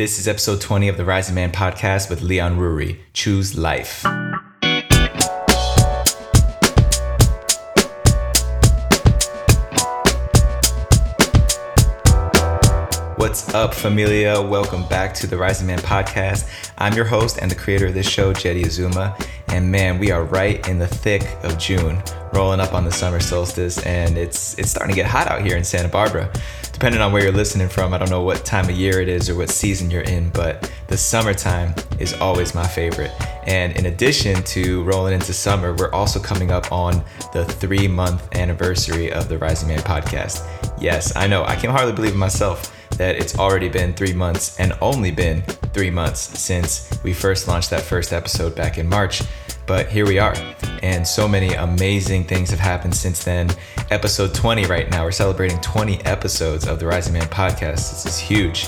This 0.00 0.18
is 0.18 0.26
episode 0.26 0.62
20 0.62 0.88
of 0.88 0.96
the 0.96 1.04
Rising 1.04 1.34
Man 1.34 1.52
podcast 1.52 2.08
with 2.08 2.22
Leon 2.22 2.56
Ruri. 2.56 3.00
Choose 3.12 3.58
life. 3.58 4.02
What's 13.18 13.52
up, 13.52 13.74
familia? 13.74 14.40
Welcome 14.40 14.88
back 14.88 15.12
to 15.16 15.26
the 15.26 15.36
Rising 15.36 15.66
Man 15.66 15.80
podcast. 15.80 16.48
I'm 16.78 16.94
your 16.94 17.04
host 17.04 17.36
and 17.42 17.50
the 17.50 17.54
creator 17.54 17.88
of 17.88 17.92
this 17.92 18.08
show, 18.08 18.32
Jeddy 18.32 18.62
Azuma. 18.62 19.14
And 19.48 19.70
man, 19.70 19.98
we 19.98 20.10
are 20.10 20.24
right 20.24 20.66
in 20.66 20.78
the 20.78 20.86
thick 20.86 21.28
of 21.42 21.58
June, 21.58 22.02
rolling 22.32 22.60
up 22.60 22.72
on 22.72 22.86
the 22.86 22.92
summer 22.92 23.20
solstice, 23.20 23.84
and 23.84 24.16
it's 24.16 24.58
it's 24.58 24.70
starting 24.70 24.94
to 24.94 24.96
get 24.96 25.10
hot 25.10 25.26
out 25.26 25.42
here 25.42 25.58
in 25.58 25.64
Santa 25.64 25.88
Barbara. 25.88 26.32
Depending 26.80 27.02
on 27.02 27.12
where 27.12 27.22
you're 27.22 27.30
listening 27.30 27.68
from, 27.68 27.92
I 27.92 27.98
don't 27.98 28.08
know 28.08 28.22
what 28.22 28.42
time 28.46 28.64
of 28.64 28.70
year 28.70 29.02
it 29.02 29.08
is 29.10 29.28
or 29.28 29.36
what 29.36 29.50
season 29.50 29.90
you're 29.90 30.00
in, 30.00 30.30
but 30.30 30.72
the 30.86 30.96
summertime 30.96 31.74
is 31.98 32.14
always 32.14 32.54
my 32.54 32.66
favorite. 32.66 33.10
And 33.46 33.76
in 33.76 33.84
addition 33.84 34.42
to 34.44 34.82
rolling 34.84 35.12
into 35.12 35.34
summer, 35.34 35.74
we're 35.74 35.92
also 35.92 36.18
coming 36.18 36.50
up 36.50 36.72
on 36.72 37.04
the 37.34 37.44
three 37.44 37.86
month 37.86 38.34
anniversary 38.34 39.12
of 39.12 39.28
the 39.28 39.36
Rising 39.36 39.68
Man 39.68 39.80
podcast. 39.80 40.48
Yes, 40.80 41.14
I 41.16 41.26
know, 41.26 41.44
I 41.44 41.54
can 41.54 41.68
hardly 41.68 41.92
believe 41.92 42.14
it 42.14 42.16
myself 42.16 42.74
that 42.92 43.14
it's 43.16 43.38
already 43.38 43.68
been 43.68 43.92
three 43.92 44.14
months 44.14 44.58
and 44.58 44.72
only 44.80 45.10
been 45.10 45.42
three 45.74 45.90
months 45.90 46.40
since 46.40 46.98
we 47.04 47.12
first 47.12 47.46
launched 47.46 47.68
that 47.68 47.82
first 47.82 48.14
episode 48.14 48.56
back 48.56 48.78
in 48.78 48.88
March. 48.88 49.20
But 49.70 49.86
here 49.86 50.04
we 50.04 50.18
are. 50.18 50.34
And 50.82 51.06
so 51.06 51.28
many 51.28 51.54
amazing 51.54 52.24
things 52.24 52.50
have 52.50 52.58
happened 52.58 52.92
since 52.92 53.22
then. 53.22 53.48
Episode 53.90 54.34
20 54.34 54.66
right 54.66 54.90
now, 54.90 55.04
we're 55.04 55.12
celebrating 55.12 55.60
20 55.60 56.04
episodes 56.06 56.66
of 56.66 56.80
the 56.80 56.86
Rising 56.88 57.12
Man 57.12 57.28
podcast. 57.28 57.76
This 57.88 58.04
is 58.04 58.18
huge. 58.18 58.66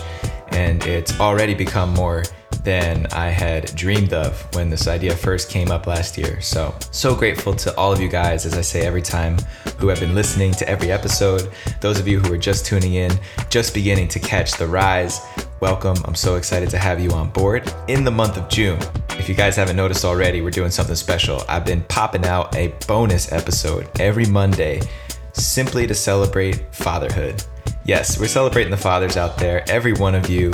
And 0.53 0.81
it's 0.87 1.19
already 1.19 1.55
become 1.55 1.93
more 1.93 2.23
than 2.65 3.07
I 3.13 3.29
had 3.29 3.75
dreamed 3.75 4.13
of 4.13 4.43
when 4.55 4.71
this 4.71 4.87
idea 4.87 5.15
first 5.17 5.51
came 5.51 5.71
up 5.71 5.87
last 5.87 6.17
year. 6.17 6.41
So, 6.41 6.75
so 6.91 7.15
grateful 7.15 7.55
to 7.57 7.77
all 7.77 7.93
of 7.93 8.01
you 8.01 8.09
guys, 8.09 8.47
as 8.47 8.55
I 8.55 8.61
say 8.61 8.87
every 8.87 9.03
time, 9.03 9.37
who 9.79 9.89
have 9.89 10.01
been 10.01 10.15
listening 10.15 10.53
to 10.53 10.69
every 10.69 10.93
episode. 10.93 11.51
Those 11.81 11.99
of 11.99 12.07
you 12.07 12.21
who 12.21 12.33
are 12.33 12.39
just 12.39 12.65
tuning 12.65 12.95
in, 12.95 13.13
just 13.51 13.75
beginning 13.75 14.09
to 14.09 14.21
catch 14.21 14.53
the 14.53 14.67
rise, 14.67 15.21
welcome. 15.61 15.97
I'm 16.05 16.15
so 16.15 16.37
excited 16.37 16.71
to 16.71 16.79
have 16.79 17.01
you 17.01 17.11
on 17.11 17.31
board. 17.31 17.73
In 17.89 18.05
the 18.05 18.11
month 18.11 18.37
of 18.37 18.49
June, 18.49 18.79
if 19.19 19.29
you 19.29 19.35
guys 19.35 19.57
haven't 19.57 19.77
noticed 19.77 20.05
already, 20.05 20.41
we're 20.41 20.51
doing 20.51 20.71
something 20.71 20.97
special. 20.97 21.43
I've 21.49 21.65
been 21.65 21.83
popping 21.85 22.25
out 22.25 22.55
a 22.57 22.75
bonus 22.87 23.33
episode 23.33 23.89
every 24.01 24.27
Monday 24.27 24.81
simply 25.33 25.87
to 25.87 25.95
celebrate 25.95 26.75
fatherhood. 26.75 27.43
Yes, 27.85 28.19
we're 28.19 28.29
celebrating 28.29 28.71
the 28.71 28.77
fathers 28.77 29.17
out 29.17 29.39
there, 29.39 29.69
every 29.69 29.93
one 29.93 30.15
of 30.15 30.31
you 30.31 30.53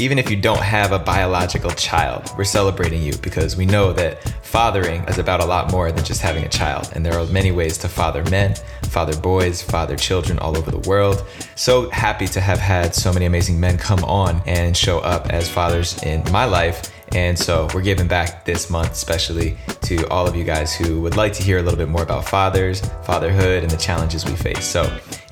even 0.00 0.18
if 0.18 0.30
you 0.30 0.36
don't 0.36 0.62
have 0.62 0.92
a 0.92 0.98
biological 0.98 1.70
child, 1.72 2.30
we're 2.38 2.44
celebrating 2.44 3.02
you 3.02 3.12
because 3.18 3.54
we 3.54 3.66
know 3.66 3.92
that 3.92 4.26
fathering 4.42 5.04
is 5.04 5.18
about 5.18 5.40
a 5.40 5.44
lot 5.44 5.70
more 5.70 5.92
than 5.92 6.02
just 6.02 6.22
having 6.22 6.42
a 6.44 6.48
child. 6.48 6.90
And 6.94 7.04
there 7.04 7.18
are 7.18 7.26
many 7.26 7.52
ways 7.52 7.76
to 7.78 7.88
father 7.88 8.24
men, 8.30 8.54
father 8.84 9.14
boys, 9.20 9.60
father 9.60 9.96
children 9.96 10.38
all 10.38 10.56
over 10.56 10.70
the 10.70 10.88
world. 10.88 11.26
So 11.54 11.90
happy 11.90 12.26
to 12.28 12.40
have 12.40 12.58
had 12.58 12.94
so 12.94 13.12
many 13.12 13.26
amazing 13.26 13.60
men 13.60 13.76
come 13.76 14.02
on 14.04 14.42
and 14.46 14.74
show 14.74 15.00
up 15.00 15.28
as 15.28 15.50
fathers 15.50 16.02
in 16.02 16.24
my 16.32 16.46
life 16.46 16.90
and 17.12 17.38
so 17.38 17.68
we're 17.74 17.82
giving 17.82 18.06
back 18.06 18.44
this 18.44 18.70
month, 18.70 18.92
especially 18.92 19.56
to 19.82 20.06
all 20.08 20.26
of 20.26 20.36
you 20.36 20.44
guys 20.44 20.74
who 20.74 21.00
would 21.00 21.16
like 21.16 21.32
to 21.34 21.42
hear 21.42 21.58
a 21.58 21.62
little 21.62 21.78
bit 21.78 21.88
more 21.88 22.02
about 22.02 22.28
fathers, 22.28 22.80
fatherhood, 23.04 23.62
and 23.62 23.70
the 23.70 23.76
challenges 23.76 24.24
we 24.24 24.36
face. 24.36 24.64
So 24.64 24.82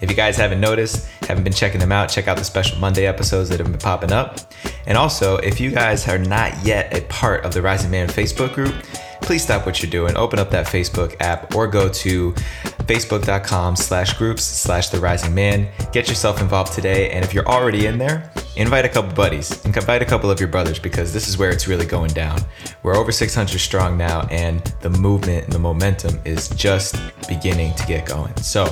if 0.01 0.11
you 0.11 0.17
guys 0.17 0.37
haven't 0.37 0.61
noticed, 0.61 1.07
haven't 1.23 1.45
been 1.45 1.53
checking 1.53 1.81
them 1.81 1.93
out, 1.93 2.09
check 2.09 2.27
out 2.27 2.37
the 2.37 2.45
special 2.45 2.79
Monday 2.79 3.07
episodes 3.07 3.49
that 3.51 3.61
have 3.61 3.71
been 3.71 3.79
popping 3.79 4.13
up. 4.13 4.39
And 4.87 4.99
also, 4.99 5.37
if 5.37 5.61
you 5.61 5.71
guys 5.71 6.09
are 6.09 6.19
not 6.19 6.65
yet 6.65 6.97
a 6.97 7.03
part 7.03 7.45
of 7.45 7.55
the 7.55 7.63
Rising 7.63 7.91
Man 7.91 8.09
Facebook 8.09 8.55
group, 8.55 8.75
please 9.21 9.43
stop 9.43 9.67
what 9.67 9.83
you're 9.83 9.91
doing. 9.91 10.17
Open 10.17 10.39
up 10.39 10.51
that 10.51 10.67
Facebook 10.67 11.15
app 11.21 11.55
or 11.55 11.67
go 11.67 11.89
to 11.89 12.35
facebook.com 12.89 13.77
slash 13.77 14.15
groups 14.15 14.43
slash 14.43 14.89
the 14.89 14.99
rising 14.99 15.35
man. 15.35 15.69
Get 15.93 16.09
yourself 16.09 16.41
involved 16.41 16.73
today. 16.73 17.11
And 17.11 17.25
if 17.25 17.35
you're 17.35 17.47
already 17.47 17.87
in 17.87 17.99
there, 17.99 18.33
invite 18.57 18.85
a 18.85 18.89
couple 18.89 19.13
buddies, 19.13 19.65
And 19.65 19.77
invite 19.77 20.03
a 20.03 20.07
couple 20.07 20.31
of 20.31 20.41
your 20.41 20.49
brothers 20.49 20.79
because 20.79 21.13
this 21.13 21.29
is 21.29 21.39
where 21.39 21.51
it's 21.51 21.69
really 21.69 21.87
going 21.87 22.13
down. 22.13 22.41
We're 22.83 22.97
over 22.97 23.13
600 23.13 23.59
strong 23.59 23.97
now, 23.97 24.23
and 24.31 24.65
the 24.81 24.91
movement 24.91 25.45
and 25.45 25.53
the 25.53 25.59
momentum 25.59 26.19
is 26.25 26.49
just 26.51 26.97
beginning 27.29 27.75
to 27.75 27.87
get 27.87 28.07
going. 28.07 28.35
So, 28.39 28.65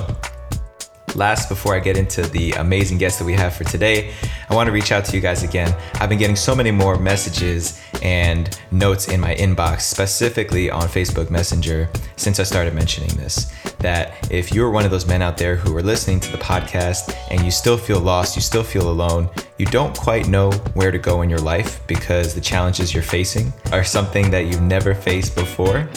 last, 1.17 1.49
before 1.49 1.75
I 1.75 1.79
get 1.79 1.97
into 1.97 2.21
the 2.21 2.51
amazing 2.53 2.97
guests 2.97 3.19
that 3.19 3.25
we 3.25 3.33
have 3.33 3.53
for 3.53 3.63
today, 3.63 4.13
I 4.49 4.55
want 4.55 4.67
to 4.67 4.71
reach 4.71 4.91
out 4.91 5.03
to 5.05 5.15
you 5.15 5.21
guys 5.21 5.43
again. 5.43 5.75
I've 5.95 6.09
been 6.09 6.19
getting 6.19 6.35
so 6.35 6.55
many 6.55 6.71
more 6.71 6.97
messages 6.97 7.81
and 8.01 8.57
notes 8.71 9.09
in 9.09 9.19
my 9.19 9.35
inbox, 9.35 9.81
specifically 9.81 10.69
on 10.69 10.83
Facebook 10.83 11.29
Messenger, 11.29 11.89
since 12.15 12.39
I 12.39 12.43
started 12.43 12.73
mentioning 12.73 13.09
this. 13.17 13.51
That 13.79 14.31
if 14.31 14.53
you're 14.53 14.69
one 14.69 14.85
of 14.85 14.91
those 14.91 15.07
men 15.07 15.21
out 15.21 15.37
there 15.37 15.55
who 15.55 15.75
are 15.75 15.83
listening 15.83 16.19
to 16.21 16.31
the 16.31 16.37
podcast 16.37 17.13
and 17.31 17.41
you 17.43 17.51
still 17.51 17.77
feel 17.77 17.99
lost, 17.99 18.35
you 18.35 18.41
still 18.41 18.63
feel 18.63 18.89
alone, 18.89 19.29
you 19.57 19.65
don't 19.65 19.97
quite 19.97 20.27
know 20.27 20.51
where 20.75 20.91
to 20.91 20.99
go 20.99 21.23
in 21.23 21.29
your 21.29 21.39
life 21.39 21.85
because 21.87 22.35
the 22.35 22.41
challenges 22.41 22.93
you're 22.93 23.03
facing 23.03 23.51
are 23.71 23.83
something 23.83 24.29
that 24.29 24.45
you've 24.45 24.61
never 24.61 24.93
faced 24.93 25.35
before, 25.35 25.89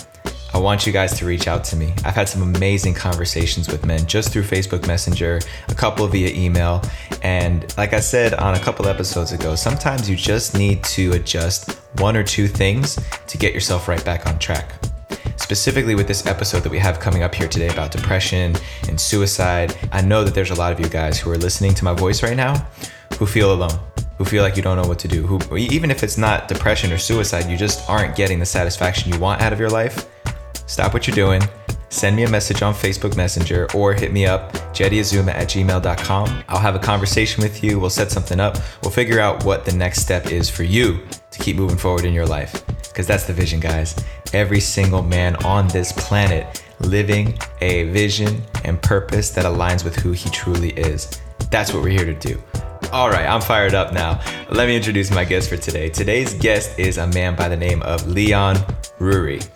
I 0.53 0.59
want 0.59 0.87
you 0.87 0.93
guys 0.93 1.16
to 1.19 1.27
reach 1.27 1.47
out 1.47 1.62
to 1.65 1.77
me. 1.77 1.94
I've 2.05 2.15
had 2.15 2.28
some 2.28 2.43
amazing 2.43 2.94
conversations 2.94 3.69
with 3.69 3.87
men 3.87 4.05
just 4.06 4.33
through 4.33 4.43
Facebook 4.43 4.87
Messenger, 4.87 5.41
a 5.69 5.75
couple 5.75 6.06
via 6.09 6.34
email. 6.34 6.83
And 7.22 7.72
like 7.78 7.93
I 7.93 8.00
said 8.00 8.34
on 8.34 8.55
a 8.55 8.59
couple 8.59 8.89
episodes 8.89 9.33
ago, 9.33 9.55
sometimes 9.55 10.10
you 10.10 10.16
just 10.16 10.56
need 10.56 10.83
to 10.84 11.12
adjust 11.12 11.78
one 11.99 12.16
or 12.16 12.25
two 12.25 12.49
things 12.49 12.99
to 13.28 13.39
get 13.39 13.55
yourself 13.55 13.87
right 13.87 14.05
back 14.05 14.27
on 14.27 14.39
track. 14.39 14.72
Specifically, 15.37 15.94
with 15.94 16.06
this 16.06 16.27
episode 16.27 16.60
that 16.60 16.71
we 16.71 16.78
have 16.78 17.00
coming 17.00 17.22
up 17.22 17.34
here 17.34 17.49
today 17.49 17.69
about 17.69 17.91
depression 17.91 18.55
and 18.89 19.00
suicide, 19.00 19.77
I 19.93 20.00
know 20.00 20.25
that 20.25 20.34
there's 20.34 20.50
a 20.50 20.55
lot 20.55 20.72
of 20.72 20.81
you 20.81 20.89
guys 20.89 21.19
who 21.19 21.31
are 21.31 21.39
listening 21.39 21.75
to 21.75 21.84
my 21.84 21.93
voice 21.93 22.22
right 22.22 22.37
now 22.37 22.55
who 23.19 23.27
feel 23.27 23.53
alone 23.53 23.78
who 24.16 24.27
feel 24.27 24.43
like 24.43 24.55
you 24.55 24.62
don't 24.62 24.77
know 24.77 24.87
what 24.87 24.99
to 24.99 25.09
do 25.09 25.27
who 25.27 25.56
even 25.56 25.91
if 25.91 26.03
it's 26.03 26.19
not 26.19 26.47
depression 26.47 26.93
or 26.93 26.99
suicide 26.99 27.50
you 27.50 27.56
just 27.56 27.89
aren't 27.89 28.15
getting 28.15 28.39
the 28.39 28.44
satisfaction 28.44 29.10
you 29.10 29.19
want 29.19 29.41
out 29.41 29.50
of 29.50 29.59
your 29.59 29.71
life 29.71 30.09
stop 30.70 30.94
what 30.94 31.06
you're 31.06 31.14
doing, 31.14 31.42
send 31.88 32.14
me 32.14 32.22
a 32.22 32.31
message 32.31 32.62
on 32.62 32.72
Facebook 32.72 33.16
Messenger 33.16 33.66
or 33.75 33.92
hit 33.92 34.12
me 34.12 34.25
up, 34.25 34.53
jeddyazuma 34.72 35.34
at 35.34 35.48
gmail.com. 35.48 36.44
I'll 36.48 36.60
have 36.60 36.76
a 36.76 36.78
conversation 36.78 37.42
with 37.42 37.64
you. 37.64 37.81
We'll 37.81 37.91
set 37.91 38.10
something 38.10 38.38
up. 38.38 38.56
We'll 38.82 38.92
figure 38.92 39.19
out 39.19 39.44
what 39.44 39.64
the 39.64 39.72
next 39.72 40.00
step 40.00 40.30
is 40.30 40.48
for 40.48 40.62
you 40.62 41.00
to 41.32 41.38
keep 41.41 41.56
moving 41.56 41.76
forward 41.76 42.04
in 42.04 42.14
your 42.14 42.26
life. 42.26 42.64
Because 42.88 43.06
that's 43.06 43.25
the 43.25 43.32
vision, 43.32 43.59
guys. 43.59 43.97
Every 44.32 44.60
single 44.60 45.03
man 45.03 45.36
on 45.44 45.66
this 45.69 45.92
planet 45.92 46.62
living 46.80 47.36
a 47.60 47.84
vision 47.91 48.42
and 48.64 48.80
purpose 48.80 49.30
that 49.30 49.44
aligns 49.44 49.84
with 49.84 49.97
who 49.97 50.12
he 50.12 50.30
truly 50.30 50.70
is. 50.70 51.20
That's 51.50 51.72
what 51.72 51.82
we're 51.82 51.91
here 51.91 52.04
to 52.04 52.14
do. 52.14 52.41
All 52.92 53.10
right, 53.10 53.26
I'm 53.26 53.41
fired 53.41 53.75
up 53.75 53.92
now. 53.92 54.20
Let 54.50 54.66
me 54.66 54.76
introduce 54.76 55.10
my 55.10 55.25
guest 55.25 55.48
for 55.48 55.56
today. 55.56 55.91
Today's 55.91 56.34
guest 56.34 56.78
is 56.78 56.98
a 56.98 57.06
man 57.09 57.36
by 57.36 57.48
the 57.48 57.56
name 57.56 57.82
of 57.82 58.06
Leon 58.09 58.56
Ruri. 58.98 59.47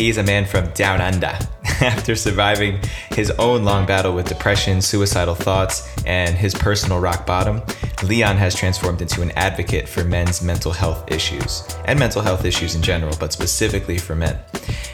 He's 0.00 0.16
a 0.16 0.22
man 0.22 0.46
from 0.46 0.70
down 0.70 1.02
under. 1.02 1.26
After 1.82 2.16
surviving 2.16 2.80
his 3.10 3.30
own 3.32 3.64
long 3.64 3.84
battle 3.84 4.14
with 4.14 4.26
depression, 4.26 4.80
suicidal 4.80 5.34
thoughts, 5.34 5.94
and 6.06 6.34
his 6.34 6.54
personal 6.54 7.00
rock 7.00 7.26
bottom, 7.26 7.60
Leon 8.02 8.38
has 8.38 8.54
transformed 8.54 9.02
into 9.02 9.20
an 9.20 9.30
advocate 9.32 9.86
for 9.86 10.02
men's 10.02 10.40
mental 10.40 10.72
health 10.72 11.04
issues 11.12 11.68
and 11.84 11.98
mental 11.98 12.22
health 12.22 12.46
issues 12.46 12.74
in 12.74 12.80
general, 12.80 13.14
but 13.20 13.30
specifically 13.30 13.98
for 13.98 14.16
men. 14.16 14.38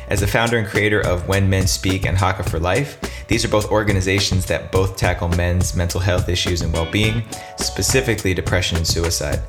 As 0.09 0.19
the 0.19 0.27
founder 0.27 0.59
and 0.59 0.67
creator 0.67 1.01
of 1.03 1.29
When 1.29 1.49
Men 1.49 1.69
Speak 1.69 2.05
and 2.05 2.19
Haka 2.19 2.43
for 2.43 2.59
Life, 2.59 2.99
these 3.29 3.45
are 3.45 3.49
both 3.49 3.71
organizations 3.71 4.45
that 4.47 4.73
both 4.73 4.97
tackle 4.97 5.29
men's 5.29 5.77
mental 5.77 6.01
health 6.01 6.29
issues 6.29 6.63
and 6.63 6.73
well 6.73 6.91
being, 6.91 7.23
specifically 7.59 8.35
depression 8.35 8.77
and 8.77 8.87
suicide 8.87 9.41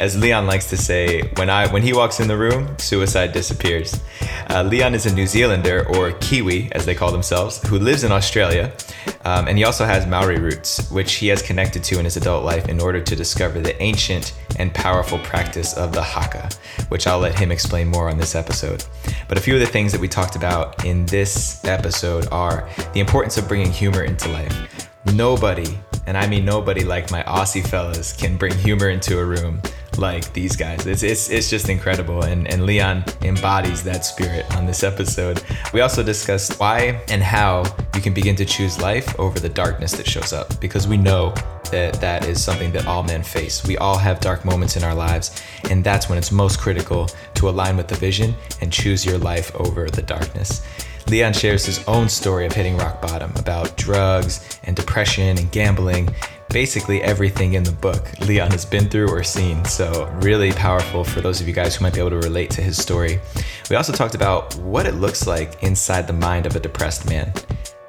as 0.00 0.16
Leon 0.16 0.46
likes 0.46 0.64
to 0.70 0.78
say, 0.78 1.20
when 1.36 1.50
I 1.50 1.70
when 1.70 1.82
he 1.82 1.92
walks 1.92 2.20
in 2.20 2.26
the 2.26 2.36
room, 2.36 2.74
suicide 2.78 3.32
disappears. 3.32 4.02
Uh, 4.48 4.62
Leon 4.62 4.94
is 4.94 5.04
a 5.04 5.14
New 5.14 5.26
Zealander 5.26 5.86
or 5.94 6.12
Kiwi, 6.12 6.70
as 6.72 6.86
they 6.86 6.94
call 6.94 7.12
themselves, 7.12 7.62
who 7.68 7.78
lives 7.78 8.02
in 8.02 8.10
Australia, 8.10 8.72
um, 9.26 9.46
and 9.46 9.58
he 9.58 9.64
also 9.64 9.84
has 9.84 10.06
Maori 10.06 10.40
roots, 10.40 10.90
which 10.90 11.16
he 11.16 11.28
has 11.28 11.42
connected 11.42 11.84
to 11.84 11.98
in 11.98 12.06
his 12.06 12.16
adult 12.16 12.46
life 12.46 12.70
in 12.70 12.80
order 12.80 13.02
to 13.02 13.14
discover 13.14 13.60
the 13.60 13.80
ancient 13.82 14.32
and 14.58 14.72
powerful 14.72 15.18
practice 15.18 15.76
of 15.76 15.92
the 15.92 16.02
haka, 16.02 16.48
which 16.88 17.06
I'll 17.06 17.18
let 17.18 17.38
him 17.38 17.52
explain 17.52 17.88
more 17.88 18.08
on 18.08 18.16
this 18.16 18.34
episode. 18.34 18.82
But 19.28 19.36
a 19.36 19.40
few 19.42 19.52
of 19.52 19.60
the 19.60 19.66
things 19.66 19.92
that 19.92 20.00
we 20.00 20.08
talked 20.08 20.34
about 20.34 20.82
in 20.86 21.04
this 21.06 21.62
episode 21.66 22.26
are 22.32 22.66
the 22.94 23.00
importance 23.00 23.36
of 23.36 23.46
bringing 23.46 23.70
humor 23.70 24.04
into 24.04 24.30
life. 24.30 24.88
Nobody, 25.14 25.78
and 26.06 26.16
I 26.16 26.26
mean 26.26 26.46
nobody 26.46 26.84
like 26.84 27.10
my 27.10 27.22
Aussie 27.24 27.66
fellas, 27.66 28.14
can 28.14 28.38
bring 28.38 28.54
humor 28.54 28.88
into 28.88 29.18
a 29.18 29.24
room 29.24 29.60
like 29.98 30.32
these 30.32 30.56
guys. 30.56 30.86
It's, 30.86 31.02
it's, 31.02 31.30
it's 31.30 31.50
just 31.50 31.68
incredible. 31.68 32.24
And, 32.24 32.46
and 32.48 32.66
Leon 32.66 33.04
embodies 33.22 33.82
that 33.84 34.04
spirit 34.04 34.46
on 34.56 34.66
this 34.66 34.82
episode. 34.82 35.42
We 35.72 35.80
also 35.80 36.02
discussed 36.02 36.58
why 36.58 37.02
and 37.08 37.22
how 37.22 37.64
you 37.94 38.00
can 38.00 38.14
begin 38.14 38.36
to 38.36 38.44
choose 38.44 38.80
life 38.80 39.18
over 39.18 39.38
the 39.38 39.48
darkness 39.48 39.92
that 39.92 40.06
shows 40.06 40.32
up 40.32 40.58
because 40.60 40.88
we 40.88 40.96
know 40.96 41.34
that 41.70 41.94
that 42.00 42.26
is 42.26 42.42
something 42.42 42.72
that 42.72 42.86
all 42.86 43.02
men 43.02 43.22
face. 43.22 43.64
We 43.66 43.76
all 43.78 43.96
have 43.96 44.20
dark 44.20 44.44
moments 44.44 44.76
in 44.76 44.84
our 44.84 44.94
lives, 44.94 45.40
and 45.70 45.84
that's 45.84 46.08
when 46.08 46.18
it's 46.18 46.32
most 46.32 46.58
critical 46.58 47.08
to 47.34 47.48
align 47.48 47.76
with 47.76 47.88
the 47.88 47.94
vision 47.94 48.34
and 48.60 48.72
choose 48.72 49.06
your 49.06 49.18
life 49.18 49.54
over 49.56 49.88
the 49.88 50.02
darkness. 50.02 50.62
Leon 51.08 51.32
shares 51.32 51.64
his 51.64 51.86
own 51.88 52.08
story 52.08 52.46
of 52.46 52.52
hitting 52.52 52.76
rock 52.76 53.00
bottom 53.00 53.32
about 53.36 53.76
drugs 53.76 54.58
and 54.64 54.76
depression 54.76 55.38
and 55.38 55.50
gambling 55.50 56.08
basically 56.50 57.02
everything 57.02 57.54
in 57.54 57.62
the 57.62 57.72
book 57.72 58.18
Leon 58.20 58.50
has 58.50 58.64
been 58.64 58.88
through 58.88 59.08
or 59.08 59.22
seen. 59.22 59.64
So, 59.64 60.06
really 60.20 60.52
powerful 60.52 61.04
for 61.04 61.20
those 61.20 61.40
of 61.40 61.48
you 61.48 61.54
guys 61.54 61.76
who 61.76 61.82
might 61.82 61.94
be 61.94 62.00
able 62.00 62.10
to 62.10 62.18
relate 62.18 62.50
to 62.50 62.62
his 62.62 62.80
story. 62.80 63.20
We 63.70 63.76
also 63.76 63.92
talked 63.92 64.14
about 64.14 64.54
what 64.56 64.86
it 64.86 64.94
looks 64.94 65.26
like 65.26 65.62
inside 65.62 66.06
the 66.06 66.12
mind 66.12 66.46
of 66.46 66.56
a 66.56 66.60
depressed 66.60 67.08
man. 67.08 67.32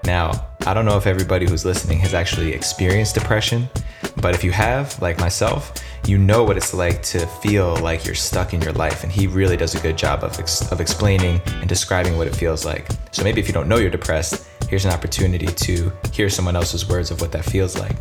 Now, 0.03 0.47
I 0.65 0.73
don't 0.73 0.85
know 0.85 0.97
if 0.97 1.07
everybody 1.07 1.47
who's 1.47 1.65
listening 1.65 1.99
has 1.99 2.13
actually 2.13 2.53
experienced 2.53 3.15
depression, 3.15 3.69
but 4.17 4.33
if 4.33 4.43
you 4.43 4.51
have, 4.51 4.99
like 5.01 5.19
myself, 5.19 5.73
you 6.07 6.17
know 6.17 6.43
what 6.43 6.57
it's 6.57 6.73
like 6.73 7.03
to 7.03 7.27
feel 7.27 7.75
like 7.77 8.05
you're 8.05 8.15
stuck 8.15 8.53
in 8.53 8.61
your 8.61 8.73
life. 8.73 9.03
And 9.03 9.11
he 9.11 9.27
really 9.27 9.57
does 9.57 9.75
a 9.75 9.79
good 9.79 9.97
job 9.97 10.23
of, 10.23 10.39
ex- 10.39 10.71
of 10.71 10.81
explaining 10.81 11.39
and 11.47 11.69
describing 11.69 12.17
what 12.17 12.27
it 12.27 12.35
feels 12.35 12.65
like. 12.65 12.87
So 13.11 13.23
maybe 13.23 13.39
if 13.39 13.47
you 13.47 13.53
don't 13.53 13.67
know 13.67 13.77
you're 13.77 13.91
depressed, 13.91 14.47
here's 14.71 14.85
an 14.85 14.91
opportunity 14.91 15.47
to 15.47 15.91
hear 16.13 16.29
someone 16.29 16.55
else's 16.55 16.87
words 16.87 17.11
of 17.11 17.19
what 17.19 17.29
that 17.29 17.43
feels 17.43 17.77
like. 17.77 17.93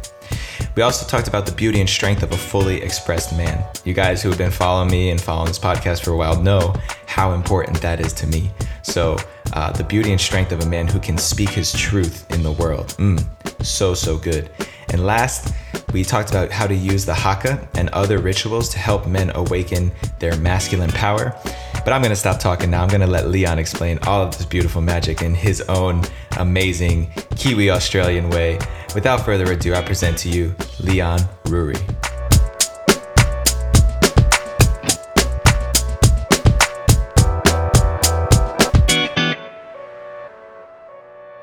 We 0.77 0.83
also 0.83 1.05
talked 1.05 1.27
about 1.27 1.45
the 1.45 1.51
beauty 1.51 1.81
and 1.81 1.91
strength 1.91 2.23
of 2.23 2.31
a 2.31 2.37
fully 2.37 2.81
expressed 2.81 3.37
man. 3.37 3.65
You 3.85 3.93
guys 3.93 4.23
who 4.23 4.29
have 4.29 4.39
been 4.39 4.53
following 4.53 4.89
me 4.89 5.11
and 5.11 5.21
following 5.21 5.49
this 5.49 5.59
podcast 5.59 6.05
for 6.05 6.13
a 6.13 6.17
while 6.17 6.41
know 6.41 6.73
how 7.07 7.33
important 7.33 7.83
that 7.83 7.99
is 7.99 8.13
to 8.13 8.29
me. 8.29 8.53
So, 8.83 9.17
uh, 9.53 9.73
the 9.73 9.83
beauty 9.83 10.13
and 10.13 10.21
strength 10.21 10.53
of 10.53 10.63
a 10.63 10.67
man 10.67 10.87
who 10.87 11.01
can 11.01 11.19
speak 11.19 11.49
his 11.49 11.73
truth 11.73 12.31
in 12.31 12.45
the 12.45 12.53
world. 12.53 12.91
Mm, 12.99 13.21
so, 13.65 13.93
so 13.93 14.17
good. 14.17 14.49
And 14.93 15.05
last, 15.05 15.53
we 15.93 16.05
talked 16.05 16.31
about 16.31 16.53
how 16.53 16.69
to 16.69 16.75
use 16.75 17.05
the 17.05 17.15
haka 17.15 17.69
and 17.75 17.89
other 17.89 18.19
rituals 18.19 18.69
to 18.69 18.79
help 18.79 19.09
men 19.09 19.33
awaken 19.35 19.91
their 20.21 20.37
masculine 20.37 20.91
power. 20.91 21.37
But 21.85 21.95
I'm 21.95 22.03
gonna 22.03 22.15
stop 22.15 22.39
talking 22.39 22.71
now. 22.71 22.83
I'm 22.83 22.89
gonna 22.89 23.07
let 23.07 23.29
Leon 23.29 23.59
explain 23.59 23.99
all 24.07 24.23
of 24.23 24.37
this 24.37 24.47
beautiful 24.47 24.83
magic 24.83 25.23
in 25.23 25.35
his 25.35 25.61
own 25.63 26.03
amazing 26.39 27.11
Kiwi 27.37 27.71
Australian 27.71 28.29
way. 28.31 28.59
Without 28.95 29.25
further 29.25 29.51
ado, 29.51 29.75
I 29.75 29.83
present 29.83 30.19
to 30.19 30.29
you 30.29 30.55
Leon 30.81 31.21
Ruri. 31.45 31.81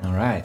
All 0.04 0.12
right. 0.12 0.44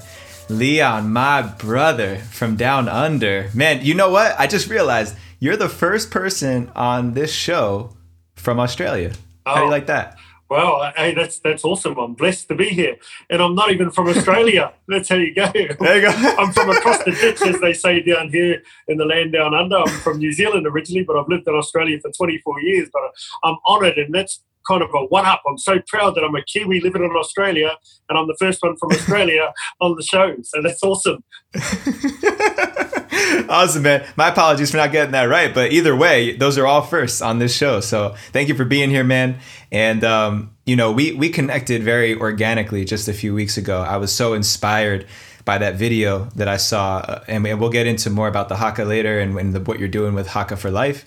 Leon, 0.50 1.12
my 1.14 1.42
brother 1.42 2.18
from 2.18 2.56
down 2.56 2.90
under. 2.90 3.50
Man, 3.54 3.86
you 3.86 3.94
know 3.94 4.10
what? 4.10 4.36
I 4.40 4.48
just 4.48 4.70
realized 4.70 5.16
you're 5.40 5.58
the 5.58 5.70
first 5.70 6.10
person 6.10 6.72
on 6.76 7.14
this 7.14 7.32
show 7.32 7.96
from 8.36 8.60
Australia. 8.60 9.14
How 9.46 9.56
do 9.56 9.62
you 9.62 9.68
oh. 9.68 9.70
like 9.70 9.88
that? 9.88 10.18
Well, 10.50 10.82
uh, 10.82 10.92
hey, 10.96 11.16
that's 11.16 11.40
that's 11.40 11.64
awesome. 11.64 11.98
I'm 11.98 12.14
blessed 12.14 12.48
to 12.50 12.56
be 12.56 12.70
here, 12.70 12.98
and 13.30 13.42
I'm 13.42 13.56
not 13.56 13.72
even 13.72 13.90
from 13.90 14.08
Australia. 14.10 14.74
that's 14.88 15.10
how 15.10 15.16
you 15.16 15.34
go. 15.34 15.52
There 15.52 15.96
you 15.96 16.02
go. 16.02 16.10
I'm 16.38 16.52
from 16.52 16.70
across 16.70 17.04
the 17.04 17.12
ditch, 17.12 17.42
as 17.42 17.60
they 17.60 17.74
say 17.74 18.04
down 18.04 18.30
here 18.30 18.62
in 18.88 18.98
the 18.98 19.06
land 19.06 19.34
down 19.34 19.56
under. 19.56 19.78
I'm 19.78 19.88
from 19.88 20.20
New 20.20 20.32
Zealand 20.32 20.68
originally, 20.68 21.06
but 21.06 21.18
I've 21.18 21.28
lived 21.28 21.48
in 21.48 21.56
Australia 21.56 22.00
for 22.00 22.12
24 22.12 22.62
years. 22.62 22.90
But 22.94 23.02
uh, 23.02 23.48
I'm 23.48 23.58
honoured, 23.68 23.98
and 23.98 24.14
that's 24.14 24.44
kind 24.68 24.82
of 24.82 24.90
a 24.94 25.06
one 25.06 25.26
up. 25.26 25.42
I'm 25.48 25.58
so 25.58 25.80
proud 25.88 26.16
that 26.16 26.24
I'm 26.24 26.36
a 26.36 26.44
Kiwi 26.44 26.80
living 26.80 27.04
in 27.04 27.12
Australia 27.12 27.72
and 28.10 28.18
I'm 28.18 28.28
the 28.28 28.36
first 28.40 28.62
one 28.62 28.76
from 28.78 28.92
Australia 28.92 29.54
on 29.82 29.96
the 29.96 30.04
show. 30.04 30.36
So 30.44 30.62
that's 30.62 30.84
awesome. 30.84 31.24
awesome, 33.50 33.84
man. 33.84 34.06
My 34.16 34.30
apologies 34.30 34.72
for 34.72 34.78
not 34.78 34.92
getting 34.92 35.12
that 35.12 35.26
right, 35.26 35.54
but 35.54 35.72
either 35.72 35.96
way, 35.96 36.36
those 36.36 36.58
are 36.58 36.68
all 36.68 36.82
firsts 36.82 37.22
on 37.22 37.40
this 37.40 37.56
show. 37.56 37.80
So 37.80 38.16
thank 38.32 38.50
you 38.50 38.56
for 38.56 38.66
being 38.66 38.90
here, 38.90 39.04
man. 39.04 39.40
And 39.72 40.04
um, 40.04 40.56
you 40.66 40.76
know, 40.76 40.92
we 40.92 41.14
we 41.14 41.30
connected 41.30 41.84
very 41.84 42.16
organically 42.16 42.86
just 42.86 43.08
a 43.08 43.14
few 43.14 43.34
weeks 43.34 43.58
ago. 43.58 43.82
I 43.82 43.98
was 43.98 44.14
so 44.14 44.34
inspired 44.34 45.06
by 45.46 45.58
that 45.58 45.76
video 45.76 46.26
that 46.36 46.48
I 46.48 46.58
saw, 46.58 46.98
uh, 46.98 47.24
and 47.28 47.44
we'll 47.44 47.70
get 47.70 47.88
into 47.88 48.10
more 48.10 48.28
about 48.28 48.50
the 48.50 48.56
Haka 48.56 48.86
later 48.86 49.20
and, 49.20 49.38
and 49.38 49.54
the, 49.54 49.60
what 49.60 49.80
you're 49.80 49.90
doing 49.90 50.14
with 50.14 50.28
Haka 50.28 50.56
for 50.56 50.72
Life. 50.72 51.06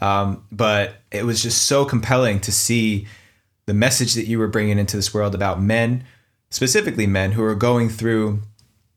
Um, 0.00 0.44
but 0.52 0.96
it 1.10 1.24
was 1.24 1.42
just 1.42 1.64
so 1.64 1.84
compelling 1.84 2.40
to 2.40 2.52
see 2.52 3.06
the 3.66 3.74
message 3.74 4.14
that 4.14 4.26
you 4.26 4.38
were 4.38 4.48
bringing 4.48 4.78
into 4.78 4.96
this 4.96 5.12
world 5.12 5.34
about 5.34 5.60
men, 5.60 6.04
specifically 6.50 7.06
men 7.06 7.32
who 7.32 7.44
are 7.44 7.54
going 7.54 7.88
through 7.88 8.40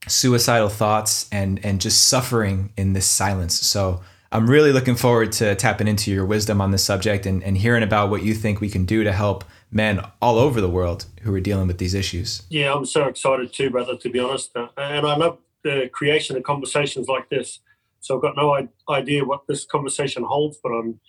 suicidal 0.08 0.70
thoughts 0.70 1.30
and 1.32 1.64
and 1.64 1.80
just 1.80 2.08
suffering 2.08 2.72
in 2.78 2.94
this 2.94 3.06
silence. 3.06 3.60
So 3.60 4.02
I'm 4.32 4.50
really 4.50 4.72
looking 4.72 4.96
forward 4.96 5.34
to 5.34 5.56
tapping 5.56 5.88
into 5.88 6.10
your 6.10 6.26
wisdom 6.26 6.62
on 6.62 6.72
this 6.72 6.84
subject 6.84 7.26
and, 7.26 7.44
and 7.44 7.58
hearing 7.58 7.84
about 7.84 8.10
what 8.10 8.24
you 8.24 8.34
think 8.34 8.62
we 8.62 8.70
can 8.70 8.86
do 8.86 9.04
to 9.04 9.12
help 9.12 9.44
men 9.72 10.02
all 10.22 10.38
over 10.38 10.62
the 10.62 10.70
world 10.70 11.06
who 11.22 11.34
are 11.36 11.42
dealing 11.42 11.68
with 11.68 11.80
these 11.80 11.94
issues. 11.94 12.44
Yeah, 12.50 12.74
I'm 12.74 12.86
so 12.86 13.08
excited 13.08 13.52
too, 13.52 13.70
brother, 13.70 13.98
to 13.98 14.10
be 14.10 14.20
honest. 14.20 14.56
Uh, 14.56 14.70
and 14.78 15.06
I 15.06 15.18
love 15.18 15.38
the 15.64 15.90
creation 15.92 16.38
of 16.38 16.44
conversations 16.44 17.08
like 17.08 17.30
this. 17.30 17.60
So 18.02 18.16
I've 18.16 18.22
got 18.22 18.36
no 18.36 18.68
idea 18.90 19.24
what 19.24 19.42
this 19.48 19.66
conversation 19.66 20.24
holds, 20.24 20.58
but 20.62 20.72
I'm 20.72 21.00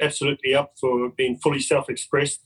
absolutely 0.00 0.54
up 0.54 0.72
for 0.80 1.10
being 1.10 1.38
fully 1.38 1.60
self-expressed, 1.60 2.40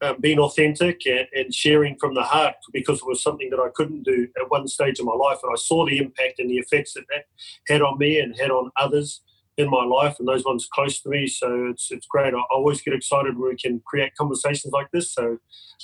um, 0.00 0.16
being 0.20 0.38
authentic, 0.38 1.06
and, 1.06 1.26
and, 1.34 1.54
sharing 1.54 1.96
from 1.98 2.14
the 2.14 2.22
heart 2.22 2.54
because 2.72 2.98
it 2.98 3.06
was 3.06 3.22
something 3.22 3.50
that 3.50 3.60
I 3.60 3.68
couldn't 3.74 4.04
do 4.04 4.28
at 4.40 4.50
one 4.50 4.68
stage 4.68 4.98
of 5.00 5.06
my 5.06 5.14
life, 5.14 5.38
and 5.42 5.52
I 5.52 5.56
saw 5.56 5.86
the 5.86 5.98
impact 5.98 6.38
and 6.38 6.50
the 6.50 6.58
effects 6.58 6.94
that 6.94 7.04
that 7.08 7.24
had 7.68 7.82
on 7.82 7.98
me 7.98 8.18
and 8.20 8.38
had 8.38 8.50
on 8.50 8.70
others 8.76 9.22
in 9.58 9.68
my 9.68 9.84
life 9.84 10.16
and 10.18 10.26
those 10.26 10.44
ones 10.44 10.66
close 10.72 11.00
to 11.02 11.08
me. 11.08 11.26
So 11.26 11.66
it's 11.66 11.90
it's 11.90 12.06
great. 12.06 12.34
I 12.34 12.40
always 12.50 12.80
get 12.80 12.94
excited 12.94 13.38
when 13.38 13.50
we 13.50 13.56
can 13.56 13.82
create 13.86 14.14
conversations 14.16 14.72
like 14.72 14.90
this. 14.92 15.12
So 15.12 15.38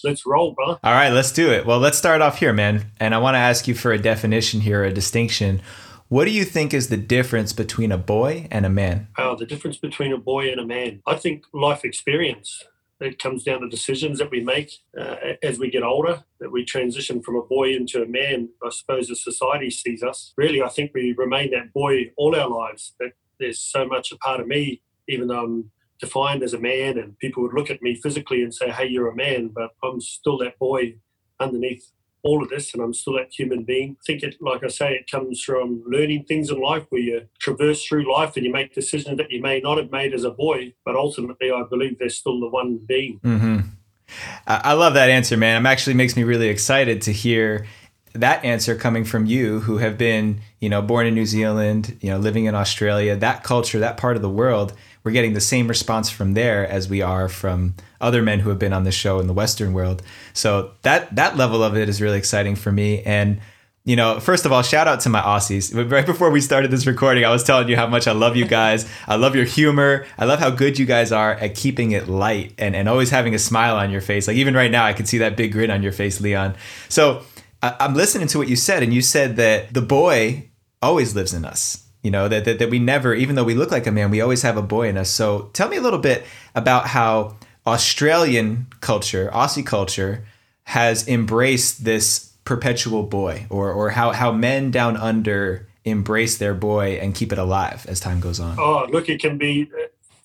let's 0.04 0.24
roll, 0.24 0.52
brother. 0.52 0.78
All 0.82 0.92
right, 0.92 1.10
let's 1.10 1.32
do 1.32 1.50
it. 1.52 1.66
Well, 1.66 1.78
let's 1.78 1.98
start 1.98 2.22
off 2.22 2.38
here, 2.38 2.52
man. 2.52 2.90
And 2.98 3.14
I 3.14 3.18
want 3.18 3.34
to 3.34 3.38
ask 3.38 3.68
you 3.68 3.74
for 3.74 3.92
a 3.92 3.98
definition 3.98 4.60
here, 4.60 4.84
a 4.84 4.92
distinction 4.92 5.60
what 6.08 6.24
do 6.24 6.30
you 6.30 6.44
think 6.44 6.72
is 6.72 6.88
the 6.88 6.96
difference 6.96 7.52
between 7.52 7.92
a 7.92 7.98
boy 7.98 8.48
and 8.50 8.64
a 8.64 8.70
man? 8.70 9.08
Oh, 9.18 9.36
the 9.36 9.46
difference 9.46 9.76
between 9.76 10.12
a 10.12 10.18
boy 10.18 10.50
and 10.50 10.60
a 10.60 10.66
man. 10.66 11.02
I 11.06 11.16
think 11.16 11.44
life 11.52 11.84
experience. 11.84 12.64
It 13.00 13.20
comes 13.20 13.44
down 13.44 13.60
to 13.60 13.68
decisions 13.68 14.18
that 14.18 14.30
we 14.30 14.40
make 14.40 14.72
uh, 14.98 15.16
as 15.42 15.58
we 15.58 15.70
get 15.70 15.84
older, 15.84 16.24
that 16.40 16.50
we 16.50 16.64
transition 16.64 17.22
from 17.22 17.36
a 17.36 17.42
boy 17.42 17.74
into 17.74 18.02
a 18.02 18.06
man. 18.06 18.48
I 18.64 18.70
suppose 18.70 19.10
as 19.10 19.22
society 19.22 19.70
sees 19.70 20.02
us, 20.02 20.32
really, 20.36 20.62
I 20.62 20.68
think 20.68 20.92
we 20.94 21.14
remain 21.16 21.52
that 21.52 21.72
boy 21.72 22.10
all 22.16 22.34
our 22.34 22.48
lives. 22.48 22.94
That 22.98 23.12
there's 23.38 23.60
so 23.60 23.86
much 23.86 24.10
a 24.10 24.16
part 24.16 24.40
of 24.40 24.48
me, 24.48 24.82
even 25.08 25.28
though 25.28 25.44
I'm 25.44 25.70
defined 26.00 26.42
as 26.42 26.54
a 26.54 26.58
man, 26.58 26.98
and 26.98 27.16
people 27.18 27.42
would 27.44 27.54
look 27.54 27.70
at 27.70 27.82
me 27.82 27.94
physically 27.94 28.42
and 28.42 28.52
say, 28.52 28.70
"Hey, 28.70 28.88
you're 28.88 29.08
a 29.08 29.14
man," 29.14 29.48
but 29.48 29.70
I'm 29.84 30.00
still 30.00 30.38
that 30.38 30.58
boy 30.58 30.96
underneath 31.38 31.92
all 32.22 32.42
of 32.42 32.48
this 32.48 32.74
and 32.74 32.82
I'm 32.82 32.94
still 32.94 33.14
that 33.14 33.32
human 33.32 33.64
being. 33.64 33.96
I 34.00 34.04
think 34.04 34.22
it, 34.22 34.36
like 34.40 34.64
I 34.64 34.68
say, 34.68 34.94
it 34.94 35.10
comes 35.10 35.42
from 35.42 35.82
learning 35.86 36.24
things 36.24 36.50
in 36.50 36.60
life 36.60 36.84
where 36.88 37.00
you 37.00 37.28
traverse 37.38 37.84
through 37.84 38.12
life 38.12 38.36
and 38.36 38.44
you 38.44 38.52
make 38.52 38.74
decisions 38.74 39.18
that 39.18 39.30
you 39.30 39.40
may 39.40 39.60
not 39.60 39.78
have 39.78 39.90
made 39.90 40.14
as 40.14 40.24
a 40.24 40.30
boy, 40.30 40.74
but 40.84 40.96
ultimately 40.96 41.50
I 41.50 41.62
believe 41.68 41.98
they're 41.98 42.08
still 42.08 42.40
the 42.40 42.48
one 42.48 42.78
being. 42.78 43.20
Mm-hmm. 43.20 43.58
I 44.46 44.72
love 44.72 44.94
that 44.94 45.10
answer, 45.10 45.36
man. 45.36 45.64
It 45.64 45.68
actually 45.68 45.94
makes 45.94 46.16
me 46.16 46.24
really 46.24 46.48
excited 46.48 47.02
to 47.02 47.12
hear 47.12 47.66
that 48.14 48.42
answer 48.44 48.74
coming 48.74 49.04
from 49.04 49.26
you 49.26 49.60
who 49.60 49.78
have 49.78 49.98
been, 49.98 50.40
you 50.60 50.68
know, 50.68 50.80
born 50.80 51.06
in 51.06 51.14
New 51.14 51.26
Zealand, 51.26 51.96
you 52.00 52.10
know, 52.10 52.18
living 52.18 52.46
in 52.46 52.54
Australia, 52.54 53.14
that 53.16 53.44
culture, 53.44 53.78
that 53.78 53.96
part 53.96 54.16
of 54.16 54.22
the 54.22 54.30
world 54.30 54.72
we're 55.08 55.12
getting 55.12 55.32
the 55.32 55.40
same 55.40 55.68
response 55.68 56.10
from 56.10 56.34
there 56.34 56.68
as 56.68 56.86
we 56.86 57.00
are 57.00 57.30
from 57.30 57.72
other 57.98 58.20
men 58.20 58.40
who 58.40 58.50
have 58.50 58.58
been 58.58 58.74
on 58.74 58.84
the 58.84 58.92
show 58.92 59.20
in 59.20 59.26
the 59.26 59.32
Western 59.32 59.72
world. 59.72 60.02
So 60.34 60.72
that 60.82 61.16
that 61.16 61.34
level 61.34 61.64
of 61.64 61.78
it 61.78 61.88
is 61.88 62.02
really 62.02 62.18
exciting 62.18 62.56
for 62.56 62.70
me. 62.70 63.02
And 63.04 63.40
you 63.86 63.96
know, 63.96 64.20
first 64.20 64.44
of 64.44 64.52
all, 64.52 64.60
shout 64.60 64.86
out 64.86 65.00
to 65.00 65.08
my 65.08 65.22
Aussies. 65.22 65.72
Right 65.90 66.04
before 66.04 66.30
we 66.30 66.42
started 66.42 66.70
this 66.70 66.86
recording, 66.86 67.24
I 67.24 67.30
was 67.30 67.42
telling 67.42 67.70
you 67.70 67.76
how 67.76 67.86
much 67.86 68.06
I 68.06 68.12
love 68.12 68.36
you 68.36 68.44
guys. 68.44 68.86
I 69.06 69.16
love 69.16 69.34
your 69.34 69.46
humor. 69.46 70.04
I 70.18 70.26
love 70.26 70.40
how 70.40 70.50
good 70.50 70.78
you 70.78 70.84
guys 70.84 71.10
are 71.10 71.32
at 71.32 71.54
keeping 71.54 71.92
it 71.92 72.06
light 72.06 72.52
and, 72.58 72.76
and 72.76 72.86
always 72.86 73.08
having 73.08 73.34
a 73.34 73.38
smile 73.38 73.76
on 73.76 73.90
your 73.90 74.02
face. 74.02 74.28
Like 74.28 74.36
even 74.36 74.52
right 74.52 74.70
now, 74.70 74.84
I 74.84 74.92
can 74.92 75.06
see 75.06 75.16
that 75.18 75.38
big 75.38 75.52
grin 75.52 75.70
on 75.70 75.82
your 75.82 75.92
face, 75.92 76.20
Leon. 76.20 76.54
So 76.90 77.22
I'm 77.62 77.94
listening 77.94 78.28
to 78.28 78.36
what 78.36 78.48
you 78.48 78.56
said, 78.56 78.82
and 78.82 78.92
you 78.92 79.00
said 79.00 79.36
that 79.36 79.72
the 79.72 79.80
boy 79.80 80.50
always 80.82 81.14
lives 81.14 81.32
in 81.32 81.46
us 81.46 81.87
you 82.02 82.10
know 82.10 82.28
that, 82.28 82.44
that 82.44 82.58
that 82.58 82.70
we 82.70 82.78
never 82.78 83.14
even 83.14 83.36
though 83.36 83.44
we 83.44 83.54
look 83.54 83.70
like 83.70 83.86
a 83.86 83.92
man 83.92 84.10
we 84.10 84.20
always 84.20 84.42
have 84.42 84.56
a 84.56 84.62
boy 84.62 84.88
in 84.88 84.96
us 84.96 85.10
so 85.10 85.50
tell 85.52 85.68
me 85.68 85.76
a 85.76 85.80
little 85.80 85.98
bit 85.98 86.24
about 86.54 86.88
how 86.88 87.36
australian 87.66 88.66
culture 88.80 89.30
aussie 89.32 89.64
culture 89.64 90.24
has 90.64 91.06
embraced 91.08 91.84
this 91.84 92.32
perpetual 92.44 93.02
boy 93.02 93.46
or 93.50 93.72
or 93.72 93.90
how 93.90 94.12
how 94.12 94.32
men 94.32 94.70
down 94.70 94.96
under 94.96 95.66
embrace 95.84 96.38
their 96.38 96.54
boy 96.54 96.98
and 97.00 97.14
keep 97.14 97.32
it 97.32 97.38
alive 97.38 97.86
as 97.88 98.00
time 98.00 98.20
goes 98.20 98.40
on 98.40 98.58
oh 98.58 98.86
look 98.90 99.08
it 99.08 99.20
can 99.20 99.36
be 99.38 99.70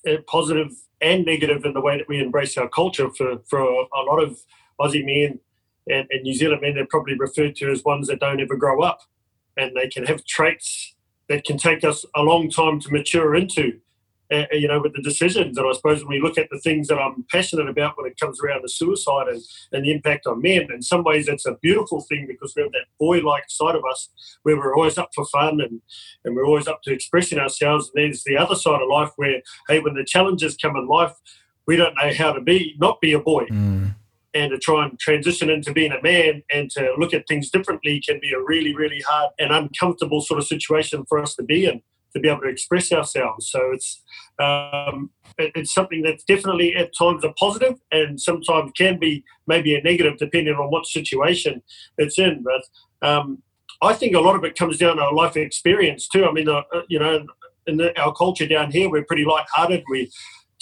uh, 0.07 0.11
uh, 0.11 0.17
positive 0.27 0.71
and 1.03 1.25
negative 1.25 1.65
in 1.65 1.73
the 1.73 1.81
way 1.81 1.97
that 1.97 2.07
we 2.07 2.19
embrace 2.19 2.57
our 2.57 2.69
culture 2.69 3.09
for, 3.09 3.39
for 3.49 3.59
a 3.61 4.01
lot 4.03 4.23
of 4.23 4.39
Aussie 4.79 5.05
men 5.05 5.39
and, 5.87 6.07
and 6.09 6.23
New 6.23 6.33
Zealand 6.33 6.61
men, 6.61 6.75
they're 6.75 6.85
probably 6.85 7.15
referred 7.15 7.55
to 7.57 7.69
as 7.71 7.83
ones 7.83 8.07
that 8.07 8.19
don't 8.19 8.39
ever 8.39 8.55
grow 8.55 8.81
up. 8.81 9.01
And 9.57 9.75
they 9.75 9.87
can 9.89 10.05
have 10.05 10.25
traits 10.25 10.95
that 11.29 11.45
can 11.45 11.57
take 11.57 11.83
us 11.83 12.05
a 12.15 12.21
long 12.21 12.49
time 12.49 12.79
to 12.81 12.91
mature 12.91 13.35
into 13.35 13.79
uh, 14.33 14.45
you 14.51 14.67
know, 14.67 14.81
with 14.81 14.93
the 14.93 15.01
decisions. 15.01 15.57
And 15.57 15.67
I 15.67 15.73
suppose 15.73 15.99
when 15.99 16.09
we 16.09 16.21
look 16.21 16.37
at 16.37 16.49
the 16.49 16.59
things 16.59 16.87
that 16.87 16.97
I'm 16.97 17.25
passionate 17.31 17.69
about 17.69 17.97
when 17.97 18.09
it 18.09 18.19
comes 18.19 18.39
around 18.41 18.61
to 18.61 18.69
suicide 18.69 19.27
and, 19.27 19.41
and 19.71 19.85
the 19.85 19.91
impact 19.91 20.25
on 20.25 20.41
men, 20.41 20.69
in 20.73 20.81
some 20.81 21.03
ways 21.03 21.27
it's 21.27 21.45
a 21.45 21.57
beautiful 21.61 22.01
thing 22.01 22.25
because 22.27 22.53
we 22.55 22.63
have 22.63 22.71
that 22.71 22.85
boy-like 22.99 23.43
side 23.49 23.75
of 23.75 23.83
us 23.89 24.09
where 24.43 24.57
we're 24.57 24.75
always 24.75 24.97
up 24.97 25.09
for 25.13 25.25
fun 25.25 25.61
and, 25.61 25.81
and 26.25 26.35
we're 26.35 26.45
always 26.45 26.67
up 26.67 26.81
to 26.83 26.93
expressing 26.93 27.37
ourselves. 27.37 27.91
And 27.93 28.03
there's 28.03 28.23
the 28.23 28.37
other 28.37 28.55
side 28.55 28.81
of 28.81 28.89
life 28.89 29.11
where, 29.17 29.41
hey, 29.67 29.79
when 29.79 29.93
the 29.93 30.05
challenges 30.05 30.57
come 30.57 30.75
in 30.75 30.87
life, 30.87 31.13
we 31.67 31.75
don't 31.75 31.95
know 31.95 32.11
how 32.13 32.33
to 32.33 32.41
be, 32.41 32.75
not 32.79 33.01
be 33.01 33.13
a 33.13 33.19
boy. 33.19 33.45
Mm 33.45 33.95
and 34.33 34.51
to 34.51 34.57
try 34.57 34.85
and 34.85 34.99
transition 34.99 35.49
into 35.49 35.71
being 35.71 35.91
a 35.91 36.01
man 36.01 36.43
and 36.51 36.69
to 36.71 36.93
look 36.97 37.13
at 37.13 37.27
things 37.27 37.49
differently 37.49 38.01
can 38.01 38.19
be 38.19 38.33
a 38.33 38.41
really, 38.41 38.75
really 38.75 39.01
hard 39.07 39.31
and 39.39 39.51
uncomfortable 39.51 40.21
sort 40.21 40.39
of 40.39 40.47
situation 40.47 41.05
for 41.07 41.19
us 41.19 41.35
to 41.35 41.43
be 41.43 41.65
in 41.65 41.81
to 42.13 42.19
be 42.19 42.29
able 42.29 42.41
to 42.41 42.47
express 42.47 42.91
ourselves. 42.91 43.49
So 43.49 43.71
it's 43.71 44.01
um, 44.39 45.09
it, 45.37 45.51
it's 45.55 45.73
something 45.73 46.01
that's 46.01 46.23
definitely 46.23 46.75
at 46.75 46.91
times 46.97 47.23
a 47.23 47.31
positive 47.33 47.79
and 47.91 48.19
sometimes 48.19 48.71
can 48.77 48.99
be 48.99 49.23
maybe 49.47 49.75
a 49.75 49.81
negative 49.81 50.17
depending 50.17 50.55
on 50.55 50.69
what 50.69 50.85
situation 50.85 51.61
it's 51.97 52.19
in. 52.19 52.43
But 52.43 53.07
um, 53.07 53.41
I 53.81 53.93
think 53.93 54.15
a 54.15 54.19
lot 54.19 54.35
of 54.35 54.43
it 54.43 54.57
comes 54.57 54.77
down 54.77 54.97
to 54.97 55.03
our 55.03 55.13
life 55.13 55.35
experience 55.35 56.07
too. 56.07 56.25
I 56.25 56.31
mean, 56.31 56.47
uh, 56.47 56.61
you 56.87 56.99
know, 56.99 57.25
in 57.67 57.77
the, 57.77 57.99
our 57.99 58.13
culture 58.13 58.47
down 58.47 58.71
here, 58.71 58.89
we're 58.89 59.05
pretty 59.05 59.25
light-hearted. 59.25 59.83
We 59.89 60.11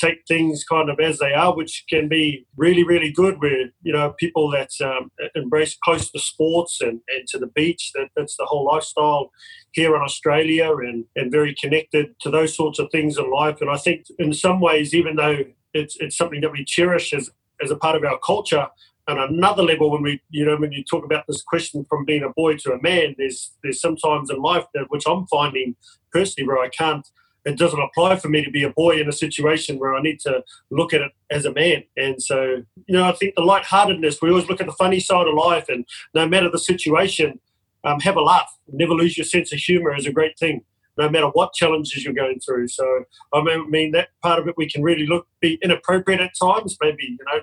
take 0.01 0.19
things 0.27 0.63
kind 0.63 0.89
of 0.89 0.99
as 0.99 1.19
they 1.19 1.33
are, 1.33 1.55
which 1.55 1.83
can 1.89 2.07
be 2.07 2.45
really, 2.57 2.83
really 2.83 3.11
good. 3.11 3.39
We're, 3.39 3.69
you 3.83 3.93
know, 3.93 4.13
people 4.19 4.49
that 4.51 4.69
um, 4.83 5.11
embrace 5.35 5.77
close 5.83 6.09
to 6.11 6.19
sports 6.19 6.81
and, 6.81 7.01
and 7.09 7.27
to 7.29 7.39
the 7.39 7.47
beach. 7.47 7.91
That, 7.95 8.09
that's 8.15 8.35
the 8.37 8.45
whole 8.45 8.65
lifestyle 8.65 9.31
here 9.73 9.95
in 9.95 10.01
Australia 10.01 10.71
and, 10.77 11.05
and 11.15 11.31
very 11.31 11.55
connected 11.59 12.15
to 12.21 12.29
those 12.29 12.55
sorts 12.55 12.79
of 12.79 12.89
things 12.91 13.17
in 13.17 13.31
life. 13.31 13.61
And 13.61 13.69
I 13.69 13.77
think 13.77 14.05
in 14.19 14.33
some 14.33 14.59
ways, 14.59 14.93
even 14.93 15.15
though 15.15 15.39
it's, 15.73 15.97
it's 15.99 16.17
something 16.17 16.41
that 16.41 16.51
we 16.51 16.65
cherish 16.65 17.13
as, 17.13 17.29
as 17.63 17.71
a 17.71 17.77
part 17.77 17.95
of 17.95 18.03
our 18.03 18.19
culture, 18.25 18.67
on 19.07 19.19
another 19.19 19.63
level 19.63 19.91
when 19.91 20.03
we 20.03 20.21
you 20.29 20.45
know 20.45 20.55
when 20.55 20.71
you 20.71 20.83
talk 20.83 21.03
about 21.03 21.25
this 21.27 21.41
question 21.41 21.83
from 21.89 22.05
being 22.05 22.23
a 22.23 22.29
boy 22.29 22.55
to 22.55 22.71
a 22.71 22.81
man 22.81 23.15
there's 23.17 23.51
there's 23.63 23.81
sometimes 23.81 24.29
in 24.29 24.39
life 24.41 24.65
that 24.75 24.85
which 24.89 25.03
i'm 25.07 25.25
finding 25.25 25.75
personally 26.11 26.47
where 26.47 26.59
i 26.59 26.69
can't 26.69 27.07
it 27.45 27.57
doesn't 27.57 27.79
apply 27.79 28.17
for 28.17 28.29
me 28.29 28.43
to 28.43 28.51
be 28.51 28.63
a 28.63 28.69
boy 28.69 28.99
in 28.99 29.09
a 29.09 29.13
situation 29.13 29.79
where 29.79 29.95
I 29.95 30.01
need 30.01 30.19
to 30.21 30.43
look 30.69 30.93
at 30.93 31.01
it 31.01 31.11
as 31.31 31.45
a 31.45 31.53
man. 31.53 31.83
And 31.97 32.21
so, 32.21 32.63
you 32.85 32.95
know, 32.95 33.03
I 33.03 33.13
think 33.13 33.35
the 33.35 33.41
lightheartedness, 33.41 34.21
we 34.21 34.29
always 34.29 34.47
look 34.47 34.61
at 34.61 34.67
the 34.67 34.73
funny 34.73 34.99
side 34.99 35.27
of 35.27 35.33
life, 35.33 35.65
and 35.69 35.85
no 36.13 36.27
matter 36.27 36.49
the 36.49 36.59
situation, 36.59 37.39
um, 37.83 37.99
have 38.01 38.15
a 38.15 38.21
laugh. 38.21 38.51
Never 38.71 38.93
lose 38.93 39.17
your 39.17 39.25
sense 39.25 39.51
of 39.51 39.59
humor 39.59 39.95
is 39.95 40.05
a 40.05 40.11
great 40.11 40.37
thing, 40.37 40.61
no 40.97 41.09
matter 41.09 41.27
what 41.27 41.53
challenges 41.53 42.03
you're 42.03 42.13
going 42.13 42.39
through. 42.39 42.67
So, 42.67 43.05
I 43.33 43.41
mean, 43.67 43.91
that 43.93 44.09
part 44.21 44.39
of 44.39 44.47
it 44.47 44.55
we 44.57 44.69
can 44.69 44.83
really 44.83 45.07
look 45.07 45.27
be 45.39 45.57
inappropriate 45.63 46.21
at 46.21 46.33
times. 46.39 46.77
Maybe 46.81 47.03
you 47.03 47.25
know, 47.25 47.41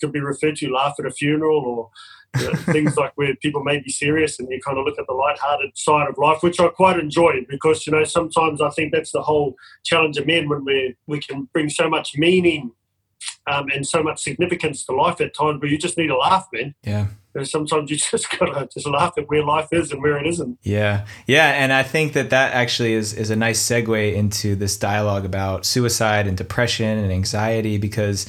could 0.00 0.12
be 0.12 0.20
referred 0.20 0.56
to 0.56 0.72
laugh 0.72 0.94
at 0.98 1.06
a 1.06 1.10
funeral 1.10 1.60
or 1.60 1.90
things 2.72 2.96
like 2.96 3.12
where 3.16 3.34
people 3.36 3.62
may 3.62 3.80
be 3.80 3.90
serious 3.90 4.38
and 4.38 4.48
you 4.50 4.60
kind 4.60 4.78
of 4.78 4.84
look 4.84 4.98
at 4.98 5.06
the 5.06 5.14
light-hearted 5.14 5.70
side 5.76 6.08
of 6.08 6.18
life, 6.18 6.42
which 6.42 6.60
I 6.60 6.68
quite 6.68 6.98
enjoy 6.98 7.44
because 7.48 7.86
you 7.86 7.92
know 7.92 8.04
sometimes 8.04 8.60
I 8.60 8.70
think 8.70 8.92
that's 8.92 9.12
the 9.12 9.22
whole 9.22 9.54
challenge 9.84 10.16
of 10.18 10.26
men 10.26 10.48
when 10.48 10.64
we 10.64 10.96
we 11.06 11.20
can 11.20 11.48
bring 11.52 11.68
so 11.68 11.88
much 11.88 12.16
meaning 12.16 12.72
um, 13.46 13.68
and 13.74 13.86
so 13.86 14.02
much 14.02 14.22
significance 14.22 14.84
to 14.84 14.92
life 14.94 15.20
at 15.20 15.34
times, 15.34 15.58
but 15.60 15.70
you 15.70 15.78
just 15.78 15.96
need 15.98 16.08
to 16.08 16.16
laugh, 16.16 16.46
man. 16.52 16.74
Yeah. 16.82 17.08
sometimes 17.42 17.90
you 17.90 17.96
just 18.10 18.30
gotta 18.38 18.68
just 18.72 18.86
laugh 18.86 19.14
at 19.18 19.28
where 19.28 19.44
life 19.44 19.68
is 19.72 19.92
and 19.92 20.02
where 20.02 20.16
it 20.18 20.26
isn't. 20.26 20.58
Yeah, 20.62 21.06
yeah, 21.26 21.50
and 21.50 21.72
I 21.72 21.82
think 21.82 22.14
that 22.14 22.30
that 22.30 22.52
actually 22.52 22.94
is 22.94 23.12
is 23.12 23.30
a 23.30 23.36
nice 23.36 23.62
segue 23.62 24.14
into 24.14 24.54
this 24.56 24.76
dialogue 24.76 25.24
about 25.24 25.64
suicide 25.64 26.26
and 26.26 26.36
depression 26.36 26.98
and 26.98 27.12
anxiety 27.12 27.78
because 27.78 28.26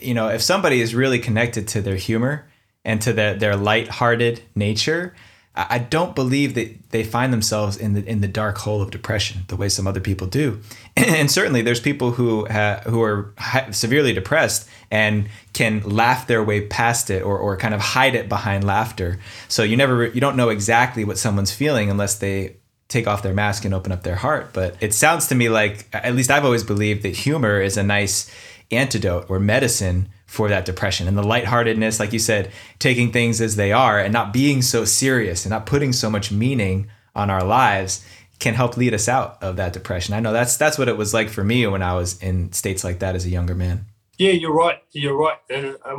you 0.00 0.14
know 0.14 0.28
if 0.28 0.42
somebody 0.42 0.80
is 0.80 0.94
really 0.94 1.18
connected 1.18 1.68
to 1.68 1.80
their 1.80 1.96
humor 1.96 2.46
and 2.84 3.00
to 3.02 3.12
the, 3.12 3.36
their 3.38 3.56
light-hearted 3.56 4.42
nature, 4.54 5.14
I 5.56 5.78
don't 5.78 6.16
believe 6.16 6.54
that 6.54 6.90
they 6.90 7.04
find 7.04 7.32
themselves 7.32 7.76
in 7.76 7.94
the 7.94 8.04
in 8.04 8.20
the 8.20 8.26
dark 8.26 8.58
hole 8.58 8.82
of 8.82 8.90
depression 8.90 9.42
the 9.46 9.54
way 9.54 9.68
some 9.68 9.86
other 9.86 10.00
people 10.00 10.26
do. 10.26 10.60
And 10.96 11.30
certainly, 11.30 11.62
there's 11.62 11.80
people 11.80 12.12
who 12.12 12.46
who 12.46 13.02
are 13.02 13.32
severely 13.70 14.12
depressed 14.12 14.68
and 14.90 15.28
can 15.52 15.80
laugh 15.82 16.26
their 16.26 16.42
way 16.42 16.66
past 16.66 17.08
it, 17.08 17.22
or, 17.22 17.38
or 17.38 17.56
kind 17.56 17.74
of 17.74 17.80
hide 17.80 18.14
it 18.16 18.28
behind 18.28 18.64
laughter. 18.64 19.20
So 19.46 19.62
you 19.62 19.76
never 19.76 20.06
you 20.06 20.20
don't 20.20 20.36
know 20.36 20.48
exactly 20.48 21.04
what 21.04 21.18
someone's 21.18 21.52
feeling 21.52 21.88
unless 21.88 22.18
they 22.18 22.56
take 22.88 23.06
off 23.06 23.22
their 23.22 23.34
mask 23.34 23.64
and 23.64 23.72
open 23.74 23.92
up 23.92 24.02
their 24.02 24.16
heart. 24.16 24.50
But 24.52 24.76
it 24.80 24.92
sounds 24.92 25.28
to 25.28 25.36
me 25.36 25.48
like 25.48 25.86
at 25.92 26.16
least 26.16 26.32
I've 26.32 26.44
always 26.44 26.64
believed 26.64 27.02
that 27.02 27.14
humor 27.14 27.60
is 27.60 27.76
a 27.76 27.84
nice 27.84 28.28
antidote 28.72 29.30
or 29.30 29.38
medicine 29.38 30.08
for 30.26 30.48
that 30.48 30.64
depression 30.64 31.06
and 31.06 31.16
the 31.16 31.22
lightheartedness, 31.22 32.00
like 32.00 32.12
you 32.12 32.18
said, 32.18 32.50
taking 32.78 33.12
things 33.12 33.40
as 33.40 33.56
they 33.56 33.72
are 33.72 33.98
and 33.98 34.12
not 34.12 34.32
being 34.32 34.62
so 34.62 34.84
serious 34.84 35.44
and 35.44 35.50
not 35.50 35.66
putting 35.66 35.92
so 35.92 36.10
much 36.10 36.32
meaning 36.32 36.88
on 37.14 37.30
our 37.30 37.44
lives 37.44 38.04
can 38.38 38.54
help 38.54 38.76
lead 38.76 38.92
us 38.92 39.08
out 39.08 39.42
of 39.42 39.56
that 39.56 39.72
depression. 39.72 40.14
I 40.14 40.20
know 40.20 40.32
that's 40.32 40.56
that's 40.56 40.76
what 40.76 40.88
it 40.88 40.96
was 40.96 41.14
like 41.14 41.28
for 41.28 41.44
me 41.44 41.66
when 41.66 41.82
I 41.82 41.94
was 41.94 42.20
in 42.22 42.52
states 42.52 42.82
like 42.82 42.98
that 42.98 43.14
as 43.14 43.24
a 43.24 43.30
younger 43.30 43.54
man. 43.54 43.86
Yeah, 44.18 44.30
you're 44.30 44.54
right. 44.54 44.78
You're 44.92 45.16
right. 45.16 45.38
And 45.50 45.76
uh, 45.84 45.96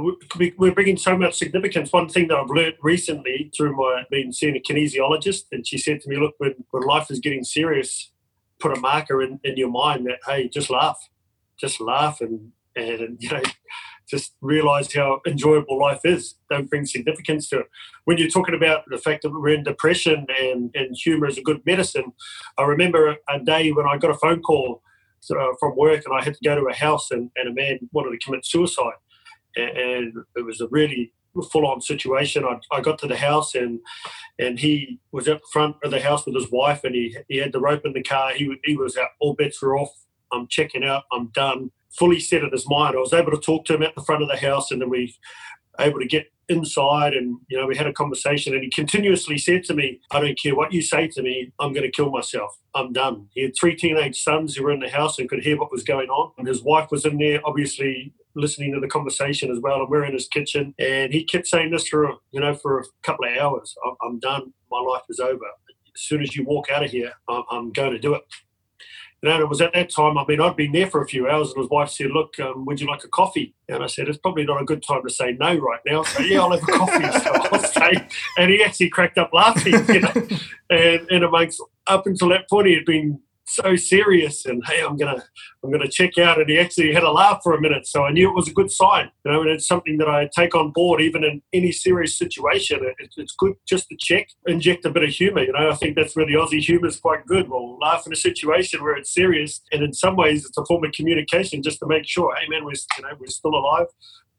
we're 0.57 0.71
bringing 0.71 0.95
so 0.95 1.17
much 1.17 1.37
significance. 1.37 1.91
One 1.91 2.07
thing 2.07 2.29
that 2.29 2.37
I've 2.37 2.49
learned 2.49 2.75
recently 2.81 3.51
through 3.55 3.75
my 3.75 4.03
being 4.09 4.31
seeing 4.31 4.55
a 4.55 4.59
kinesiologist, 4.59 5.45
and 5.51 5.67
she 5.67 5.77
said 5.77 6.01
to 6.01 6.09
me, 6.09 6.17
"Look, 6.17 6.35
when, 6.37 6.55
when 6.71 6.83
life 6.83 7.11
is 7.11 7.19
getting 7.19 7.43
serious, 7.43 8.11
put 8.59 8.77
a 8.77 8.79
marker 8.79 9.21
in, 9.21 9.39
in 9.43 9.57
your 9.57 9.69
mind 9.69 10.05
that 10.07 10.19
hey, 10.25 10.47
just 10.47 10.69
laugh, 10.69 10.97
just 11.57 11.81
laugh, 11.81 12.21
and 12.21 12.51
and 12.75 13.17
you 13.19 13.29
know, 13.29 13.41
just 14.07 14.33
realize 14.41 14.93
how 14.93 15.21
enjoyable 15.25 15.79
life 15.79 16.01
is. 16.03 16.35
Don't 16.49 16.69
bring 16.69 16.85
significance 16.85 17.49
to 17.49 17.59
it. 17.59 17.65
When 18.05 18.17
you're 18.17 18.29
talking 18.29 18.55
about 18.55 18.83
the 18.87 18.97
fact 18.97 19.23
that 19.23 19.31
we're 19.31 19.49
in 19.49 19.63
depression 19.63 20.27
and, 20.39 20.71
and 20.75 20.95
humor 20.95 21.27
is 21.27 21.37
a 21.37 21.41
good 21.41 21.61
medicine, 21.65 22.13
I 22.57 22.63
remember 22.63 23.15
a 23.29 23.39
day 23.39 23.71
when 23.71 23.87
I 23.87 23.97
got 23.97 24.11
a 24.11 24.17
phone 24.17 24.41
call 24.41 24.81
uh, 25.31 25.53
from 25.59 25.75
work 25.75 26.03
and 26.05 26.13
I 26.15 26.23
had 26.23 26.35
to 26.35 26.43
go 26.43 26.55
to 26.55 26.67
a 26.67 26.75
house 26.75 27.09
and, 27.11 27.31
and 27.35 27.49
a 27.49 27.53
man 27.53 27.79
wanted 27.91 28.11
to 28.11 28.25
commit 28.25 28.45
suicide. 28.45 28.93
And, 29.55 30.13
it 30.35 30.45
was 30.45 30.61
a 30.61 30.67
really 30.67 31.13
full 31.51 31.65
on 31.65 31.81
situation. 31.81 32.45
I, 32.45 32.59
I 32.71 32.81
got 32.81 32.99
to 32.99 33.07
the 33.07 33.17
house 33.17 33.55
and 33.55 33.79
and 34.37 34.59
he 34.59 34.99
was 35.11 35.27
at 35.27 35.39
the 35.41 35.47
front 35.51 35.77
of 35.83 35.91
the 35.91 36.01
house 36.01 36.25
with 36.25 36.35
his 36.35 36.51
wife 36.51 36.83
and 36.83 36.93
he, 36.93 37.17
he 37.29 37.37
had 37.37 37.53
the 37.53 37.59
rope 37.59 37.85
in 37.85 37.93
the 37.93 38.03
car. 38.03 38.33
He, 38.33 38.53
he 38.65 38.75
was 38.75 38.97
out, 38.97 39.09
all 39.19 39.33
bets 39.33 39.61
were 39.61 39.77
off. 39.77 39.91
I'm 40.31 40.47
checking 40.47 40.83
out, 40.83 41.03
I'm 41.11 41.27
done 41.27 41.71
fully 41.97 42.19
set 42.19 42.43
in 42.43 42.51
his 42.51 42.67
mind. 42.67 42.95
I 42.95 42.99
was 42.99 43.13
able 43.13 43.31
to 43.31 43.39
talk 43.39 43.65
to 43.65 43.75
him 43.75 43.83
at 43.83 43.95
the 43.95 44.03
front 44.03 44.23
of 44.23 44.29
the 44.29 44.37
house, 44.37 44.71
and 44.71 44.81
then 44.81 44.89
we 44.89 45.15
able 45.79 45.99
to 45.99 46.07
get 46.07 46.31
inside 46.47 47.13
and 47.13 47.39
you 47.47 47.57
know 47.57 47.65
we 47.65 47.75
had 47.75 47.87
a 47.87 47.93
conversation 47.93 48.53
and 48.53 48.63
he 48.63 48.69
continuously 48.69 49.37
said 49.37 49.63
to 49.63 49.73
me 49.73 49.99
i 50.11 50.19
don't 50.19 50.39
care 50.39 50.55
what 50.55 50.71
you 50.71 50.79
say 50.79 51.07
to 51.07 51.23
me 51.23 51.51
i'm 51.59 51.73
going 51.73 51.83
to 51.83 51.91
kill 51.91 52.11
myself. 52.11 52.57
I'm 52.75 52.91
done. 52.91 53.27
He 53.31 53.41
had 53.41 53.53
three 53.57 53.75
teenage 53.75 54.21
sons 54.21 54.55
who 54.55 54.63
were 54.63 54.71
in 54.71 54.81
the 54.81 54.89
house 54.89 55.17
and 55.17 55.29
could 55.29 55.43
hear 55.43 55.57
what 55.57 55.71
was 55.71 55.83
going 55.83 56.09
on. 56.09 56.33
And 56.37 56.45
his 56.45 56.61
wife 56.61 56.91
was 56.91 57.05
in 57.05 57.17
there 57.17 57.39
obviously 57.45 58.13
listening 58.35 58.73
to 58.73 58.81
the 58.81 58.87
conversation 58.87 59.49
as 59.49 59.59
well 59.61 59.79
and 59.79 59.89
we're 59.89 60.03
in 60.03 60.13
his 60.13 60.27
kitchen. 60.27 60.75
And 60.77 61.13
he 61.13 61.23
kept 61.23 61.47
saying 61.47 61.71
this 61.71 61.87
for 61.87 62.13
you 62.31 62.41
know 62.41 62.53
for 62.53 62.79
a 62.79 62.83
couple 63.03 63.25
of 63.25 63.37
hours 63.37 63.73
i'm 64.03 64.19
done. 64.19 64.53
My 64.69 64.81
life 64.81 65.03
is 65.09 65.19
over. 65.19 65.45
As 65.95 66.01
soon 66.01 66.21
as 66.21 66.35
you 66.35 66.43
walk 66.43 66.69
out 66.69 66.83
of 66.83 66.91
here 66.91 67.13
i'm 67.27 67.71
going 67.71 67.91
to 67.91 67.99
do 67.99 68.13
it 68.13 68.23
and 69.23 69.41
it 69.41 69.49
was 69.49 69.61
at 69.61 69.73
that 69.73 69.89
time, 69.89 70.17
I 70.17 70.25
mean, 70.27 70.41
I'd 70.41 70.55
been 70.55 70.71
there 70.71 70.89
for 70.89 71.01
a 71.01 71.07
few 71.07 71.27
hours, 71.27 71.49
and 71.51 71.61
his 71.61 71.69
wife 71.69 71.89
said, 71.89 72.11
Look, 72.11 72.39
um, 72.39 72.65
would 72.65 72.79
you 72.79 72.87
like 72.87 73.03
a 73.03 73.07
coffee? 73.07 73.55
And 73.67 73.83
I 73.83 73.87
said, 73.87 74.07
It's 74.07 74.17
probably 74.17 74.45
not 74.45 74.61
a 74.61 74.65
good 74.65 74.83
time 74.83 75.01
to 75.03 75.09
say 75.09 75.33
no 75.39 75.55
right 75.55 75.79
now. 75.85 76.03
So, 76.03 76.21
yeah, 76.21 76.41
I'll 76.41 76.51
have 76.51 76.61
a 76.61 76.71
coffee. 76.71 77.19
So 77.19 77.31
I'll 77.33 77.63
stay. 77.63 78.07
And 78.37 78.51
he 78.51 78.63
actually 78.63 78.89
cracked 78.89 79.17
up 79.17 79.31
laughing, 79.33 79.73
you 79.93 80.01
know. 80.01 80.13
And, 80.67 81.07
and 81.11 81.23
amongst, 81.23 81.61
up 81.85 82.07
until 82.07 82.29
that 82.29 82.49
point, 82.49 82.65
he 82.65 82.73
had 82.73 82.85
been 82.85 83.19
so 83.55 83.75
serious 83.75 84.45
and 84.45 84.61
hey 84.67 84.81
i'm 84.81 84.97
gonna 84.97 85.23
i'm 85.63 85.71
gonna 85.71 85.87
check 85.87 86.17
out. 86.17 86.39
And 86.39 86.49
he 86.49 86.59
actually 86.59 86.93
had 86.93 87.03
a 87.03 87.11
laugh 87.11 87.41
for 87.43 87.53
a 87.53 87.61
minute 87.61 87.87
so 87.87 88.03
i 88.03 88.11
knew 88.11 88.29
it 88.29 88.35
was 88.35 88.47
a 88.47 88.53
good 88.53 88.71
sign 88.71 89.09
you 89.23 89.31
know 89.31 89.41
and 89.41 89.49
it's 89.49 89.67
something 89.67 89.97
that 89.97 90.07
i 90.07 90.29
take 90.35 90.55
on 90.55 90.71
board 90.71 91.01
even 91.01 91.23
in 91.23 91.41
any 91.53 91.71
serious 91.71 92.17
situation. 92.17 92.79
It, 92.81 93.13
it's 93.17 93.35
good 93.35 93.53
just 93.67 93.87
to 93.89 93.95
check 93.99 94.29
inject 94.47 94.85
a 94.85 94.89
bit 94.89 95.03
of 95.03 95.09
humor 95.09 95.43
you 95.43 95.53
know. 95.53 95.69
I 95.69 95.75
think 95.75 95.95
that's 95.95 96.15
where 96.15 96.25
the 96.25 96.33
aussie 96.33 96.59
humor 96.59 96.87
is 96.87 96.99
quite 96.99 97.25
good. 97.25 97.49
We'll 97.49 97.77
laugh 97.77 98.05
in 98.05 98.13
a 98.13 98.15
situation 98.15 98.83
where 98.83 98.95
it's 98.95 99.13
serious 99.13 99.61
and 99.71 99.83
in 99.83 99.93
some 99.93 100.15
ways 100.15 100.45
it's 100.45 100.57
a 100.57 100.65
form 100.65 100.83
of 100.83 100.91
communication 100.91 101.63
just 101.63 101.79
to 101.79 101.87
make 101.87 102.05
sure 102.07 102.35
hey 102.35 102.47
man 102.49 102.65
we're 102.65 102.73
you 102.97 103.03
know 103.03 103.15
we're 103.19 103.27
still 103.27 103.55
alive. 103.55 103.87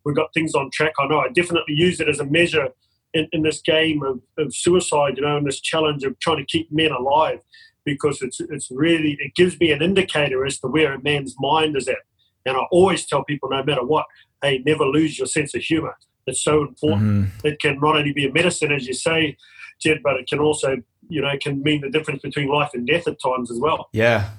We've 0.05 0.17
got 0.17 0.33
things 0.35 0.55
on 0.55 0.71
track. 0.73 0.93
I 0.99 1.07
know 1.07 1.21
i 1.21 1.29
definitely 1.29 1.75
use 1.75 2.01
it 2.01 2.09
as 2.09 2.21
a 2.21 2.27
measure 2.27 2.69
in, 3.15 3.29
in 3.33 3.43
this 3.43 3.61
game 3.63 4.03
of, 4.03 4.21
of 4.39 4.55
suicide 4.55 5.15
you 5.17 5.23
know 5.23 5.37
and 5.37 5.47
this 5.47 5.61
challenge 5.61 6.05
of 6.05 6.19
trying 6.19 6.39
to 6.39 6.45
keep 6.45 6.71
men 6.71 6.93
alive 6.93 7.41
because 7.87 8.21
it's 8.21 8.39
it's 8.41 8.71
really 8.71 9.17
it 9.21 9.35
gives 9.35 9.59
me 9.59 9.71
an 9.71 9.81
indicator 9.81 10.45
as 10.45 10.59
to 10.59 10.67
where 10.67 10.93
a 10.93 11.03
man's 11.03 11.35
mind 11.39 11.75
is 11.77 11.89
at 11.89 11.97
And 12.45 12.57
I 12.57 12.65
always 12.71 13.07
tell 13.07 13.25
people, 13.25 13.49
no 13.49 13.63
matter 13.65 13.85
what, 13.85 14.05
hey, 14.43 14.63
never 14.67 14.85
lose 14.85 15.17
your 15.19 15.27
sense 15.27 15.55
of 15.55 15.63
humor. 15.63 15.97
It's 16.27 16.43
so 16.43 16.63
important. 16.63 17.03
Mm-hmm. 17.03 17.47
It 17.47 17.61
can 17.61 17.79
not 17.81 17.97
only 17.97 18.13
be 18.13 18.27
a 18.27 18.33
medicine, 18.33 18.73
as 18.73 18.87
you 18.87 18.95
say, 18.95 19.37
Jed, 19.81 20.01
but 20.03 20.17
it 20.17 20.29
can 20.29 20.41
also, 20.41 20.77
you 21.09 21.23
know, 21.23 21.33
can 21.41 21.63
mean 21.63 21.81
the 21.81 21.91
difference 21.91 22.21
between 22.21 22.49
life 22.49 22.71
and 22.75 22.87
death 22.87 23.07
at 23.07 23.21
times 23.21 23.51
as 23.51 23.59
well. 23.59 23.89
Yeah. 23.93 24.31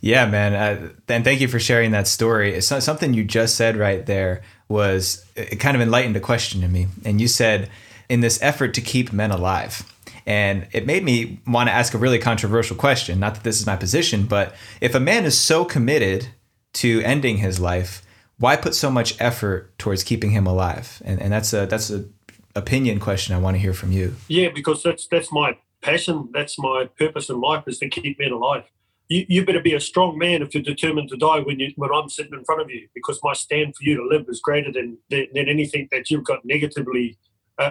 Yeah, 0.00 0.26
man. 0.26 0.54
Uh, 0.54 0.88
and 1.08 1.24
thank 1.24 1.40
you 1.40 1.48
for 1.48 1.60
sharing 1.60 1.92
that 1.92 2.08
story. 2.08 2.54
It's 2.54 2.66
something 2.66 3.14
you 3.14 3.22
just 3.22 3.54
said 3.54 3.76
right 3.76 4.04
there 4.04 4.42
was 4.68 5.24
it 5.36 5.60
kind 5.60 5.76
of 5.76 5.80
enlightened 5.80 6.16
a 6.16 6.20
question 6.20 6.60
to 6.62 6.68
me. 6.68 6.88
And 7.04 7.20
you 7.20 7.28
said, 7.28 7.70
in 8.08 8.20
this 8.20 8.42
effort 8.42 8.74
to 8.74 8.80
keep 8.80 9.12
men 9.12 9.30
alive, 9.30 9.84
and 10.26 10.66
it 10.72 10.86
made 10.86 11.04
me 11.04 11.40
want 11.46 11.68
to 11.68 11.72
ask 11.72 11.94
a 11.94 11.98
really 11.98 12.18
controversial 12.18 12.76
question. 12.76 13.18
Not 13.20 13.34
that 13.34 13.44
this 13.44 13.60
is 13.60 13.66
my 13.66 13.76
position, 13.76 14.26
but 14.26 14.54
if 14.80 14.94
a 14.94 15.00
man 15.00 15.24
is 15.24 15.38
so 15.38 15.64
committed 15.64 16.28
to 16.74 17.00
ending 17.02 17.38
his 17.38 17.60
life, 17.60 18.02
why 18.38 18.56
put 18.56 18.74
so 18.74 18.90
much 18.90 19.20
effort 19.20 19.76
towards 19.78 20.02
keeping 20.02 20.30
him 20.30 20.46
alive? 20.46 21.02
And, 21.04 21.20
and 21.20 21.32
that's 21.32 21.52
a 21.52 21.66
that's 21.66 21.90
a 21.90 22.04
opinion 22.54 22.98
question 22.98 23.34
I 23.34 23.38
want 23.38 23.54
to 23.56 23.60
hear 23.60 23.74
from 23.74 23.92
you. 23.92 24.16
Yeah, 24.28 24.48
because 24.54 24.82
that's 24.82 25.06
that's 25.06 25.30
my 25.32 25.56
passion. 25.82 26.28
That's 26.32 26.58
my 26.58 26.88
purpose 26.98 27.28
in 27.28 27.40
life 27.40 27.64
is 27.66 27.78
to 27.78 27.88
keep 27.88 28.18
men 28.18 28.32
alive. 28.32 28.64
You, 29.08 29.26
you 29.28 29.44
better 29.44 29.60
be 29.60 29.74
a 29.74 29.80
strong 29.80 30.18
man 30.18 30.40
if 30.40 30.54
you're 30.54 30.62
determined 30.62 31.08
to 31.08 31.16
die 31.16 31.40
when 31.40 31.58
you 31.58 31.72
when 31.76 31.90
I'm 31.92 32.08
sitting 32.08 32.32
in 32.32 32.44
front 32.44 32.62
of 32.62 32.70
you, 32.70 32.88
because 32.94 33.18
my 33.22 33.32
stand 33.32 33.76
for 33.76 33.84
you 33.84 33.96
to 33.96 34.06
live 34.06 34.26
is 34.28 34.40
greater 34.40 34.72
than 34.72 34.98
than, 35.10 35.26
than 35.34 35.48
anything 35.48 35.88
that 35.90 36.10
you've 36.10 36.24
got 36.24 36.44
negatively 36.44 37.18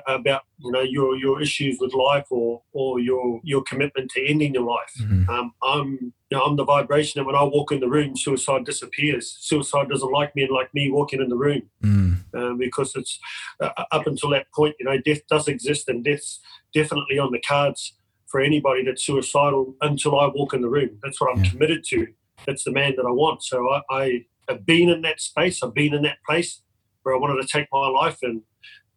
about 0.07 0.43
you 0.57 0.71
know 0.71 0.81
your 0.81 1.15
your 1.17 1.41
issues 1.41 1.77
with 1.79 1.93
life 1.93 2.25
or 2.29 2.61
or 2.73 2.99
your 2.99 3.39
your 3.43 3.63
commitment 3.63 4.11
to 4.11 4.25
ending 4.27 4.53
your 4.53 4.63
life. 4.63 4.93
Mm-hmm. 5.01 5.29
Um, 5.29 5.53
I'm 5.63 6.13
you 6.29 6.37
know 6.37 6.43
I'm 6.43 6.55
the 6.55 6.65
vibration 6.65 7.19
that 7.19 7.25
when 7.25 7.35
I 7.35 7.43
walk 7.43 7.71
in 7.71 7.79
the 7.79 7.89
room, 7.89 8.15
suicide 8.15 8.65
disappears. 8.65 9.37
Suicide 9.39 9.89
doesn't 9.89 10.11
like 10.11 10.35
me 10.35 10.43
and 10.43 10.51
like 10.51 10.73
me 10.73 10.91
walking 10.91 11.21
in 11.21 11.29
the 11.29 11.37
room 11.37 11.63
mm. 11.83 12.17
um, 12.33 12.57
because 12.57 12.95
it's 12.95 13.19
uh, 13.59 13.69
up 13.91 14.07
until 14.07 14.29
that 14.29 14.47
point, 14.53 14.75
you 14.79 14.85
know, 14.85 14.97
death 14.99 15.21
does 15.29 15.47
exist 15.47 15.89
and 15.89 16.03
death's 16.03 16.39
definitely 16.73 17.17
on 17.17 17.31
the 17.31 17.41
cards 17.41 17.93
for 18.27 18.41
anybody 18.41 18.83
that's 18.83 19.05
suicidal 19.05 19.75
until 19.81 20.19
I 20.19 20.27
walk 20.27 20.53
in 20.53 20.61
the 20.61 20.69
room. 20.69 20.99
That's 21.03 21.19
what 21.19 21.35
I'm 21.35 21.43
yeah. 21.43 21.51
committed 21.51 21.83
to. 21.89 22.07
That's 22.45 22.63
the 22.63 22.71
man 22.71 22.93
that 22.95 23.05
I 23.05 23.11
want. 23.11 23.43
So 23.43 23.67
I, 23.69 23.81
I 23.89 24.25
have 24.47 24.65
been 24.65 24.89
in 24.89 25.01
that 25.01 25.19
space. 25.19 25.63
I've 25.63 25.73
been 25.73 25.93
in 25.93 26.03
that 26.03 26.17
place 26.25 26.61
where 27.03 27.15
I 27.15 27.17
wanted 27.17 27.41
to 27.41 27.47
take 27.47 27.67
my 27.71 27.87
life 27.87 28.19
and 28.21 28.41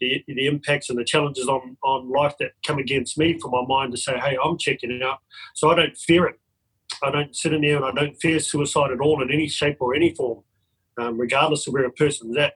the, 0.03 0.35
the 0.35 0.47
impacts 0.47 0.91
and 0.91 0.99
the 0.99 1.05
challenges 1.05 1.47
on, 1.47 1.77
on 1.85 2.11
life 2.11 2.35
that 2.41 2.53
come 2.67 2.79
against 2.79 3.17
me 3.17 3.39
for 3.39 3.49
my 3.51 3.65
mind 3.67 3.93
to 3.93 3.99
say, 3.99 4.19
hey, 4.19 4.37
I'm 4.43 4.59
checking 4.59 5.01
out. 5.03 5.19
So 5.55 5.71
I 5.71 5.77
don't 5.77 5.97
fear 5.97 6.27
it. 6.27 6.41
I 7.03 7.11
don't 7.11 7.35
sit 7.35 7.53
in 7.53 7.63
there 7.63 7.77
and 7.77 7.85
I 7.85 7.93
don't 7.93 8.17
fear 8.21 8.41
suicide 8.41 8.91
at 8.91 9.01
all 9.01 9.23
in 9.23 9.31
any 9.31 9.49
shape 9.49 9.77
or 9.81 9.95
any 9.95 10.15
form, 10.15 10.43
um, 10.99 11.19
regardless 11.19 11.67
of 11.67 11.75
where 11.75 11.85
a 11.85 11.93
person's 11.93 12.37
at. 12.37 12.55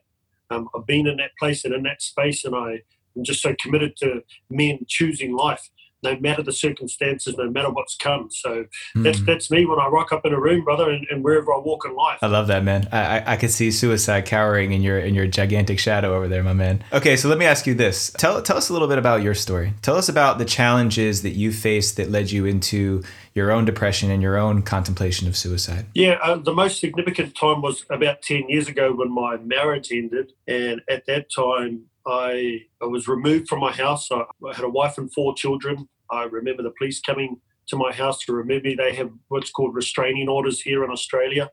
Um, 0.49 0.69
I've 0.75 0.85
been 0.85 1.07
in 1.07 1.17
that 1.17 1.31
place 1.39 1.65
and 1.65 1.73
in 1.73 1.83
that 1.83 2.01
space, 2.01 2.45
and 2.45 2.55
I 2.55 2.81
am 3.17 3.23
just 3.23 3.41
so 3.41 3.55
committed 3.61 3.95
to 3.97 4.21
men 4.49 4.79
choosing 4.87 5.35
life 5.35 5.69
no 6.13 6.19
matter 6.19 6.43
the 6.43 6.53
circumstances, 6.53 7.35
no 7.37 7.49
matter 7.49 7.69
what's 7.69 7.95
come. 7.95 8.29
So 8.31 8.65
mm. 8.95 9.03
that's 9.03 9.21
that's 9.21 9.51
me 9.51 9.65
when 9.65 9.79
I 9.79 9.87
rock 9.87 10.11
up 10.11 10.25
in 10.25 10.33
a 10.33 10.39
room, 10.39 10.63
brother, 10.63 10.89
and, 10.89 11.05
and, 11.09 11.23
wherever 11.23 11.53
I 11.53 11.57
walk 11.57 11.85
in 11.85 11.95
life. 11.95 12.19
I 12.21 12.27
love 12.27 12.47
that, 12.47 12.63
man. 12.63 12.87
I, 12.91 13.19
I, 13.19 13.33
I 13.33 13.35
could 13.37 13.51
see 13.51 13.71
suicide 13.71 14.25
cowering 14.25 14.71
in 14.71 14.81
your 14.81 14.99
in 14.99 15.15
your 15.15 15.27
gigantic 15.27 15.79
shadow 15.79 16.15
over 16.15 16.27
there, 16.27 16.43
my 16.43 16.53
man. 16.53 16.83
Okay, 16.93 17.15
so 17.15 17.27
let 17.27 17.37
me 17.37 17.45
ask 17.45 17.67
you 17.67 17.73
this: 17.73 18.11
tell 18.17 18.41
tell 18.41 18.57
us 18.57 18.69
a 18.69 18.73
little 18.73 18.87
bit 18.87 18.97
about 18.97 19.21
your 19.21 19.33
story. 19.33 19.73
Tell 19.81 19.95
us 19.95 20.09
about 20.09 20.37
the 20.37 20.45
challenges 20.45 21.23
that 21.23 21.31
you 21.31 21.51
faced 21.51 21.97
that 21.97 22.09
led 22.09 22.31
you 22.31 22.45
into 22.45 23.03
your 23.33 23.51
own 23.51 23.65
depression 23.65 24.09
and 24.09 24.21
your 24.21 24.37
own 24.37 24.63
contemplation 24.63 25.27
of 25.27 25.37
suicide. 25.37 25.85
Yeah, 25.93 26.17
uh, 26.23 26.37
the 26.37 26.53
most 26.53 26.79
significant 26.79 27.35
time 27.35 27.61
was 27.61 27.85
about 27.89 28.21
ten 28.21 28.47
years 28.49 28.67
ago 28.67 28.93
when 28.93 29.13
my 29.13 29.37
marriage 29.37 29.91
ended, 29.91 30.33
and 30.47 30.81
at 30.89 31.05
that 31.07 31.31
time 31.33 31.85
I, 32.07 32.61
I 32.81 32.85
was 32.85 33.07
removed 33.07 33.49
from 33.49 33.59
my 33.59 33.71
house. 33.71 34.09
I, 34.11 34.23
I 34.47 34.55
had 34.55 34.63
a 34.63 34.69
wife 34.69 34.97
and 34.97 35.11
four 35.11 35.35
children. 35.35 35.89
I 36.11 36.23
remember 36.23 36.63
the 36.63 36.73
police 36.77 36.99
coming 36.99 37.39
to 37.67 37.77
my 37.77 37.91
house 37.91 38.19
to 38.19 38.33
remove 38.33 38.63
me. 38.63 38.75
They 38.75 38.95
have 38.95 39.11
what's 39.27 39.51
called 39.51 39.75
restraining 39.75 40.29
orders 40.29 40.61
here 40.61 40.83
in 40.83 40.89
Australia. 40.89 41.51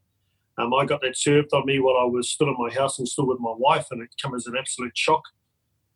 Um, 0.59 0.73
I 0.73 0.85
got 0.85 1.01
that 1.03 1.17
served 1.17 1.53
on 1.53 1.67
me 1.67 1.81
while 1.81 1.97
I 1.97 2.05
was 2.05 2.31
still 2.31 2.49
in 2.49 2.57
my 2.57 2.73
house 2.73 2.99
and 2.99 3.09
still 3.09 3.27
with 3.27 3.41
my 3.41 3.55
wife, 3.57 3.87
and 3.91 4.01
it 4.03 4.11
came 4.23 4.35
as 4.35 4.47
an 4.47 4.55
absolute 4.57 4.97
shock 4.97 5.23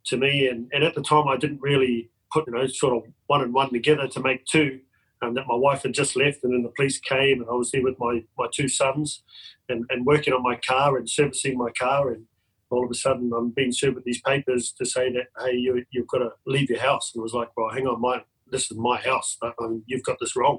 to 0.06 0.16
me. 0.16 0.48
And, 0.48 0.68
and 0.72 0.82
at 0.82 0.94
the 0.94 1.02
time, 1.02 1.28
I 1.28 1.36
didn't 1.36 1.60
really 1.60 2.10
put 2.32 2.46
you 2.46 2.52
know 2.52 2.66
sort 2.66 2.96
of 2.96 3.10
one 3.28 3.42
and 3.42 3.54
one 3.54 3.70
together 3.70 4.08
to 4.08 4.20
make 4.20 4.44
two. 4.46 4.80
Um, 5.20 5.34
that 5.34 5.48
my 5.48 5.56
wife 5.56 5.82
had 5.82 5.94
just 5.94 6.14
left, 6.14 6.44
and 6.44 6.52
then 6.52 6.62
the 6.62 6.72
police 6.76 7.00
came, 7.00 7.40
and 7.40 7.50
I 7.50 7.54
was 7.54 7.72
there 7.72 7.82
with 7.82 7.96
my 7.98 8.22
my 8.36 8.46
two 8.52 8.68
sons, 8.68 9.22
and, 9.68 9.84
and 9.90 10.06
working 10.06 10.32
on 10.32 10.44
my 10.44 10.56
car 10.56 10.96
and 10.96 11.10
servicing 11.10 11.58
my 11.58 11.70
car, 11.76 12.12
and 12.12 12.24
all 12.70 12.84
of 12.84 12.90
a 12.90 12.94
sudden 12.94 13.32
I'm 13.36 13.50
being 13.50 13.72
served 13.72 13.96
with 13.96 14.04
these 14.04 14.20
papers 14.20 14.72
to 14.78 14.84
say 14.84 15.12
that 15.12 15.26
hey 15.42 15.56
you, 15.56 15.84
you've 15.90 16.06
got 16.06 16.18
to 16.18 16.30
leave 16.46 16.70
your 16.70 16.80
house 16.80 17.12
and 17.14 17.20
it 17.20 17.22
was 17.22 17.34
like 17.34 17.48
well 17.56 17.70
hang 17.70 17.86
on 17.86 18.00
my 18.00 18.22
this 18.50 18.70
is 18.70 18.76
my 18.76 18.98
house 18.98 19.36
um, 19.60 19.82
you've 19.86 20.02
got 20.02 20.18
this 20.20 20.36
wrong. 20.36 20.58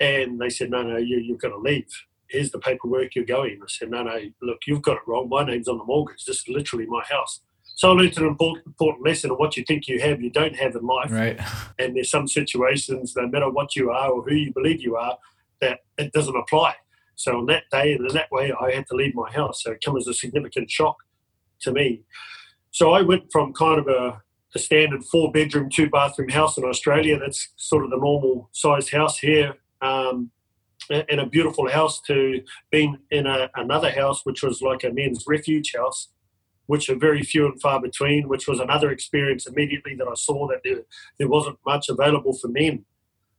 And 0.00 0.40
they 0.40 0.50
said 0.50 0.70
no 0.70 0.82
no 0.82 0.96
you, 0.96 1.18
you've 1.18 1.40
got 1.40 1.50
to 1.50 1.58
leave. 1.58 1.88
Here's 2.28 2.50
the 2.50 2.58
paperwork 2.58 3.14
you're 3.14 3.24
going. 3.24 3.60
I 3.62 3.66
said 3.68 3.90
no 3.90 4.02
no 4.02 4.18
look 4.42 4.58
you've 4.66 4.82
got 4.82 4.96
it 4.96 5.02
wrong. 5.06 5.28
My 5.28 5.44
name's 5.44 5.68
on 5.68 5.78
the 5.78 5.84
mortgage. 5.84 6.24
This 6.24 6.38
is 6.38 6.48
literally 6.48 6.86
my 6.86 7.02
house. 7.08 7.40
So 7.76 7.90
I 7.90 7.94
learned 7.94 8.16
an 8.18 8.26
important, 8.26 8.66
important 8.66 9.04
lesson 9.04 9.32
of 9.32 9.38
what 9.38 9.56
you 9.56 9.64
think 9.64 9.88
you 9.88 10.00
have 10.00 10.22
you 10.22 10.30
don't 10.30 10.54
have 10.56 10.76
in 10.76 10.86
life. 10.86 11.10
Right. 11.10 11.40
And 11.78 11.96
there's 11.96 12.10
some 12.10 12.28
situations 12.28 13.14
no 13.16 13.26
matter 13.26 13.50
what 13.50 13.74
you 13.74 13.90
are 13.90 14.10
or 14.10 14.22
who 14.22 14.34
you 14.34 14.52
believe 14.52 14.80
you 14.80 14.96
are 14.96 15.18
that 15.60 15.80
it 15.98 16.12
doesn't 16.12 16.36
apply. 16.36 16.74
So 17.16 17.38
on 17.38 17.46
that 17.46 17.64
day 17.70 17.92
and 17.92 18.08
in 18.08 18.14
that 18.14 18.30
way, 18.30 18.52
I 18.52 18.72
had 18.72 18.86
to 18.88 18.96
leave 18.96 19.14
my 19.14 19.30
house. 19.30 19.62
So 19.62 19.72
it 19.72 19.80
came 19.80 19.96
as 19.96 20.06
a 20.06 20.14
significant 20.14 20.70
shock 20.70 20.96
to 21.62 21.72
me. 21.72 22.02
So 22.70 22.92
I 22.92 23.02
went 23.02 23.30
from 23.30 23.52
kind 23.52 23.78
of 23.78 23.88
a, 23.88 24.22
a 24.54 24.58
standard 24.58 25.04
four 25.04 25.32
bedroom, 25.32 25.68
two 25.68 25.90
bathroom 25.90 26.28
house 26.28 26.56
in 26.56 26.64
Australia. 26.64 27.18
That's 27.18 27.52
sort 27.56 27.84
of 27.84 27.90
the 27.90 27.96
normal 27.96 28.48
sized 28.52 28.92
house 28.92 29.18
here. 29.18 29.54
Um, 29.80 30.30
in 30.90 31.18
a 31.18 31.26
beautiful 31.26 31.70
house 31.70 32.00
to 32.02 32.42
being 32.70 32.98
in 33.10 33.26
a, 33.26 33.50
another 33.54 33.90
house 33.90 34.20
which 34.24 34.42
was 34.42 34.60
like 34.60 34.84
a 34.84 34.92
men's 34.92 35.24
refuge 35.26 35.72
house 35.74 36.08
which 36.66 36.88
are 36.88 36.96
very 36.96 37.22
few 37.22 37.46
and 37.46 37.60
far 37.60 37.80
between 37.80 38.28
which 38.28 38.46
was 38.46 38.60
another 38.60 38.90
experience 38.90 39.46
immediately 39.46 39.94
that 39.94 40.06
i 40.06 40.14
saw 40.14 40.46
that 40.46 40.60
there, 40.62 40.82
there 41.18 41.28
wasn't 41.28 41.56
much 41.66 41.88
available 41.88 42.34
for 42.34 42.48
men 42.48 42.84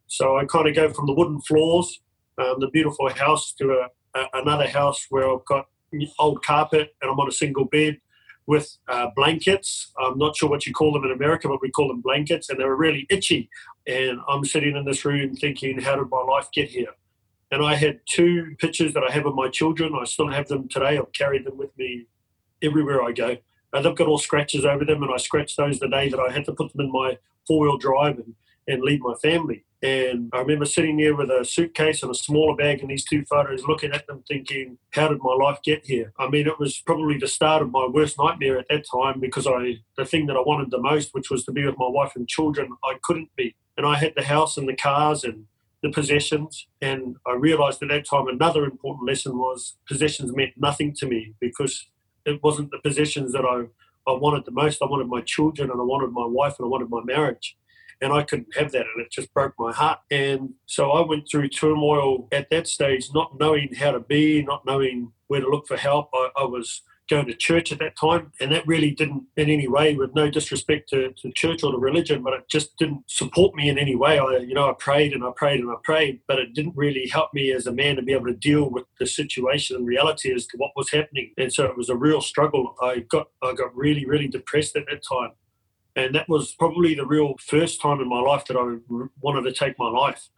so 0.08 0.38
i 0.38 0.46
kind 0.46 0.68
of 0.68 0.76
go 0.76 0.92
from 0.92 1.06
the 1.06 1.14
wooden 1.14 1.40
floors 1.42 2.02
um, 2.40 2.56
the 2.60 2.70
beautiful 2.70 3.10
house 3.10 3.54
to 3.54 3.72
a, 3.72 4.20
a, 4.20 4.26
another 4.34 4.68
house 4.68 5.06
where 5.10 5.32
i've 5.32 5.46
got 5.46 5.68
old 6.18 6.44
carpet 6.44 6.96
and 7.02 7.12
i'm 7.12 7.20
on 7.20 7.28
a 7.28 7.32
single 7.32 7.66
bed 7.66 7.98
with 8.48 8.78
uh, 8.88 9.08
blankets. 9.16 9.92
I'm 10.00 10.18
not 10.18 10.36
sure 10.36 10.50
what 10.50 10.66
you 10.66 10.74
call 10.74 10.94
them 10.94 11.04
in 11.04 11.12
America, 11.12 11.48
but 11.48 11.62
we 11.62 11.72
call 11.72 11.88
them 11.88 12.02
blankets, 12.02 12.50
and 12.50 12.60
they 12.60 12.66
were 12.66 12.76
really 12.76 13.08
itchy. 13.10 13.50
And 13.88 14.20
I'm 14.28 14.46
sitting 14.46 14.76
in 14.76 14.86
this 14.86 15.06
room 15.06 15.36
thinking, 15.36 15.82
how 15.82 15.96
did 15.96 16.10
my 16.10 16.22
life 16.22 16.48
get 16.54 16.70
here? 16.70 16.94
And 17.52 17.64
I 17.64 17.76
had 17.76 18.00
two 18.06 18.56
pictures 18.60 18.94
that 18.94 19.04
I 19.04 19.12
have 19.12 19.26
of 19.26 19.36
my 19.36 19.50
children. 19.50 19.94
I 20.00 20.06
still 20.06 20.30
have 20.30 20.48
them 20.48 20.68
today. 20.68 20.98
I've 20.98 21.12
carried 21.14 21.46
them 21.46 21.58
with 21.58 21.76
me 21.78 22.08
everywhere 22.62 23.04
I 23.04 23.12
go. 23.12 23.38
And 23.74 23.86
they've 23.86 23.96
got 23.96 24.08
all 24.08 24.18
scratches 24.18 24.66
over 24.66 24.86
them, 24.86 25.04
and 25.04 25.12
I 25.14 25.18
scratched 25.18 25.58
those 25.58 25.80
the 25.80 25.88
day 25.88 26.10
that 26.10 26.20
I 26.20 26.32
had 26.32 26.46
to 26.46 26.54
put 26.54 26.72
them 26.74 26.86
in 26.86 26.92
my 26.92 27.18
four 27.48 27.62
wheel 27.62 27.78
drive 27.78 28.18
and, 28.18 28.34
and 28.68 28.82
leave 28.82 29.02
my 29.02 29.14
family. 29.22 29.64
And 29.86 30.32
I 30.34 30.40
remember 30.40 30.66
sitting 30.66 30.98
there 30.98 31.16
with 31.16 31.30
a 31.30 31.46
suitcase 31.46 32.02
and 32.02 32.12
a 32.12 32.16
smaller 32.16 32.56
bag 32.56 32.82
and 32.82 32.90
these 32.90 33.06
two 33.06 33.24
photos, 33.26 33.68
looking 33.68 33.92
at 33.92 34.08
them 34.08 34.24
thinking, 34.28 34.80
how 34.90 35.10
did 35.10 35.20
my 35.22 35.34
life 35.34 35.60
get 35.64 35.86
here? 35.86 36.12
I 36.18 36.28
mean, 36.28 36.48
it 36.48 36.58
was 36.58 36.80
probably 36.80 37.20
the 37.20 37.28
start 37.28 37.62
of 37.62 37.70
my 37.70 37.86
worst 37.86 38.18
nightmare 38.18 38.58
at 38.58 38.66
that 38.70 38.86
time 38.92 39.20
because 39.20 39.46
I, 39.46 39.76
the 39.96 40.04
thing 40.04 40.26
that 40.26 40.38
I 40.38 40.40
wanted 40.40 40.72
the 40.72 40.82
most, 40.82 41.14
which 41.14 41.30
was 41.30 41.46
to 41.46 41.52
be 41.52 41.64
with 41.64 41.78
my 41.78 41.88
wife 41.88 42.14
and 42.16 42.28
children, 42.28 42.76
I 42.84 42.96
couldn't 43.04 43.30
be. 43.36 43.56
And 43.78 43.86
I 43.86 43.98
had 43.98 44.14
the 44.16 44.24
house 44.24 44.58
and 44.58 44.68
the 44.68 44.76
cars 44.76 45.24
and 45.24 45.46
the 45.84 45.92
possessions. 45.92 46.66
And 46.82 47.18
I 47.28 47.34
realized 47.34 47.84
at 47.84 47.90
that 47.90 48.10
time 48.10 48.28
another 48.28 48.66
important 48.66 49.08
lesson 49.08 49.38
was 49.38 49.76
possessions 49.88 50.36
meant 50.36 50.54
nothing 50.58 50.96
to 50.96 51.06
me 51.06 51.36
because 51.40 51.86
it 52.26 52.42
wasn't 52.42 52.72
the 52.72 52.80
possessions 52.80 53.34
that 53.34 53.46
I, 53.46 53.66
I 54.10 54.16
wanted 54.16 54.46
the 54.46 54.52
most. 54.52 54.82
I 54.82 54.86
wanted 54.86 55.10
my 55.10 55.22
children 55.22 55.70
and 55.70 55.80
I 55.80 55.84
wanted 55.84 56.10
my 56.10 56.26
wife 56.26 56.56
and 56.58 56.66
I 56.66 56.70
wanted 56.70 56.90
my 56.90 57.04
marriage 57.04 57.56
and 58.02 58.14
I 58.14 58.24
couldn't 58.24 58.56
have 58.56 58.72
that, 58.72 58.86
and 58.94 59.06
it 59.06 59.12
just 59.12 59.34
broke 59.34 59.54
my 59.58 59.72
heart. 59.72 60.00
And 60.12 60.54
so 60.66 60.92
I 60.92 61.06
went 61.06 61.28
through 61.30 61.50
turmoil 61.50 62.28
at 62.32 62.50
that 62.50 62.68
stage, 62.68 63.10
not 63.14 63.40
knowing 63.40 63.74
how 63.76 63.92
to 63.92 64.00
be, 64.00 64.44
not 64.44 64.66
knowing 64.66 65.12
where 65.28 65.42
to 65.42 65.50
look 65.50 65.68
for 65.68 65.78
help. 65.78 66.10
I, 66.14 66.30
I 66.38 66.44
was 66.44 66.82
going 67.08 67.28
to 67.28 67.36
church 67.36 67.72
at 67.72 67.78
that 67.80 67.96
time, 67.96 68.32
and 68.40 68.52
that 68.52 68.66
really 68.66 68.92
didn't, 68.92 69.24
in 69.38 69.50
any 69.50 69.68
way, 69.68 69.96
with 69.96 70.16
no 70.16 70.30
disrespect 70.30 70.90
to, 70.90 71.12
to 71.12 71.32
church 71.34 71.64
or 71.64 71.72
to 71.72 71.78
religion, 71.78 72.24
but 72.24 72.34
it 72.34 72.50
just 72.50 72.76
didn't 72.78 73.04
support 73.08 73.54
me 73.54 73.70
in 73.70 73.78
any 73.78 73.96
way. 73.96 74.18
I, 74.18 74.38
you 74.38 74.56
know, 74.56 74.70
I 74.70 74.74
prayed 74.74 75.14
and 75.14 75.24
I 75.24 75.30
prayed 75.36 75.60
and 75.60 75.70
I 75.70 75.76
prayed, 75.84 76.22
but 76.28 76.40
it 76.40 76.54
didn't 76.54 76.76
really 76.76 77.08
help 77.08 77.32
me 77.34 77.52
as 77.52 77.68
a 77.68 77.72
man 77.72 77.96
to 77.98 78.02
be 78.02 78.14
able 78.14 78.26
to 78.26 78.34
deal 78.34 78.70
with 78.72 78.86
the 79.00 79.06
situation 79.06 79.76
and 79.76 79.86
reality 79.86 80.34
as 80.34 80.48
to 80.48 80.58
what 80.58 80.72
was 80.76 80.90
happening. 80.90 81.32
And 81.38 81.54
so 81.54 81.66
it 81.66 81.78
was 81.78 81.90
a 81.90 81.96
real 81.96 82.22
struggle. 82.22 82.76
I 82.82 83.00
got, 83.08 83.28
I 83.44 83.54
got 83.54 83.76
really, 83.76 84.06
really 84.06 84.28
depressed 84.28 84.76
at 84.76 84.86
that 84.90 85.04
time. 85.08 85.32
And 85.96 86.14
that 86.16 86.28
was 86.28 86.54
probably 86.54 86.94
the 86.94 87.06
real 87.06 87.36
first 87.40 87.82
time 87.82 88.02
in 88.02 88.10
my 88.10 88.20
life 88.20 88.46
that 88.46 88.58
I 88.58 88.78
wanted 89.22 89.44
to 89.44 89.54
take 89.54 89.80
my 89.80 89.90
life. 89.90 90.30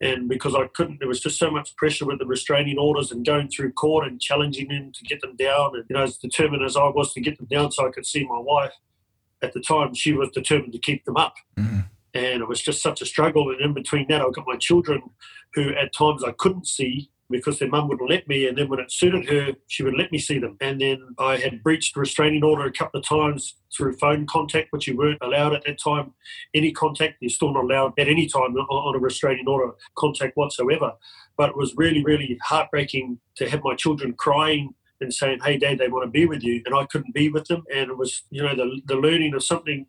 And 0.00 0.28
because 0.28 0.54
I 0.54 0.66
couldn't, 0.68 0.98
there 0.98 1.08
was 1.08 1.20
just 1.20 1.38
so 1.38 1.50
much 1.50 1.76
pressure 1.76 2.04
with 2.04 2.18
the 2.18 2.26
restraining 2.26 2.78
orders 2.78 3.12
and 3.12 3.24
going 3.24 3.48
through 3.48 3.72
court 3.72 4.06
and 4.06 4.20
challenging 4.20 4.68
them 4.68 4.92
to 4.92 5.04
get 5.04 5.20
them 5.20 5.36
down. 5.36 5.76
And, 5.76 5.84
you 5.88 5.96
know, 5.96 6.02
as 6.02 6.18
determined 6.18 6.64
as 6.64 6.76
I 6.76 6.88
was 6.88 7.12
to 7.14 7.20
get 7.20 7.36
them 7.36 7.46
down 7.46 7.70
so 7.70 7.86
I 7.86 7.90
could 7.90 8.06
see 8.06 8.24
my 8.24 8.38
wife, 8.38 8.72
at 9.42 9.52
the 9.52 9.60
time 9.60 9.94
she 9.94 10.12
was 10.12 10.30
determined 10.30 10.72
to 10.72 10.78
keep 10.78 11.04
them 11.04 11.16
up. 11.16 11.34
Mm-hmm. 11.56 11.80
And 12.14 12.42
it 12.42 12.48
was 12.48 12.60
just 12.60 12.82
such 12.82 13.00
a 13.00 13.06
struggle. 13.06 13.50
And 13.50 13.60
in 13.60 13.74
between 13.74 14.06
that, 14.08 14.20
I 14.20 14.30
got 14.30 14.46
my 14.46 14.56
children 14.56 15.02
who 15.54 15.70
at 15.74 15.94
times 15.94 16.22
I 16.24 16.32
couldn't 16.32 16.66
see 16.66 17.10
because 17.32 17.58
their 17.58 17.68
mum 17.68 17.88
wouldn't 17.88 18.08
let 18.08 18.28
me. 18.28 18.46
And 18.46 18.56
then 18.56 18.68
when 18.68 18.78
it 18.78 18.92
suited 18.92 19.28
her, 19.28 19.52
she 19.66 19.82
would 19.82 19.96
let 19.96 20.12
me 20.12 20.18
see 20.18 20.38
them. 20.38 20.56
And 20.60 20.80
then 20.80 21.00
I 21.18 21.36
had 21.36 21.62
breached 21.62 21.96
restraining 21.96 22.44
order 22.44 22.66
a 22.66 22.72
couple 22.72 23.00
of 23.00 23.06
times 23.06 23.56
through 23.76 23.96
phone 23.96 24.26
contact, 24.26 24.68
which 24.70 24.86
you 24.86 24.96
weren't 24.96 25.22
allowed 25.22 25.54
at 25.54 25.64
that 25.64 25.80
time. 25.80 26.12
Any 26.54 26.72
contact, 26.72 27.16
you're 27.20 27.30
still 27.30 27.52
not 27.52 27.64
allowed 27.64 27.98
at 27.98 28.08
any 28.08 28.26
time 28.26 28.54
on 28.54 28.94
a 28.94 28.98
restraining 28.98 29.48
order 29.48 29.72
contact 29.96 30.36
whatsoever. 30.36 30.92
But 31.36 31.50
it 31.50 31.56
was 31.56 31.74
really, 31.76 32.04
really 32.04 32.38
heartbreaking 32.42 33.18
to 33.36 33.48
have 33.48 33.64
my 33.64 33.74
children 33.74 34.12
crying 34.12 34.74
and 35.00 35.12
saying, 35.12 35.40
"Hey, 35.44 35.56
Dad, 35.56 35.78
they 35.78 35.88
want 35.88 36.04
to 36.04 36.10
be 36.10 36.26
with 36.26 36.42
you," 36.44 36.62
and 36.64 36.74
I 36.74 36.84
couldn't 36.86 37.14
be 37.14 37.28
with 37.28 37.46
them. 37.46 37.64
And 37.74 37.90
it 37.90 37.96
was, 37.96 38.22
you 38.30 38.42
know, 38.42 38.54
the 38.54 38.80
the 38.86 38.96
learning 38.96 39.34
of 39.34 39.42
something 39.42 39.86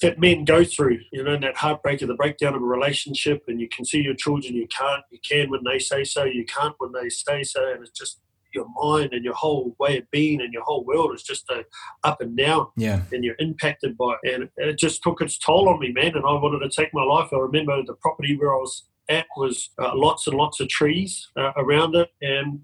that 0.00 0.18
men 0.18 0.44
go 0.44 0.64
through, 0.64 0.98
you 1.12 1.22
know, 1.22 1.38
that 1.38 1.56
heartbreak 1.56 2.02
of 2.02 2.08
the 2.08 2.14
breakdown 2.14 2.54
of 2.54 2.62
a 2.62 2.64
relationship, 2.64 3.42
and 3.48 3.60
you 3.60 3.68
can 3.68 3.84
see 3.84 4.00
your 4.00 4.14
children, 4.14 4.54
you 4.54 4.66
can't, 4.68 5.02
you 5.10 5.18
can 5.28 5.50
when 5.50 5.62
they 5.64 5.78
say 5.78 6.04
so, 6.04 6.24
you 6.24 6.44
can't 6.44 6.74
when 6.78 6.92
they 6.92 7.08
say 7.08 7.42
so, 7.42 7.70
and 7.72 7.82
it's 7.82 7.98
just 7.98 8.20
your 8.54 8.66
mind 8.80 9.12
and 9.12 9.24
your 9.24 9.34
whole 9.34 9.76
way 9.78 9.98
of 9.98 10.10
being 10.10 10.40
and 10.40 10.52
your 10.52 10.64
whole 10.64 10.84
world 10.84 11.14
is 11.14 11.22
just 11.22 11.48
a 11.50 11.64
up 12.04 12.20
and 12.20 12.36
down. 12.36 12.66
Yeah. 12.76 13.02
And 13.12 13.24
you're 13.24 13.36
impacted 13.38 13.96
by 13.96 14.14
it. 14.22 14.40
And 14.40 14.50
it 14.56 14.78
just 14.78 15.02
took 15.02 15.20
its 15.20 15.38
toll 15.38 15.68
on 15.68 15.78
me, 15.78 15.92
man. 15.92 16.16
And 16.16 16.24
I 16.26 16.32
wanted 16.32 16.68
to 16.68 16.68
take 16.68 16.92
my 16.92 17.04
life. 17.04 17.28
I 17.32 17.36
remember 17.36 17.80
the 17.84 17.94
property 17.94 18.36
where 18.36 18.52
I 18.52 18.56
was 18.56 18.88
at 19.08 19.26
was 19.36 19.70
uh, 19.78 19.92
lots 19.94 20.26
and 20.26 20.36
lots 20.36 20.60
of 20.60 20.68
trees 20.68 21.28
uh, 21.36 21.52
around 21.56 21.94
it. 21.94 22.08
And 22.22 22.62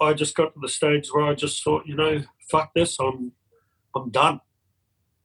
I 0.00 0.14
just 0.14 0.34
got 0.34 0.54
to 0.54 0.60
the 0.60 0.68
stage 0.68 1.08
where 1.12 1.26
I 1.26 1.34
just 1.34 1.62
thought, 1.62 1.86
you 1.86 1.94
know, 1.94 2.22
fuck 2.50 2.70
this. 2.74 2.98
I'm, 3.00 3.32
I'm 3.94 4.10
done. 4.10 4.40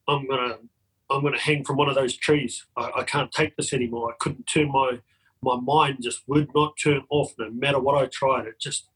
I'm 0.08 0.28
gonna 0.28 0.58
I'm 1.10 1.20
going 1.20 1.34
to 1.34 1.40
hang 1.40 1.64
from 1.64 1.76
one 1.76 1.88
of 1.88 1.94
those 1.94 2.16
trees. 2.16 2.66
I, 2.76 2.90
I, 2.96 3.02
can't 3.04 3.30
take 3.30 3.56
this 3.56 3.72
anymore. 3.72 4.10
I 4.10 4.16
couldn't 4.18 4.44
turn 4.44 4.72
my 4.72 4.98
my 5.42 5.56
mind 5.60 5.98
just 6.02 6.22
would 6.26 6.48
not 6.54 6.74
turn 6.82 7.02
off 7.10 7.32
no 7.38 7.50
matter 7.50 7.78
what 7.78 8.02
I 8.02 8.06
tried. 8.06 8.46
It 8.46 8.58
just 8.58 8.88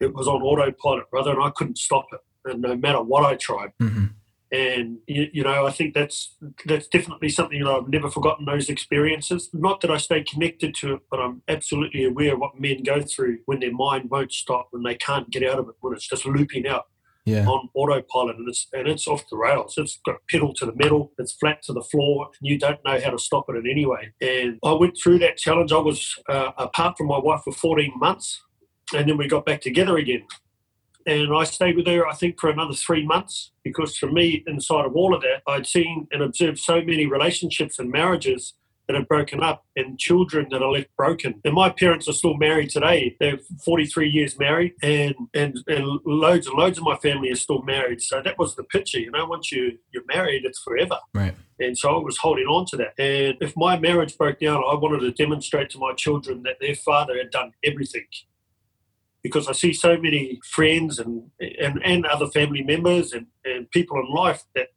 it 0.00 0.14
was 0.14 0.26
on 0.26 0.42
autopilot, 0.42 1.10
brother, 1.10 1.32
and 1.32 1.42
I 1.42 1.50
couldn't 1.50 1.78
stop 1.78 2.06
it. 2.12 2.20
And 2.44 2.62
no 2.62 2.74
matter 2.74 3.02
what 3.02 3.24
I 3.24 3.36
tried. 3.36 3.72
Mm-hmm. 3.80 4.06
And 4.52 4.98
you, 5.06 5.28
you, 5.32 5.44
know, 5.44 5.64
I 5.64 5.70
think 5.70 5.94
that's 5.94 6.34
that's 6.66 6.88
definitely 6.88 7.28
something 7.28 7.62
that 7.62 7.70
I've 7.70 7.88
never 7.88 8.10
forgotten 8.10 8.46
those 8.46 8.68
experiences. 8.68 9.48
Not 9.52 9.80
that 9.82 9.92
I 9.92 9.96
stay 9.98 10.24
connected 10.24 10.74
to 10.76 10.94
it, 10.94 11.02
but 11.08 11.20
I'm 11.20 11.42
absolutely 11.46 12.04
aware 12.04 12.34
of 12.34 12.40
what 12.40 12.58
men 12.58 12.82
go 12.82 13.00
through 13.00 13.38
when 13.44 13.60
their 13.60 13.72
mind 13.72 14.10
won't 14.10 14.32
stop, 14.32 14.68
when 14.70 14.82
they 14.82 14.96
can't 14.96 15.30
get 15.30 15.44
out 15.44 15.60
of 15.60 15.68
it, 15.68 15.76
when 15.80 15.94
it's 15.94 16.08
just 16.08 16.26
looping 16.26 16.66
out 16.66 16.86
yeah. 17.24 17.46
on 17.46 17.68
autopilot 17.74 18.36
and 18.36 18.48
it's 18.48 18.66
and 18.72 18.88
it's 18.88 19.06
off 19.06 19.28
the 19.30 19.36
rails. 19.36 19.74
It's 19.76 20.00
got 20.04 20.16
pedal 20.28 20.54
to 20.54 20.66
the 20.66 20.74
metal, 20.74 21.12
it's 21.18 21.32
flat 21.32 21.62
to 21.64 21.72
the 21.72 21.82
floor, 21.82 22.26
and 22.40 22.50
you 22.50 22.58
don't 22.58 22.80
know 22.84 23.00
how 23.00 23.10
to 23.10 23.18
stop 23.18 23.46
it 23.48 23.56
in 23.56 23.70
any 23.70 23.86
way. 23.86 24.12
And 24.20 24.58
I 24.64 24.72
went 24.72 24.98
through 25.02 25.18
that 25.20 25.36
challenge. 25.36 25.72
I 25.72 25.78
was 25.78 26.18
uh, 26.28 26.52
apart 26.58 26.96
from 26.96 27.08
my 27.08 27.18
wife 27.18 27.42
for 27.44 27.52
14 27.52 27.92
months, 27.96 28.42
and 28.94 29.08
then 29.08 29.16
we 29.16 29.28
got 29.28 29.46
back 29.46 29.60
together 29.60 29.96
again. 29.96 30.24
And 31.06 31.34
I 31.34 31.44
stayed 31.44 31.76
with 31.76 31.86
her, 31.86 32.06
I 32.06 32.14
think, 32.14 32.38
for 32.38 32.50
another 32.50 32.74
three 32.74 33.06
months 33.06 33.52
because 33.64 33.96
for 33.96 34.10
me, 34.10 34.44
inside 34.46 34.84
of 34.84 34.94
all 34.94 35.14
of 35.14 35.22
that, 35.22 35.42
I'd 35.46 35.66
seen 35.66 36.06
and 36.12 36.22
observed 36.22 36.58
so 36.58 36.82
many 36.82 37.06
relationships 37.06 37.78
and 37.78 37.90
marriages 37.90 38.54
that 38.90 38.98
have 38.98 39.08
broken 39.08 39.40
up 39.40 39.64
and 39.76 39.98
children 40.00 40.48
that 40.50 40.62
are 40.62 40.72
left 40.72 40.88
broken. 40.96 41.40
And 41.44 41.54
my 41.54 41.70
parents 41.70 42.08
are 42.08 42.12
still 42.12 42.36
married 42.36 42.70
today. 42.70 43.16
They're 43.20 43.38
43 43.64 44.08
years 44.08 44.36
married, 44.36 44.72
and 44.82 45.14
and 45.32 45.56
and 45.68 46.00
loads 46.04 46.48
and 46.48 46.58
loads 46.58 46.76
of 46.76 46.82
my 46.84 46.96
family 46.96 47.30
are 47.30 47.36
still 47.36 47.62
married. 47.62 48.02
So 48.02 48.20
that 48.20 48.36
was 48.36 48.56
the 48.56 48.64
picture, 48.64 48.98
you 48.98 49.12
know. 49.12 49.26
Once 49.26 49.52
you 49.52 49.78
you're 49.92 50.04
married, 50.12 50.44
it's 50.44 50.58
forever. 50.58 50.98
Right. 51.14 51.36
And 51.60 51.78
so 51.78 51.96
I 51.96 52.02
was 52.02 52.18
holding 52.18 52.46
on 52.46 52.66
to 52.66 52.76
that. 52.78 52.94
And 52.98 53.36
if 53.40 53.52
my 53.56 53.78
marriage 53.78 54.16
broke 54.18 54.40
down, 54.40 54.56
I 54.56 54.74
wanted 54.74 55.00
to 55.00 55.12
demonstrate 55.12 55.70
to 55.70 55.78
my 55.78 55.92
children 55.92 56.42
that 56.44 56.56
their 56.60 56.74
father 56.74 57.16
had 57.16 57.30
done 57.30 57.52
everything 57.62 58.06
because 59.22 59.46
I 59.46 59.52
see 59.52 59.72
so 59.72 59.98
many 59.98 60.40
friends 60.50 60.98
and 60.98 61.30
and, 61.38 61.80
and 61.84 62.06
other 62.06 62.26
family 62.26 62.64
members 62.64 63.12
and, 63.12 63.26
and 63.44 63.70
people 63.70 64.00
in 64.00 64.12
life 64.12 64.42
that 64.56 64.68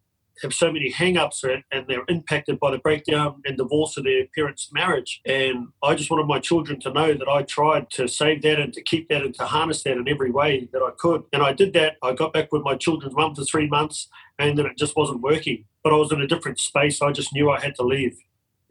have 0.41 0.53
so 0.53 0.71
many 0.71 0.89
hang-ups 0.89 1.43
and 1.43 1.85
they're 1.87 2.03
impacted 2.07 2.59
by 2.59 2.71
the 2.71 2.79
breakdown 2.79 3.41
and 3.45 3.57
divorce 3.57 3.97
of 3.97 4.03
their 4.03 4.25
parents' 4.35 4.69
marriage. 4.73 5.21
And 5.25 5.67
I 5.83 5.95
just 5.95 6.09
wanted 6.09 6.25
my 6.25 6.39
children 6.39 6.79
to 6.81 6.91
know 6.91 7.13
that 7.13 7.27
I 7.27 7.43
tried 7.43 7.89
to 7.91 8.07
save 8.07 8.41
that 8.41 8.59
and 8.59 8.73
to 8.73 8.81
keep 8.81 9.09
that 9.09 9.23
and 9.23 9.33
to 9.35 9.45
harness 9.45 9.83
that 9.83 9.97
in 9.97 10.07
every 10.07 10.31
way 10.31 10.67
that 10.73 10.81
I 10.81 10.91
could. 10.97 11.23
And 11.31 11.43
I 11.43 11.53
did 11.53 11.73
that. 11.73 11.97
I 12.01 12.13
got 12.13 12.33
back 12.33 12.51
with 12.51 12.63
my 12.63 12.75
children's 12.75 13.15
mum 13.15 13.35
for 13.35 13.43
three 13.43 13.67
months 13.67 14.09
and 14.39 14.57
then 14.57 14.65
it 14.65 14.77
just 14.77 14.97
wasn't 14.97 15.21
working. 15.21 15.65
But 15.83 15.93
I 15.93 15.97
was 15.97 16.11
in 16.11 16.21
a 16.21 16.27
different 16.27 16.59
space. 16.59 17.01
I 17.01 17.11
just 17.11 17.33
knew 17.33 17.49
I 17.49 17.59
had 17.59 17.75
to 17.75 17.83
leave. 17.83 18.17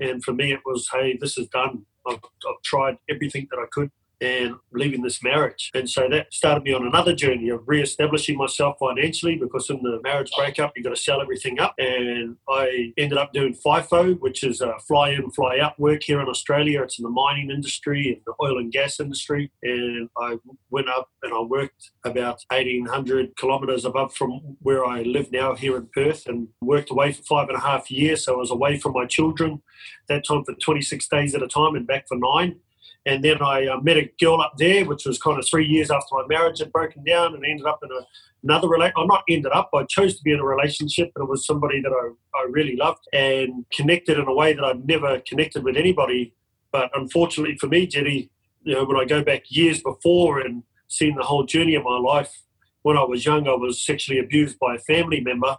And 0.01 0.23
for 0.25 0.33
me, 0.33 0.53
it 0.53 0.61
was, 0.67 0.89
hey, 0.93 1.17
this 1.21 1.39
is 1.39 1.47
done. 1.49 1.87
I've, 2.07 2.17
I've 2.17 2.63
tried 2.65 2.99
everything 3.09 3.47
that 3.51 3.59
I 3.59 3.67
could 3.71 3.91
and 4.23 4.55
leaving 4.73 5.03
this 5.03 5.23
marriage. 5.23 5.71
And 5.75 5.91
so 5.91 6.09
that 6.09 6.33
started 6.33 6.63
me 6.63 6.73
on 6.73 6.87
another 6.87 7.15
journey 7.15 7.49
of 7.49 7.63
re-establishing 7.67 8.39
myself 8.39 8.77
financially 8.79 9.37
because 9.37 9.69
in 9.69 9.83
the 9.83 10.01
marriage 10.03 10.31
breakup, 10.37 10.73
you've 10.77 10.85
got 10.85 10.95
to 10.95 11.03
sell 11.03 11.21
everything 11.21 11.59
up. 11.59 11.75
And 11.79 12.37
I 12.49 12.93
ended 12.97 13.19
up 13.19 13.33
doing 13.33 13.55
FIFO, 13.55 14.21
which 14.21 14.45
is 14.45 14.61
a 14.61 14.75
fly 14.87 15.11
in, 15.11 15.31
fly 15.33 15.59
out 15.59 15.79
work 15.79 16.05
here 16.05 16.21
in 16.21 16.29
Australia. 16.29 16.83
It's 16.83 16.99
in 16.99 17.03
the 17.03 17.11
mining 17.11 17.51
industry 17.51 18.13
and 18.13 18.23
the 18.25 18.35
oil 18.43 18.59
and 18.59 18.73
gas 18.73 19.01
industry. 19.01 19.51
And 19.63 20.09
I 20.17 20.39
went 20.71 20.89
up 20.89 21.09
and 21.23 21.35
I 21.35 21.41
worked 21.41 21.91
about 22.05 22.41
1,800 22.49 23.37
kilometres 23.37 23.85
above 23.85 24.15
from 24.15 24.57
where 24.61 24.85
I 24.85 25.03
live 25.03 25.33
now 25.33 25.57
here 25.57 25.77
in 25.77 25.89
Perth 25.93 26.29
and 26.29 26.47
worked 26.61 26.91
away 26.91 27.13
for 27.13 27.23
five 27.25 27.49
and 27.49 27.59
a 27.59 27.61
half 27.61 27.91
years. 27.91 28.25
So 28.25 28.35
I 28.35 28.37
was 28.37 28.53
away 28.53 28.79
from 28.79 28.93
my 28.93 29.07
children 29.07 29.63
that 30.09 30.25
time 30.25 30.45
for 30.45 30.55
26 30.55 31.09
days 31.09 31.35
at 31.35 31.43
a 31.43 31.49
time 31.49 31.75
and 31.75 31.87
back 31.87 32.07
for 32.07 32.17
nine. 32.17 32.61
And 33.05 33.23
then 33.25 33.43
I 33.43 33.67
uh, 33.67 33.81
met 33.81 33.97
a 33.97 34.11
girl 34.21 34.41
up 34.41 34.55
there, 34.59 34.85
which 34.85 35.07
was 35.07 35.19
kind 35.19 35.39
of 35.39 35.47
three 35.47 35.67
years 35.67 35.91
after 35.91 36.07
my 36.13 36.25
marriage 36.29 36.61
had 36.61 36.73
broken 36.73 37.03
down, 37.03 37.35
and 37.35 37.45
ended 37.45 37.67
up 37.67 37.81
in 37.83 37.91
a, 37.91 38.07
another 38.45 38.69
relationship. 38.69 38.99
I'm 38.99 39.09
not 39.09 39.25
ended 39.29 39.51
up. 39.53 39.71
I 39.75 39.85
chose 39.85 40.17
to 40.17 40.23
be 40.23 40.33
in 40.33 40.39
a 40.39 40.45
relationship, 40.45 41.11
and 41.17 41.25
it 41.25 41.29
was 41.29 41.45
somebody 41.45 41.81
that 41.81 41.91
I, 41.91 42.39
I 42.39 42.47
really 42.49 42.77
loved 42.77 43.05
and 43.13 43.65
connected 43.73 44.19
in 44.19 44.29
a 44.29 44.35
way 44.35 44.53
that 44.53 44.65
I'd 44.65 44.87
never 44.87 45.21
connected 45.27 45.65
with 45.65 45.77
anybody. 45.77 46.35
But 46.71 46.91
unfortunately 46.95 47.57
for 47.59 47.67
me, 47.67 47.87
Jeddy, 47.87 48.31
you 48.63 48.75
know, 48.75 48.85
when 48.85 48.97
I 48.97 49.05
go 49.05 49.23
back 49.23 49.45
years 49.49 49.83
before 49.83 50.39
and 50.41 50.63
seen 50.87 51.17
the 51.17 51.25
whole 51.25 51.45
journey 51.45 51.75
of 51.75 51.83
my 51.83 51.99
life, 51.99 52.43
when 52.83 52.97
I 52.97 53.05
was 53.05 53.27
young, 53.27 53.49
I 53.49 53.55
was 53.55 53.85
sexually 53.85 54.21
abused 54.21 54.59
by 54.59 54.77
a 54.77 54.79
family 54.79 55.21
member. 55.21 55.57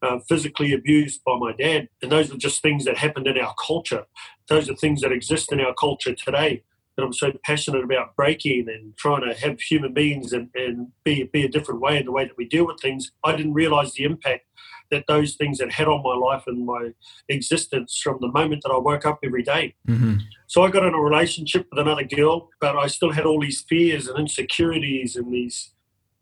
Uh, 0.00 0.20
physically 0.28 0.72
abused 0.72 1.24
by 1.24 1.36
my 1.36 1.50
dad. 1.50 1.88
And 2.02 2.12
those 2.12 2.32
are 2.32 2.36
just 2.36 2.62
things 2.62 2.84
that 2.84 2.96
happened 2.96 3.26
in 3.26 3.36
our 3.36 3.52
culture. 3.66 4.04
Those 4.46 4.70
are 4.70 4.76
things 4.76 5.00
that 5.00 5.10
exist 5.10 5.50
in 5.50 5.58
our 5.58 5.74
culture 5.74 6.14
today 6.14 6.62
that 6.98 7.04
I'm 7.04 7.12
so 7.12 7.32
passionate 7.44 7.84
about 7.84 8.16
breaking 8.16 8.66
and 8.68 8.96
trying 8.96 9.22
to 9.22 9.32
have 9.38 9.60
human 9.60 9.94
beings 9.94 10.32
and, 10.32 10.50
and 10.56 10.88
be, 11.04 11.22
be 11.32 11.44
a 11.44 11.48
different 11.48 11.80
way 11.80 11.96
in 11.96 12.06
the 12.06 12.10
way 12.12 12.24
that 12.24 12.36
we 12.36 12.44
deal 12.44 12.66
with 12.66 12.80
things, 12.80 13.12
I 13.22 13.36
didn't 13.36 13.54
realize 13.54 13.92
the 13.92 14.02
impact 14.02 14.46
that 14.90 15.04
those 15.06 15.36
things 15.36 15.60
had 15.60 15.70
had 15.70 15.86
on 15.86 16.02
my 16.02 16.16
life 16.16 16.42
and 16.48 16.66
my 16.66 16.90
existence 17.28 18.00
from 18.02 18.18
the 18.20 18.26
moment 18.32 18.62
that 18.64 18.72
I 18.72 18.78
woke 18.78 19.06
up 19.06 19.20
every 19.22 19.44
day. 19.44 19.76
Mm-hmm. 19.86 20.16
So 20.48 20.64
I 20.64 20.70
got 20.70 20.84
in 20.84 20.94
a 20.94 21.00
relationship 21.00 21.68
with 21.70 21.78
another 21.78 22.02
girl, 22.02 22.48
but 22.60 22.76
I 22.76 22.88
still 22.88 23.12
had 23.12 23.26
all 23.26 23.40
these 23.40 23.64
fears 23.68 24.08
and 24.08 24.18
insecurities 24.18 25.14
and 25.14 25.32
these 25.32 25.70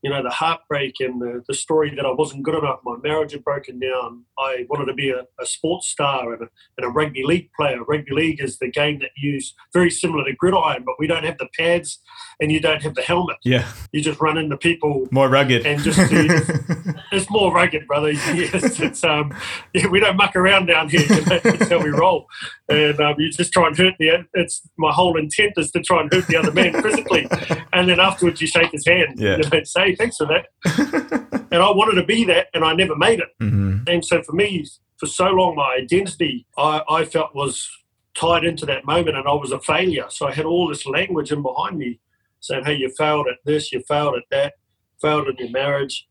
you 0.07 0.13
know, 0.13 0.23
the 0.23 0.31
heartbreak 0.31 1.01
and 1.01 1.21
the, 1.21 1.43
the 1.49 1.55
story 1.55 1.93
that 1.97 2.07
I 2.07 2.13
wasn't 2.13 2.45
good 2.45 2.55
enough. 2.55 2.79
My 2.85 2.97
marriage 3.03 3.33
had 3.33 3.43
broken 3.43 3.81
down. 3.81 4.25
I 4.39 4.65
wanted 4.71 4.85
to 4.85 4.95
be 4.95 5.11
a, 5.11 5.23
a 5.41 5.45
sports 5.45 5.89
star 5.89 6.33
and 6.33 6.43
a, 6.43 6.49
and 6.79 6.87
a, 6.87 6.89
rugby 6.89 7.25
league 7.25 7.51
player. 7.57 7.83
Rugby 7.83 8.13
league 8.13 8.41
is 8.41 8.59
the 8.59 8.71
game 8.71 9.01
that 9.01 9.11
you 9.17 9.33
use 9.33 9.53
very 9.73 9.91
similar 9.91 10.25
to 10.25 10.33
gridiron, 10.33 10.85
but 10.87 10.95
we 11.01 11.09
don't 11.09 11.25
have 11.25 11.39
the 11.39 11.49
pads 11.59 12.01
and 12.41 12.53
you 12.53 12.61
don't 12.61 12.83
have 12.83 12.95
the 12.95 13.03
helmet. 13.03 13.39
Yeah. 13.45 13.67
You 13.91 14.01
just 14.01 14.21
run 14.21 14.39
into 14.39 14.57
people. 14.57 15.09
More 15.11 15.29
rugged. 15.29 15.67
And 15.67 15.83
just 15.83 15.99
it's 17.13 17.29
more 17.29 17.53
rugged, 17.53 17.89
brother. 17.89 18.13
Yes, 18.37 18.81
it's 18.81 19.03
um, 19.03 19.35
yeah, 19.73 19.87
we 19.87 19.99
don't 19.99 20.17
muck 20.17 20.37
around 20.37 20.67
down 20.67 20.91
here. 20.91 21.01
You 21.01 21.25
know? 21.25 21.39
That's 21.39 21.71
how 21.71 21.83
we 21.83 21.89
roll. 21.89 22.27
And 22.69 23.01
um, 23.01 23.15
you 23.19 23.31
just 23.31 23.53
try 23.53 23.67
and 23.67 23.77
hurt 23.77 23.95
the. 23.99 24.27
It's 24.35 24.63
my 24.77 24.93
whole 24.93 25.17
intent 25.17 25.55
is 25.57 25.71
to 25.73 25.81
try 25.81 26.03
and 26.03 26.13
hurt 26.13 26.27
the 26.27 26.37
other 26.37 26.53
man 26.53 26.81
physically, 26.83 27.27
and 27.73 27.89
then 27.89 27.99
afterwards 27.99 28.41
you 28.41 28.47
shake 28.47 28.73
his 28.73 28.87
hand. 28.87 29.19
Yeah. 29.19 29.39
You 29.39 29.49
know, 29.51 29.65
say 29.65 29.96
thanks 29.97 30.17
for 30.17 30.27
that. 30.27 30.47
and 31.51 31.63
I 31.63 31.71
wanted 31.71 32.01
to 32.01 32.07
be 32.07 32.25
that, 32.25 32.49
and 32.55 32.65
I 32.65 32.75
never 32.75 32.97
made 32.97 33.21
it. 33.21 33.29
Mm-hmm. 33.41 33.89
And 33.89 34.05
so 34.05 34.23
for 34.23 34.33
me, 34.33 34.65
for 34.99 35.07
so 35.07 35.27
long, 35.27 35.57
my 35.57 35.77
identity 35.81 36.47
I, 36.57 36.83
I 36.89 37.05
felt 37.05 37.35
was 37.35 37.69
tied 38.15 38.45
into 38.45 38.67
that 38.67 38.85
moment, 38.85 39.17
and 39.17 39.29
I 39.29 39.33
was 39.33 39.53
a 39.53 39.61
failure. 39.61 40.07
So 40.09 40.27
I 40.27 40.33
had 40.33 40.47
all 40.47 40.69
this 40.69 40.87
language 40.87 41.33
in 41.33 41.43
behind 41.43 41.79
me 41.79 42.01
saying, 42.41 42.65
"Hey, 42.65 42.75
you 42.75 42.91
failed 42.97 43.27
at 43.29 43.39
this, 43.45 43.73
you 43.73 43.83
failed 43.89 44.17
at 44.17 44.25
that, 44.31 44.55
failed 45.01 45.29
in 45.29 45.37
your 45.37 45.51
marriage." 45.51 46.07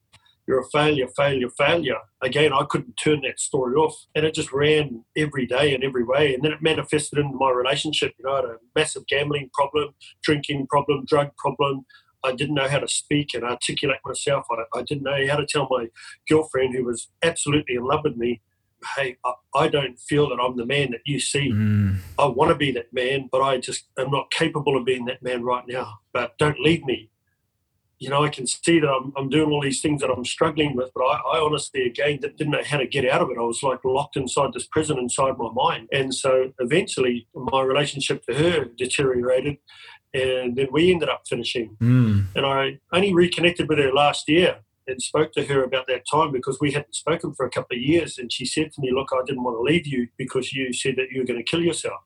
you're 0.47 0.59
a 0.59 0.69
failure, 0.69 1.07
failure, 1.15 1.49
failure. 1.57 1.97
Again, 2.21 2.53
I 2.53 2.63
couldn't 2.69 2.93
turn 2.93 3.21
that 3.21 3.39
story 3.39 3.75
off. 3.75 3.95
And 4.15 4.25
it 4.25 4.33
just 4.33 4.51
ran 4.51 5.03
every 5.17 5.45
day 5.45 5.73
in 5.73 5.83
every 5.83 6.03
way. 6.03 6.33
And 6.33 6.43
then 6.43 6.51
it 6.51 6.61
manifested 6.61 7.19
in 7.19 7.35
my 7.37 7.49
relationship. 7.49 8.13
You 8.17 8.25
know, 8.25 8.33
I 8.33 8.35
had 8.37 8.45
a 8.45 8.57
massive 8.75 9.07
gambling 9.07 9.49
problem, 9.53 9.95
drinking 10.23 10.67
problem, 10.67 11.05
drug 11.05 11.35
problem. 11.37 11.85
I 12.25 12.33
didn't 12.33 12.55
know 12.55 12.67
how 12.67 12.79
to 12.79 12.87
speak 12.87 13.33
and 13.33 13.43
articulate 13.43 13.99
myself. 14.05 14.45
I, 14.51 14.79
I 14.79 14.81
didn't 14.81 15.03
know 15.03 15.27
how 15.29 15.37
to 15.37 15.45
tell 15.45 15.67
my 15.69 15.87
girlfriend, 16.29 16.75
who 16.75 16.85
was 16.85 17.09
absolutely 17.23 17.75
in 17.75 17.85
love 17.85 18.01
with 18.03 18.17
me, 18.17 18.41
hey, 18.95 19.17
I, 19.25 19.33
I 19.55 19.67
don't 19.67 19.99
feel 19.99 20.29
that 20.29 20.39
I'm 20.41 20.57
the 20.57 20.65
man 20.65 20.91
that 20.91 21.01
you 21.05 21.19
see. 21.19 21.51
Mm. 21.51 21.97
I 22.19 22.25
want 22.25 22.49
to 22.49 22.55
be 22.55 22.71
that 22.71 22.93
man, 22.93 23.29
but 23.31 23.41
I 23.41 23.57
just 23.57 23.85
am 23.97 24.11
not 24.11 24.31
capable 24.31 24.77
of 24.77 24.85
being 24.85 25.05
that 25.05 25.23
man 25.23 25.43
right 25.43 25.63
now. 25.67 25.99
But 26.13 26.37
don't 26.37 26.59
leave 26.59 26.83
me 26.85 27.09
you 27.99 28.09
know, 28.09 28.23
I 28.23 28.29
can 28.29 28.45
see 28.45 28.79
that 28.79 28.89
I'm, 28.89 29.13
I'm 29.15 29.29
doing 29.29 29.51
all 29.51 29.61
these 29.61 29.81
things 29.81 30.01
that 30.01 30.11
I'm 30.11 30.25
struggling 30.25 30.75
with, 30.75 30.91
but 30.93 31.01
I, 31.01 31.17
I, 31.33 31.39
honestly, 31.39 31.85
again, 31.85 32.19
didn't 32.19 32.49
know 32.49 32.63
how 32.63 32.77
to 32.77 32.87
get 32.87 33.09
out 33.09 33.21
of 33.21 33.29
it. 33.29 33.37
I 33.37 33.41
was 33.41 33.63
like 33.63 33.79
locked 33.85 34.17
inside 34.17 34.51
this 34.53 34.67
prison 34.67 34.97
inside 34.97 35.37
my 35.37 35.49
mind. 35.53 35.87
And 35.93 36.13
so 36.13 36.51
eventually 36.59 37.27
my 37.33 37.61
relationship 37.61 38.25
to 38.25 38.35
her 38.35 38.65
deteriorated. 38.77 39.57
And 40.15 40.55
then 40.55 40.67
we 40.71 40.91
ended 40.91 41.09
up 41.09 41.23
finishing. 41.27 41.75
Mm. 41.81 42.27
And 42.35 42.45
I 42.45 42.79
only 42.93 43.13
reconnected 43.13 43.67
with 43.67 43.79
her 43.79 43.91
last 43.91 44.29
year 44.29 44.59
and 44.87 45.01
spoke 45.01 45.33
to 45.33 45.45
her 45.45 45.63
about 45.63 45.87
that 45.87 46.05
time 46.09 46.31
because 46.31 46.59
we 46.61 46.71
hadn't 46.71 46.95
spoken 46.95 47.33
for 47.33 47.45
a 47.45 47.49
couple 47.49 47.75
of 47.75 47.81
years. 47.81 48.17
And 48.17 48.31
she 48.31 48.45
said 48.45 48.71
to 48.73 48.81
me, 48.81 48.91
Look, 48.91 49.09
I 49.13 49.23
didn't 49.25 49.43
want 49.43 49.57
to 49.57 49.61
leave 49.61 49.87
you 49.87 50.07
because 50.17 50.53
you 50.53 50.71
said 50.73 50.95
that 50.97 51.11
you 51.11 51.21
were 51.21 51.27
going 51.27 51.39
to 51.39 51.43
kill 51.43 51.61
yourself. 51.61 52.01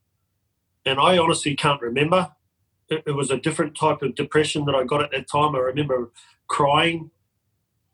And 0.86 1.00
I 1.00 1.18
honestly 1.18 1.56
can't 1.56 1.82
remember 1.82 2.32
it, 2.90 3.04
it, 3.06 3.12
was 3.12 3.32
a 3.32 3.38
different 3.38 3.78
type 3.78 4.02
of 4.02 4.16
depression 4.16 4.66
that 4.66 4.76
I 4.76 4.84
got 4.84 5.04
at 5.04 5.12
that 5.12 5.30
time. 5.30 5.56
I 5.56 5.60
remember 5.60 6.12
crying 6.48 7.12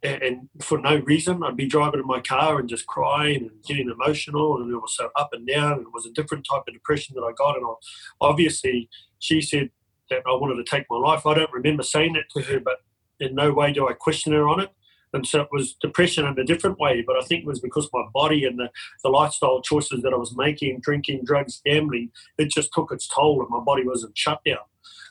and, 0.03 0.21
and, 0.21 0.49
for 0.61 0.77
no 0.77 0.97
reason. 0.99 1.43
I'd 1.43 1.57
be 1.57 1.67
driving 1.67 1.99
in 1.99 2.07
my 2.07 2.21
car 2.21 2.59
and 2.59 2.69
just 2.69 2.87
crying 2.87 3.37
and 3.37 3.63
getting 3.67 3.89
emotional, 3.89 4.61
and 4.61 4.71
it 4.71 4.77
was 4.77 4.95
so 4.95 5.09
up 5.15 5.29
and 5.33 5.47
down. 5.47 5.73
And 5.73 5.81
it 5.81 5.93
was 5.93 6.05
a 6.05 6.11
different 6.11 6.45
type 6.49 6.63
of 6.67 6.73
depression 6.73 7.15
that 7.15 7.23
I 7.23 7.31
got. 7.33 7.57
And 7.57 7.65
I, 7.65 7.73
obviously, 8.21 8.89
she 9.19 9.41
said 9.41 9.69
that 10.09 10.21
I 10.27 10.31
wanted 10.31 10.63
to 10.63 10.69
take 10.69 10.85
my 10.89 10.97
life. 10.97 11.25
I 11.25 11.33
don't 11.33 11.51
remember 11.51 11.83
saying 11.83 12.13
that 12.13 12.29
to 12.35 12.41
her, 12.51 12.59
but 12.59 12.77
in 13.19 13.35
no 13.35 13.53
way 13.53 13.73
do 13.73 13.87
I 13.87 13.93
question 13.93 14.33
her 14.33 14.47
on 14.47 14.59
it. 14.59 14.69
And 15.13 15.25
so 15.25 15.41
it 15.41 15.47
was 15.51 15.75
depression 15.81 16.25
in 16.25 16.37
a 16.37 16.43
different 16.43 16.77
way, 16.77 17.01
but 17.05 17.15
I 17.15 17.21
think 17.21 17.43
it 17.43 17.47
was 17.47 17.61
because 17.61 17.87
my 17.93 18.03
body 18.13 18.43
and 18.43 18.59
the, 18.59 18.69
the 19.01 19.09
lifestyle 19.09 19.61
choices 19.61 20.01
that 20.01 20.13
I 20.13 20.17
was 20.17 20.35
making, 20.35 20.81
drinking, 20.81 21.21
drugs, 21.23 21.61
gambling, 21.65 22.11
it 22.37 22.51
just 22.51 22.73
took 22.73 22.91
its 22.91 23.07
toll 23.07 23.39
and 23.39 23.49
my 23.49 23.61
body 23.61 23.83
was 23.83 24.03
in 24.03 24.11
shutdown 24.13 24.57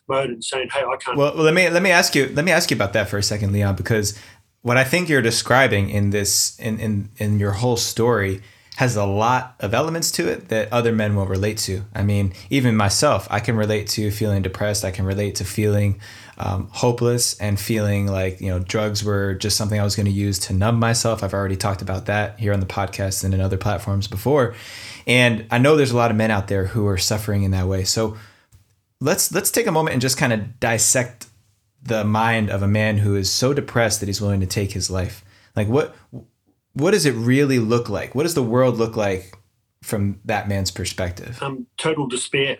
mode 0.09 0.31
and 0.31 0.45
saying, 0.45 0.69
"Hey, 0.73 0.81
I 0.81 0.97
can't." 0.97 1.17
Well, 1.17 1.35
let 1.35 1.55
me 1.55 1.69
let 1.71 1.83
me 1.83 1.91
ask 1.91 2.15
you 2.15 2.29
let 2.35 2.45
me 2.45 2.53
ask 2.53 2.71
you 2.71 2.77
about 2.77 2.93
that 2.93 3.09
for 3.09 3.19
a 3.19 3.23
second, 3.23 3.53
Leon, 3.53 3.77
because 3.77 4.19
what 4.63 4.77
I 4.77 4.85
think 4.85 5.09
you're 5.09 5.23
describing 5.23 5.91
in 5.91 6.11
this 6.11 6.59
in 6.59 6.79
in 6.79 7.11
in 7.17 7.39
your 7.39 7.53
whole 7.53 7.77
story 7.77 8.43
has 8.77 8.97
a 8.97 9.05
lot 9.05 9.55
of 9.61 9.73
elements 9.73 10.11
to 10.11 10.29
it 10.29 10.49
that 10.49 10.73
other 10.73 10.93
men 10.93 11.15
will 11.15 11.27
relate 11.27 11.59
to. 11.59 11.85
I 11.95 12.03
mean, 12.03 12.33
even 12.51 12.75
myself, 12.77 13.29
I 13.31 13.39
can 13.39 13.57
relate 13.57 13.87
to 13.91 14.11
feeling 14.11 14.43
depressed. 14.43 14.85
I 14.85 14.91
can 14.91 15.05
relate 15.05 15.37
to 15.37 15.45
feeling 15.45 16.01
um, 16.39 16.69
hopeless 16.73 17.39
and 17.39 17.59
feeling 17.59 18.07
like 18.07 18.41
you 18.41 18.49
know 18.49 18.59
drugs 18.59 19.05
were 19.05 19.35
just 19.35 19.57
something 19.57 19.79
I 19.79 19.85
was 19.85 19.95
going 19.95 20.07
to 20.07 20.13
use 20.13 20.39
to 20.41 20.53
numb 20.53 20.81
myself. 20.81 21.23
I've 21.23 21.35
already 21.35 21.57
talked 21.57 21.83
about 21.83 22.07
that 22.07 22.41
here 22.41 22.53
on 22.53 22.61
the 22.61 22.67
podcast 22.67 23.23
and 23.23 23.33
in 23.33 23.41
other 23.41 23.57
platforms 23.57 24.09
before, 24.09 24.55
and 25.07 25.47
I 25.51 25.59
know 25.59 25.77
there's 25.77 25.93
a 25.93 25.97
lot 25.97 26.11
of 26.11 26.17
men 26.17 26.33
out 26.33 26.49
there 26.49 26.67
who 26.67 26.87
are 26.89 26.99
suffering 26.99 27.45
in 27.45 27.53
that 27.53 27.69
way. 27.69 27.85
So 27.85 28.17
let's 29.01 29.33
let's 29.33 29.53
take 29.53 29.69
a 29.69 29.73
moment 29.73 29.93
and 29.93 30.03
just 30.03 30.19
kind 30.19 30.33
of 30.33 30.59
dissect 30.59 31.27
the 31.81 32.05
mind 32.05 32.51
of 32.51 32.63
a 32.63 32.69
man 32.69 32.99
who 32.99 33.15
is 33.15 33.31
so 33.31 33.53
depressed 33.53 34.01
that 34.01 34.07
he's 34.07 34.21
willing 34.21 34.41
to 34.41 34.47
take 34.47 34.73
his 34.73 34.91
life. 34.91 35.25
Like 35.55 35.69
what 35.69 35.95
what 36.75 36.91
does 36.91 37.07
it 37.07 37.13
really 37.13 37.59
look 37.59 37.89
like? 37.89 38.15
What 38.15 38.25
does 38.25 38.35
the 38.35 38.43
world 38.43 38.77
look 38.77 38.97
like 38.97 39.37
from 39.83 40.21
that 40.25 40.49
man's 40.49 40.71
perspective? 40.71 41.43
Um, 41.43 41.67
total 41.77 42.07
despair. 42.07 42.59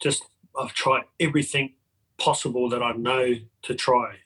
Just 0.00 0.24
I've 0.58 0.74
tried 0.74 1.04
everything 1.18 1.74
possible 2.18 2.68
that 2.68 2.82
I 2.82 2.92
know 2.92 3.34
to 3.62 3.74
try. 3.74 4.16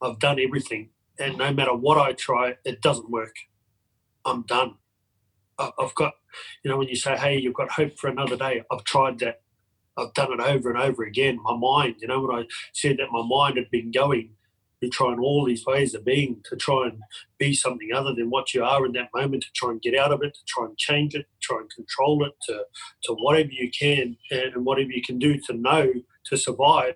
I've 0.00 0.18
done 0.18 0.38
everything, 0.38 0.90
and 1.18 1.38
no 1.38 1.52
matter 1.52 1.74
what 1.74 1.98
I 1.98 2.12
try, 2.12 2.54
it 2.64 2.80
doesn't 2.80 3.10
work. 3.10 3.34
I'm 4.24 4.42
done. 4.42 4.74
I've 5.58 5.94
got, 5.96 6.14
you 6.62 6.70
know, 6.70 6.76
when 6.76 6.88
you 6.88 6.94
say, 6.94 7.16
"Hey, 7.16 7.36
you've 7.38 7.54
got 7.54 7.70
hope 7.72 7.98
for 7.98 8.08
another 8.08 8.36
day," 8.36 8.62
I've 8.70 8.84
tried 8.84 9.18
that. 9.20 9.42
I've 9.96 10.14
done 10.14 10.32
it 10.32 10.40
over 10.40 10.70
and 10.70 10.78
over 10.80 11.02
again. 11.02 11.40
My 11.42 11.56
mind, 11.56 11.96
you 12.00 12.06
know, 12.06 12.20
when 12.20 12.38
I 12.38 12.46
said 12.72 12.98
that 12.98 13.10
my 13.10 13.24
mind 13.26 13.56
had 13.56 13.70
been 13.70 13.90
going 13.90 14.36
to 14.82 14.88
trying 14.88 15.18
all 15.18 15.44
these 15.44 15.64
ways 15.66 15.94
of 15.94 16.04
being 16.04 16.40
to 16.44 16.56
try 16.56 16.88
and 16.88 17.00
be 17.38 17.52
something 17.52 17.90
other 17.94 18.14
than 18.14 18.30
what 18.30 18.54
you 18.54 18.62
are 18.62 18.86
in 18.86 18.92
that 18.92 19.10
moment, 19.14 19.42
to 19.42 19.48
try 19.54 19.70
and 19.70 19.82
get 19.82 19.98
out 19.98 20.12
of 20.12 20.22
it, 20.22 20.34
to 20.34 20.40
try 20.46 20.64
and 20.64 20.78
change 20.78 21.14
it, 21.14 21.22
to 21.22 21.38
try 21.40 21.58
and 21.58 21.70
control 21.70 22.24
it, 22.24 22.32
to, 22.46 22.64
to 23.04 23.14
whatever 23.14 23.50
you 23.50 23.70
can 23.70 24.16
and, 24.30 24.54
and 24.54 24.64
whatever 24.64 24.90
you 24.90 25.02
can 25.02 25.18
do 25.18 25.38
to 25.38 25.52
know 25.52 25.92
to 26.26 26.36
survive. 26.36 26.94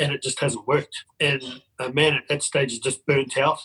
And 0.00 0.12
it 0.12 0.22
just 0.22 0.40
hasn't 0.40 0.66
worked. 0.68 1.04
And 1.18 1.42
a 1.80 1.92
man 1.92 2.14
at 2.14 2.28
that 2.28 2.42
stage 2.42 2.72
is 2.72 2.78
just 2.78 3.04
burnt 3.04 3.36
out 3.36 3.58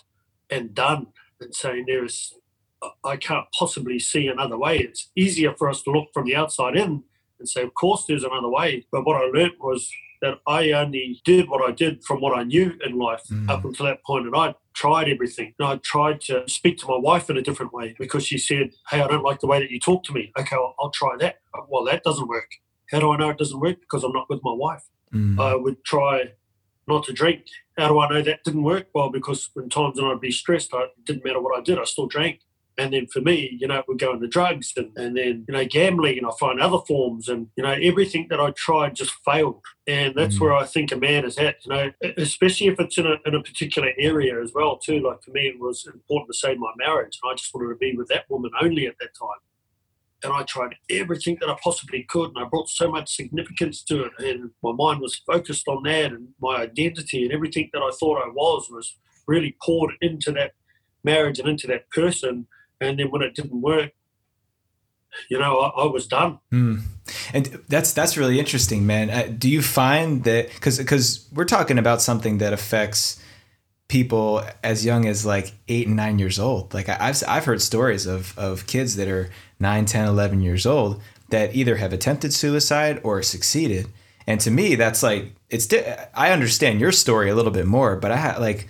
and 0.50 0.74
done 0.74 1.08
and 1.40 1.54
saying 1.54 1.86
there 1.88 2.04
is 2.04 2.34
I 3.06 3.16
can't 3.16 3.46
possibly 3.58 4.00
see 4.00 4.28
another 4.28 4.58
way. 4.58 4.80
It's 4.80 5.10
easier 5.16 5.54
for 5.58 5.70
us 5.70 5.82
to 5.84 5.92
look 5.92 6.10
from 6.14 6.26
the 6.26 6.36
outside 6.36 6.76
in 6.76 7.04
and 7.40 7.48
say, 7.48 7.62
of 7.62 7.74
course, 7.74 8.06
there's 8.08 8.24
another 8.24 8.50
way. 8.50 8.86
But 8.92 9.06
what 9.06 9.18
I 9.18 9.26
learned 9.26 9.54
was 9.60 9.90
that 10.22 10.40
I 10.48 10.72
only 10.72 11.22
did 11.26 11.50
what 11.50 11.68
I 11.68 11.74
did 11.74 12.04
from 12.04 12.22
what 12.22 12.38
I 12.38 12.44
knew 12.44 12.74
in 12.86 12.98
life 12.98 13.24
mm. 13.30 13.50
up 13.50 13.66
until 13.66 13.86
that 13.86 14.04
point, 14.06 14.26
and 14.26 14.36
I 14.36 14.56
tried 14.74 15.10
everything. 15.10 15.54
And 15.60 15.68
I 15.68 15.76
tried 15.78 16.22
to 16.22 16.48
speak 16.48 16.78
to 16.80 16.88
my 16.88 16.98
wife 16.98 17.30
in 17.30 17.38
a 17.38 17.42
different 17.42 17.74
way 17.74 17.96
because 18.00 18.26
she 18.26 18.38
said, 18.38 18.72
"Hey, 18.90 19.02
I 19.02 19.08
don't 19.08 19.24
like 19.24 19.42
the 19.42 19.48
way 19.48 19.60
that 19.60 19.70
you 19.70 19.80
talk 19.80 20.04
to 20.06 20.14
me." 20.14 20.32
Okay, 20.40 20.56
I'll, 20.56 20.76
I'll 20.80 20.92
try 20.92 21.18
that. 21.20 21.40
Well, 21.68 21.84
that 21.86 22.04
doesn't 22.04 22.28
work. 22.28 22.50
How 22.90 23.00
do 23.00 23.12
I 23.12 23.18
know 23.18 23.30
it 23.32 23.38
doesn't 23.38 23.60
work? 23.60 23.82
Because 23.82 24.04
I'm 24.04 24.14
not 24.14 24.30
with 24.30 24.40
my 24.44 24.54
wife. 24.54 24.84
Mm. 25.14 25.40
I 25.40 25.56
would 25.56 25.84
try 25.84 26.32
not 26.88 27.04
to 27.06 27.14
drink. 27.14 27.46
How 27.78 27.90
do 27.90 28.00
I 28.00 28.10
know 28.10 28.22
that 28.22 28.44
didn't 28.44 28.64
work? 28.64 28.88
Well, 28.94 29.10
because 29.10 29.50
in 29.56 29.70
times 29.70 30.00
when 30.00 30.10
I'd 30.10 30.22
be 30.22 30.32
stressed, 30.32 30.74
I, 30.74 30.84
it 30.84 31.06
didn't 31.06 31.26
matter 31.26 31.42
what 31.42 31.58
I 31.58 31.62
did, 31.62 31.80
I 31.80 31.84
still 31.84 32.08
drank. 32.08 32.40
And 32.78 32.94
then 32.94 33.06
for 33.08 33.22
me, 33.22 33.56
you 33.60 33.68
know, 33.68 33.80
it 33.80 33.86
would 33.88 34.00
go 34.00 34.14
into 34.14 34.28
drugs 34.28 34.74
and, 34.76 34.92
and 34.98 35.16
then, 35.16 35.46
you 35.48 35.54
know, 35.54 35.66
gambling 35.66 36.18
and 36.18 36.26
I 36.26 36.32
find 36.40 36.60
other 36.60 36.80
forms 36.88 37.30
and, 37.30 37.48
you 37.56 37.64
know, 37.64 37.76
everything 37.82 38.28
that 38.30 38.40
I 38.40 38.52
tried 38.52 38.96
just 38.96 39.14
failed. 39.24 39.62
And 39.86 40.16
that's 40.16 40.38
mm. 40.38 40.42
where 40.42 40.54
I 40.54 40.66
think 40.66 40.92
a 40.92 40.98
man 40.98 41.24
is 41.24 41.38
at, 41.38 41.58
you 41.66 41.72
know, 41.72 41.92
especially 42.18 42.68
if 42.68 42.80
it's 42.80 42.98
in 42.98 43.06
a, 43.06 43.18
in 43.28 43.36
a 43.36 43.44
particular 43.44 43.92
area 44.00 44.42
as 44.42 44.54
well, 44.56 44.78
too. 44.78 45.02
Like 45.02 45.22
for 45.22 45.32
me, 45.32 45.42
it 45.42 45.60
was 45.60 45.86
important 45.86 46.32
to 46.32 46.38
save 46.38 46.58
my 46.58 46.72
marriage. 46.78 47.20
And 47.22 47.32
I 47.32 47.36
just 47.36 47.54
wanted 47.54 47.70
to 47.70 47.76
be 47.76 47.96
with 47.96 48.08
that 48.08 48.28
woman 48.28 48.50
only 48.60 48.88
at 48.88 48.96
that 49.00 49.16
time. 49.20 49.40
And 50.24 50.34
I 50.34 50.42
tried 50.44 50.74
everything 50.90 51.38
that 51.42 51.50
I 51.50 51.58
possibly 51.64 52.04
could. 52.10 52.30
And 52.30 52.44
I 52.44 52.48
brought 52.50 52.70
so 52.70 52.90
much 52.90 53.16
significance 53.16 53.84
to 53.84 54.06
it. 54.06 54.14
And 54.18 54.50
my 54.64 54.72
mind 54.72 55.00
was 55.00 55.22
focused 55.28 55.68
on 55.68 55.84
that 55.84 56.12
and 56.12 56.30
my 56.42 56.56
identity 56.56 57.24
and 57.24 57.34
everything 57.34 57.70
that 57.74 57.84
I 57.84 57.92
thought 58.00 58.24
I 58.24 58.30
was 58.30 58.68
was 58.72 58.98
really 59.28 59.56
poured 59.62 59.92
into 60.02 60.32
that 60.32 60.54
marriage 61.04 61.40
and 61.40 61.48
into 61.48 61.68
that 61.68 61.90
person 61.92 62.48
and 62.84 63.00
then 63.00 63.10
when 63.12 63.22
it 63.22 63.36
didn't 63.36 63.60
work, 63.62 63.92
you 65.30 65.40
know, 65.40 65.60
I, 65.60 65.84
I 65.84 65.86
was 65.86 66.08
done. 66.08 66.40
Mm. 66.52 66.82
And 67.34 67.46
that's 67.68 67.94
that's 67.94 68.18
really 68.18 68.40
interesting, 68.40 68.86
man. 68.86 69.10
Uh, 69.10 69.34
do 69.38 69.50
you 69.50 69.62
find 69.62 70.24
that 70.24 70.50
because 70.50 70.78
because 70.78 71.28
we're 71.34 71.46
talking 71.46 71.78
about 71.78 72.02
something 72.02 72.38
that 72.40 72.54
affects 72.54 73.24
people 73.94 74.44
as 74.64 74.84
young 74.84 75.06
as 75.06 75.24
like 75.26 75.54
eight 75.68 75.86
and 75.86 75.96
nine 75.96 76.18
years 76.18 76.40
old. 76.40 76.74
Like 76.74 76.90
I've 76.90 77.22
I've 77.28 77.46
heard 77.46 77.62
stories 77.62 78.06
of 78.06 78.38
of 78.40 78.66
kids 78.66 78.96
that 78.96 79.08
are 79.08 79.30
9, 79.60 79.86
10, 79.86 80.08
11 80.08 80.42
years 80.42 80.66
old 80.66 81.02
that 81.30 81.56
either 81.56 81.76
have 81.76 81.94
attempted 81.94 82.34
suicide 82.34 83.00
or 83.04 83.22
succeeded. 83.22 83.88
And 84.26 84.40
to 84.42 84.52
me, 84.52 84.76
that's 84.76 85.04
like 85.04 85.34
it's. 85.50 85.68
I 86.16 86.32
understand 86.32 86.80
your 86.80 86.92
story 86.92 87.30
a 87.30 87.36
little 87.36 87.52
bit 87.52 87.66
more, 87.66 87.96
but 87.96 88.12
I 88.12 88.16
had 88.16 88.40
like 88.40 88.68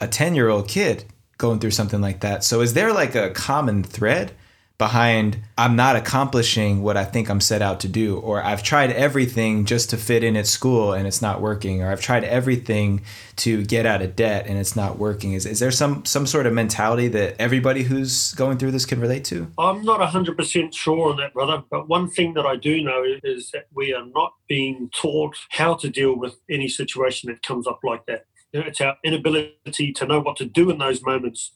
a 0.00 0.06
ten 0.06 0.34
year 0.34 0.48
old 0.48 0.68
kid 0.68 1.04
going 1.38 1.58
through 1.58 1.72
something 1.72 2.00
like 2.00 2.20
that. 2.20 2.44
So 2.44 2.60
is 2.60 2.74
there 2.74 2.92
like 2.92 3.14
a 3.14 3.30
common 3.30 3.82
thread 3.82 4.32
behind 4.76 5.38
I'm 5.56 5.76
not 5.76 5.94
accomplishing 5.94 6.82
what 6.82 6.96
I 6.96 7.04
think 7.04 7.30
I'm 7.30 7.40
set 7.40 7.62
out 7.62 7.78
to 7.80 7.88
do 7.88 8.18
or 8.18 8.42
I've 8.42 8.64
tried 8.64 8.90
everything 8.90 9.66
just 9.66 9.90
to 9.90 9.96
fit 9.96 10.24
in 10.24 10.36
at 10.36 10.48
school 10.48 10.92
and 10.92 11.06
it's 11.06 11.22
not 11.22 11.40
working 11.40 11.80
or 11.80 11.92
I've 11.92 12.00
tried 12.00 12.24
everything 12.24 13.02
to 13.36 13.64
get 13.64 13.86
out 13.86 14.02
of 14.02 14.16
debt 14.16 14.46
and 14.48 14.58
it's 14.58 14.74
not 14.74 14.98
working. 14.98 15.34
Is 15.34 15.46
is 15.46 15.60
there 15.60 15.70
some 15.70 16.04
some 16.04 16.26
sort 16.26 16.46
of 16.46 16.52
mentality 16.52 17.06
that 17.08 17.36
everybody 17.38 17.84
who's 17.84 18.32
going 18.34 18.58
through 18.58 18.72
this 18.72 18.84
can 18.84 19.00
relate 19.00 19.24
to? 19.26 19.48
I'm 19.58 19.82
not 19.84 20.00
100% 20.00 20.74
sure 20.74 21.10
on 21.10 21.18
that 21.18 21.34
brother, 21.34 21.62
but 21.70 21.88
one 21.88 22.10
thing 22.10 22.34
that 22.34 22.44
I 22.44 22.56
do 22.56 22.82
know 22.82 23.04
is 23.22 23.52
that 23.52 23.66
we 23.72 23.94
are 23.94 24.06
not 24.06 24.32
being 24.48 24.90
taught 24.92 25.36
how 25.50 25.74
to 25.74 25.88
deal 25.88 26.18
with 26.18 26.34
any 26.50 26.66
situation 26.66 27.30
that 27.30 27.42
comes 27.42 27.68
up 27.68 27.78
like 27.84 28.06
that. 28.06 28.24
It's 28.54 28.80
our 28.80 28.96
inability 29.04 29.92
to 29.92 30.06
know 30.06 30.20
what 30.20 30.36
to 30.36 30.44
do 30.44 30.70
in 30.70 30.78
those 30.78 31.02
moments 31.02 31.52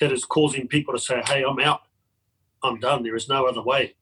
that 0.00 0.12
is 0.12 0.24
causing 0.24 0.68
people 0.68 0.94
to 0.94 1.00
say, 1.00 1.22
"Hey, 1.26 1.42
I'm 1.42 1.58
out. 1.60 1.82
I'm 2.62 2.78
done. 2.78 3.02
There 3.02 3.16
is 3.16 3.28
no 3.28 3.46
other 3.46 3.62
way." 3.62 3.94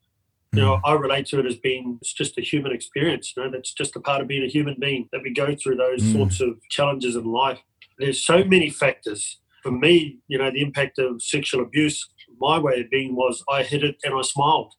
You 0.53 0.61
know, 0.61 0.77
hmm. 0.77 0.85
I 0.85 0.93
relate 0.93 1.27
to 1.27 1.41
it 1.41 1.47
as 1.47 1.57
being 1.57 1.99
it's 2.01 2.13
just 2.13 2.37
a 2.37 2.43
human 2.43 2.73
experience. 2.73 3.33
You 3.37 3.45
know, 3.45 3.51
that's 3.51 3.73
just 3.73 3.97
a 3.97 4.01
part 4.01 4.21
of 4.21 4.29
being 4.29 4.43
a 4.43 4.49
human 4.49 4.77
being 4.79 5.09
that 5.13 5.23
we 5.23 5.33
go 5.33 5.55
through 5.55 5.77
those 5.77 6.03
mm. 6.03 6.13
sorts 6.13 6.41
of 6.41 6.59
challenges 6.69 7.17
in 7.17 7.25
life. 7.25 7.59
There's 7.99 8.25
so 8.25 8.45
many 8.45 8.69
factors 8.69 9.39
for 9.63 9.71
me, 9.71 10.19
you 10.29 10.39
know, 10.39 10.51
the 10.51 10.61
impact 10.61 10.99
of 10.99 11.23
sexual 11.23 11.63
abuse, 11.63 12.09
my 12.41 12.59
way 12.59 12.81
of 12.81 12.91
being 12.91 13.15
was 13.15 13.43
I 13.49 13.63
hit 13.63 13.85
it 13.85 13.97
and 14.03 14.15
I 14.15 14.23
smiled 14.23 14.75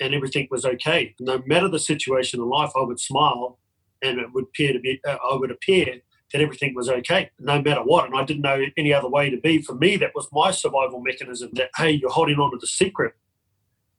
and 0.00 0.14
everything 0.14 0.48
was 0.50 0.64
okay. 0.64 1.14
No 1.20 1.42
matter 1.46 1.68
the 1.68 1.78
situation 1.78 2.40
in 2.40 2.48
life, 2.48 2.72
I 2.76 2.82
would 2.82 2.98
smile 2.98 3.58
and 4.02 4.18
it 4.18 4.32
would 4.32 4.44
appear 4.44 4.72
to 4.72 4.80
be, 4.80 5.00
uh, 5.06 5.16
I 5.30 5.36
would 5.36 5.52
appear 5.52 6.00
that 6.34 6.42
everything 6.42 6.74
was 6.74 6.88
okay, 6.88 7.30
no 7.38 7.62
matter 7.62 7.80
what. 7.80 8.06
And 8.06 8.16
I 8.16 8.24
didn't 8.24 8.42
know 8.42 8.60
any 8.76 8.92
other 8.92 9.08
way 9.08 9.30
to 9.30 9.36
be. 9.36 9.62
For 9.62 9.76
me, 9.76 9.96
that 9.98 10.10
was 10.16 10.26
my 10.32 10.50
survival 10.50 11.00
mechanism 11.00 11.50
that, 11.52 11.70
hey, 11.76 11.92
you're 11.92 12.10
holding 12.10 12.40
on 12.40 12.50
to 12.50 12.58
the 12.60 12.66
secret 12.66 13.14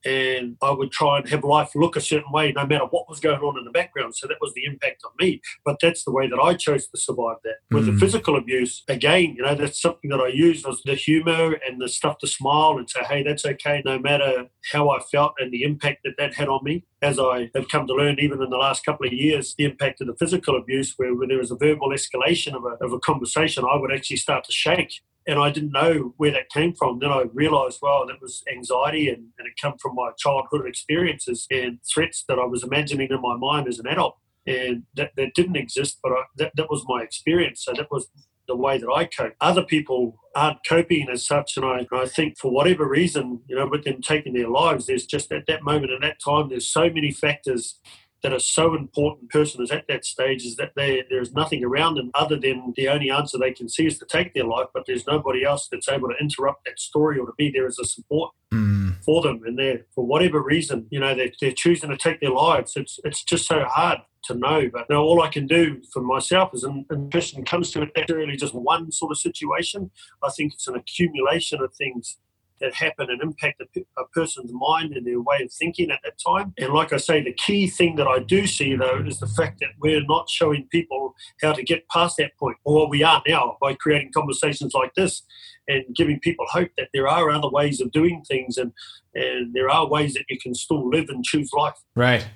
and 0.05 0.55
I 0.61 0.71
would 0.71 0.91
try 0.91 1.17
and 1.17 1.27
have 1.29 1.43
life 1.43 1.71
look 1.75 1.95
a 1.95 2.01
certain 2.01 2.31
way 2.31 2.51
no 2.51 2.65
matter 2.65 2.85
what 2.85 3.09
was 3.09 3.19
going 3.19 3.39
on 3.39 3.57
in 3.57 3.65
the 3.65 3.71
background. 3.71 4.15
So 4.15 4.27
that 4.27 4.37
was 4.39 4.53
the 4.53 4.63
impact 4.65 5.01
on 5.03 5.11
me. 5.19 5.41
But 5.65 5.77
that's 5.81 6.03
the 6.03 6.11
way 6.11 6.27
that 6.27 6.39
I 6.39 6.53
chose 6.53 6.87
to 6.87 6.97
survive 6.97 7.37
that. 7.43 7.55
With 7.71 7.87
mm. 7.87 7.93
the 7.93 7.99
physical 7.99 8.37
abuse, 8.37 8.83
again, 8.87 9.35
you 9.35 9.43
know, 9.43 9.55
that's 9.55 9.81
something 9.81 10.09
that 10.11 10.19
I 10.19 10.27
used 10.27 10.65
was 10.65 10.81
the 10.83 10.95
humor 10.95 11.57
and 11.67 11.81
the 11.81 11.89
stuff 11.89 12.19
to 12.19 12.27
smile 12.27 12.77
and 12.77 12.89
say, 12.89 13.03
hey, 13.03 13.23
that's 13.23 13.45
okay, 13.45 13.81
no 13.83 13.97
matter 13.97 14.45
how 14.71 14.89
I 14.89 14.99
felt 14.99 15.33
and 15.39 15.51
the 15.51 15.63
impact 15.63 16.01
that 16.03 16.15
that 16.17 16.35
had 16.35 16.47
on 16.47 16.63
me. 16.63 16.85
As 17.01 17.19
I 17.19 17.51
have 17.53 17.69
come 17.69 17.85
to 17.87 17.93
learn, 17.93 18.17
even 18.19 18.41
in 18.41 18.49
the 18.49 18.57
last 18.57 18.83
couple 18.83 19.05
of 19.05 19.13
years, 19.13 19.53
the 19.57 19.65
impact 19.65 20.01
of 20.01 20.07
the 20.07 20.15
physical 20.15 20.57
abuse, 20.57 20.93
where 20.97 21.13
when 21.13 21.29
there 21.29 21.37
was 21.37 21.51
a 21.51 21.55
verbal 21.55 21.89
escalation 21.89 22.55
of 22.55 22.63
a, 22.65 22.83
of 22.83 22.93
a 22.93 22.99
conversation, 22.99 23.63
I 23.63 23.77
would 23.77 23.91
actually 23.91 24.17
start 24.17 24.43
to 24.45 24.51
shake 24.51 25.01
and 25.27 25.39
I 25.39 25.49
didn't 25.51 25.71
know 25.71 26.13
where 26.17 26.31
that 26.31 26.49
came 26.49 26.73
from. 26.73 26.99
Then 26.99 27.11
I 27.11 27.25
realised, 27.33 27.79
well, 27.81 28.05
that 28.07 28.21
was 28.21 28.43
anxiety, 28.51 29.09
and, 29.09 29.27
and 29.37 29.47
it 29.47 29.55
came 29.61 29.73
from 29.81 29.95
my 29.95 30.11
childhood 30.17 30.65
experiences 30.65 31.47
and 31.49 31.79
threats 31.91 32.23
that 32.27 32.39
I 32.39 32.45
was 32.45 32.63
imagining 32.63 33.09
in 33.09 33.21
my 33.21 33.35
mind 33.35 33.67
as 33.67 33.79
an 33.79 33.87
adult, 33.87 34.17
and 34.45 34.83
that, 34.95 35.11
that 35.17 35.33
didn't 35.35 35.57
exist, 35.57 35.99
but 36.03 36.11
I, 36.11 36.23
that 36.37 36.51
that 36.55 36.69
was 36.69 36.83
my 36.87 37.01
experience. 37.01 37.63
So 37.63 37.73
that 37.73 37.87
was 37.91 38.07
the 38.47 38.55
way 38.55 38.77
that 38.77 38.89
I 38.89 39.05
cope. 39.05 39.33
Other 39.41 39.63
people 39.63 40.19
aren't 40.35 40.59
coping 40.67 41.07
as 41.11 41.25
such, 41.25 41.57
and 41.57 41.65
I, 41.65 41.87
I 41.91 42.05
think 42.05 42.37
for 42.37 42.51
whatever 42.51 42.87
reason, 42.87 43.41
you 43.47 43.55
know, 43.55 43.67
with 43.67 43.83
them 43.83 44.01
taking 44.01 44.33
their 44.33 44.49
lives, 44.49 44.85
there's 44.85 45.05
just 45.05 45.31
at 45.31 45.47
that 45.47 45.63
moment 45.63 45.91
at 45.91 46.01
that 46.01 46.17
time, 46.23 46.49
there's 46.49 46.67
so 46.71 46.89
many 46.89 47.11
factors 47.11 47.79
that 48.25 48.33
are 48.33 48.39
so 48.39 48.73
important 48.73 49.29
person 49.29 49.61
is 49.61 49.69
at 49.69 49.85
that 49.87 50.03
stage 50.03 50.45
is 50.45 50.55
that 50.55 50.71
they, 50.75 51.03
there's 51.11 51.33
nothing 51.33 51.63
around 51.63 51.93
them 51.93 52.09
other 52.15 52.35
than 52.35 52.73
the 52.75 52.87
only 52.87 53.11
answer 53.11 53.37
they 53.37 53.53
can 53.53 53.69
see 53.69 53.85
is 53.85 53.99
to 53.99 54.05
take 54.07 54.33
their 54.33 54.45
life, 54.45 54.65
but 54.73 54.83
there's 54.87 55.05
nobody 55.05 55.45
else 55.45 55.67
that's 55.71 55.87
able 55.87 56.09
to 56.09 56.15
interrupt 56.19 56.65
that 56.65 56.79
story 56.79 57.19
or 57.19 57.27
to 57.27 57.33
be 57.37 57.51
there 57.51 57.67
as 57.67 57.77
a 57.77 57.85
support 57.85 58.33
mm. 58.51 58.95
for 59.03 59.21
them. 59.21 59.41
And 59.45 59.59
they're, 59.59 59.85
for 59.93 60.03
whatever 60.03 60.41
reason, 60.41 60.87
you 60.89 60.99
know, 60.99 61.13
they're, 61.13 61.33
they're 61.39 61.51
choosing 61.51 61.91
to 61.91 61.97
take 61.97 62.19
their 62.19 62.31
lives. 62.31 62.73
It's, 62.75 62.99
it's 63.03 63.23
just 63.23 63.47
so 63.47 63.63
hard 63.65 63.99
to 64.23 64.33
know. 64.33 64.71
But 64.73 64.87
you 64.89 64.95
know, 64.95 65.03
all 65.03 65.21
I 65.21 65.29
can 65.29 65.45
do 65.45 65.83
for 65.93 66.01
myself 66.01 66.49
is, 66.55 66.63
and, 66.63 66.83
and 66.89 67.11
person 67.11 67.45
comes 67.45 67.69
to 67.73 67.83
it, 67.83 67.91
that's 67.95 68.11
really 68.11 68.37
just 68.37 68.55
one 68.55 68.91
sort 68.91 69.11
of 69.11 69.19
situation. 69.19 69.91
I 70.23 70.29
think 70.35 70.55
it's 70.55 70.67
an 70.67 70.75
accumulation 70.75 71.61
of 71.61 71.75
things 71.75 72.17
that 72.61 72.73
happen 72.73 73.09
and 73.09 73.21
impact 73.21 73.61
a, 73.61 74.03
person's 74.13 74.51
mind 74.53 74.93
and 74.93 75.05
their 75.05 75.19
way 75.19 75.37
of 75.43 75.51
thinking 75.51 75.91
at 75.91 75.99
that 76.03 76.13
time. 76.25 76.53
And 76.57 76.73
like 76.73 76.93
I 76.93 76.97
say, 76.97 77.21
the 77.21 77.33
key 77.33 77.67
thing 77.67 77.95
that 77.97 78.07
I 78.07 78.19
do 78.19 78.47
see 78.47 78.75
though 78.75 79.03
is 79.05 79.19
the 79.19 79.27
fact 79.27 79.59
that 79.59 79.69
we're 79.79 80.03
not 80.05 80.29
showing 80.29 80.67
people 80.71 81.15
how 81.41 81.51
to 81.51 81.63
get 81.63 81.87
past 81.89 82.17
that 82.17 82.37
point, 82.37 82.57
or 82.63 82.87
we 82.87 83.03
are 83.03 83.21
now 83.27 83.57
by 83.61 83.73
creating 83.73 84.11
conversations 84.13 84.73
like 84.73 84.93
this 84.95 85.23
and 85.67 85.83
giving 85.95 86.19
people 86.19 86.45
hope 86.49 86.69
that 86.77 86.89
there 86.93 87.07
are 87.07 87.29
other 87.29 87.49
ways 87.49 87.81
of 87.81 87.91
doing 87.91 88.23
things 88.27 88.57
and 88.57 88.71
and 89.13 89.53
there 89.53 89.69
are 89.69 89.87
ways 89.87 90.13
that 90.13 90.25
you 90.29 90.37
can 90.39 90.53
still 90.53 90.89
live 90.89 91.05
and 91.09 91.23
choose 91.23 91.49
life. 91.53 91.75
Right. 91.95 92.27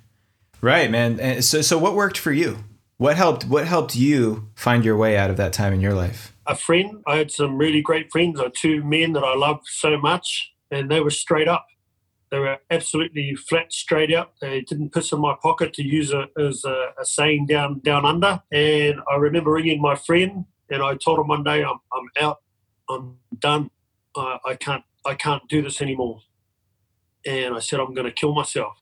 Right, 0.61 0.89
man. 0.91 1.41
So 1.41 1.61
so 1.61 1.77
what 1.77 1.93
worked 1.93 2.17
for 2.17 2.31
you? 2.31 2.63
What 2.99 3.17
helped 3.17 3.45
what 3.45 3.65
helped 3.65 3.95
you 3.95 4.49
find 4.55 4.85
your 4.85 4.97
way 4.97 5.17
out 5.17 5.31
of 5.31 5.37
that 5.37 5.53
time 5.53 5.73
in 5.73 5.81
your 5.81 5.95
life? 5.95 6.33
a 6.49 6.55
friend. 6.55 7.03
I 7.07 7.17
had 7.17 7.31
some 7.31 7.57
really 7.57 7.81
great 7.81 8.11
friends, 8.11 8.39
uh, 8.39 8.49
two 8.53 8.83
men 8.83 9.13
that 9.13 9.23
I 9.23 9.35
loved 9.35 9.67
so 9.67 9.97
much, 9.97 10.51
and 10.71 10.89
they 10.89 10.99
were 10.99 11.11
straight 11.11 11.47
up. 11.47 11.67
They 12.31 12.39
were 12.39 12.57
absolutely 12.69 13.35
flat, 13.35 13.71
straight 13.71 14.13
up. 14.13 14.33
They 14.41 14.61
didn't 14.61 14.91
piss 14.91 15.11
in 15.11 15.21
my 15.21 15.35
pocket 15.41 15.73
to 15.75 15.83
use 15.83 16.11
it 16.11 16.29
as 16.37 16.65
a, 16.65 16.89
a 16.99 17.05
saying 17.05 17.45
down 17.45 17.79
down 17.79 18.05
under. 18.05 18.41
And 18.51 18.99
I 19.09 19.15
remember 19.15 19.51
ringing 19.51 19.81
my 19.81 19.95
friend, 19.95 20.45
and 20.69 20.81
I 20.81 20.95
told 20.95 21.19
him 21.19 21.27
one 21.27 21.43
day, 21.43 21.63
"I'm, 21.63 21.79
I'm 21.93 22.09
out. 22.19 22.37
I'm 22.89 23.17
done. 23.37 23.69
I, 24.15 24.39
I 24.45 24.55
can't 24.55 24.83
I 25.05 25.13
can't 25.13 25.47
do 25.47 25.61
this 25.61 25.81
anymore." 25.81 26.21
And 27.25 27.53
I 27.53 27.59
said, 27.59 27.79
"I'm 27.79 27.93
going 27.93 28.07
to 28.07 28.11
kill 28.11 28.33
myself." 28.33 28.73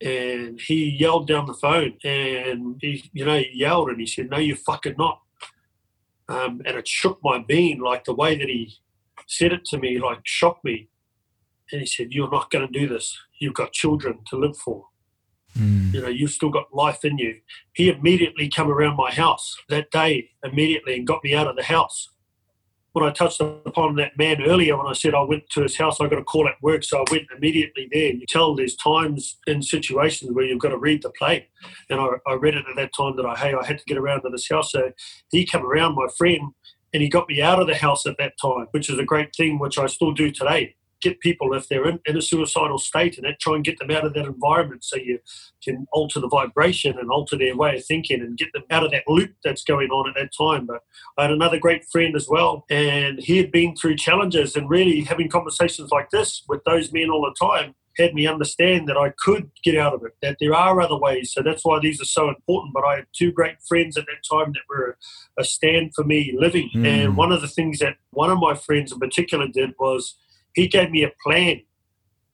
And 0.00 0.60
he 0.60 0.96
yelled 0.98 1.26
down 1.26 1.46
the 1.46 1.54
phone 1.54 1.94
and 2.04 2.78
he 2.80 3.10
you 3.12 3.24
know 3.24 3.36
he 3.36 3.50
yelled 3.52 3.90
and 3.90 4.00
he 4.00 4.06
said 4.06 4.30
no 4.30 4.38
you 4.38 4.56
fucking 4.56 4.96
not. 4.98 5.20
Um, 6.28 6.62
and 6.64 6.76
it 6.76 6.86
shook 6.86 7.18
my 7.24 7.38
being 7.46 7.80
like 7.80 8.04
the 8.04 8.14
way 8.14 8.36
that 8.36 8.48
he 8.48 8.76
said 9.26 9.52
it 9.52 9.64
to 9.66 9.78
me 9.78 9.98
like 9.98 10.20
shocked 10.24 10.64
me. 10.64 10.88
And 11.72 11.80
he 11.80 11.86
said 11.86 12.12
you're 12.12 12.30
not 12.30 12.50
going 12.50 12.66
to 12.66 12.78
do 12.78 12.88
this. 12.88 13.16
You've 13.38 13.54
got 13.54 13.72
children 13.72 14.20
to 14.28 14.36
live 14.36 14.56
for. 14.56 14.86
Mm. 15.58 15.92
you 15.92 16.00
know 16.00 16.08
you've 16.08 16.30
still 16.30 16.50
got 16.50 16.72
life 16.72 17.04
in 17.04 17.18
you. 17.18 17.40
He 17.72 17.88
immediately 17.88 18.48
come 18.48 18.70
around 18.70 18.96
my 18.96 19.10
house 19.10 19.56
that 19.68 19.90
day 19.90 20.30
immediately 20.44 20.96
and 20.96 21.06
got 21.06 21.24
me 21.24 21.34
out 21.34 21.48
of 21.48 21.56
the 21.56 21.64
house 21.64 22.08
when 22.92 23.04
I 23.04 23.12
touched 23.12 23.40
upon 23.40 23.96
that 23.96 24.18
man 24.18 24.42
earlier, 24.42 24.76
when 24.76 24.86
I 24.86 24.94
said 24.94 25.14
I 25.14 25.22
went 25.22 25.48
to 25.50 25.62
his 25.62 25.76
house, 25.76 26.00
I 26.00 26.08
got 26.08 26.18
a 26.18 26.24
call 26.24 26.48
at 26.48 26.60
work, 26.60 26.82
so 26.82 26.98
I 26.98 27.04
went 27.10 27.28
immediately 27.36 27.88
there. 27.92 28.12
You 28.12 28.26
tell 28.26 28.54
there's 28.54 28.76
times 28.76 29.38
in 29.46 29.62
situations 29.62 30.32
where 30.32 30.44
you've 30.44 30.58
got 30.58 30.70
to 30.70 30.78
read 30.78 31.02
the 31.02 31.10
play, 31.10 31.48
and 31.88 32.00
I, 32.00 32.08
I 32.26 32.34
read 32.34 32.54
it 32.54 32.64
at 32.68 32.76
that 32.76 32.90
time 32.96 33.16
that 33.16 33.26
I 33.26 33.36
hey 33.36 33.54
I 33.54 33.64
had 33.64 33.78
to 33.78 33.84
get 33.84 33.98
around 33.98 34.22
to 34.22 34.30
this 34.30 34.48
house. 34.48 34.72
So 34.72 34.92
he 35.30 35.46
came 35.46 35.64
around, 35.64 35.94
my 35.94 36.08
friend, 36.16 36.52
and 36.92 37.02
he 37.02 37.08
got 37.08 37.28
me 37.28 37.40
out 37.40 37.60
of 37.60 37.68
the 37.68 37.76
house 37.76 38.06
at 38.06 38.16
that 38.18 38.34
time, 38.42 38.66
which 38.72 38.90
is 38.90 38.98
a 38.98 39.04
great 39.04 39.34
thing, 39.36 39.58
which 39.58 39.78
I 39.78 39.86
still 39.86 40.12
do 40.12 40.30
today 40.30 40.74
get 41.00 41.20
people 41.20 41.54
if 41.54 41.68
they're 41.68 41.88
in, 41.88 41.98
in 42.06 42.16
a 42.16 42.22
suicidal 42.22 42.78
state 42.78 43.18
and 43.18 43.26
try 43.40 43.54
and 43.54 43.64
get 43.64 43.78
them 43.78 43.90
out 43.90 44.04
of 44.04 44.14
that 44.14 44.26
environment 44.26 44.84
so 44.84 44.96
you 44.96 45.18
can 45.62 45.86
alter 45.92 46.20
the 46.20 46.28
vibration 46.28 46.98
and 46.98 47.10
alter 47.10 47.36
their 47.36 47.56
way 47.56 47.76
of 47.76 47.84
thinking 47.84 48.20
and 48.20 48.38
get 48.38 48.52
them 48.52 48.64
out 48.70 48.84
of 48.84 48.90
that 48.90 49.04
loop 49.08 49.32
that's 49.44 49.64
going 49.64 49.90
on 49.90 50.08
at 50.08 50.14
that 50.14 50.30
time. 50.36 50.66
But 50.66 50.82
I 51.18 51.22
had 51.22 51.30
another 51.30 51.58
great 51.58 51.84
friend 51.84 52.14
as 52.16 52.28
well, 52.28 52.64
and 52.70 53.18
he 53.18 53.36
had 53.36 53.50
been 53.50 53.74
through 53.76 53.96
challenges 53.96 54.56
and 54.56 54.68
really 54.68 55.02
having 55.02 55.28
conversations 55.28 55.90
like 55.90 56.10
this 56.10 56.44
with 56.48 56.62
those 56.64 56.92
men 56.92 57.10
all 57.10 57.22
the 57.22 57.46
time 57.46 57.74
had 57.98 58.14
me 58.14 58.26
understand 58.26 58.88
that 58.88 58.96
I 58.96 59.12
could 59.18 59.50
get 59.62 59.76
out 59.76 59.94
of 59.94 60.04
it, 60.04 60.12
that 60.22 60.36
there 60.40 60.54
are 60.54 60.80
other 60.80 60.96
ways. 60.96 61.32
So 61.32 61.42
that's 61.42 61.64
why 61.64 61.78
these 61.80 62.00
are 62.00 62.06
so 62.06 62.28
important. 62.28 62.72
But 62.72 62.84
I 62.84 62.96
had 62.96 63.06
two 63.12 63.32
great 63.32 63.60
friends 63.68 63.96
at 63.96 64.06
that 64.06 64.24
time 64.28 64.52
that 64.52 64.62
were 64.68 64.96
a 65.38 65.44
stand 65.44 65.92
for 65.94 66.04
me 66.04 66.34
living. 66.36 66.70
Mm. 66.74 66.86
And 66.86 67.16
one 67.16 67.32
of 67.32 67.40
the 67.40 67.48
things 67.48 67.78
that 67.80 67.96
one 68.10 68.30
of 68.30 68.38
my 68.38 68.54
friends 68.54 68.92
in 68.92 68.98
particular 68.98 69.46
did 69.48 69.74
was 69.78 70.16
he 70.54 70.68
gave 70.68 70.90
me 70.90 71.04
a 71.04 71.12
plan, 71.22 71.62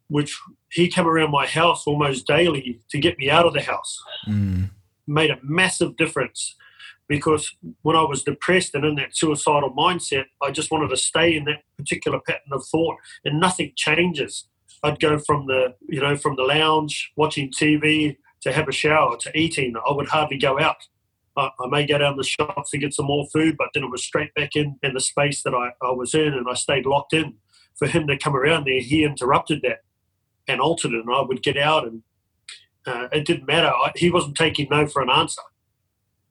which 0.09 0.39
he 0.71 0.89
came 0.89 1.07
around 1.07 1.31
my 1.31 1.47
house 1.47 1.87
almost 1.87 2.27
daily 2.27 2.81
to 2.91 2.99
get 2.99 3.19
me 3.19 3.31
out 3.31 3.47
of 3.47 3.55
the 3.55 3.63
house. 3.63 4.03
Mm. 4.29 4.71
Made 5.07 5.31
a 5.31 5.39
massive 5.43 5.97
difference 5.97 6.57
because 7.09 7.55
when 7.83 7.97
I 7.97 8.03
was 8.03 8.23
depressed 8.23 8.75
and 8.75 8.85
in 8.85 8.97
that 8.97 9.17
suicidal 9.17 9.73
mindset, 9.73 10.25
I 10.43 10.51
just 10.51 10.71
wanted 10.71 10.89
to 10.89 10.97
stay 10.97 11.37
in 11.37 11.45
that 11.45 11.63
particular 11.77 12.21
pattern 12.21 12.53
of 12.53 12.67
thought, 12.67 12.97
and 13.25 13.39
nothing 13.39 13.73
changes. 13.77 14.49
I'd 14.83 15.01
go 15.01 15.19
from 15.19 15.47
the 15.47 15.75
you 15.89 16.01
know 16.01 16.17
from 16.17 16.37
the 16.37 16.43
lounge 16.43 17.13
watching 17.17 17.51
TV 17.51 18.17
to 18.43 18.53
have 18.53 18.69
a 18.69 18.73
shower 18.73 19.17
to 19.19 19.39
eating. 19.39 19.75
I 19.77 19.93
would 19.93 20.09
hardly 20.09 20.39
go 20.39 20.59
out. 20.59 20.77
I, 21.37 21.51
I 21.61 21.69
may 21.69 21.87
go 21.87 21.99
down 21.99 22.17
the 22.17 22.25
shops 22.25 22.71
to 22.71 22.79
get 22.79 22.95
some 22.95 23.07
more 23.07 23.27
food, 23.33 23.57
but 23.57 23.69
then 23.75 23.85
it 23.85 23.91
was 23.91 24.05
straight 24.05 24.35
back 24.35 24.57
in 24.57 24.79
in 24.83 24.95
the 24.95 25.01
space 25.01 25.43
that 25.43 25.55
I, 25.55 25.71
I 25.87 25.93
was 25.93 26.15
in, 26.15 26.35
and 26.35 26.47
I 26.51 26.55
stayed 26.55 26.87
locked 26.87 27.13
in 27.13 27.35
for 27.77 27.87
him 27.87 28.07
to 28.07 28.19
come 28.19 28.37
around 28.37 28.67
there, 28.67 28.81
he 28.81 29.05
interrupted 29.05 29.63
that 29.63 29.81
and 30.49 30.61
altered 30.61 30.93
it, 30.93 31.05
and 31.05 31.15
I 31.15 31.23
would 31.23 31.43
get 31.43 31.57
out, 31.57 31.87
and 31.87 32.03
uh, 32.87 33.09
it 33.13 33.27
didn't 33.27 33.47
matter. 33.47 33.69
I, 33.69 33.93
he 33.97 34.11
wasn't 34.11 34.37
taking 34.37 34.69
no 34.71 34.87
for 34.87 35.03
an 35.03 35.11
answer. 35.11 35.43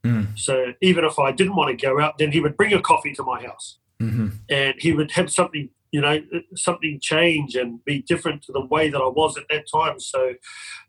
Mm. 0.04 0.38
So 0.38 0.74
even 0.82 1.04
if 1.04 1.20
I 1.20 1.32
didn't 1.32 1.56
want 1.56 1.78
to 1.78 1.86
go 1.86 2.00
out, 2.00 2.18
then 2.18 2.32
he 2.32 2.40
would 2.40 2.56
bring 2.56 2.74
a 2.74 2.82
coffee 2.82 3.14
to 3.14 3.24
my 3.24 3.42
house, 3.44 3.78
mm-hmm. 4.02 4.30
and 4.50 4.76
he 4.78 4.94
would 4.94 5.12
have 5.12 5.32
something, 5.32 5.70
you 5.92 6.02
know, 6.02 6.22
something 6.56 7.00
change 7.02 7.56
and 7.56 7.84
be 7.86 8.02
different 8.02 8.44
to 8.44 8.52
the 8.52 8.66
way 8.66 8.90
that 8.90 9.00
I 9.00 9.08
was 9.08 9.38
at 9.38 9.46
that 9.50 9.66
time. 9.72 10.00
So 10.00 10.36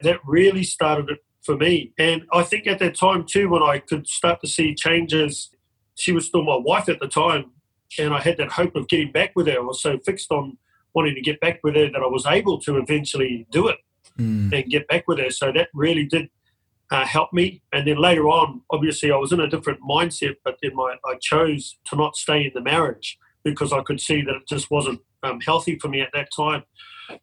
that 0.03 0.21
really 0.25 0.63
started 0.63 1.11
it 1.11 1.19
for 1.43 1.57
me. 1.57 1.93
And 1.99 2.25
I 2.33 2.43
think 2.43 2.67
at 2.67 2.79
that 2.81 2.97
time 2.97 3.25
too, 3.25 3.49
when 3.49 3.63
I 3.63 3.79
could 3.79 4.07
start 4.07 4.41
to 4.41 4.49
see 4.49 4.75
changes, 4.75 5.51
she 5.95 6.13
was 6.13 6.27
still 6.27 6.43
my 6.43 6.57
wife 6.57 6.89
at 6.89 7.01
the 7.01 7.09
time 7.09 7.53
and 7.99 8.15
I 8.15 8.21
had 8.21 8.37
that 8.39 8.51
hope 8.51 8.77
of 8.77 8.89
getting 8.89 9.13
back 9.13 9.33
with 9.35 9.47
her. 9.47 9.57
I 9.57 9.61
was 9.61 9.83
so 9.83 9.99
fixed 9.99 10.31
on 10.31 10.59
wanting 10.95 11.15
to 11.15 11.21
get 11.21 11.41
back 11.41 11.61
with 11.63 11.75
her 11.75 11.91
that 11.91 12.03
I 12.03 12.07
was 12.07 12.27
able 12.27 12.59
to 12.61 12.79
eventually 12.79 13.47
do 13.51 13.69
it 13.69 13.77
mm. 14.19 14.53
and 14.53 14.71
get 14.71 14.89
back 14.89 15.07
with 15.07 15.19
her. 15.19 15.31
So 15.31 15.53
that 15.53 15.69
really 15.75 16.07
did 16.07 16.29
uh, 16.91 17.05
help 17.05 17.33
me. 17.33 17.63
And 17.73 17.87
then 17.87 17.99
later 17.99 18.29
on, 18.29 18.63
obviously, 18.71 19.11
I 19.11 19.17
was 19.17 19.33
in 19.33 19.41
a 19.41 19.49
different 19.49 19.81
mindset, 19.81 20.37
but 20.45 20.57
then 20.63 20.75
my, 20.75 20.97
I 21.05 21.17
chose 21.21 21.79
to 21.87 21.97
not 21.97 22.17
stay 22.17 22.45
in 22.45 22.53
the 22.55 22.61
marriage 22.61 23.19
because 23.45 23.73
I 23.73 23.83
could 23.83 24.01
see 24.01 24.23
that 24.23 24.35
it 24.35 24.49
just 24.49 24.71
wasn't 24.71 25.01
um, 25.23 25.41
healthy 25.41 25.79
for 25.79 25.89
me 25.89 26.01
at 26.01 26.11
that 26.15 26.29
time. 26.35 26.65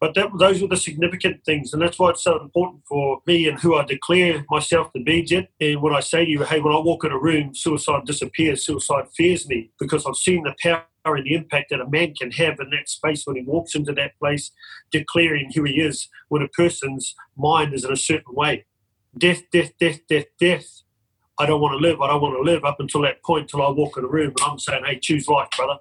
But 0.00 0.14
that, 0.14 0.30
those 0.38 0.62
were 0.62 0.68
the 0.68 0.76
significant 0.76 1.44
things, 1.44 1.72
and 1.72 1.82
that's 1.82 1.98
why 1.98 2.10
it's 2.10 2.24
so 2.24 2.40
important 2.40 2.82
for 2.88 3.20
me 3.26 3.48
and 3.48 3.58
who 3.60 3.76
I 3.76 3.84
declare 3.84 4.44
myself 4.50 4.92
to 4.92 5.02
be, 5.02 5.22
Jed. 5.22 5.48
And 5.60 5.82
when 5.82 5.94
I 5.94 6.00
say 6.00 6.24
to 6.24 6.30
you, 6.30 6.42
hey, 6.44 6.60
when 6.60 6.74
I 6.74 6.78
walk 6.78 7.04
in 7.04 7.12
a 7.12 7.18
room, 7.18 7.54
suicide 7.54 8.04
disappears, 8.06 8.64
suicide 8.64 9.06
fears 9.16 9.48
me, 9.48 9.70
because 9.78 10.06
I've 10.06 10.16
seen 10.16 10.44
the 10.44 10.54
power 10.62 10.84
and 11.04 11.24
the 11.24 11.34
impact 11.34 11.70
that 11.70 11.80
a 11.80 11.88
man 11.88 12.14
can 12.14 12.30
have 12.32 12.58
in 12.60 12.70
that 12.70 12.88
space 12.88 13.26
when 13.26 13.36
he 13.36 13.42
walks 13.42 13.74
into 13.74 13.92
that 13.92 14.18
place, 14.18 14.50
declaring 14.90 15.50
who 15.54 15.64
he 15.64 15.74
is 15.74 16.08
when 16.28 16.42
a 16.42 16.48
person's 16.48 17.14
mind 17.36 17.74
is 17.74 17.84
in 17.84 17.92
a 17.92 17.96
certain 17.96 18.34
way. 18.34 18.64
Death, 19.16 19.42
death, 19.52 19.72
death, 19.78 20.00
death, 20.08 20.26
death. 20.40 20.82
I 21.38 21.46
don't 21.46 21.60
want 21.60 21.72
to 21.72 21.78
live. 21.78 22.00
I 22.00 22.06
don't 22.08 22.22
want 22.22 22.36
to 22.36 22.52
live 22.52 22.64
up 22.64 22.78
until 22.78 23.02
that 23.02 23.22
point 23.24 23.48
till 23.48 23.62
I 23.62 23.68
walk 23.68 23.96
in 23.96 24.04
a 24.04 24.08
room 24.08 24.34
and 24.38 24.50
I'm 24.50 24.58
saying, 24.58 24.84
hey, 24.84 24.98
choose 25.00 25.28
life, 25.28 25.48
brother. 25.56 25.78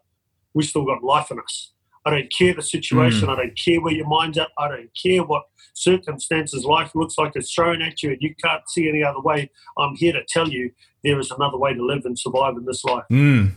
We've 0.53 0.67
still 0.67 0.85
got 0.85 1.03
life 1.03 1.31
in 1.31 1.39
us. 1.39 1.72
I 2.05 2.11
don't 2.11 2.31
care 2.31 2.53
the 2.53 2.61
situation. 2.61 3.27
Mm. 3.27 3.33
I 3.33 3.35
don't 3.37 3.57
care 3.57 3.81
where 3.81 3.93
your 3.93 4.07
mind's 4.07 4.37
at. 4.37 4.49
I 4.57 4.67
don't 4.67 4.89
care 5.01 5.23
what 5.23 5.43
circumstances 5.73 6.65
life 6.65 6.91
looks 6.95 7.17
like 7.17 7.31
it's 7.35 7.53
thrown 7.53 7.81
at 7.81 8.03
you 8.03 8.11
and 8.11 8.21
you 8.21 8.35
can't 8.43 8.61
see 8.69 8.89
any 8.89 9.03
other 9.03 9.21
way. 9.21 9.49
I'm 9.77 9.95
here 9.95 10.13
to 10.13 10.23
tell 10.27 10.49
you 10.49 10.71
there 11.03 11.19
is 11.19 11.31
another 11.31 11.57
way 11.57 11.73
to 11.73 11.85
live 11.85 12.05
and 12.05 12.17
survive 12.17 12.55
in 12.57 12.65
this 12.65 12.83
life. 12.83 13.03
Mm. 13.11 13.51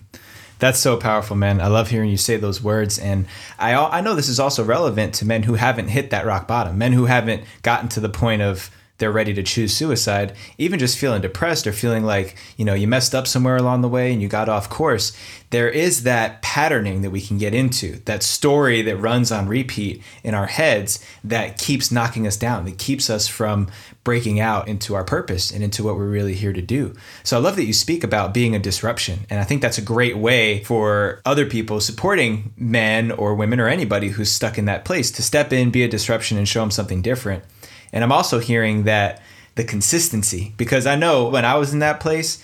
That's 0.59 0.79
so 0.79 0.97
powerful, 0.97 1.37
man. 1.37 1.61
I 1.61 1.67
love 1.67 1.91
hearing 1.91 2.09
you 2.09 2.17
say 2.17 2.37
those 2.39 2.63
words. 2.63 2.99
And 2.99 3.27
I, 3.59 3.75
I 3.75 4.01
know 4.01 4.15
this 4.15 4.29
is 4.29 4.41
also 4.41 4.65
relevant 4.65 5.15
to 5.17 5.27
men 5.27 5.43
who 5.43 5.55
haven't 5.55 5.89
hit 5.89 6.11
that 6.11 6.25
rock 6.25 6.49
bottom, 6.49 6.79
men 6.79 6.93
who 6.93 7.05
haven't 7.05 7.45
gotten 7.63 7.89
to 7.91 8.01
the 8.01 8.09
point 8.09 8.41
of 8.41 8.71
they're 8.99 9.13
ready 9.13 9.35
to 9.35 9.43
choose 9.43 9.75
suicide, 9.75 10.35
even 10.59 10.79
just 10.79 10.99
feeling 10.99 11.23
depressed 11.23 11.67
or 11.67 11.73
feeling 11.73 12.05
like, 12.05 12.37
you 12.57 12.65
know, 12.65 12.75
you 12.75 12.89
messed 12.89 13.15
up 13.15 13.27
somewhere 13.27 13.57
along 13.57 13.83
the 13.83 13.89
way 13.89 14.13
and 14.13 14.23
you 14.23 14.29
got 14.29 14.49
off 14.49 14.71
course, 14.71 15.17
there 15.51 15.69
is 15.69 16.03
that 16.03 16.43
patterning 16.43 17.03
that 17.03 17.11
we 17.11 17.21
can 17.21 17.39
get 17.39 17.55
into, 17.55 18.01
that 18.07 18.23
story 18.23 18.83
that 18.83 18.97
runs 18.97 19.31
on 19.31 19.47
repeat 19.49 20.03
in 20.25 20.35
our 20.35 20.47
heads 20.47 21.05
that 21.23 21.59
keeps 21.59 21.93
knocking 21.93 22.27
us 22.27 22.37
down, 22.37 22.65
that 22.65 22.79
keeps 22.79 23.09
us 23.09 23.29
from 23.29 23.69
breaking 24.03 24.41
out 24.41 24.69
into 24.69 24.95
our 24.95 25.05
purpose 25.05 25.51
and 25.51 25.63
into 25.63 25.83
what 25.83 25.97
we're 25.97 26.09
really 26.09 26.35
here 26.35 26.53
to 26.53 26.63
do. 26.63 26.95
So 27.23 27.37
I 27.37 27.41
love 27.41 27.57
that 27.57 27.65
you 27.65 27.73
speak 27.73 28.03
about 28.05 28.33
being 28.33 28.55
a 28.55 28.59
disruption. 28.59 29.21
And 29.29 29.41
I 29.41 29.45
think 29.45 29.63
that's 29.63 29.79
a 29.79 29.83
great 29.83 30.17
way 30.17 30.65
for 30.65 31.21
other 31.25 31.45
people 31.45 31.81
supporting 31.81 32.53
men 32.57 33.11
or 33.11 33.35
women 33.35 33.61
or 33.61 33.69
anybody 33.69 34.09
who's 34.09 34.31
stuck 34.31 34.59
in 34.59 34.65
that 34.67 34.85
place 34.85 35.11
to 35.13 35.23
step 35.23 35.53
in, 35.53 35.71
be 35.71 35.83
a 35.83 35.89
disruption, 35.89 36.39
and 36.39 36.49
show 36.49 36.61
them 36.61 36.71
something 36.71 37.03
different. 37.03 37.45
And 37.93 38.05
I'm 38.05 38.13
also 38.13 38.39
hearing 38.39 38.85
that 38.85 39.23
the 39.57 39.65
consistency, 39.65 40.55
because 40.57 40.87
I 40.87 40.97
know 40.97 41.29
when 41.29 41.45
I 41.45 41.57
was 41.57 41.73
in 41.73 41.81
that 41.81 42.01
place, 42.01 42.43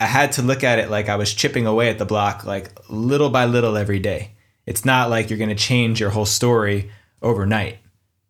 I 0.00 0.06
had 0.06 0.32
to 0.32 0.42
look 0.42 0.64
at 0.64 0.78
it 0.78 0.90
like 0.90 1.08
I 1.08 1.16
was 1.16 1.32
chipping 1.32 1.66
away 1.66 1.88
at 1.88 1.98
the 1.98 2.04
block, 2.04 2.44
like 2.44 2.70
little 2.88 3.30
by 3.30 3.44
little 3.44 3.76
every 3.76 4.00
day. 4.00 4.32
It's 4.66 4.84
not 4.84 5.10
like 5.10 5.30
you're 5.30 5.38
going 5.38 5.50
to 5.50 5.54
change 5.54 6.00
your 6.00 6.10
whole 6.10 6.26
story 6.26 6.90
overnight, 7.22 7.78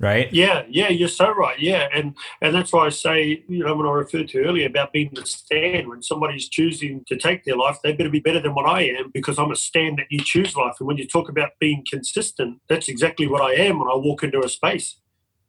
right? 0.01 0.33
Yeah, 0.33 0.65
yeah, 0.69 0.89
you're 0.89 1.09
so 1.09 1.31
right. 1.33 1.59
Yeah, 1.59 1.89
and 1.95 2.17
and 2.43 2.55
that's 2.55 2.73
why 2.73 2.87
I 2.87 2.89
say, 2.89 3.45
you 3.49 3.65
know, 3.65 3.75
when 3.77 3.87
I 3.87 3.93
referred 3.93 4.29
to 4.31 4.45
earlier 4.45 4.67
about 4.67 4.93
being 4.93 5.11
the 5.15 5.25
stand, 5.25 5.89
when 5.89 6.03
somebody's 6.03 6.49
choosing 6.49 7.05
to 7.07 7.17
take 7.17 7.45
their 7.45 7.57
life, 7.57 7.79
they 7.83 7.93
better 7.93 8.11
be 8.11 8.21
better 8.21 8.41
than 8.41 8.55
what 8.55 8.69
I 8.69 8.83
am 8.83 9.11
because 9.15 9.39
I'm 9.39 9.53
a 9.53 9.57
stand 9.57 9.99
that 9.99 10.07
you 10.11 10.19
choose 10.19 10.57
life. 10.57 10.75
And 10.81 10.89
when 10.89 10.97
you 10.97 11.07
talk 11.07 11.29
about 11.29 11.51
being 11.61 11.85
consistent, 11.89 12.61
that's 12.69 12.89
exactly 12.89 13.29
what 13.29 13.43
I 13.43 13.55
am 13.55 13.79
when 13.79 13.89
I 13.89 13.95
walk 13.95 14.25
into 14.25 14.45
a 14.45 14.49
space 14.49 14.97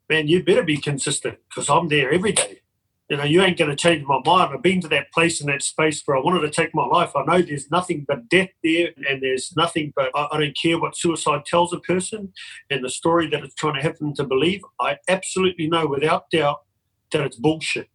man, 0.10 0.28
you 0.28 0.44
better 0.44 0.64
be 0.64 0.78
consistent 0.78 1.38
because 1.50 1.70
I'm 1.70 1.88
there 1.88 2.12
every 2.12 2.32
day. 2.32 2.62
You 3.10 3.18
know, 3.18 3.24
you 3.24 3.44
ain't 3.44 3.58
going 3.58 3.70
to 3.70 3.76
change 3.76 4.04
my 4.08 4.20
mind. 4.26 4.52
I've 4.52 4.64
been 4.64 4.82
to 4.82 4.88
that 4.88 5.12
place 5.12 5.40
in 5.40 5.46
that 5.48 5.62
space 5.62 6.02
where 6.06 6.18
I 6.18 6.22
wanted 6.22 6.42
to 6.42 6.50
take 6.50 6.74
my 6.74 6.86
life. 6.88 7.12
I 7.16 7.24
know 7.24 7.40
there's 7.40 7.70
nothing 7.70 8.04
but 8.08 8.30
death 8.30 8.50
there, 8.64 8.90
and 9.08 9.22
there's 9.22 9.54
nothing 9.56 9.94
but 9.96 10.10
I, 10.16 10.28
I 10.32 10.40
don't 10.40 10.58
care 10.60 10.80
what 10.80 10.98
suicide 10.98 11.46
tells 11.46 11.72
a 11.72 11.80
person 11.80 12.34
and 12.72 12.84
the 12.84 12.90
story 12.90 13.28
that 13.30 13.44
it's 13.44 13.54
trying 13.54 13.76
to 13.76 13.82
have 13.82 14.00
them 14.00 14.16
to 14.16 14.24
believe. 14.24 14.62
I 14.80 14.98
absolutely 15.08 15.68
know 15.68 15.86
without 15.86 16.32
doubt 16.32 16.64
that 17.12 17.22
it's 17.22 17.36
bullshit. 17.36 17.90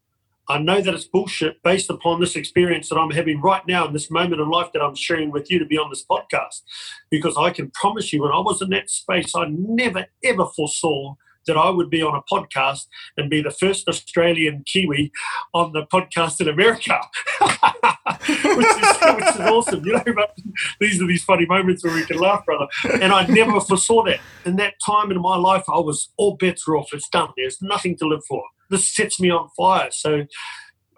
I 0.48 0.58
know 0.58 0.80
that 0.80 0.94
it's 0.94 1.04
bullshit 1.04 1.62
based 1.62 1.90
upon 1.90 2.20
this 2.20 2.34
experience 2.34 2.88
that 2.88 2.98
I'm 2.98 3.10
having 3.10 3.40
right 3.40 3.64
now 3.68 3.86
in 3.86 3.92
this 3.92 4.10
moment 4.10 4.40
in 4.40 4.50
life 4.50 4.72
that 4.72 4.82
I'm 4.82 4.96
sharing 4.96 5.30
with 5.30 5.50
you 5.50 5.58
to 5.60 5.64
be 5.64 5.78
on 5.78 5.90
this 5.90 6.04
podcast. 6.04 6.62
Because 7.08 7.36
I 7.36 7.50
can 7.50 7.70
promise 7.70 8.12
you, 8.12 8.22
when 8.22 8.32
I 8.32 8.38
was 8.38 8.60
in 8.60 8.70
that 8.70 8.90
space, 8.90 9.32
I 9.34 9.46
never 9.48 10.06
ever 10.24 10.46
foresaw 10.46 11.14
that 11.50 11.58
I 11.58 11.68
would 11.68 11.90
be 11.90 12.00
on 12.00 12.14
a 12.14 12.22
podcast 12.32 12.86
and 13.16 13.28
be 13.28 13.42
the 13.42 13.50
first 13.50 13.88
Australian 13.88 14.62
Kiwi 14.66 15.10
on 15.52 15.72
the 15.72 15.84
podcast 15.86 16.40
in 16.40 16.46
America, 16.46 16.96
which, 17.40 18.66
is, 18.66 18.98
which 19.16 19.34
is 19.34 19.40
awesome. 19.40 19.84
You 19.84 19.94
know, 19.94 20.04
but 20.14 20.38
these 20.78 21.02
are 21.02 21.08
these 21.08 21.24
funny 21.24 21.46
moments 21.46 21.82
where 21.82 21.92
we 21.92 22.06
can 22.06 22.18
laugh, 22.18 22.46
brother. 22.46 22.68
And 23.02 23.12
I 23.12 23.26
never 23.26 23.60
foresaw 23.60 24.04
that. 24.04 24.20
In 24.44 24.54
that 24.56 24.74
time 24.86 25.10
in 25.10 25.20
my 25.20 25.36
life, 25.36 25.64
I 25.68 25.80
was 25.80 26.10
all 26.16 26.36
bets 26.36 26.68
are 26.68 26.76
off. 26.76 26.90
It's 26.92 27.08
done. 27.08 27.30
There's 27.36 27.60
nothing 27.60 27.96
to 27.96 28.06
live 28.06 28.22
for. 28.28 28.44
This 28.70 28.94
sets 28.94 29.18
me 29.18 29.28
on 29.30 29.48
fire. 29.56 29.88
So 29.90 30.26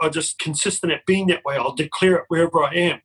I 0.02 0.10
just 0.10 0.38
consistent 0.38 0.92
at 0.92 1.06
being 1.06 1.28
that 1.28 1.46
way. 1.46 1.56
I'll 1.56 1.74
declare 1.74 2.16
it 2.16 2.24
wherever 2.28 2.62
I 2.62 2.74
am. 2.74 3.00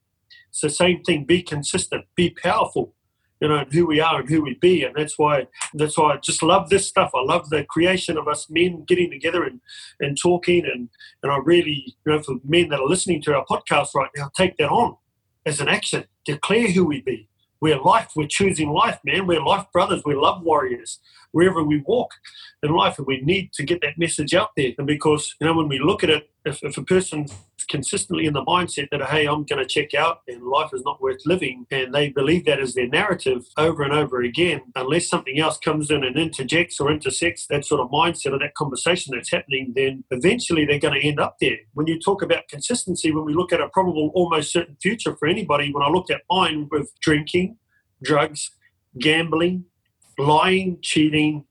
It's 0.50 0.60
the 0.60 0.70
same 0.70 1.02
thing. 1.04 1.24
Be 1.24 1.42
consistent. 1.42 2.04
Be 2.18 2.32
powerful 2.32 2.94
you 3.40 3.48
know, 3.48 3.66
who 3.72 3.86
we 3.86 4.00
are 4.00 4.20
and 4.20 4.30
who 4.30 4.42
we 4.42 4.56
be. 4.56 4.84
And 4.84 4.96
that's 4.96 5.18
why 5.18 5.48
that's 5.74 5.98
why 5.98 6.14
I 6.14 6.18
just 6.18 6.44
love 6.44 6.70
this 6.70 6.88
stuff. 6.88 7.12
I 7.14 7.22
love 7.22 7.50
the 7.50 7.64
creation 7.66 8.18
of 8.18 8.28
us 8.28 8.50
men 8.50 8.84
getting 8.86 9.12
together 9.12 9.44
and, 9.44 9.62
and 10.00 10.18
talking 10.22 10.66
and, 10.66 10.90
and 11.24 11.32
I 11.32 11.38
really, 11.44 11.96
you 12.06 12.12
know, 12.12 12.22
for 12.22 12.36
men 12.44 12.70
that 12.70 12.80
are 12.80 12.88
listening 12.88 13.22
to 13.24 13.36
our 13.36 13.46
podcast 13.46 13.90
right 13.96 14.10
now, 14.16 14.30
take 14.36 14.58
that 14.58 14.70
on 14.70 14.96
as 15.46 15.62
an 15.62 15.68
action. 15.68 16.06
Declare 16.26 16.72
who 16.72 16.86
we 16.86 17.02
be. 17.02 17.30
We're 17.60 17.80
life, 17.80 18.12
we're 18.16 18.28
choosing 18.28 18.70
life, 18.70 19.00
man. 19.04 19.26
We're 19.26 19.42
life 19.42 19.66
brothers, 19.74 20.04
we're 20.06 20.22
love 20.22 20.44
warriors 20.44 21.00
wherever 21.32 21.64
we 21.64 21.84
walk 21.86 22.12
in 22.64 22.72
life. 22.72 22.98
And 22.98 23.08
we 23.08 23.22
need 23.22 23.52
to 23.54 23.64
get 23.64 23.82
that 23.82 23.98
message 23.98 24.34
out 24.34 24.50
there. 24.56 24.74
And 24.78 24.86
because, 24.86 25.36
you 25.42 25.48
know, 25.48 25.54
when 25.54 25.68
we 25.68 25.80
look 25.80 26.04
at 26.04 26.10
it, 26.10 26.30
if, 26.48 26.64
if 26.64 26.78
a 26.78 26.84
person's 26.84 27.34
consistently 27.70 28.26
in 28.26 28.34
the 28.34 28.44
mindset 28.46 28.88
that, 28.92 29.04
hey, 29.04 29.28
I'm 29.28 29.44
going 29.44 29.62
to 29.62 29.66
check 29.66 29.94
out 29.94 30.22
and 30.28 30.42
life 30.44 30.72
is 30.74 30.84
not 30.86 31.02
worth 31.02 31.26
living, 31.26 31.66
and 31.70 31.94
they 31.94 32.10
believe 32.10 32.46
that 32.46 32.60
as 32.60 32.74
their 32.74 32.88
narrative 32.88 33.46
over 33.58 33.84
and 33.84 33.94
over 33.94 34.22
again, 34.22 34.62
unless 34.76 35.10
something 35.10 35.40
else 35.40 35.58
comes 35.58 35.92
in 35.92 36.04
and 36.04 36.18
interjects 36.18 36.80
or 36.80 36.92
intersects 36.92 37.48
that 37.48 37.66
sort 37.66 37.82
of 37.82 37.90
mindset 37.90 38.34
or 38.34 38.40
that 38.40 38.56
conversation 38.56 39.14
that's 39.14 39.32
happening, 39.32 39.74
then 39.76 40.04
eventually 40.12 40.66
they're 40.66 40.80
going 40.80 41.00
to 41.00 41.08
end 41.08 41.20
up 41.20 41.36
there. 41.42 41.58
When 41.74 41.88
you 41.88 42.00
talk 42.00 42.22
about 42.22 42.48
consistency, 42.50 43.12
when 43.12 43.26
we 43.26 43.34
look 43.34 43.52
at 43.52 43.62
a 43.62 43.70
probable, 43.70 44.12
almost 44.14 44.52
certain 44.52 44.78
future 44.82 45.16
for 45.18 45.28
anybody, 45.28 45.72
when 45.72 45.84
I 45.84 45.90
looked 45.90 46.12
at 46.12 46.22
mine 46.30 46.68
with 46.72 46.92
drinking, 47.02 47.58
drugs, 48.02 48.52
gambling, 49.00 49.66
lying, 50.18 50.80
cheating, 50.82 51.46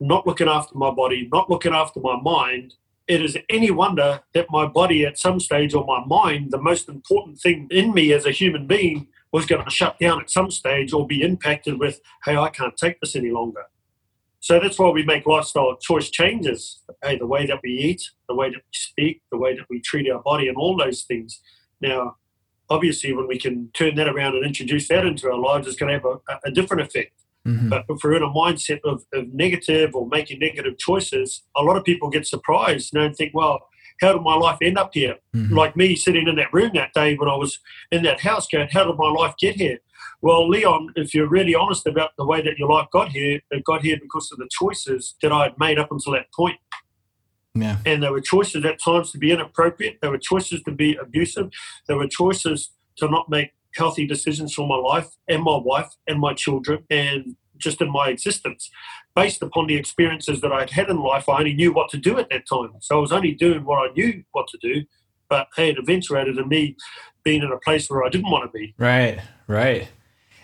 not 0.00 0.26
looking 0.26 0.48
after 0.48 0.76
my 0.76 0.90
body, 0.90 1.28
not 1.32 1.48
looking 1.48 1.72
after 1.72 2.00
my 2.00 2.20
mind, 2.20 2.74
it 3.08 3.22
is 3.22 3.36
any 3.48 3.70
wonder 3.70 4.20
that 4.34 4.46
my 4.50 4.66
body 4.66 5.04
at 5.04 5.18
some 5.18 5.40
stage 5.40 5.74
or 5.74 5.84
my 5.84 6.04
mind, 6.06 6.50
the 6.50 6.60
most 6.60 6.88
important 6.88 7.38
thing 7.38 7.66
in 7.70 7.92
me 7.92 8.12
as 8.12 8.26
a 8.26 8.30
human 8.30 8.66
being, 8.66 9.08
was 9.32 9.46
going 9.46 9.64
to 9.64 9.70
shut 9.70 9.98
down 9.98 10.20
at 10.20 10.30
some 10.30 10.50
stage 10.50 10.92
or 10.92 11.06
be 11.06 11.22
impacted 11.22 11.78
with, 11.78 12.00
hey, 12.24 12.36
I 12.36 12.50
can't 12.50 12.76
take 12.76 13.00
this 13.00 13.16
any 13.16 13.30
longer. 13.30 13.62
So 14.40 14.58
that's 14.58 14.78
why 14.78 14.90
we 14.90 15.04
make 15.04 15.24
lifestyle 15.26 15.76
choice 15.76 16.10
changes. 16.10 16.82
Hey, 17.02 17.16
the 17.16 17.26
way 17.26 17.46
that 17.46 17.60
we 17.62 17.70
eat, 17.70 18.02
the 18.28 18.34
way 18.34 18.50
that 18.50 18.56
we 18.56 18.72
speak, 18.72 19.22
the 19.30 19.38
way 19.38 19.56
that 19.56 19.66
we 19.70 19.80
treat 19.80 20.10
our 20.10 20.20
body, 20.20 20.48
and 20.48 20.56
all 20.56 20.76
those 20.76 21.02
things. 21.02 21.40
Now, 21.80 22.16
obviously, 22.68 23.12
when 23.12 23.28
we 23.28 23.38
can 23.38 23.70
turn 23.72 23.94
that 23.96 24.08
around 24.08 24.34
and 24.34 24.44
introduce 24.44 24.88
that 24.88 25.06
into 25.06 25.30
our 25.30 25.38
lives, 25.38 25.66
it's 25.66 25.76
going 25.76 25.92
to 25.92 25.94
have 25.94 26.20
a, 26.28 26.48
a 26.48 26.50
different 26.50 26.82
effect. 26.82 27.21
Mm-hmm. 27.46 27.68
But 27.68 27.84
if 27.88 28.02
we're 28.02 28.14
in 28.14 28.22
a 28.22 28.30
mindset 28.30 28.80
of, 28.84 29.04
of 29.12 29.32
negative 29.32 29.94
or 29.94 30.06
making 30.06 30.38
negative 30.38 30.78
choices, 30.78 31.42
a 31.56 31.62
lot 31.62 31.76
of 31.76 31.84
people 31.84 32.08
get 32.08 32.26
surprised 32.26 32.92
you 32.92 33.00
know, 33.00 33.06
and 33.06 33.16
think, 33.16 33.32
well, 33.34 33.66
how 34.00 34.12
did 34.12 34.22
my 34.22 34.34
life 34.34 34.58
end 34.62 34.78
up 34.78 34.90
here? 34.92 35.16
Mm-hmm. 35.34 35.56
Like 35.56 35.76
me 35.76 35.96
sitting 35.96 36.28
in 36.28 36.36
that 36.36 36.52
room 36.52 36.70
that 36.74 36.92
day 36.92 37.16
when 37.16 37.28
I 37.28 37.36
was 37.36 37.58
in 37.90 38.02
that 38.04 38.20
house 38.20 38.46
going, 38.46 38.68
how 38.72 38.84
did 38.84 38.96
my 38.96 39.10
life 39.10 39.34
get 39.38 39.56
here? 39.56 39.78
Well, 40.20 40.48
Leon, 40.48 40.92
if 40.96 41.14
you're 41.14 41.28
really 41.28 41.54
honest 41.54 41.86
about 41.86 42.10
the 42.16 42.24
way 42.24 42.42
that 42.42 42.58
your 42.58 42.70
life 42.70 42.86
got 42.92 43.10
here, 43.10 43.40
it 43.50 43.64
got 43.64 43.82
here 43.82 43.98
because 44.00 44.30
of 44.30 44.38
the 44.38 44.48
choices 44.50 45.16
that 45.20 45.32
I 45.32 45.44
had 45.44 45.58
made 45.58 45.78
up 45.78 45.90
until 45.90 46.12
that 46.12 46.32
point. 46.32 46.58
Yeah. 47.54 47.78
And 47.84 48.02
there 48.02 48.12
were 48.12 48.20
choices 48.20 48.64
at 48.64 48.80
times 48.82 49.12
to 49.12 49.18
be 49.18 49.30
inappropriate. 49.30 49.98
There 50.00 50.10
were 50.10 50.18
choices 50.18 50.62
to 50.62 50.70
be 50.70 50.94
abusive. 50.94 51.50
There 51.86 51.96
were 51.96 52.08
choices 52.08 52.70
to 52.96 53.08
not 53.08 53.28
make 53.28 53.50
healthy 53.74 54.06
decisions 54.06 54.54
for 54.54 54.66
my 54.66 54.76
life 54.76 55.08
and 55.28 55.42
my 55.42 55.56
wife 55.56 55.94
and 56.06 56.20
my 56.20 56.34
children 56.34 56.84
and 56.90 57.36
just 57.58 57.80
in 57.80 57.90
my 57.90 58.08
existence. 58.08 58.70
Based 59.14 59.42
upon 59.42 59.66
the 59.66 59.76
experiences 59.76 60.40
that 60.40 60.52
I'd 60.52 60.70
had 60.70 60.88
in 60.88 60.98
life, 60.98 61.28
I 61.28 61.38
only 61.38 61.54
knew 61.54 61.72
what 61.72 61.90
to 61.90 61.98
do 61.98 62.18
at 62.18 62.28
that 62.30 62.46
time. 62.48 62.72
So 62.80 62.96
I 62.96 63.00
was 63.00 63.12
only 63.12 63.32
doing 63.32 63.64
what 63.64 63.90
I 63.90 63.92
knew 63.92 64.24
what 64.32 64.48
to 64.48 64.58
do. 64.60 64.84
But 65.28 65.48
hey, 65.56 65.70
it 65.70 65.78
eventuated 65.78 66.36
in 66.36 66.48
me 66.48 66.76
being 67.24 67.42
in 67.42 67.52
a 67.52 67.58
place 67.58 67.88
where 67.88 68.04
I 68.04 68.08
didn't 68.08 68.30
want 68.30 68.50
to 68.50 68.58
be. 68.58 68.74
Right, 68.78 69.20
right. 69.46 69.88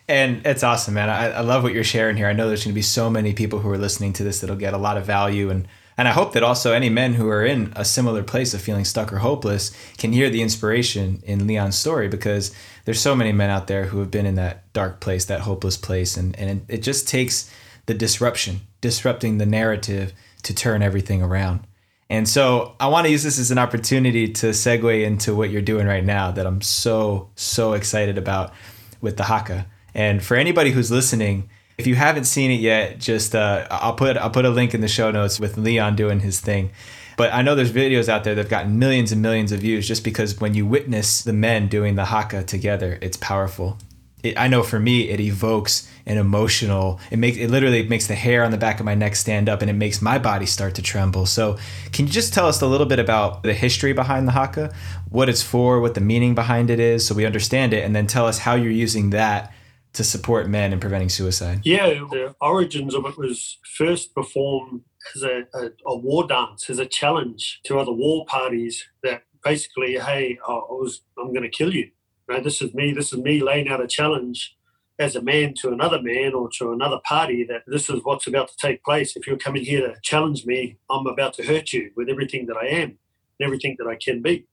And 0.08 0.46
it's 0.46 0.62
awesome, 0.62 0.94
man. 0.94 1.10
I, 1.10 1.30
I 1.32 1.40
love 1.40 1.62
what 1.62 1.74
you're 1.74 1.84
sharing 1.84 2.16
here. 2.16 2.28
I 2.28 2.32
know 2.32 2.48
there's 2.48 2.64
going 2.64 2.72
to 2.72 2.78
be 2.78 2.82
so 2.82 3.10
many 3.10 3.34
people 3.34 3.58
who 3.58 3.70
are 3.70 3.76
listening 3.76 4.14
to 4.14 4.24
this 4.24 4.40
that'll 4.40 4.56
get 4.56 4.72
a 4.72 4.78
lot 4.78 4.96
of 4.96 5.04
value 5.04 5.50
and 5.50 5.68
and 5.98 6.06
I 6.06 6.12
hope 6.12 6.32
that 6.32 6.44
also 6.44 6.72
any 6.72 6.88
men 6.88 7.14
who 7.14 7.28
are 7.28 7.44
in 7.44 7.72
a 7.74 7.84
similar 7.84 8.22
place 8.22 8.54
of 8.54 8.62
feeling 8.62 8.84
stuck 8.84 9.12
or 9.12 9.18
hopeless 9.18 9.72
can 9.98 10.12
hear 10.12 10.30
the 10.30 10.42
inspiration 10.42 11.20
in 11.24 11.48
Leon's 11.48 11.76
story 11.76 12.06
because 12.06 12.54
there's 12.84 13.00
so 13.00 13.16
many 13.16 13.32
men 13.32 13.50
out 13.50 13.66
there 13.66 13.86
who 13.86 13.98
have 13.98 14.10
been 14.10 14.24
in 14.24 14.36
that 14.36 14.72
dark 14.72 15.00
place, 15.00 15.24
that 15.24 15.40
hopeless 15.40 15.76
place, 15.76 16.16
and, 16.16 16.38
and 16.38 16.64
it, 16.68 16.84
just 16.84 17.08
takes 17.08 17.52
the 17.86 17.94
disruption, 17.94 18.60
disrupting 18.80 19.38
the 19.38 19.46
narrative 19.46 20.12
to 20.44 20.54
turn 20.54 20.82
everything 20.82 21.20
around. 21.20 21.66
And 22.08 22.28
so 22.28 22.76
I 22.78 22.86
want 22.86 23.06
to 23.06 23.10
use 23.10 23.24
this 23.24 23.40
as 23.40 23.50
an 23.50 23.58
opportunity 23.58 24.32
to 24.34 24.50
segue 24.50 25.04
into 25.04 25.34
what 25.34 25.50
you're 25.50 25.60
doing 25.60 25.88
right 25.88 26.04
now 26.04 26.30
that 26.30 26.46
I'm 26.46 26.62
so, 26.62 27.28
so 27.34 27.72
excited 27.72 28.16
about 28.16 28.54
with 29.00 29.16
the 29.16 29.24
Haka. 29.24 29.66
And 29.94 30.22
for 30.22 30.36
anybody 30.36 30.70
who's 30.70 30.92
listening, 30.92 31.50
if 31.78 31.86
you 31.86 31.94
haven't 31.94 32.24
seen 32.24 32.50
it 32.50 32.60
yet, 32.60 32.98
just 32.98 33.34
uh, 33.36 33.66
I'll 33.70 33.94
put 33.94 34.16
I'll 34.16 34.30
put 34.30 34.44
a 34.44 34.50
link 34.50 34.74
in 34.74 34.80
the 34.80 34.88
show 34.88 35.12
notes 35.12 35.38
with 35.38 35.56
Leon 35.56 35.94
doing 35.94 36.20
his 36.20 36.40
thing. 36.40 36.70
But 37.16 37.32
I 37.32 37.42
know 37.42 37.54
there's 37.54 37.72
videos 37.72 38.08
out 38.08 38.24
there 38.24 38.34
that've 38.34 38.50
gotten 38.50 38.78
millions 38.78 39.10
and 39.10 39.22
millions 39.22 39.50
of 39.52 39.60
views 39.60 39.88
just 39.88 40.04
because 40.04 40.40
when 40.40 40.54
you 40.54 40.66
witness 40.66 41.22
the 41.22 41.32
men 41.32 41.68
doing 41.68 41.94
the 41.94 42.06
haka 42.06 42.44
together, 42.44 42.98
it's 43.00 43.16
powerful. 43.16 43.76
It, 44.22 44.38
I 44.38 44.48
know 44.48 44.64
for 44.64 44.80
me, 44.80 45.08
it 45.08 45.20
evokes 45.20 45.88
an 46.04 46.18
emotional. 46.18 46.98
It 47.12 47.20
makes 47.20 47.36
it 47.36 47.48
literally 47.48 47.86
makes 47.86 48.08
the 48.08 48.16
hair 48.16 48.42
on 48.42 48.50
the 48.50 48.56
back 48.56 48.80
of 48.80 48.86
my 48.86 48.96
neck 48.96 49.14
stand 49.14 49.48
up, 49.48 49.62
and 49.62 49.70
it 49.70 49.74
makes 49.74 50.02
my 50.02 50.18
body 50.18 50.46
start 50.46 50.74
to 50.76 50.82
tremble. 50.82 51.26
So, 51.26 51.58
can 51.92 52.06
you 52.06 52.12
just 52.12 52.34
tell 52.34 52.48
us 52.48 52.60
a 52.60 52.66
little 52.66 52.86
bit 52.86 52.98
about 52.98 53.44
the 53.44 53.54
history 53.54 53.92
behind 53.92 54.26
the 54.26 54.32
haka, 54.32 54.74
what 55.10 55.28
it's 55.28 55.42
for, 55.42 55.80
what 55.80 55.94
the 55.94 56.00
meaning 56.00 56.34
behind 56.34 56.70
it 56.70 56.80
is, 56.80 57.06
so 57.06 57.14
we 57.14 57.24
understand 57.24 57.72
it, 57.72 57.84
and 57.84 57.94
then 57.94 58.08
tell 58.08 58.26
us 58.26 58.38
how 58.38 58.56
you're 58.56 58.72
using 58.72 59.10
that 59.10 59.52
to 59.92 60.04
support 60.04 60.48
men 60.48 60.72
in 60.72 60.80
preventing 60.80 61.08
suicide? 61.08 61.60
Yeah, 61.64 61.88
the 61.88 62.34
origins 62.40 62.94
of 62.94 63.04
it 63.06 63.16
was 63.16 63.58
first 63.76 64.14
performed 64.14 64.82
as 65.14 65.22
a, 65.22 65.46
a, 65.54 65.70
a 65.86 65.96
war 65.96 66.26
dance, 66.26 66.68
as 66.70 66.78
a 66.78 66.86
challenge 66.86 67.60
to 67.64 67.78
other 67.78 67.92
war 67.92 68.24
parties 68.26 68.84
that 69.02 69.22
basically, 69.44 69.98
hey, 69.98 70.38
I 70.46 70.52
was, 70.52 71.02
I'm 71.18 71.32
going 71.32 71.42
to 71.42 71.48
kill 71.48 71.74
you. 71.74 71.90
Right? 72.28 72.44
This 72.44 72.60
is 72.60 72.74
me. 72.74 72.92
This 72.92 73.12
is 73.12 73.18
me 73.18 73.42
laying 73.42 73.68
out 73.68 73.82
a 73.82 73.86
challenge 73.86 74.54
as 74.98 75.14
a 75.14 75.22
man 75.22 75.54
to 75.54 75.70
another 75.70 76.02
man 76.02 76.34
or 76.34 76.48
to 76.58 76.72
another 76.72 76.98
party 77.04 77.44
that 77.44 77.62
this 77.66 77.88
is 77.88 78.00
what's 78.02 78.26
about 78.26 78.48
to 78.48 78.54
take 78.60 78.84
place. 78.84 79.16
If 79.16 79.26
you're 79.26 79.38
coming 79.38 79.64
here 79.64 79.80
to 79.86 79.94
challenge 80.02 80.44
me, 80.44 80.76
I'm 80.90 81.06
about 81.06 81.34
to 81.34 81.46
hurt 81.46 81.72
you 81.72 81.90
with 81.96 82.08
everything 82.08 82.46
that 82.46 82.56
I 82.56 82.66
am 82.66 82.98
and 83.38 83.46
everything 83.46 83.76
that 83.78 83.86
I 83.86 83.96
can 83.96 84.22
be. 84.22 84.47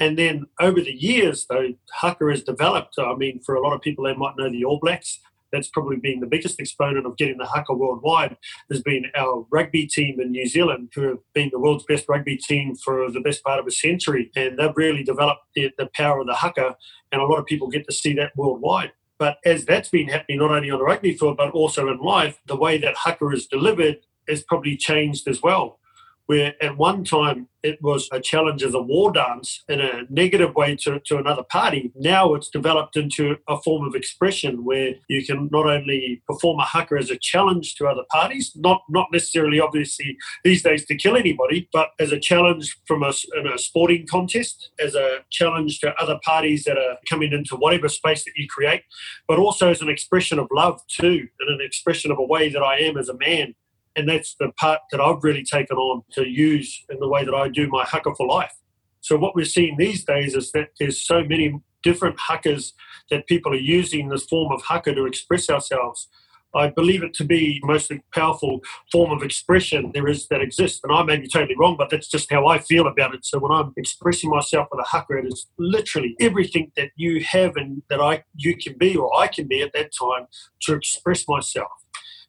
And 0.00 0.18
then 0.18 0.46
over 0.60 0.80
the 0.80 0.92
years, 0.92 1.46
though, 1.48 1.74
Haka 1.92 2.28
has 2.30 2.42
developed. 2.42 2.96
I 2.98 3.14
mean, 3.14 3.40
for 3.44 3.54
a 3.54 3.62
lot 3.62 3.74
of 3.74 3.80
people, 3.80 4.04
they 4.04 4.14
might 4.14 4.36
know 4.36 4.50
the 4.50 4.64
All 4.64 4.78
Blacks. 4.80 5.20
That's 5.52 5.68
probably 5.68 5.98
been 5.98 6.18
the 6.18 6.26
biggest 6.26 6.58
exponent 6.58 7.06
of 7.06 7.16
getting 7.16 7.38
the 7.38 7.46
Haka 7.46 7.74
worldwide. 7.74 8.36
Has 8.70 8.82
been 8.82 9.06
our 9.16 9.46
rugby 9.52 9.86
team 9.86 10.20
in 10.20 10.32
New 10.32 10.48
Zealand, 10.48 10.90
who 10.94 11.02
have 11.02 11.18
been 11.32 11.50
the 11.52 11.60
world's 11.60 11.84
best 11.84 12.08
rugby 12.08 12.36
team 12.36 12.74
for 12.74 13.08
the 13.08 13.20
best 13.20 13.44
part 13.44 13.60
of 13.60 13.66
a 13.66 13.70
century, 13.70 14.32
and 14.34 14.58
they've 14.58 14.76
really 14.76 15.04
developed 15.04 15.42
the, 15.54 15.70
the 15.78 15.88
power 15.94 16.20
of 16.20 16.26
the 16.26 16.34
Haka. 16.34 16.74
And 17.12 17.22
a 17.22 17.26
lot 17.26 17.38
of 17.38 17.46
people 17.46 17.68
get 17.68 17.86
to 17.86 17.94
see 17.94 18.14
that 18.14 18.32
worldwide. 18.36 18.92
But 19.16 19.38
as 19.44 19.64
that's 19.64 19.90
been 19.90 20.08
happening 20.08 20.40
not 20.40 20.50
only 20.50 20.72
on 20.72 20.78
the 20.80 20.84
rugby 20.84 21.16
field 21.16 21.36
but 21.36 21.52
also 21.52 21.88
in 21.88 21.98
life, 21.98 22.40
the 22.46 22.56
way 22.56 22.76
that 22.78 22.96
Haka 22.96 23.28
is 23.28 23.46
delivered 23.46 23.98
has 24.28 24.42
probably 24.42 24.76
changed 24.76 25.28
as 25.28 25.40
well 25.40 25.78
where 26.26 26.54
at 26.62 26.76
one 26.76 27.04
time 27.04 27.48
it 27.64 27.80
was 27.82 28.08
a 28.12 28.20
challenge 28.20 28.62
as 28.62 28.74
a 28.74 28.80
war 28.80 29.10
dance 29.10 29.64
in 29.68 29.80
a 29.80 30.02
negative 30.10 30.54
way 30.54 30.76
to, 30.76 31.00
to 31.00 31.16
another 31.16 31.42
party. 31.42 31.90
Now 31.96 32.34
it's 32.34 32.50
developed 32.50 32.96
into 32.96 33.36
a 33.48 33.60
form 33.62 33.86
of 33.86 33.94
expression 33.94 34.64
where 34.64 34.94
you 35.08 35.24
can 35.24 35.48
not 35.50 35.66
only 35.66 36.22
perform 36.26 36.60
a 36.60 36.64
haka 36.64 36.96
as 36.96 37.10
a 37.10 37.18
challenge 37.18 37.74
to 37.76 37.86
other 37.86 38.04
parties, 38.10 38.52
not 38.54 38.82
not 38.88 39.08
necessarily 39.12 39.60
obviously 39.60 40.16
these 40.44 40.62
days 40.62 40.84
to 40.86 40.94
kill 40.94 41.16
anybody, 41.16 41.68
but 41.72 41.90
as 41.98 42.12
a 42.12 42.20
challenge 42.20 42.76
from 42.86 43.02
a, 43.02 43.12
in 43.38 43.46
a 43.46 43.58
sporting 43.58 44.06
contest, 44.06 44.70
as 44.78 44.94
a 44.94 45.20
challenge 45.30 45.80
to 45.80 45.94
other 45.94 46.18
parties 46.24 46.64
that 46.64 46.76
are 46.76 46.98
coming 47.08 47.32
into 47.32 47.56
whatever 47.56 47.88
space 47.88 48.24
that 48.24 48.32
you 48.36 48.46
create, 48.46 48.82
but 49.26 49.38
also 49.38 49.70
as 49.70 49.80
an 49.80 49.88
expression 49.88 50.38
of 50.38 50.48
love 50.52 50.80
too, 50.88 51.26
and 51.40 51.48
an 51.48 51.64
expression 51.64 52.12
of 52.12 52.18
a 52.18 52.24
way 52.24 52.50
that 52.50 52.62
I 52.62 52.78
am 52.80 52.98
as 52.98 53.08
a 53.08 53.16
man 53.16 53.54
and 53.96 54.08
that's 54.08 54.34
the 54.38 54.50
part 54.58 54.80
that 54.90 55.00
I've 55.00 55.22
really 55.22 55.44
taken 55.44 55.76
on 55.76 56.02
to 56.12 56.26
use 56.26 56.84
in 56.90 56.98
the 56.98 57.08
way 57.08 57.24
that 57.24 57.34
I 57.34 57.48
do 57.48 57.68
my 57.68 57.84
haka 57.84 58.14
for 58.14 58.26
life. 58.26 58.54
So 59.00 59.16
what 59.16 59.34
we're 59.34 59.44
seeing 59.44 59.76
these 59.76 60.04
days 60.04 60.34
is 60.34 60.50
that 60.52 60.70
there's 60.80 61.00
so 61.06 61.22
many 61.22 61.60
different 61.82 62.16
hakas 62.18 62.72
that 63.10 63.26
people 63.26 63.52
are 63.52 63.56
using 63.56 64.08
this 64.08 64.24
form 64.24 64.50
of 64.50 64.62
haka 64.62 64.94
to 64.94 65.06
express 65.06 65.50
ourselves. 65.50 66.08
I 66.54 66.68
believe 66.68 67.02
it 67.02 67.12
to 67.14 67.24
be 67.24 67.58
the 67.60 67.66
most 67.66 67.92
powerful 68.14 68.60
form 68.90 69.10
of 69.10 69.22
expression 69.22 69.90
there 69.92 70.06
is 70.06 70.28
that 70.28 70.40
exists. 70.40 70.80
And 70.84 70.92
I 70.92 71.02
may 71.02 71.16
be 71.16 71.28
totally 71.28 71.56
wrong, 71.58 71.76
but 71.76 71.90
that's 71.90 72.08
just 72.08 72.32
how 72.32 72.46
I 72.46 72.60
feel 72.60 72.86
about 72.86 73.14
it. 73.14 73.24
So 73.24 73.40
when 73.40 73.50
I'm 73.50 73.72
expressing 73.76 74.30
myself 74.30 74.68
with 74.70 74.80
a 74.80 74.88
haka, 74.88 75.18
it 75.18 75.26
is 75.26 75.48
literally 75.58 76.14
everything 76.20 76.70
that 76.76 76.90
you 76.96 77.24
have 77.24 77.56
and 77.56 77.82
that 77.90 78.00
I 78.00 78.24
you 78.36 78.56
can 78.56 78.78
be 78.78 78.96
or 78.96 79.14
I 79.18 79.26
can 79.26 79.48
be 79.48 79.62
at 79.62 79.72
that 79.74 79.90
time 79.92 80.28
to 80.62 80.74
express 80.74 81.26
myself 81.28 81.83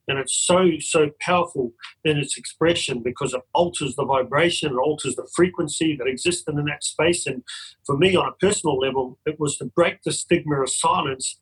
and 0.07 0.19
it's 0.19 0.33
so 0.33 0.71
so 0.79 1.09
powerful 1.19 1.71
in 2.03 2.17
its 2.17 2.37
expression 2.37 3.01
because 3.01 3.33
it 3.33 3.41
alters 3.53 3.95
the 3.95 4.05
vibration 4.05 4.71
it 4.71 4.77
alters 4.77 5.15
the 5.15 5.27
frequency 5.35 5.95
that 5.95 6.07
exists 6.07 6.43
in 6.47 6.63
that 6.65 6.83
space. 6.83 7.25
And 7.25 7.43
for 7.85 7.97
me 7.97 8.15
on 8.15 8.27
a 8.27 8.33
personal 8.33 8.77
level 8.77 9.19
it 9.25 9.39
was 9.39 9.57
to 9.57 9.65
break 9.65 10.03
the 10.03 10.11
stigma 10.11 10.61
of 10.61 10.69
silence 10.69 11.39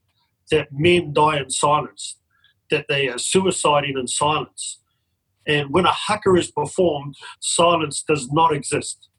that 0.52 0.68
men 0.72 1.14
die 1.14 1.40
in 1.40 1.50
silence 1.50 2.18
that 2.70 2.86
they 2.90 3.08
are 3.08 3.16
suiciding 3.16 4.00
in 4.00 4.08
silence. 4.08 4.80
And 5.46 5.70
when 5.72 5.86
a 5.86 5.92
haka 5.92 6.34
is 6.36 6.52
performed 6.52 7.16
silence 7.40 8.04
does 8.08 8.32
not 8.32 8.54
exist. 8.54 9.10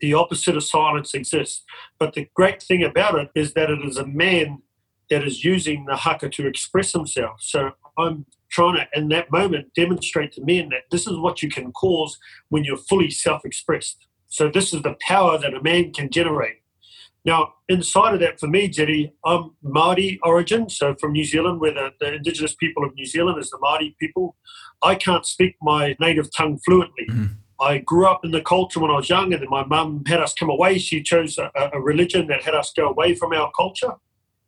The 0.00 0.14
opposite 0.14 0.56
of 0.56 0.64
silence 0.64 1.14
exists. 1.14 1.64
But 1.98 2.14
the 2.14 2.28
great 2.34 2.62
thing 2.62 2.82
about 2.82 3.18
it 3.18 3.30
is 3.34 3.54
that 3.54 3.70
it 3.70 3.80
is 3.84 3.96
a 3.96 4.06
man 4.06 4.62
that 5.10 5.24
is 5.24 5.44
using 5.44 5.86
the 5.86 5.96
haka 5.96 6.28
to 6.28 6.46
express 6.46 6.92
himself. 6.92 7.40
So 7.40 7.72
i'm 7.98 8.26
trying 8.50 8.76
to, 8.76 8.86
in 8.94 9.08
that 9.08 9.30
moment, 9.30 9.74
demonstrate 9.74 10.32
to 10.32 10.44
men 10.44 10.68
that 10.70 10.84
this 10.90 11.06
is 11.06 11.18
what 11.18 11.42
you 11.42 11.48
can 11.48 11.72
cause 11.72 12.18
when 12.48 12.64
you're 12.64 12.76
fully 12.76 13.10
self 13.10 13.44
expressed. 13.44 14.06
So, 14.28 14.50
this 14.50 14.72
is 14.74 14.82
the 14.82 14.96
power 15.06 15.38
that 15.38 15.54
a 15.54 15.62
man 15.62 15.92
can 15.92 16.10
generate. 16.10 16.62
Now, 17.26 17.54
inside 17.68 18.14
of 18.14 18.20
that, 18.20 18.38
for 18.38 18.46
me, 18.46 18.68
Jeddy, 18.68 19.12
I'm 19.24 19.50
Māori 19.64 20.18
origin, 20.22 20.70
so 20.70 20.94
from 20.94 21.12
New 21.12 21.24
Zealand, 21.24 21.60
where 21.60 21.74
the, 21.74 21.90
the, 21.98 22.14
indigenous 22.14 22.54
people 22.54 22.84
of 22.84 22.94
New 22.94 23.04
Zealand 23.04 23.40
is 23.40 23.50
the 23.50 23.58
Māori 23.58 23.96
people. 23.98 24.36
I 24.80 24.94
can't 24.94 25.26
speak 25.26 25.56
my 25.60 25.96
native 25.98 26.28
tongue 26.36 26.58
fluently. 26.64 27.06
Mm-hmm. 27.10 27.24
I 27.60 27.78
grew 27.78 28.06
up 28.06 28.24
in 28.24 28.30
the 28.30 28.42
culture 28.42 28.78
when 28.78 28.92
I 28.92 28.94
was 28.94 29.08
young, 29.08 29.32
and 29.32 29.42
then 29.42 29.50
my 29.50 29.64
mum 29.64 30.04
had 30.06 30.20
us 30.20 30.34
come 30.34 30.50
away. 30.50 30.78
She 30.78 31.02
chose 31.02 31.36
a, 31.36 31.50
a 31.72 31.80
religion 31.80 32.28
that 32.28 32.44
had 32.44 32.54
us 32.54 32.72
go 32.76 32.88
away 32.88 33.16
from 33.16 33.32
our 33.32 33.50
culture. 33.56 33.94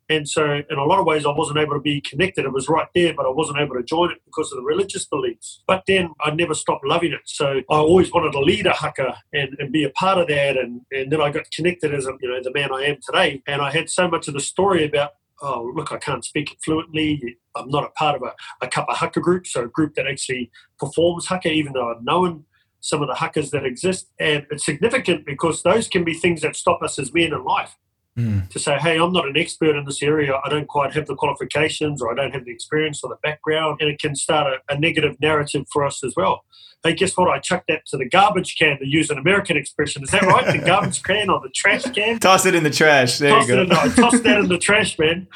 And 0.08 0.28
so, 0.28 0.62
in 0.70 0.78
a 0.78 0.84
lot 0.84 0.98
of 0.98 1.06
ways, 1.06 1.26
I 1.26 1.32
wasn't 1.32 1.58
able 1.58 1.74
to 1.74 1.80
be 1.80 2.00
connected. 2.00 2.44
It 2.44 2.52
was 2.52 2.68
right 2.68 2.86
there, 2.94 3.12
but 3.14 3.26
I 3.26 3.30
wasn't 3.30 3.58
able 3.58 3.76
to 3.76 3.82
join 3.82 4.10
it 4.10 4.18
because 4.24 4.50
of 4.52 4.56
the 4.56 4.62
religious 4.62 5.04
beliefs. 5.04 5.62
But 5.66 5.84
then 5.86 6.14
I 6.20 6.30
never 6.30 6.54
stopped 6.54 6.86
loving 6.86 7.12
it. 7.12 7.20
So 7.24 7.60
I 7.70 7.74
always 7.74 8.12
wanted 8.12 8.32
to 8.32 8.40
lead 8.40 8.66
a 8.66 8.72
haka 8.72 9.18
and, 9.32 9.56
and 9.58 9.72
be 9.72 9.84
a 9.84 9.90
part 9.90 10.18
of 10.18 10.28
that. 10.28 10.56
And, 10.56 10.80
and 10.90 11.12
then 11.12 11.20
I 11.20 11.30
got 11.30 11.50
connected 11.50 11.94
as 11.94 12.06
you 12.20 12.28
know 12.28 12.42
the 12.42 12.52
man 12.52 12.72
I 12.72 12.84
am 12.84 12.96
today. 13.04 13.42
And 13.46 13.60
I 13.60 13.70
had 13.70 13.90
so 13.90 14.08
much 14.08 14.28
of 14.28 14.34
the 14.34 14.40
story 14.40 14.84
about 14.84 15.12
oh, 15.40 15.70
look, 15.74 15.92
I 15.92 15.98
can't 15.98 16.24
speak 16.24 16.50
it 16.50 16.58
fluently. 16.64 17.38
I'm 17.54 17.68
not 17.68 17.84
a 17.84 17.90
part 17.90 18.16
of 18.16 18.22
a, 18.22 18.34
a 18.60 18.68
Kapa 18.68 18.92
Haka 18.92 19.20
group, 19.20 19.46
so 19.46 19.62
a 19.62 19.68
group 19.68 19.94
that 19.94 20.08
actually 20.08 20.50
performs 20.80 21.26
Haka, 21.26 21.50
even 21.50 21.74
though 21.74 21.92
I've 21.92 22.02
known 22.02 22.44
some 22.80 23.02
of 23.02 23.08
the 23.08 23.14
Hakas 23.14 23.50
that 23.50 23.64
exist. 23.64 24.08
And 24.18 24.46
it's 24.50 24.64
significant 24.64 25.26
because 25.26 25.62
those 25.62 25.88
can 25.88 26.04
be 26.04 26.14
things 26.14 26.42
that 26.42 26.56
stop 26.56 26.82
us 26.82 26.98
as 26.98 27.12
men 27.12 27.32
in 27.32 27.44
life 27.44 27.76
mm. 28.18 28.48
to 28.48 28.58
say, 28.58 28.76
hey, 28.78 28.98
I'm 28.98 29.12
not 29.12 29.26
an 29.26 29.36
expert 29.36 29.76
in 29.76 29.84
this 29.84 30.02
area. 30.02 30.34
I 30.44 30.48
don't 30.48 30.66
quite 30.66 30.92
have 30.94 31.06
the 31.06 31.14
qualifications 31.14 32.02
or 32.02 32.12
I 32.12 32.14
don't 32.14 32.32
have 32.32 32.44
the 32.44 32.50
experience 32.50 33.02
or 33.02 33.08
the 33.08 33.18
background. 33.22 33.78
And 33.80 33.88
it 33.88 34.00
can 34.00 34.14
start 34.14 34.52
a, 34.52 34.74
a 34.74 34.78
negative 34.78 35.16
narrative 35.20 35.66
for 35.72 35.84
us 35.84 36.02
as 36.04 36.14
well. 36.16 36.44
Hey, 36.84 36.94
guess 36.94 37.16
what? 37.16 37.28
I 37.28 37.40
chucked 37.40 37.66
that 37.68 37.86
to 37.86 37.96
the 37.96 38.08
garbage 38.08 38.56
can 38.56 38.78
to 38.78 38.86
use 38.86 39.10
an 39.10 39.18
American 39.18 39.56
expression. 39.56 40.02
Is 40.02 40.10
that 40.10 40.22
right? 40.22 40.46
the 40.46 40.58
garbage 40.66 41.02
can 41.02 41.28
or 41.28 41.40
the 41.40 41.48
trash 41.48 41.82
can? 41.84 42.18
Toss 42.20 42.46
it 42.46 42.54
in 42.54 42.62
the 42.62 42.70
trash. 42.70 43.18
There 43.18 43.30
toss 43.30 43.48
you 43.48 43.54
go. 43.54 43.62
In, 43.62 43.72
I 43.72 43.88
tossed 43.88 44.22
that 44.22 44.38
in 44.38 44.48
the 44.48 44.58
trash, 44.58 44.98
man. 44.98 45.26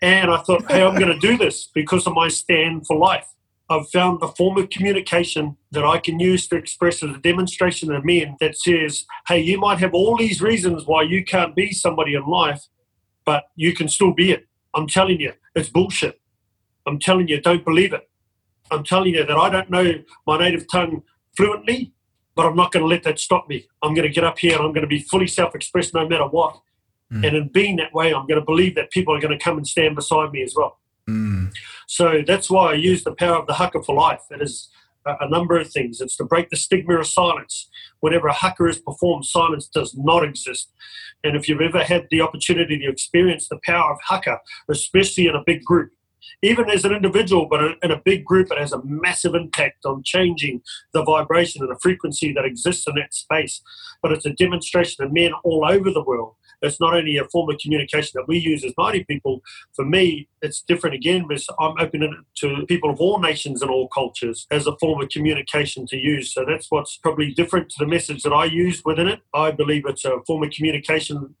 And 0.00 0.30
I 0.30 0.38
thought, 0.38 0.70
hey, 0.70 0.82
I'm 0.82 0.98
going 0.98 1.12
to 1.12 1.18
do 1.18 1.36
this 1.36 1.68
because 1.72 2.06
of 2.06 2.14
my 2.14 2.28
stand 2.28 2.86
for 2.86 2.96
life. 2.96 3.26
I've 3.70 3.88
found 3.90 4.22
a 4.22 4.28
form 4.28 4.56
of 4.56 4.70
communication 4.70 5.56
that 5.72 5.84
I 5.84 5.98
can 5.98 6.18
use 6.18 6.48
to 6.48 6.56
express 6.56 7.02
as 7.02 7.10
a 7.10 7.18
demonstration 7.18 7.94
of 7.94 8.04
men 8.04 8.36
that 8.40 8.56
says, 8.56 9.04
hey, 9.26 9.40
you 9.40 9.58
might 9.58 9.78
have 9.78 9.92
all 9.92 10.16
these 10.16 10.40
reasons 10.40 10.86
why 10.86 11.02
you 11.02 11.22
can't 11.24 11.54
be 11.54 11.72
somebody 11.72 12.14
in 12.14 12.24
life, 12.26 12.66
but 13.26 13.44
you 13.56 13.74
can 13.74 13.88
still 13.88 14.12
be 14.12 14.30
it. 14.32 14.46
I'm 14.74 14.86
telling 14.86 15.20
you, 15.20 15.34
it's 15.54 15.68
bullshit. 15.68 16.20
I'm 16.86 16.98
telling 16.98 17.28
you, 17.28 17.40
don't 17.40 17.64
believe 17.64 17.92
it. 17.92 18.08
I'm 18.70 18.84
telling 18.84 19.14
you 19.14 19.24
that 19.24 19.36
I 19.36 19.50
don't 19.50 19.70
know 19.70 20.02
my 20.26 20.38
native 20.38 20.66
tongue 20.70 21.02
fluently, 21.36 21.92
but 22.34 22.46
I'm 22.46 22.56
not 22.56 22.72
going 22.72 22.82
to 22.82 22.88
let 22.88 23.02
that 23.02 23.18
stop 23.18 23.48
me. 23.48 23.66
I'm 23.82 23.94
going 23.94 24.06
to 24.06 24.12
get 24.12 24.24
up 24.24 24.38
here 24.38 24.56
and 24.56 24.62
I'm 24.62 24.72
going 24.72 24.82
to 24.82 24.88
be 24.88 25.00
fully 25.00 25.26
self 25.26 25.54
expressed 25.54 25.92
no 25.92 26.08
matter 26.08 26.26
what. 26.26 26.58
Mm. 27.12 27.26
And 27.26 27.36
in 27.36 27.48
being 27.48 27.76
that 27.76 27.92
way, 27.92 28.14
I'm 28.14 28.26
going 28.26 28.40
to 28.40 28.44
believe 28.44 28.74
that 28.76 28.90
people 28.90 29.14
are 29.14 29.20
going 29.20 29.36
to 29.36 29.42
come 29.42 29.56
and 29.56 29.66
stand 29.66 29.96
beside 29.96 30.30
me 30.32 30.42
as 30.42 30.54
well. 30.56 30.78
Mm. 31.08 31.52
So 31.86 32.22
that's 32.26 32.50
why 32.50 32.72
I 32.72 32.74
use 32.74 33.02
the 33.02 33.14
power 33.14 33.36
of 33.36 33.46
the 33.46 33.54
haka 33.54 33.82
for 33.82 33.94
life. 33.94 34.20
It 34.30 34.42
is 34.42 34.68
a, 35.06 35.28
number 35.28 35.58
of 35.58 35.70
things. 35.70 36.00
It's 36.00 36.16
to 36.16 36.24
break 36.24 36.50
the 36.50 36.56
stigma 36.56 36.98
of 36.98 37.06
silence. 37.06 37.68
Whenever 38.00 38.28
a 38.28 38.32
haka 38.32 38.66
is 38.66 38.78
performed, 38.78 39.24
silence 39.24 39.66
does 39.66 39.96
not 39.96 40.22
exist. 40.22 40.70
And 41.24 41.34
if 41.34 41.48
you've 41.48 41.62
ever 41.62 41.82
had 41.82 42.06
the 42.10 42.20
opportunity 42.20 42.78
to 42.78 42.88
experience 42.88 43.48
the 43.48 43.58
power 43.64 43.92
of 43.92 43.98
haka, 44.04 44.40
especially 44.68 45.26
in 45.26 45.34
a 45.34 45.42
big 45.44 45.64
group, 45.64 45.92
even 46.42 46.68
as 46.70 46.84
an 46.84 46.92
individual, 46.92 47.46
but 47.46 47.78
in 47.82 47.90
a 47.90 48.00
big 48.04 48.24
group, 48.24 48.52
it 48.52 48.58
has 48.58 48.72
a 48.72 48.84
massive 48.84 49.34
impact 49.34 49.84
on 49.84 50.02
changing 50.04 50.62
the 50.92 51.02
vibration 51.02 51.62
and 51.62 51.70
the 51.70 51.80
frequency 51.80 52.32
that 52.32 52.44
exists 52.44 52.86
in 52.86 52.94
that 52.96 53.14
space. 53.14 53.60
But 54.02 54.12
it's 54.12 54.26
a 54.26 54.34
demonstration 54.34 55.04
of 55.04 55.12
men 55.12 55.32
all 55.42 55.64
over 55.64 55.90
the 55.90 56.02
world 56.02 56.34
it's 56.62 56.80
not 56.80 56.94
only 56.94 57.16
a 57.16 57.24
form 57.24 57.50
of 57.50 57.58
communication 57.58 58.12
that 58.14 58.28
we 58.28 58.38
use 58.38 58.64
as 58.64 58.72
Māori 58.72 59.06
people. 59.06 59.42
For 59.74 59.84
me, 59.84 60.28
it's 60.42 60.62
different 60.62 60.94
again 60.94 61.26
because 61.28 61.48
I'm 61.60 61.74
opening 61.78 62.12
it 62.12 62.24
to 62.40 62.66
people 62.66 62.90
of 62.90 63.00
all 63.00 63.18
nations 63.20 63.62
and 63.62 63.70
all 63.70 63.88
cultures 63.88 64.46
as 64.50 64.66
a 64.66 64.76
form 64.78 65.02
of 65.02 65.08
communication 65.08 65.86
to 65.86 65.96
use. 65.96 66.32
So 66.32 66.44
that's 66.46 66.70
what's 66.70 66.96
probably 66.96 67.32
different 67.32 67.70
to 67.70 67.76
the 67.78 67.86
message 67.86 68.22
that 68.22 68.32
I 68.32 68.46
use 68.46 68.82
within 68.84 69.08
it. 69.08 69.20
I 69.34 69.50
believe 69.50 69.84
it's 69.86 70.04
a 70.04 70.20
form 70.26 70.42
of 70.42 70.50
communication 70.50 71.34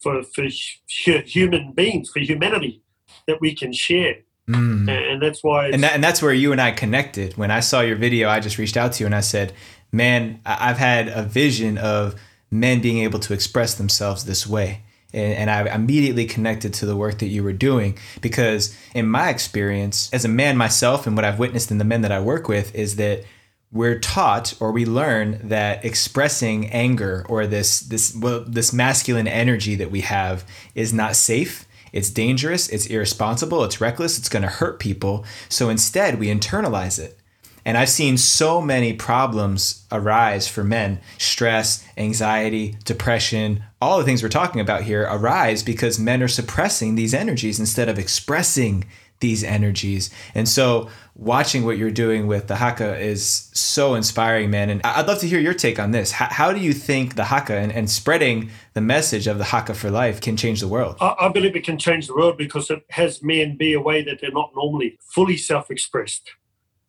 for, 0.00 0.22
for 0.22 0.44
human 0.86 1.72
beings, 1.72 2.10
for 2.10 2.20
humanity 2.20 2.82
that 3.26 3.40
we 3.40 3.54
can 3.54 3.72
share. 3.72 4.16
Mm. 4.48 4.88
And 4.88 5.22
that's 5.22 5.42
why. 5.42 5.68
And, 5.68 5.82
that, 5.82 5.94
and 5.94 6.04
that's 6.04 6.20
where 6.20 6.32
you 6.32 6.52
and 6.52 6.60
I 6.60 6.70
connected. 6.70 7.36
When 7.36 7.50
I 7.50 7.60
saw 7.60 7.80
your 7.80 7.96
video, 7.96 8.28
I 8.28 8.40
just 8.40 8.58
reached 8.58 8.76
out 8.76 8.92
to 8.94 9.02
you 9.02 9.06
and 9.06 9.14
I 9.14 9.20
said, 9.20 9.54
Man, 9.90 10.40
I've 10.44 10.76
had 10.76 11.08
a 11.08 11.22
vision 11.22 11.78
of 11.78 12.16
men 12.54 12.80
being 12.80 12.98
able 12.98 13.18
to 13.20 13.34
express 13.34 13.74
themselves 13.74 14.24
this 14.24 14.46
way. 14.46 14.82
And, 15.12 15.34
and 15.34 15.50
I 15.50 15.74
immediately 15.74 16.24
connected 16.24 16.72
to 16.74 16.86
the 16.86 16.96
work 16.96 17.18
that 17.18 17.26
you 17.26 17.42
were 17.42 17.52
doing 17.52 17.98
because, 18.20 18.76
in 18.94 19.06
my 19.06 19.28
experience, 19.28 20.10
as 20.12 20.24
a 20.24 20.28
man 20.28 20.56
myself, 20.56 21.06
and 21.06 21.16
what 21.16 21.24
I've 21.24 21.38
witnessed 21.38 21.70
in 21.70 21.78
the 21.78 21.84
men 21.84 22.02
that 22.02 22.12
I 22.12 22.20
work 22.20 22.48
with, 22.48 22.74
is 22.74 22.96
that 22.96 23.24
we're 23.70 23.98
taught 23.98 24.54
or 24.60 24.70
we 24.70 24.86
learn 24.86 25.40
that 25.48 25.84
expressing 25.84 26.70
anger 26.70 27.26
or 27.28 27.46
this 27.46 27.80
this 27.80 28.14
well, 28.14 28.44
this 28.46 28.72
masculine 28.72 29.28
energy 29.28 29.74
that 29.74 29.90
we 29.90 30.02
have 30.02 30.44
is 30.74 30.92
not 30.92 31.16
safe 31.16 31.66
it's 31.94 32.10
dangerous, 32.10 32.68
it's 32.70 32.86
irresponsible, 32.86 33.62
it's 33.62 33.80
reckless, 33.80 34.18
it's 34.18 34.28
going 34.28 34.42
to 34.42 34.48
hurt 34.48 34.80
people. 34.80 35.24
So 35.48 35.68
instead, 35.68 36.18
we 36.18 36.26
internalize 36.26 36.98
it. 36.98 37.16
And 37.64 37.78
I've 37.78 37.88
seen 37.88 38.18
so 38.18 38.60
many 38.60 38.92
problems 38.92 39.86
arise 39.90 40.46
for 40.46 40.62
men 40.62 41.00
stress, 41.18 41.86
anxiety, 41.96 42.76
depression, 42.84 43.64
all 43.80 43.98
the 43.98 44.04
things 44.04 44.22
we're 44.22 44.28
talking 44.28 44.60
about 44.60 44.82
here 44.82 45.08
arise 45.10 45.62
because 45.62 45.98
men 45.98 46.22
are 46.22 46.28
suppressing 46.28 46.94
these 46.94 47.14
energies 47.14 47.58
instead 47.58 47.88
of 47.88 47.98
expressing 47.98 48.84
these 49.20 49.44
energies. 49.44 50.10
And 50.34 50.48
so 50.48 50.90
watching 51.14 51.64
what 51.64 51.78
you're 51.78 51.90
doing 51.90 52.26
with 52.26 52.48
the 52.48 52.56
Haka 52.56 52.98
is 52.98 53.50
so 53.54 53.94
inspiring, 53.94 54.50
man. 54.50 54.68
And 54.68 54.82
I'd 54.82 55.06
love 55.06 55.20
to 55.20 55.28
hear 55.28 55.40
your 55.40 55.54
take 55.54 55.78
on 55.78 55.92
this. 55.92 56.12
How, 56.12 56.28
how 56.30 56.52
do 56.52 56.60
you 56.60 56.72
think 56.72 57.14
the 57.14 57.24
Haka 57.24 57.54
and, 57.54 57.72
and, 57.72 57.88
spreading 57.88 58.50
the 58.74 58.80
message 58.80 59.26
of 59.26 59.38
the 59.38 59.44
Haka 59.44 59.74
for 59.74 59.90
life 59.90 60.20
can 60.20 60.36
change 60.36 60.60
the 60.60 60.68
world? 60.68 60.96
I, 61.00 61.14
I 61.20 61.28
believe 61.28 61.56
it 61.56 61.64
can 61.64 61.78
change 61.78 62.06
the 62.08 62.14
world 62.14 62.36
because 62.36 62.70
it 62.70 62.84
has 62.90 63.22
men 63.22 63.56
be 63.56 63.72
a 63.72 63.80
way 63.80 64.02
that 64.02 64.20
they're 64.20 64.32
not 64.32 64.50
normally 64.54 64.98
fully 65.00 65.36
self 65.36 65.70
expressed. 65.70 66.32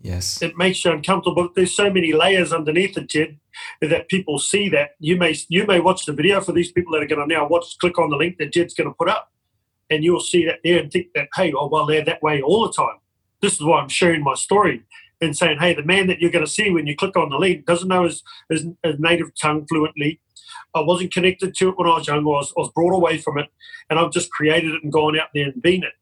Yes. 0.06 0.40
It 0.42 0.56
makes 0.56 0.86
you 0.86 0.92
uncomfortable. 0.92 1.50
There's 1.56 1.76
so 1.76 1.90
many 1.90 2.14
layers 2.14 2.54
underneath 2.54 2.96
it, 2.96 3.10
Jed, 3.10 3.40
that 3.82 4.08
people 4.08 4.38
see 4.38 4.70
that. 4.70 4.92
You 5.00 5.18
may 5.18 5.36
you 5.50 5.66
may 5.66 5.80
watch 5.80 6.06
the 6.06 6.14
video 6.14 6.42
for 6.42 6.52
these 6.52 6.72
people 6.72 6.94
that 6.94 7.02
are 7.02 7.08
going 7.08 7.28
to 7.28 7.34
now 7.34 7.48
watch, 7.48 7.76
click 7.80 7.98
on 7.98 8.12
the 8.12 8.16
link 8.16 8.38
that 8.38 8.54
Jed's 8.54 8.76
going 8.76 8.90
to 8.90 8.94
put 8.94 9.10
up 9.10 9.32
and 9.90 10.04
you'll 10.04 10.20
see 10.20 10.46
that 10.46 10.60
there 10.64 10.80
and 10.80 10.92
think 10.92 11.08
that, 11.16 11.30
hey, 11.36 11.54
oh, 11.54 11.68
well, 11.68 11.86
they're 11.86 12.06
that 12.06 12.22
way 12.22 12.42
all 12.42 12.68
the 12.68 12.74
time. 12.74 12.98
This 13.42 13.54
is 13.54 13.64
why 13.64 13.80
I'm 13.80 13.90
sharing 13.90 14.24
my 14.24 14.36
story 14.36 14.84
and 15.22 15.36
saying, 15.36 15.60
hey, 15.60 15.74
the 15.74 15.84
man 15.84 16.08
that 16.08 16.20
you're 16.20 16.32
going 16.32 16.46
to 16.46 16.52
see 16.52 16.70
when 16.70 16.88
you 16.88 16.96
click 16.96 17.16
on 17.16 17.30
the 17.30 17.38
link 17.38 17.66
doesn't 17.66 17.88
know 17.88 18.04
his, 18.04 18.24
his, 18.50 18.66
his 18.84 19.00
native 19.00 19.32
tongue 19.40 19.66
fluently. 19.68 20.20
I 20.74 20.82
wasn't 20.82 21.14
connected 21.14 21.56
to 21.56 21.70
it 21.70 21.78
when 21.78 21.88
I 21.88 21.96
was 21.96 22.08
young. 22.08 22.20
I 22.20 22.22
was, 22.22 22.54
I 22.56 22.62
was 22.62 22.72
brought 22.76 22.94
away 22.94 23.18
from 23.18 23.38
it, 23.38 23.48
and 23.90 23.98
I've 23.98 24.12
just 24.12 24.32
created 24.32 24.74
it 24.74 24.84
and 24.84 24.92
gone 24.92 25.18
out 25.18 25.30
there 25.34 25.46
and 25.46 25.62
been 25.62 25.84
it. 25.84 25.94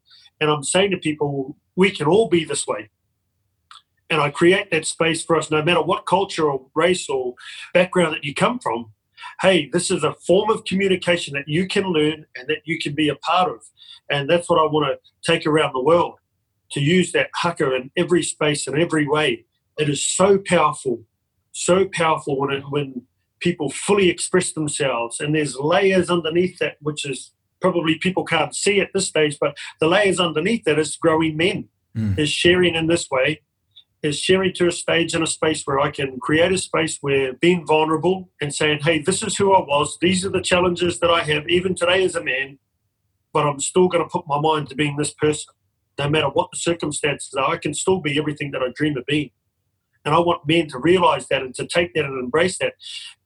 And 0.41 0.49
I'm 0.49 0.63
saying 0.63 0.91
to 0.91 0.97
people, 0.97 1.55
we 1.75 1.91
can 1.91 2.07
all 2.07 2.27
be 2.27 2.43
this 2.43 2.67
way. 2.67 2.89
And 4.09 4.21
I 4.21 4.29
create 4.29 4.69
that 4.71 4.85
space 4.85 5.23
for 5.23 5.35
us, 5.37 5.49
no 5.49 5.63
matter 5.63 5.81
what 5.81 6.05
culture 6.05 6.49
or 6.49 6.65
race 6.75 7.09
or 7.09 7.35
background 7.73 8.13
that 8.15 8.23
you 8.23 8.33
come 8.33 8.59
from 8.59 8.91
hey, 9.41 9.69
this 9.71 9.91
is 9.91 10.03
a 10.03 10.13
form 10.13 10.49
of 10.49 10.65
communication 10.65 11.33
that 11.33 11.47
you 11.47 11.67
can 11.67 11.85
learn 11.85 12.25
and 12.35 12.47
that 12.47 12.61
you 12.65 12.79
can 12.79 12.93
be 12.93 13.09
a 13.09 13.15
part 13.15 13.49
of. 13.49 13.63
And 14.09 14.29
that's 14.29 14.49
what 14.49 14.59
I 14.59 14.63
want 14.63 14.87
to 14.87 15.31
take 15.31 15.45
around 15.45 15.73
the 15.73 15.81
world 15.81 16.15
to 16.71 16.81
use 16.81 17.11
that 17.11 17.29
haka 17.35 17.75
in 17.75 17.91
every 17.97 18.23
space 18.23 18.67
and 18.67 18.77
every 18.77 19.07
way. 19.07 19.45
It 19.77 19.89
is 19.89 20.05
so 20.05 20.37
powerful, 20.37 21.03
so 21.51 21.87
powerful 21.91 22.39
when 22.39 22.51
it, 22.51 22.63
when 22.69 23.03
people 23.39 23.69
fully 23.69 24.09
express 24.09 24.51
themselves. 24.53 25.19
And 25.19 25.35
there's 25.35 25.57
layers 25.57 26.09
underneath 26.09 26.59
that, 26.59 26.77
which 26.81 27.05
is 27.05 27.31
probably 27.61 27.95
people 27.95 28.25
can't 28.25 28.55
see 28.55 28.81
at 28.81 28.89
this 28.93 29.07
stage, 29.07 29.37
but 29.39 29.57
the 29.79 29.87
layers 29.87 30.19
underneath 30.19 30.63
that 30.65 30.79
is 30.79 30.97
growing 30.97 31.37
men, 31.37 31.69
mm. 31.95 32.17
is 32.17 32.29
sharing 32.29 32.75
in 32.75 32.87
this 32.87 33.09
way 33.09 33.41
is 34.03 34.19
sharing 34.19 34.53
to 34.53 34.67
a 34.67 34.71
stage 34.71 35.15
in 35.15 35.23
a 35.23 35.27
space 35.27 35.63
where 35.63 35.79
I 35.79 35.89
can 35.89 36.19
create 36.19 36.51
a 36.51 36.57
space 36.57 36.97
where 36.99 37.33
being 37.33 37.65
vulnerable 37.65 38.29
and 38.41 38.53
saying, 38.53 38.79
hey, 38.81 38.99
this 38.99 39.23
is 39.23 39.37
who 39.37 39.53
I 39.53 39.61
was. 39.61 39.97
These 40.01 40.25
are 40.25 40.29
the 40.29 40.41
challenges 40.41 40.99
that 40.99 41.09
I 41.09 41.23
have, 41.23 41.47
even 41.47 41.73
today 41.73 42.03
as 42.03 42.15
a 42.15 42.23
man, 42.23 42.59
but 43.31 43.47
I'm 43.47 43.61
still 43.61 43.87
going 43.87 44.03
to 44.03 44.09
put 44.09 44.27
my 44.27 44.39
mind 44.39 44.67
to 44.69 44.75
being 44.75 44.97
this 44.97 45.13
person. 45.13 45.53
No 45.97 46.09
matter 46.09 46.27
what 46.27 46.49
the 46.51 46.57
circumstances 46.57 47.33
are, 47.35 47.51
I 47.51 47.57
can 47.57 47.73
still 47.73 48.01
be 48.01 48.19
everything 48.19 48.51
that 48.51 48.61
I 48.61 48.67
dream 48.75 48.97
of 48.97 49.05
being. 49.05 49.31
And 50.05 50.13
I 50.13 50.19
want 50.19 50.45
men 50.45 50.67
to 50.69 50.79
realize 50.79 51.27
that 51.29 51.41
and 51.41 51.55
to 51.55 51.65
take 51.65 51.93
that 51.93 52.03
and 52.03 52.19
embrace 52.19 52.57
that. 52.57 52.73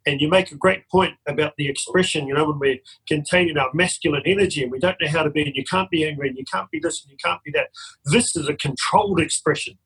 And 0.06 0.22
you 0.22 0.30
make 0.30 0.52
a 0.52 0.56
great 0.56 0.88
point 0.90 1.16
about 1.28 1.54
the 1.58 1.68
expression, 1.68 2.28
you 2.28 2.36
know, 2.36 2.46
when 2.46 2.60
we're 2.60 2.78
containing 3.08 3.58
our 3.58 3.72
masculine 3.74 4.22
energy 4.28 4.62
and 4.62 4.72
we 4.72 4.78
don't 4.78 4.96
know 5.02 5.08
how 5.08 5.24
to 5.24 5.32
be, 5.32 5.42
and 5.42 5.56
you 5.56 5.64
can't 5.64 5.90
be 5.90 6.08
angry 6.08 6.30
and 6.30 6.38
you 6.38 6.46
can't 6.46 6.70
be 6.70 6.80
this 6.80 7.04
and 7.04 7.12
you 7.12 7.18
can't 7.24 7.42
be 7.44 7.52
that. 7.52 7.70
This 8.06 8.36
is 8.36 8.48
a 8.48 8.54
controlled 8.54 9.20
expression 9.20 9.80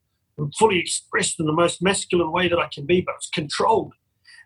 fully 0.58 0.80
expressed 0.80 1.40
in 1.40 1.46
the 1.46 1.54
most 1.54 1.82
masculine 1.82 2.32
way 2.32 2.48
that 2.48 2.60
I 2.60 2.68
can 2.74 2.86
be, 2.86 3.02
but 3.02 3.16
it's 3.16 3.30
controlled. 3.30 3.94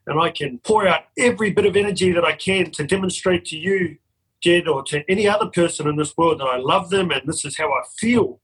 And 0.07 0.19
I 0.19 0.29
can 0.29 0.59
pour 0.59 0.87
out 0.87 1.01
every 1.17 1.51
bit 1.51 1.65
of 1.65 1.75
energy 1.75 2.11
that 2.11 2.23
I 2.23 2.33
can 2.33 2.71
to 2.71 2.85
demonstrate 2.85 3.45
to 3.45 3.57
you, 3.57 3.97
Jed, 4.41 4.67
or 4.67 4.83
to 4.83 5.03
any 5.09 5.27
other 5.27 5.47
person 5.47 5.87
in 5.87 5.95
this 5.95 6.15
world 6.15 6.39
that 6.39 6.45
I 6.45 6.57
love 6.57 6.89
them 6.89 7.11
and 7.11 7.21
this 7.25 7.43
is 7.43 7.57
how 7.57 7.71
I 7.71 7.81
feel. 7.99 8.39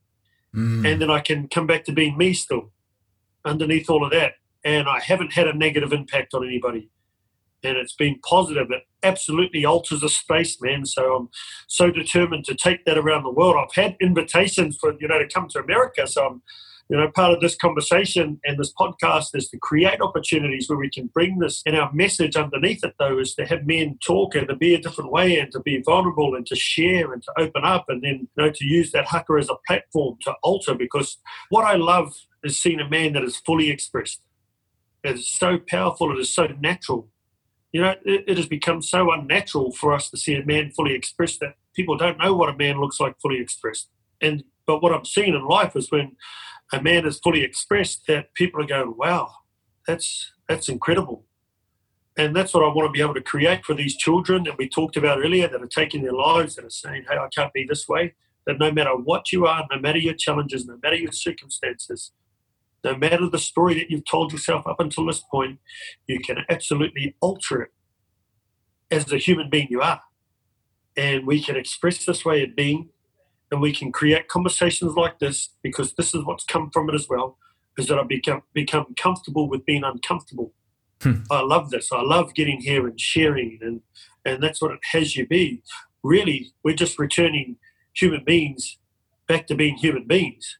Mm. 0.54 0.90
And 0.90 1.02
then 1.02 1.10
I 1.10 1.20
can 1.20 1.48
come 1.48 1.66
back 1.66 1.84
to 1.84 1.92
being 1.92 2.18
me 2.18 2.34
still 2.34 2.72
underneath 3.44 3.88
all 3.88 4.04
of 4.04 4.10
that. 4.12 4.34
And 4.64 4.88
I 4.88 5.00
haven't 5.00 5.32
had 5.32 5.48
a 5.48 5.56
negative 5.56 5.92
impact 5.92 6.34
on 6.34 6.46
anybody. 6.46 6.90
And 7.64 7.76
it's 7.76 7.94
been 7.94 8.18
positive. 8.28 8.70
It 8.70 8.82
absolutely 9.04 9.64
alters 9.64 10.00
the 10.00 10.08
space, 10.08 10.60
man. 10.60 10.84
So 10.84 11.14
I'm 11.14 11.28
so 11.68 11.90
determined 11.90 12.44
to 12.46 12.54
take 12.54 12.84
that 12.84 12.98
around 12.98 13.22
the 13.22 13.30
world. 13.30 13.56
I've 13.56 13.74
had 13.74 13.96
invitations 14.00 14.78
for, 14.80 14.94
you 15.00 15.06
know, 15.06 15.18
to 15.18 15.28
come 15.28 15.48
to 15.50 15.60
America. 15.60 16.06
So 16.06 16.26
I'm 16.26 16.42
you 16.88 16.96
know, 16.96 17.10
part 17.14 17.32
of 17.32 17.40
this 17.40 17.56
conversation 17.56 18.40
and 18.44 18.58
this 18.58 18.72
podcast 18.72 19.34
is 19.34 19.48
to 19.48 19.58
create 19.58 20.00
opportunities 20.00 20.68
where 20.68 20.78
we 20.78 20.90
can 20.90 21.06
bring 21.08 21.38
this. 21.38 21.62
And 21.64 21.76
our 21.76 21.92
message 21.92 22.36
underneath 22.36 22.84
it, 22.84 22.94
though, 22.98 23.18
is 23.18 23.34
to 23.36 23.46
have 23.46 23.66
men 23.66 23.98
talk 24.04 24.34
and 24.34 24.48
to 24.48 24.56
be 24.56 24.74
a 24.74 24.80
different 24.80 25.10
way 25.10 25.38
and 25.38 25.50
to 25.52 25.60
be 25.60 25.82
vulnerable 25.82 26.34
and 26.34 26.46
to 26.46 26.56
share 26.56 27.12
and 27.12 27.22
to 27.22 27.32
open 27.38 27.64
up 27.64 27.86
and 27.88 28.02
then, 28.02 28.28
you 28.36 28.44
know, 28.44 28.50
to 28.50 28.64
use 28.64 28.92
that 28.92 29.06
haka 29.06 29.34
as 29.38 29.48
a 29.48 29.56
platform 29.66 30.18
to 30.22 30.34
alter. 30.42 30.74
Because 30.74 31.18
what 31.50 31.64
I 31.64 31.76
love 31.76 32.14
is 32.44 32.60
seeing 32.60 32.80
a 32.80 32.88
man 32.88 33.12
that 33.14 33.24
is 33.24 33.36
fully 33.38 33.70
expressed. 33.70 34.20
It 35.04 35.16
is 35.16 35.28
so 35.28 35.58
powerful. 35.58 36.12
It 36.12 36.20
is 36.20 36.34
so 36.34 36.48
natural. 36.60 37.08
You 37.72 37.80
know, 37.80 37.94
it, 38.04 38.24
it 38.28 38.36
has 38.36 38.46
become 38.46 38.82
so 38.82 39.10
unnatural 39.12 39.72
for 39.72 39.94
us 39.94 40.10
to 40.10 40.16
see 40.16 40.34
a 40.34 40.44
man 40.44 40.72
fully 40.72 40.94
expressed 40.94 41.40
that 41.40 41.54
people 41.74 41.96
don't 41.96 42.18
know 42.18 42.34
what 42.34 42.50
a 42.50 42.56
man 42.56 42.80
looks 42.80 43.00
like 43.00 43.16
fully 43.20 43.40
expressed. 43.40 43.88
And 44.20 44.44
but 44.66 44.82
what 44.82 44.92
I'm 44.92 45.04
seeing 45.04 45.34
in 45.34 45.46
life 45.46 45.74
is 45.74 45.90
when 45.90 46.16
a 46.72 46.82
man 46.82 47.06
is 47.06 47.18
fully 47.18 47.42
expressed 47.42 48.06
that 48.08 48.32
people 48.34 48.62
are 48.62 48.66
going, 48.66 48.94
wow, 48.96 49.30
that's 49.86 50.32
that's 50.48 50.68
incredible. 50.68 51.24
And 52.16 52.36
that's 52.36 52.52
what 52.52 52.64
I 52.64 52.68
want 52.68 52.88
to 52.88 52.92
be 52.92 53.00
able 53.00 53.14
to 53.14 53.22
create 53.22 53.64
for 53.64 53.74
these 53.74 53.96
children 53.96 54.44
that 54.44 54.58
we 54.58 54.68
talked 54.68 54.96
about 54.96 55.18
earlier 55.18 55.48
that 55.48 55.62
are 55.62 55.66
taking 55.66 56.02
their 56.02 56.12
lives 56.12 56.56
that 56.56 56.64
are 56.64 56.70
saying, 56.70 57.04
hey, 57.08 57.16
I 57.16 57.28
can't 57.34 57.52
be 57.52 57.64
this 57.66 57.88
way. 57.88 58.14
That 58.46 58.58
no 58.58 58.70
matter 58.70 58.90
what 58.90 59.32
you 59.32 59.46
are, 59.46 59.66
no 59.70 59.78
matter 59.78 59.98
your 59.98 60.14
challenges, 60.14 60.66
no 60.66 60.78
matter 60.82 60.96
your 60.96 61.12
circumstances, 61.12 62.12
no 62.84 62.96
matter 62.96 63.28
the 63.30 63.38
story 63.38 63.74
that 63.74 63.90
you've 63.90 64.04
told 64.04 64.32
yourself 64.32 64.66
up 64.66 64.80
until 64.80 65.06
this 65.06 65.20
point, 65.20 65.58
you 66.06 66.18
can 66.20 66.38
absolutely 66.50 67.16
alter 67.20 67.62
it 67.62 67.70
as 68.90 69.06
the 69.06 69.16
human 69.18 69.48
being 69.48 69.68
you 69.70 69.80
are. 69.80 70.02
And 70.96 71.26
we 71.26 71.42
can 71.42 71.56
express 71.56 72.04
this 72.04 72.24
way 72.24 72.42
of 72.42 72.54
being 72.54 72.90
and 73.52 73.60
we 73.60 73.72
can 73.72 73.92
create 73.92 74.28
conversations 74.28 74.94
like 74.94 75.18
this 75.18 75.50
because 75.62 75.92
this 75.94 76.14
is 76.14 76.24
what's 76.24 76.44
come 76.44 76.70
from 76.70 76.88
it 76.88 76.94
as 76.94 77.06
well 77.08 77.36
is 77.78 77.86
that 77.86 77.98
I 77.98 78.02
become 78.02 78.42
become 78.54 78.86
comfortable 78.96 79.48
with 79.48 79.66
being 79.66 79.84
uncomfortable. 79.84 80.52
Hmm. 81.02 81.22
I 81.30 81.42
love 81.42 81.70
this. 81.70 81.92
I 81.92 82.00
love 82.00 82.34
getting 82.34 82.60
here 82.62 82.88
and 82.88 82.98
sharing 82.98 83.58
and 83.60 83.82
and 84.24 84.42
that's 84.42 84.62
what 84.62 84.72
it 84.72 84.80
has 84.92 85.16
you 85.16 85.26
be. 85.26 85.62
Really, 86.02 86.52
we're 86.64 86.74
just 86.74 86.98
returning 86.98 87.56
human 87.94 88.24
beings 88.24 88.78
back 89.28 89.46
to 89.48 89.54
being 89.54 89.76
human 89.76 90.06
beings, 90.06 90.58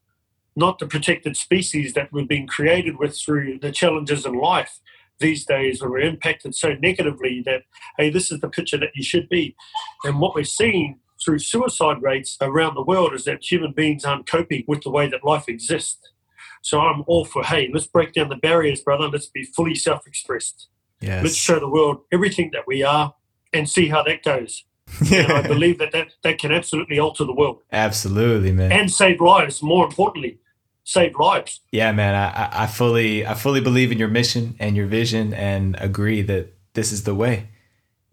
not 0.55 0.79
the 0.79 0.87
protected 0.87 1.37
species 1.37 1.95
that 1.95 2.13
we've 2.13 2.29
been 2.29 2.47
created 2.47 2.99
with 2.99 3.19
through 3.19 3.59
the 3.61 3.73
challenges 3.73 4.27
in 4.27 4.35
life 4.35 4.81
these 5.19 5.47
days 5.47 5.81
when 5.81 5.91
we're 5.91 6.01
impacted 6.01 6.55
so 6.55 6.75
negatively 6.75 7.43
that 7.47 7.63
hey, 7.97 8.11
this 8.11 8.31
is 8.31 8.41
the 8.41 8.49
picture 8.51 8.77
that 8.77 8.95
you 8.95 9.03
should 9.03 9.31
be. 9.31 9.57
And 10.05 10.21
what 10.21 10.35
we're 10.35 10.45
seeing 10.45 10.99
through 11.25 11.39
suicide 11.39 12.03
rates 12.03 12.37
around 12.41 12.75
the 12.75 12.83
world 12.83 13.15
is 13.15 13.25
that 13.25 13.43
human 13.51 13.73
beings 13.73 14.05
aren't 14.05 14.27
coping 14.27 14.65
with 14.67 14.83
the 14.83 14.91
way 14.91 15.09
that 15.09 15.25
life 15.25 15.49
exists. 15.49 16.11
So 16.63 16.81
I'm 16.81 17.03
all 17.07 17.25
for, 17.25 17.43
hey, 17.43 17.69
let's 17.73 17.87
break 17.87 18.13
down 18.13 18.29
the 18.29 18.37
barriers, 18.37 18.81
brother. 18.81 19.09
Let's 19.09 19.27
be 19.27 19.45
fully 19.45 19.75
self 19.75 20.07
expressed. 20.07 20.69
Yes. 21.01 21.23
Let's 21.25 21.37
show 21.37 21.59
the 21.59 21.69
world 21.69 22.03
everything 22.13 22.51
that 22.53 22.67
we 22.67 22.83
are 22.85 23.15
and 23.53 23.69
see 23.69 23.89
how 23.89 24.03
that 24.05 24.23
goes. 24.23 24.65
and 25.13 25.33
I 25.33 25.47
believe 25.47 25.79
that, 25.79 25.93
that 25.93 26.09
that 26.23 26.39
can 26.39 26.53
absolutely 26.53 26.99
alter 26.99 27.25
the 27.25 27.33
world 27.33 27.63
Absolutely, 27.73 28.53
man. 28.53 28.73
and 28.73 28.91
save 28.91 29.21
lives. 29.21 29.63
More 29.63 29.87
importantly, 29.87 30.39
save 30.85 31.17
lives. 31.19 31.61
Yeah, 31.71 31.93
man. 31.93 32.15
I, 32.15 32.65
I- 32.65 32.67
fully 32.67 33.25
I 33.27 33.35
fully 33.35 33.61
believe 33.61 33.91
in 33.93 33.99
your 33.99 34.09
mission 34.09 34.55
and 34.59 34.77
your 34.77 34.87
vision 34.87 35.33
and 35.35 35.77
agree 35.79 36.21
that 36.23 36.53
this 36.75 36.93
is 36.93 37.05
the 37.05 37.15
way. 37.15 37.49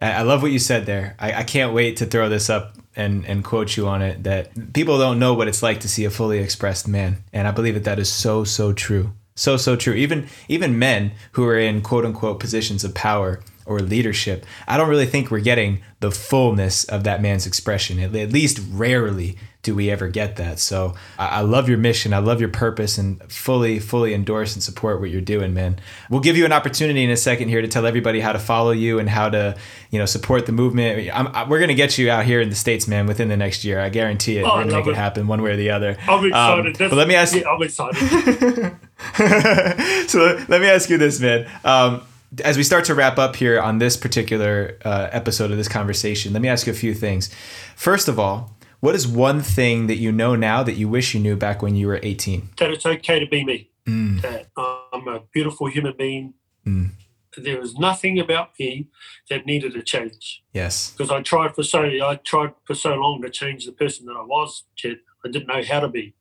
I, 0.01 0.11
I 0.13 0.21
love 0.21 0.41
what 0.41 0.51
you 0.51 0.59
said 0.59 0.85
there. 0.85 1.15
I, 1.19 1.33
I 1.33 1.43
can't 1.43 1.73
wait 1.73 1.97
to 1.97 2.05
throw 2.05 2.29
this 2.29 2.49
up 2.49 2.77
and, 2.99 3.25
and 3.25 3.43
quote 3.43 3.77
you 3.77 3.87
on 3.87 4.01
it 4.01 4.23
that 4.23 4.73
people 4.73 4.99
don't 4.99 5.19
know 5.19 5.33
what 5.33 5.47
it's 5.47 5.63
like 5.63 5.79
to 5.79 5.87
see 5.87 6.03
a 6.05 6.09
fully 6.09 6.39
expressed 6.39 6.87
man. 6.87 7.23
And 7.31 7.47
I 7.47 7.51
believe 7.51 7.75
that 7.75 7.85
that 7.85 7.97
is 7.97 8.11
so, 8.11 8.43
so 8.43 8.73
true. 8.73 9.13
So, 9.35 9.55
so 9.55 9.77
true. 9.77 9.93
Even 9.93 10.27
even 10.49 10.77
men 10.77 11.13
who 11.31 11.45
are 11.45 11.57
in 11.57 11.81
quote 11.81 12.03
unquote 12.03 12.41
positions 12.41 12.83
of 12.83 12.93
power 12.93 13.39
or 13.69 13.79
leadership, 13.79 14.45
I 14.67 14.77
don't 14.77 14.89
really 14.89 15.05
think 15.05 15.29
we're 15.29 15.39
getting 15.39 15.81
the 15.99 16.11
fullness 16.11 16.83
of 16.85 17.03
that 17.03 17.21
man's 17.21 17.45
expression. 17.45 17.99
At, 17.99 18.15
at 18.15 18.31
least 18.31 18.59
rarely 18.71 19.37
do 19.61 19.75
we 19.75 19.91
ever 19.91 20.07
get 20.07 20.37
that. 20.37 20.57
So 20.57 20.95
I, 21.17 21.27
I 21.27 21.41
love 21.41 21.67
your 21.67 21.77
mission. 21.77 22.13
I 22.13 22.19
love 22.19 22.39
your 22.39 22.49
purpose 22.49 22.97
and 22.97 23.21
fully, 23.31 23.79
fully 23.79 24.13
endorse 24.13 24.53
and 24.53 24.63
support 24.63 25.01
what 25.01 25.09
you're 25.09 25.19
doing, 25.19 25.53
man. 25.53 25.79
We'll 26.09 26.21
give 26.21 26.37
you 26.37 26.45
an 26.45 26.53
opportunity 26.53 27.03
in 27.03 27.09
a 27.09 27.17
second 27.17 27.49
here 27.49 27.61
to 27.61 27.67
tell 27.67 27.85
everybody 27.85 28.21
how 28.21 28.31
to 28.31 28.39
follow 28.39 28.71
you 28.71 28.99
and 28.99 29.09
how 29.09 29.29
to, 29.29 29.57
you 29.91 29.99
know, 29.99 30.05
support 30.05 30.45
the 30.45 30.53
movement. 30.53 31.09
I'm, 31.13 31.27
I, 31.27 31.47
we're 31.47 31.59
going 31.59 31.69
to 31.69 31.75
get 31.75 31.97
you 31.97 32.09
out 32.09 32.25
here 32.25 32.39
in 32.39 32.49
the 32.49 32.55
States, 32.55 32.87
man, 32.87 33.05
within 33.05 33.27
the 33.27 33.37
next 33.37 33.65
year. 33.65 33.81
I 33.81 33.89
guarantee 33.89 34.37
it. 34.37 34.43
Oh, 34.43 34.47
we're 34.47 34.63
going 34.63 34.69
to 34.69 34.75
make 34.77 34.87
it 34.87 34.95
happen 34.95 35.27
one 35.27 35.41
way 35.41 35.51
or 35.51 35.57
the 35.57 35.71
other. 35.71 35.97
I'm 36.07 36.25
excited. 36.25 36.81
Um, 36.81 36.89
but 36.89 36.95
let 36.95 37.07
me 37.09 37.15
ask 37.15 37.35
Yeah, 37.35 37.49
I'm 37.49 37.61
excited. 37.61 37.99
so 40.09 40.45
let 40.47 40.61
me 40.61 40.67
ask 40.67 40.89
you 40.89 40.97
this, 40.97 41.19
man. 41.19 41.49
Um, 41.65 42.01
as 42.43 42.57
we 42.57 42.63
start 42.63 42.85
to 42.85 42.95
wrap 42.95 43.17
up 43.17 43.35
here 43.35 43.59
on 43.59 43.79
this 43.79 43.97
particular 43.97 44.77
uh, 44.85 45.09
episode 45.11 45.51
of 45.51 45.57
this 45.57 45.67
conversation, 45.67 46.33
let 46.33 46.41
me 46.41 46.47
ask 46.47 46.67
you 46.67 46.73
a 46.73 46.75
few 46.75 46.93
things. 46.93 47.33
First 47.75 48.07
of 48.07 48.19
all, 48.19 48.55
what 48.79 48.95
is 48.95 49.07
one 49.07 49.41
thing 49.41 49.87
that 49.87 49.97
you 49.97 50.11
know 50.11 50.35
now 50.35 50.63
that 50.63 50.73
you 50.73 50.87
wish 50.87 51.13
you 51.13 51.19
knew 51.19 51.35
back 51.35 51.61
when 51.61 51.75
you 51.75 51.87
were 51.87 51.99
18? 52.01 52.49
that 52.57 52.71
it's 52.71 52.85
okay 52.85 53.19
to 53.19 53.27
be 53.27 53.43
me. 53.43 53.69
Mm, 53.85 54.21
That 54.21 54.47
I'm 54.55 55.07
a 55.07 55.21
beautiful 55.33 55.67
human 55.67 55.95
being. 55.97 56.33
Mm. 56.65 56.91
There 57.37 57.59
was 57.59 57.75
nothing 57.75 58.19
about 58.19 58.51
me 58.59 58.87
that 59.29 59.45
needed 59.45 59.73
to 59.73 59.81
change 59.81 60.43
yes. 60.53 60.91
because 60.91 61.11
I 61.11 61.21
tried 61.21 61.55
for 61.55 61.63
so 61.63 61.83
I 61.83 62.19
tried 62.23 62.53
for 62.65 62.73
so 62.73 62.95
long 62.95 63.21
to 63.21 63.29
change 63.29 63.65
the 63.65 63.71
person 63.71 64.05
that 64.07 64.13
I 64.13 64.23
was. 64.23 64.63
Jed. 64.75 64.97
I 65.25 65.29
didn't 65.29 65.47
know 65.47 65.61
how 65.63 65.81
to 65.81 65.87
be. 65.87 66.15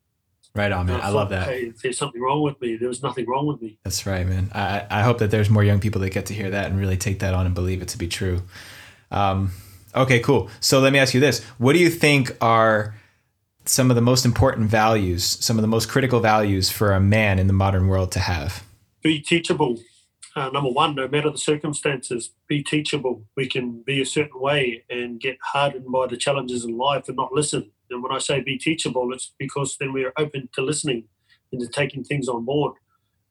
Right 0.55 0.71
on, 0.71 0.87
man. 0.87 0.95
And 0.95 1.03
I 1.03 1.09
love 1.09 1.29
that. 1.29 1.47
Hey, 1.47 1.67
if 1.67 1.81
there's 1.81 1.97
something 1.97 2.21
wrong 2.21 2.41
with 2.41 2.59
me, 2.59 2.75
there 2.75 2.89
was 2.89 3.03
nothing 3.03 3.25
wrong 3.27 3.45
with 3.45 3.61
me. 3.61 3.77
That's 3.83 4.05
right, 4.05 4.27
man. 4.27 4.51
I, 4.53 4.85
I 4.89 5.03
hope 5.03 5.19
that 5.19 5.31
there's 5.31 5.49
more 5.49 5.63
young 5.63 5.79
people 5.79 6.01
that 6.01 6.09
get 6.09 6.25
to 6.27 6.33
hear 6.33 6.49
that 6.49 6.71
and 6.71 6.79
really 6.79 6.97
take 6.97 7.19
that 7.19 7.33
on 7.33 7.45
and 7.45 7.53
believe 7.53 7.81
it 7.81 7.87
to 7.89 7.97
be 7.97 8.07
true. 8.07 8.41
Um, 9.11 9.51
okay, 9.95 10.19
cool. 10.19 10.49
So 10.59 10.79
let 10.79 10.91
me 10.91 10.99
ask 10.99 11.13
you 11.13 11.19
this: 11.19 11.43
What 11.59 11.73
do 11.73 11.79
you 11.79 11.89
think 11.89 12.35
are 12.41 12.95
some 13.65 13.91
of 13.91 13.95
the 13.95 14.01
most 14.01 14.25
important 14.25 14.69
values, 14.69 15.23
some 15.23 15.57
of 15.57 15.61
the 15.61 15.67
most 15.67 15.87
critical 15.87 16.19
values 16.19 16.69
for 16.69 16.93
a 16.93 16.99
man 16.99 17.37
in 17.37 17.47
the 17.47 17.53
modern 17.53 17.87
world 17.87 18.11
to 18.13 18.19
have? 18.19 18.63
Be 19.03 19.19
teachable. 19.19 19.77
Uh, 20.35 20.49
number 20.49 20.69
one, 20.69 20.95
no 20.95 21.07
matter 21.07 21.29
the 21.29 21.37
circumstances, 21.37 22.31
be 22.47 22.63
teachable. 22.63 23.23
We 23.35 23.47
can 23.47 23.81
be 23.81 24.01
a 24.01 24.05
certain 24.05 24.39
way 24.39 24.83
and 24.89 25.19
get 25.19 25.37
hardened 25.41 25.91
by 25.91 26.07
the 26.07 26.17
challenges 26.17 26.63
in 26.63 26.77
life 26.77 27.07
and 27.07 27.17
not 27.17 27.33
listen. 27.33 27.71
And 27.89 28.03
when 28.03 28.11
I 28.11 28.19
say 28.19 28.41
be 28.41 28.57
teachable, 28.57 29.13
it's 29.13 29.33
because 29.37 29.77
then 29.79 29.93
we 29.93 30.03
are 30.03 30.13
open 30.17 30.49
to 30.53 30.61
listening 30.61 31.05
and 31.51 31.61
to 31.61 31.67
taking 31.67 32.03
things 32.03 32.27
on 32.27 32.45
board. 32.45 32.73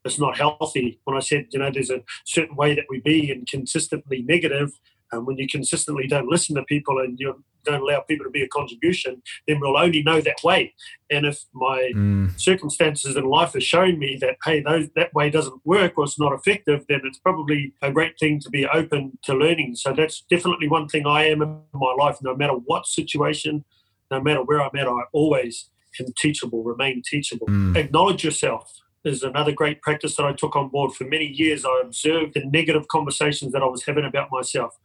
It's 0.05 0.19
not 0.19 0.37
healthy. 0.37 0.99
When 1.03 1.17
I 1.17 1.19
said, 1.19 1.47
you 1.51 1.59
know, 1.59 1.71
there's 1.71 1.89
a 1.89 2.03
certain 2.25 2.55
way 2.55 2.73
that 2.75 2.85
we 2.89 2.99
be 3.01 3.31
and 3.31 3.47
consistently 3.47 4.21
negative, 4.21 4.71
and 5.11 5.25
when 5.25 5.37
you 5.37 5.47
consistently 5.47 6.07
don't 6.07 6.29
listen 6.29 6.55
to 6.55 6.63
people 6.63 6.99
and 6.99 7.19
you 7.19 7.43
don't 7.65 7.81
allow 7.81 8.01
people 8.01 8.25
to 8.25 8.29
be 8.31 8.43
a 8.43 8.47
contribution, 8.47 9.21
then 9.47 9.59
we'll 9.59 9.77
only 9.77 10.03
know 10.03 10.21
that 10.21 10.43
way. 10.43 10.73
And 11.09 11.25
if 11.25 11.43
my 11.53 11.93
Mm, 11.93 12.29
circumstances 12.39 13.15
in 13.15 13.25
life 13.25 13.53
have 13.53 13.63
shown 13.63 13.99
me 13.99 14.17
that 14.21 14.37
hey 14.45 14.61
those 14.61 14.87
that 14.95 15.13
way 15.13 15.29
doesn't 15.29 15.61
work 15.65 15.93
or 15.97 16.05
it's 16.05 16.19
not 16.19 16.33
effective 16.33 16.85
then 16.87 17.01
it's 17.03 17.19
probably 17.19 17.73
a 17.81 17.91
great 17.91 18.17
thing 18.17 18.39
to 18.39 18.49
be 18.49 18.65
open 18.67 19.11
to 19.21 19.33
learning 19.33 19.75
so 19.75 19.91
that's 19.91 20.23
definitely 20.29 20.67
one 20.67 20.87
thing 20.87 21.05
i 21.05 21.25
am 21.25 21.41
in 21.41 21.61
my 21.73 21.93
life 21.97 22.17
no 22.21 22.35
matter 22.35 22.53
what 22.53 22.85
situation 22.85 23.63
no 24.11 24.21
matter 24.21 24.43
where 24.43 24.61
i'm 24.61 24.75
at 24.75 24.87
i 24.87 25.01
always 25.13 25.69
am 25.99 26.07
teachable 26.17 26.63
remain 26.63 27.01
teachable 27.05 27.47
Mm. 27.47 27.75
acknowledge 27.75 28.23
yourself 28.23 28.71
is 29.05 29.23
another 29.23 29.51
great 29.51 29.81
practice 29.81 30.15
that 30.15 30.25
i 30.25 30.33
took 30.33 30.55
on 30.55 30.69
board 30.69 30.93
for 30.93 31.05
many 31.05 31.25
years 31.25 31.65
i 31.65 31.81
observed 31.83 32.33
the 32.33 32.45
negative 32.45 32.87
conversations 32.87 33.51
that 33.53 33.61
i 33.61 33.65
was 33.65 33.83
having 33.85 34.05
about 34.05 34.29
myself 34.31 34.77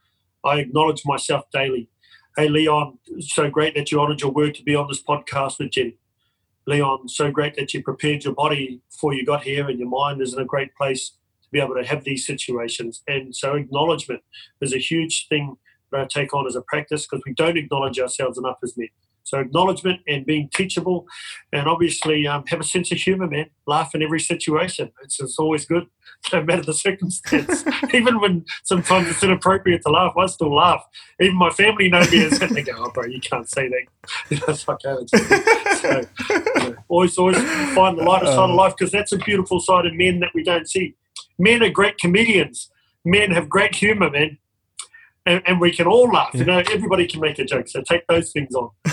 i 0.44 0.58
acknowledge 0.58 1.02
myself 1.04 1.44
daily 1.52 1.88
hey 2.36 2.48
leon 2.48 2.98
so 3.20 3.50
great 3.50 3.74
that 3.74 3.90
you 3.90 4.00
honored 4.00 4.20
your 4.20 4.30
word 4.32 4.54
to 4.54 4.62
be 4.62 4.74
on 4.74 4.88
this 4.88 5.02
podcast 5.02 5.58
with 5.58 5.70
Jim. 5.70 5.92
Leon, 6.66 7.08
so 7.10 7.30
great 7.30 7.54
that 7.56 7.74
you 7.74 7.82
prepared 7.82 8.24
your 8.24 8.32
body 8.32 8.80
before 8.90 9.12
you 9.12 9.22
got 9.26 9.42
here, 9.42 9.68
and 9.68 9.78
your 9.78 9.88
mind 9.88 10.22
is 10.22 10.32
in 10.32 10.40
a 10.40 10.46
great 10.46 10.74
place 10.74 11.10
to 11.42 11.48
be 11.52 11.60
able 11.60 11.74
to 11.74 11.84
have 11.84 12.04
these 12.04 12.24
situations. 12.26 13.02
And 13.06 13.36
so, 13.36 13.54
acknowledgement 13.54 14.22
is 14.62 14.72
a 14.72 14.78
huge 14.78 15.28
thing 15.28 15.56
that 15.92 16.00
I 16.00 16.06
take 16.06 16.32
on 16.32 16.46
as 16.46 16.56
a 16.56 16.62
practice 16.62 17.06
because 17.06 17.22
we 17.26 17.34
don't 17.34 17.58
acknowledge 17.58 17.98
ourselves 18.00 18.38
enough 18.38 18.56
as 18.62 18.78
men. 18.78 18.88
So, 19.24 19.40
acknowledgement 19.40 20.00
and 20.06 20.24
being 20.24 20.50
teachable, 20.54 21.06
and 21.52 21.66
obviously 21.66 22.26
um, 22.26 22.44
have 22.48 22.60
a 22.60 22.64
sense 22.64 22.92
of 22.92 22.98
humor, 22.98 23.26
man. 23.26 23.46
Laugh 23.66 23.94
in 23.94 24.02
every 24.02 24.20
situation. 24.20 24.92
It's, 25.02 25.18
it's 25.18 25.38
always 25.38 25.64
good, 25.64 25.86
no 26.32 26.42
matter 26.44 26.62
the 26.62 26.74
circumstance. 26.74 27.64
Even 27.94 28.20
when 28.20 28.44
sometimes 28.64 29.08
it's 29.08 29.22
inappropriate 29.22 29.82
to 29.82 29.90
laugh, 29.90 30.12
I 30.16 30.26
still 30.26 30.54
laugh. 30.54 30.84
Even 31.20 31.36
my 31.36 31.50
family 31.50 31.88
know 31.88 32.00
me 32.10 32.24
as 32.24 32.38
they 32.38 32.62
go, 32.62 32.72
"Oh, 32.76 32.90
bro, 32.90 33.06
you 33.06 33.20
can't 33.20 33.48
say 33.48 33.68
that." 33.68 33.84
You 34.30 34.36
know, 34.38 34.44
it's 34.48 34.68
like, 34.68 34.78
oh, 34.84 35.02
it's- 35.02 35.80
so, 35.80 36.76
always, 36.88 37.16
always 37.18 37.36
find 37.74 37.98
the 37.98 38.02
lighter 38.02 38.26
side 38.26 38.50
of 38.50 38.54
life 38.54 38.74
because 38.78 38.92
that's 38.92 39.12
a 39.12 39.18
beautiful 39.18 39.60
side 39.60 39.86
of 39.86 39.94
men 39.94 40.20
that 40.20 40.30
we 40.34 40.42
don't 40.42 40.68
see. 40.68 40.94
Men 41.38 41.62
are 41.62 41.70
great 41.70 41.98
comedians. 41.98 42.70
Men 43.04 43.30
have 43.32 43.48
great 43.48 43.74
humor, 43.74 44.10
man. 44.10 44.38
And, 45.26 45.42
and 45.46 45.60
we 45.60 45.70
can 45.70 45.86
all 45.86 46.10
laugh. 46.10 46.34
You 46.34 46.44
know, 46.44 46.62
everybody 46.70 47.06
can 47.06 47.20
make 47.20 47.38
a 47.38 47.44
joke. 47.44 47.68
So 47.68 47.82
take 47.82 48.06
those 48.08 48.30
things 48.30 48.54
on. 48.54 48.70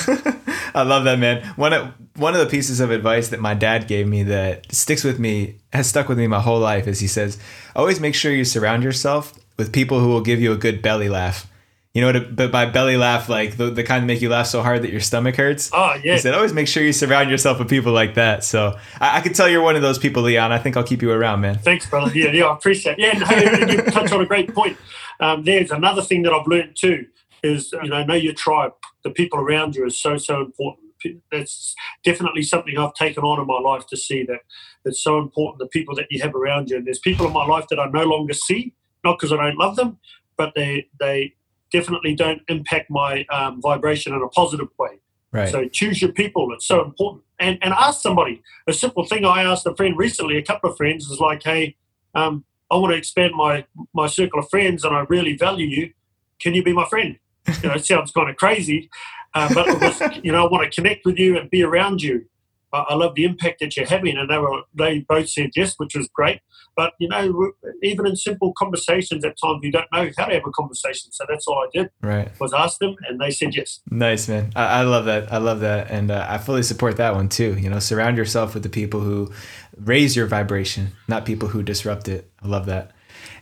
I 0.73 0.83
love 0.83 1.03
that, 1.03 1.19
man. 1.19 1.45
One 1.57 1.73
of 1.73 1.93
one 2.15 2.33
of 2.33 2.39
the 2.39 2.45
pieces 2.45 2.79
of 2.79 2.89
advice 2.91 3.29
that 3.29 3.41
my 3.41 3.53
dad 3.53 3.87
gave 3.87 4.07
me 4.07 4.23
that 4.23 4.71
sticks 4.71 5.03
with 5.03 5.19
me, 5.19 5.57
has 5.73 5.87
stuck 5.87 6.07
with 6.07 6.17
me 6.17 6.27
my 6.27 6.39
whole 6.39 6.59
life, 6.59 6.87
is 6.87 6.99
he 6.99 7.07
says, 7.07 7.37
always 7.75 7.99
make 7.99 8.15
sure 8.15 8.31
you 8.31 8.45
surround 8.45 8.83
yourself 8.83 9.33
with 9.57 9.73
people 9.73 9.99
who 9.99 10.07
will 10.07 10.21
give 10.21 10.39
you 10.39 10.53
a 10.53 10.57
good 10.57 10.81
belly 10.81 11.09
laugh. 11.09 11.50
You 11.93 12.01
know 12.01 12.07
what? 12.07 12.15
a- 12.15 12.21
But 12.21 12.51
by 12.51 12.65
belly 12.67 12.95
laugh, 12.95 13.27
like 13.27 13.57
the, 13.57 13.69
the 13.69 13.83
kind 13.83 14.03
that 14.03 14.07
make 14.07 14.21
you 14.21 14.29
laugh 14.29 14.47
so 14.47 14.61
hard 14.61 14.81
that 14.83 14.91
your 14.91 15.01
stomach 15.01 15.35
hurts. 15.35 15.69
Oh, 15.73 15.93
yeah. 16.03 16.13
He 16.13 16.19
said, 16.19 16.33
always 16.33 16.53
make 16.53 16.67
sure 16.67 16.81
you 16.83 16.93
surround 16.93 17.29
yourself 17.29 17.59
with 17.59 17.69
people 17.69 17.91
like 17.91 18.15
that. 18.15 18.43
So 18.45 18.77
I, 18.99 19.17
I 19.17 19.21
can 19.21 19.33
tell 19.33 19.49
you're 19.49 19.61
one 19.61 19.75
of 19.75 19.81
those 19.81 19.99
people, 19.99 20.23
Leon. 20.23 20.51
I 20.53 20.57
think 20.57 20.77
I'll 20.77 20.85
keep 20.85 21.01
you 21.01 21.11
around, 21.11 21.41
man. 21.41 21.57
Thanks, 21.59 21.89
brother. 21.89 22.11
Yeah, 22.17 22.31
yeah, 22.31 22.45
I 22.45 22.53
appreciate 22.55 22.97
it. 22.97 22.99
Yeah, 22.99 23.61
and 23.61 23.71
you 23.71 23.81
touch 23.91 24.11
on 24.11 24.21
a 24.21 24.25
great 24.25 24.53
point. 24.55 24.77
Um, 25.19 25.43
there's 25.43 25.71
another 25.71 26.01
thing 26.01 26.23
that 26.23 26.31
I've 26.33 26.47
learned 26.47 26.75
too 26.77 27.07
is, 27.43 27.73
you 27.83 27.89
know, 27.89 28.03
know 28.05 28.13
your 28.15 28.33
tribe. 28.33 28.71
The 29.03 29.09
people 29.11 29.39
around 29.39 29.75
you 29.75 29.85
is 29.85 29.97
so, 29.97 30.15
so 30.17 30.41
important. 30.41 30.87
That's 31.31 31.75
definitely 32.03 32.43
something 32.43 32.77
I've 32.77 32.93
taken 32.93 33.23
on 33.23 33.41
in 33.41 33.47
my 33.47 33.59
life 33.59 33.87
to 33.87 33.97
see 33.97 34.23
that 34.25 34.41
it's 34.85 35.03
so 35.03 35.17
important, 35.17 35.59
the 35.59 35.67
people 35.67 35.95
that 35.95 36.05
you 36.09 36.21
have 36.21 36.35
around 36.35 36.69
you. 36.69 36.77
And 36.77 36.85
there's 36.85 36.99
people 36.99 37.25
in 37.25 37.33
my 37.33 37.45
life 37.45 37.65
that 37.69 37.79
I 37.79 37.87
no 37.89 38.03
longer 38.03 38.33
see, 38.33 38.73
not 39.03 39.17
because 39.17 39.33
I 39.33 39.37
don't 39.37 39.57
love 39.57 39.75
them, 39.75 39.97
but 40.37 40.53
they, 40.55 40.87
they 40.99 41.33
definitely 41.71 42.15
don't 42.15 42.41
impact 42.47 42.89
my 42.89 43.25
um, 43.31 43.61
vibration 43.61 44.13
in 44.13 44.21
a 44.21 44.27
positive 44.29 44.67
way. 44.77 44.99
Right. 45.31 45.49
So 45.49 45.67
choose 45.67 46.01
your 46.01 46.11
people. 46.11 46.53
It's 46.53 46.67
so 46.67 46.83
important. 46.83 47.23
And 47.39 47.57
and 47.61 47.73
ask 47.73 48.01
somebody. 48.01 48.41
A 48.67 48.73
simple 48.73 49.05
thing 49.05 49.25
I 49.25 49.43
asked 49.43 49.65
a 49.65 49.75
friend 49.75 49.97
recently, 49.97 50.37
a 50.37 50.43
couple 50.43 50.69
of 50.69 50.77
friends, 50.77 51.09
is 51.09 51.19
like, 51.19 51.43
hey, 51.43 51.75
um, 52.13 52.43
I 52.69 52.75
want 52.75 52.91
to 52.91 52.97
expand 52.97 53.33
my 53.35 53.65
my 53.93 54.07
circle 54.07 54.39
of 54.39 54.49
friends, 54.49 54.83
and 54.83 54.95
I 54.95 55.05
really 55.09 55.35
value 55.37 55.67
you. 55.67 55.93
Can 56.39 56.53
you 56.53 56.63
be 56.63 56.73
my 56.73 56.87
friend? 56.87 57.17
You 57.63 57.69
know, 57.69 57.75
it 57.75 57.85
sounds 57.85 58.11
kind 58.11 58.29
of 58.29 58.35
crazy, 58.35 58.89
uh, 59.33 59.53
but 59.53 59.67
was, 59.81 60.19
you 60.23 60.31
know, 60.31 60.45
I 60.45 60.49
want 60.49 60.63
to 60.63 60.81
connect 60.81 61.05
with 61.05 61.17
you 61.17 61.37
and 61.37 61.49
be 61.49 61.63
around 61.63 62.01
you. 62.01 62.25
I, 62.73 62.79
I 62.89 62.95
love 62.95 63.15
the 63.15 63.23
impact 63.23 63.59
that 63.59 63.75
you're 63.75 63.85
having, 63.85 64.17
and 64.17 64.29
they 64.29 64.37
were 64.37 64.61
they 64.73 64.99
both 64.99 65.29
said 65.29 65.51
yes, 65.55 65.75
which 65.77 65.95
was 65.95 66.07
great. 66.13 66.41
But 66.75 66.93
you 66.99 67.09
know, 67.09 67.51
even 67.83 68.07
in 68.07 68.15
simple 68.15 68.53
conversations, 68.57 69.25
at 69.25 69.35
times 69.41 69.59
you 69.61 69.71
don't 69.71 69.87
know 69.91 70.09
how 70.17 70.25
to 70.25 70.33
have 70.33 70.45
a 70.45 70.51
conversation. 70.51 71.11
So 71.11 71.25
that's 71.27 71.45
all 71.47 71.59
I 71.59 71.67
did 71.73 71.89
right. 72.01 72.31
was 72.39 72.53
ask 72.53 72.79
them, 72.79 72.95
and 73.07 73.19
they 73.19 73.31
said 73.31 73.55
yes. 73.55 73.81
Nice, 73.89 74.27
man. 74.29 74.51
I, 74.55 74.79
I 74.79 74.81
love 74.83 75.05
that. 75.05 75.31
I 75.31 75.37
love 75.37 75.59
that. 75.61 75.91
And 75.91 76.11
uh, 76.11 76.25
I 76.29 76.37
fully 76.37 76.63
support 76.63 76.97
that 76.97 77.15
one 77.15 77.29
too. 77.29 77.57
You 77.59 77.69
know, 77.69 77.79
surround 77.79 78.17
yourself 78.17 78.53
with 78.53 78.63
the 78.63 78.69
people 78.69 79.01
who 79.01 79.31
raise 79.77 80.15
your 80.15 80.27
vibration, 80.27 80.91
not 81.07 81.25
people 81.25 81.49
who 81.49 81.63
disrupt 81.63 82.07
it. 82.07 82.31
I 82.41 82.47
love 82.47 82.67
that. 82.67 82.91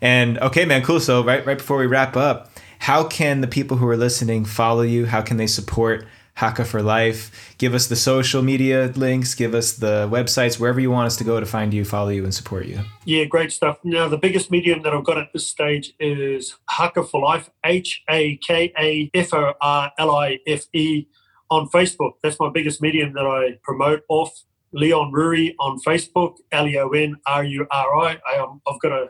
And 0.01 0.39
okay, 0.39 0.65
man, 0.65 0.83
cool. 0.83 0.99
So 0.99 1.23
right, 1.23 1.45
right 1.45 1.57
before 1.57 1.77
we 1.77 1.85
wrap 1.85 2.17
up, 2.17 2.51
how 2.79 3.03
can 3.03 3.41
the 3.41 3.47
people 3.47 3.77
who 3.77 3.87
are 3.87 3.97
listening 3.97 4.45
follow 4.45 4.81
you? 4.81 5.05
How 5.05 5.21
can 5.21 5.37
they 5.37 5.47
support 5.47 6.07
Haka 6.39 6.63
for 6.63 6.81
Life. 6.81 7.53
Give 7.57 7.73
us 7.73 7.87
the 7.87 7.97
social 7.97 8.41
media 8.41 8.93
links, 8.95 9.35
give 9.35 9.53
us 9.53 9.73
the 9.73 10.07
websites, 10.09 10.57
wherever 10.57 10.79
you 10.79 10.89
want 10.89 11.07
us 11.07 11.17
to 11.17 11.25
go 11.25 11.37
to 11.37 11.45
find 11.45 11.73
you, 11.73 11.83
follow 11.83 12.07
you, 12.07 12.23
and 12.23 12.33
support 12.33 12.65
you. 12.65 12.79
Yeah, 13.03 13.25
great 13.25 13.51
stuff. 13.51 13.77
Now, 13.83 14.07
the 14.07 14.17
biggest 14.17 14.49
medium 14.49 14.81
that 14.83 14.93
I've 14.93 15.03
got 15.03 15.17
at 15.17 15.33
this 15.33 15.45
stage 15.45 15.93
is 15.99 16.55
Haka 16.69 17.03
for 17.03 17.19
Life, 17.21 17.49
H 17.65 18.03
A 18.09 18.37
K 18.37 18.71
A 18.79 19.11
F 19.13 19.33
O 19.33 19.53
R 19.59 19.91
L 19.99 20.15
I 20.15 20.39
F 20.47 20.63
E 20.71 21.07
on 21.51 21.67
Facebook. 21.67 22.13
That's 22.23 22.39
my 22.39 22.49
biggest 22.49 22.81
medium 22.81 23.11
that 23.15 23.25
I 23.25 23.59
promote 23.61 24.03
off. 24.07 24.31
Leon 24.71 25.11
Ruri 25.11 25.55
on 25.59 25.77
Facebook, 25.81 26.37
L 26.53 26.67
E 26.67 26.77
O 26.77 26.87
N 26.91 27.17
R 27.27 27.43
U 27.43 27.67
R 27.69 27.97
I. 27.97 28.17
Um, 28.37 28.61
I've 28.65 28.79
got 28.79 28.93
a 28.93 29.09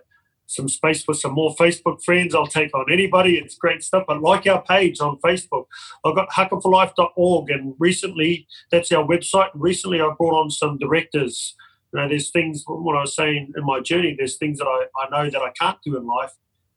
some 0.50 0.68
space 0.68 1.04
for 1.04 1.14
some 1.14 1.34
more 1.34 1.56
Facebook 1.56 2.04
friends. 2.04 2.34
I'll 2.34 2.48
take 2.48 2.74
on 2.74 2.92
anybody. 2.92 3.38
It's 3.38 3.56
great 3.56 3.84
stuff. 3.84 4.06
But 4.08 4.22
like 4.22 4.48
our 4.48 4.64
page 4.64 5.00
on 5.00 5.20
Facebook, 5.20 5.66
I've 6.04 6.16
got 6.16 6.30
hakaforlife.org, 6.32 7.52
and 7.52 7.76
recently 7.78 8.48
that's 8.72 8.92
our 8.92 9.06
website. 9.06 9.50
Recently, 9.54 10.02
I 10.02 10.12
brought 10.18 10.42
on 10.42 10.50
some 10.50 10.80
directors. 10.80 11.56
You 11.94 12.00
know, 12.00 12.10
there's 12.10 12.32
things. 12.32 12.64
What 12.66 12.98
I 12.98 13.02
was 13.02 13.16
saying 13.16 13.54
in 13.56 13.64
my 13.64 13.80
journey, 13.80 14.16
there's 14.18 14.38
things 14.38 14.58
that 14.58 14.66
I, 14.66 14.86
I 15.00 15.10
know 15.10 15.30
that 15.30 15.42
I 15.42 15.52
can't 15.52 15.78
do 15.86 15.96
in 15.96 16.08
life. 16.08 16.32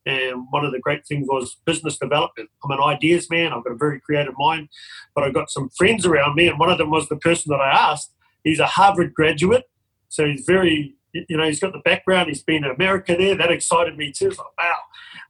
And 0.04 0.46
one 0.50 0.64
of 0.66 0.72
the 0.72 0.80
great 0.80 1.06
things 1.06 1.26
was 1.30 1.56
business 1.64 1.96
development. 1.96 2.50
I'm 2.62 2.72
an 2.72 2.80
ideas 2.80 3.30
man. 3.30 3.52
I've 3.52 3.64
got 3.64 3.72
a 3.72 3.76
very 3.76 4.00
creative 4.00 4.34
mind, 4.36 4.68
but 5.14 5.24
I've 5.24 5.34
got 5.34 5.50
some 5.50 5.70
friends 5.70 6.04
around 6.04 6.34
me, 6.34 6.46
and 6.46 6.58
one 6.58 6.70
of 6.70 6.76
them 6.76 6.90
was 6.90 7.08
the 7.08 7.16
person 7.16 7.50
that 7.50 7.60
I 7.60 7.70
asked. 7.70 8.12
He's 8.44 8.58
a 8.58 8.66
Harvard 8.66 9.14
graduate, 9.14 9.64
so 10.08 10.26
he's 10.26 10.44
very 10.46 10.96
you 11.12 11.36
know, 11.36 11.44
he's 11.44 11.60
got 11.60 11.72
the 11.72 11.80
background. 11.84 12.28
He's 12.28 12.42
been 12.42 12.64
in 12.64 12.70
America 12.70 13.16
there. 13.16 13.36
That 13.36 13.50
excited 13.50 13.96
me 13.96 14.12
too. 14.12 14.32
Wow. 14.58 14.74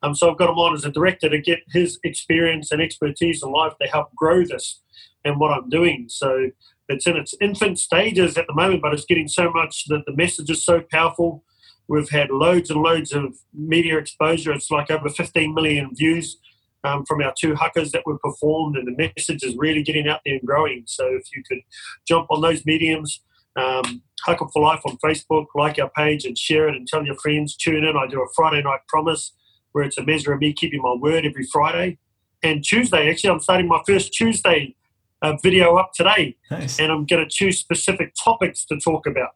Um, 0.03 0.14
so 0.14 0.30
I've 0.30 0.39
got 0.39 0.51
him 0.51 0.59
on 0.59 0.74
as 0.74 0.85
a 0.85 0.91
director 0.91 1.28
to 1.28 1.41
get 1.41 1.61
his 1.68 1.99
experience 2.05 2.72
and 2.72 2.80
expertise 2.80 3.43
in 3.43 3.53
life 3.53 3.72
to 3.80 3.89
help 3.89 4.14
grow 4.14 4.45
this 4.45 4.80
and 5.24 5.39
what 5.39 5.53
I'm 5.53 5.68
doing. 5.68 6.07
So 6.09 6.51
it's 6.89 7.07
in 7.07 7.16
its 7.16 7.35
infant 7.41 7.78
stages 7.78 8.37
at 8.37 8.47
the 8.47 8.55
moment, 8.55 8.83
but 8.83 8.93
it's 8.93 9.05
getting 9.05 9.28
so 9.28 9.51
much 9.51 9.87
that 9.87 10.03
the 10.07 10.16
message 10.16 10.51
is 10.51 10.64
so 10.64 10.83
powerful. 10.91 11.45
We've 11.89 12.09
had 12.09 12.30
loads 12.30 12.70
and 12.70 12.80
loads 12.80 13.12
of 13.12 13.37
media 13.53 13.99
exposure. 13.99 14.53
It's 14.53 14.70
like 14.70 14.91
over 14.91 15.09
15 15.09 15.55
million 15.55 15.95
views 15.95 16.39
um, 16.85 17.05
from 17.07 17.22
our 17.22 17.33
two 17.39 17.55
hakas 17.55 17.93
that 17.93 18.07
were 18.07 18.18
performed, 18.18 18.76
and 18.76 18.87
the 18.87 19.12
message 19.16 19.43
is 19.43 19.57
really 19.57 19.83
getting 19.83 20.09
out 20.09 20.20
there 20.24 20.35
and 20.35 20.47
growing. 20.47 20.85
So 20.87 21.07
if 21.07 21.24
you 21.35 21.43
could 21.47 21.61
jump 22.07 22.26
on 22.30 22.41
those 22.41 22.64
mediums, 22.64 23.22
um, 23.57 24.03
Haka 24.25 24.47
for 24.53 24.62
Life 24.62 24.81
on 24.87 24.97
Facebook, 24.99 25.47
like 25.55 25.79
our 25.79 25.91
page 25.91 26.25
and 26.25 26.37
share 26.37 26.68
it 26.68 26.77
and 26.77 26.87
tell 26.87 27.05
your 27.05 27.16
friends. 27.16 27.57
Tune 27.57 27.85
in. 27.85 27.97
I 27.97 28.07
do 28.07 28.23
a 28.23 28.27
Friday 28.35 28.62
night 28.62 28.81
promise 28.89 29.33
where 29.73 29.85
it's 29.85 29.99
a 29.99 30.05
measure 30.05 30.33
of 30.33 30.41
me 30.41 30.53
keeping 30.53 30.83
my 30.83 30.95
word 30.95 31.25
every 31.25 31.47
Friday. 31.51 31.99
And 32.43 32.64
Tuesday, 32.64 33.11
actually, 33.11 33.31
I'm 33.31 33.41
starting 33.41 33.68
my 33.68 33.81
first 33.87 34.12
Tuesday 34.12 34.75
uh, 35.23 35.37
video 35.43 35.77
up 35.77 35.93
today. 35.95 36.37
Nice. 36.51 36.79
And 36.79 36.91
I'm 36.91 37.07
going 37.07 37.25
to 37.25 37.31
choose 37.31 37.59
specific 37.59 38.14
topics 38.23 38.64
to 38.66 38.79
talk 38.79 39.07
about 39.07 39.31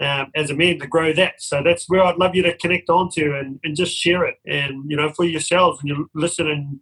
um, 0.00 0.30
as 0.34 0.50
a 0.50 0.54
man 0.54 0.78
to 0.78 0.86
grow 0.86 1.12
that. 1.14 1.42
So 1.42 1.62
that's 1.62 1.88
where 1.88 2.02
I'd 2.02 2.16
love 2.16 2.34
you 2.34 2.42
to 2.42 2.56
connect 2.56 2.88
onto 2.88 3.34
and, 3.34 3.58
and 3.64 3.76
just 3.76 3.96
share 3.96 4.24
it. 4.24 4.36
And, 4.46 4.88
you 4.90 4.96
know, 4.96 5.12
for 5.12 5.24
yourselves, 5.24 5.82
when 5.82 5.94
you're 5.94 6.06
listening 6.14 6.80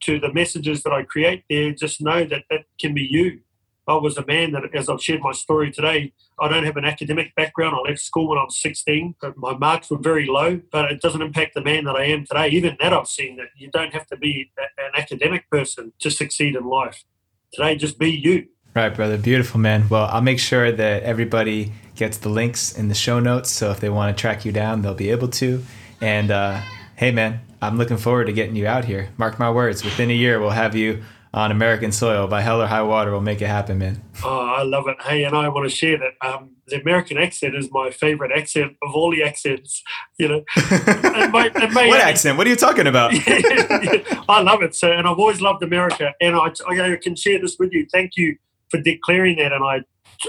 to 0.00 0.18
the 0.18 0.32
messages 0.32 0.82
that 0.82 0.92
I 0.92 1.04
create 1.04 1.44
there, 1.48 1.72
just 1.72 2.00
know 2.00 2.24
that 2.24 2.44
that 2.50 2.64
can 2.80 2.94
be 2.94 3.06
you. 3.08 3.40
I 3.88 3.94
was 3.94 4.16
a 4.16 4.24
man 4.26 4.52
that, 4.52 4.62
as 4.74 4.88
I've 4.88 5.02
shared 5.02 5.22
my 5.22 5.32
story 5.32 5.72
today, 5.72 6.12
I 6.40 6.48
don't 6.48 6.64
have 6.64 6.76
an 6.76 6.84
academic 6.84 7.34
background. 7.34 7.74
I 7.74 7.90
left 7.90 8.00
school 8.00 8.28
when 8.28 8.38
I 8.38 8.44
was 8.44 8.60
16. 8.60 9.16
My 9.36 9.56
marks 9.56 9.90
were 9.90 9.98
very 9.98 10.26
low, 10.26 10.60
but 10.70 10.92
it 10.92 11.00
doesn't 11.00 11.20
impact 11.20 11.54
the 11.54 11.62
man 11.62 11.84
that 11.84 11.96
I 11.96 12.04
am 12.04 12.24
today. 12.24 12.48
Even 12.48 12.76
that 12.80 12.92
I've 12.92 13.08
seen 13.08 13.36
that 13.36 13.48
you 13.56 13.70
don't 13.70 13.92
have 13.92 14.06
to 14.08 14.16
be 14.16 14.52
an 14.56 14.92
academic 14.94 15.50
person 15.50 15.92
to 15.98 16.10
succeed 16.10 16.54
in 16.54 16.64
life. 16.64 17.04
Today, 17.52 17.74
just 17.74 17.98
be 17.98 18.10
you. 18.10 18.46
Right, 18.74 18.94
brother. 18.94 19.18
Beautiful, 19.18 19.58
man. 19.58 19.88
Well, 19.88 20.06
I'll 20.06 20.22
make 20.22 20.38
sure 20.38 20.70
that 20.70 21.02
everybody 21.02 21.72
gets 21.96 22.18
the 22.18 22.28
links 22.28 22.72
in 22.76 22.88
the 22.88 22.94
show 22.94 23.18
notes. 23.18 23.50
So 23.50 23.70
if 23.70 23.80
they 23.80 23.90
want 23.90 24.16
to 24.16 24.20
track 24.20 24.44
you 24.44 24.52
down, 24.52 24.82
they'll 24.82 24.94
be 24.94 25.10
able 25.10 25.28
to. 25.28 25.62
And 26.00 26.30
uh, 26.30 26.60
hey, 26.96 27.10
man, 27.10 27.40
I'm 27.60 27.78
looking 27.78 27.96
forward 27.96 28.26
to 28.26 28.32
getting 28.32 28.56
you 28.56 28.66
out 28.66 28.84
here. 28.84 29.10
Mark 29.18 29.38
my 29.38 29.50
words, 29.50 29.84
within 29.84 30.08
a 30.10 30.14
year, 30.14 30.40
we'll 30.40 30.50
have 30.50 30.76
you 30.76 31.02
on 31.34 31.50
American 31.50 31.90
soil 31.92 32.26
by 32.26 32.42
hell 32.42 32.60
or 32.60 32.66
high 32.66 32.82
water. 32.82 33.10
We'll 33.10 33.22
make 33.22 33.40
it 33.40 33.46
happen, 33.46 33.78
man. 33.78 34.02
Oh, 34.22 34.40
I 34.40 34.62
love 34.62 34.86
it. 34.86 35.00
Hey, 35.00 35.24
and 35.24 35.34
I 35.34 35.48
want 35.48 35.68
to 35.68 35.74
share 35.74 35.98
that 35.98 36.26
um, 36.26 36.56
the 36.66 36.80
American 36.80 37.16
accent 37.16 37.54
is 37.54 37.70
my 37.70 37.90
favorite 37.90 38.32
accent 38.36 38.76
of 38.82 38.94
all 38.94 39.10
the 39.10 39.22
accents. 39.22 39.82
You 40.18 40.28
know, 40.28 40.44
it 40.56 41.32
may, 41.32 41.46
it 41.46 41.72
may, 41.72 41.88
what 41.88 42.00
accent? 42.00 42.36
What 42.36 42.46
are 42.46 42.50
you 42.50 42.56
talking 42.56 42.86
about? 42.86 43.14
yeah, 43.14 43.38
yeah, 43.82 44.24
I 44.28 44.42
love 44.42 44.62
it. 44.62 44.74
So, 44.74 44.92
and 44.92 45.08
I've 45.08 45.18
always 45.18 45.40
loved 45.40 45.62
America, 45.62 46.12
and 46.20 46.36
I, 46.36 46.52
I 46.68 46.96
can 46.96 47.16
share 47.16 47.40
this 47.40 47.56
with 47.58 47.72
you. 47.72 47.86
Thank 47.90 48.12
you 48.16 48.36
for 48.70 48.80
declaring 48.80 49.38
that, 49.38 49.52
and 49.52 49.64
I, 49.64 49.80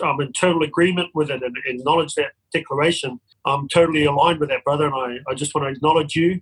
I'm 0.06 0.22
in 0.22 0.32
total 0.32 0.64
agreement 0.64 1.10
with 1.14 1.30
it 1.30 1.44
and 1.44 1.56
acknowledge 1.66 2.16
that 2.16 2.32
declaration. 2.54 3.20
I'm 3.46 3.68
totally 3.68 4.06
aligned 4.06 4.40
with 4.40 4.50
that, 4.50 4.64
brother, 4.64 4.86
and 4.86 4.96
I, 4.96 5.32
I 5.32 5.34
just 5.36 5.54
want 5.54 5.68
to 5.68 5.72
acknowledge 5.72 6.16
you 6.16 6.42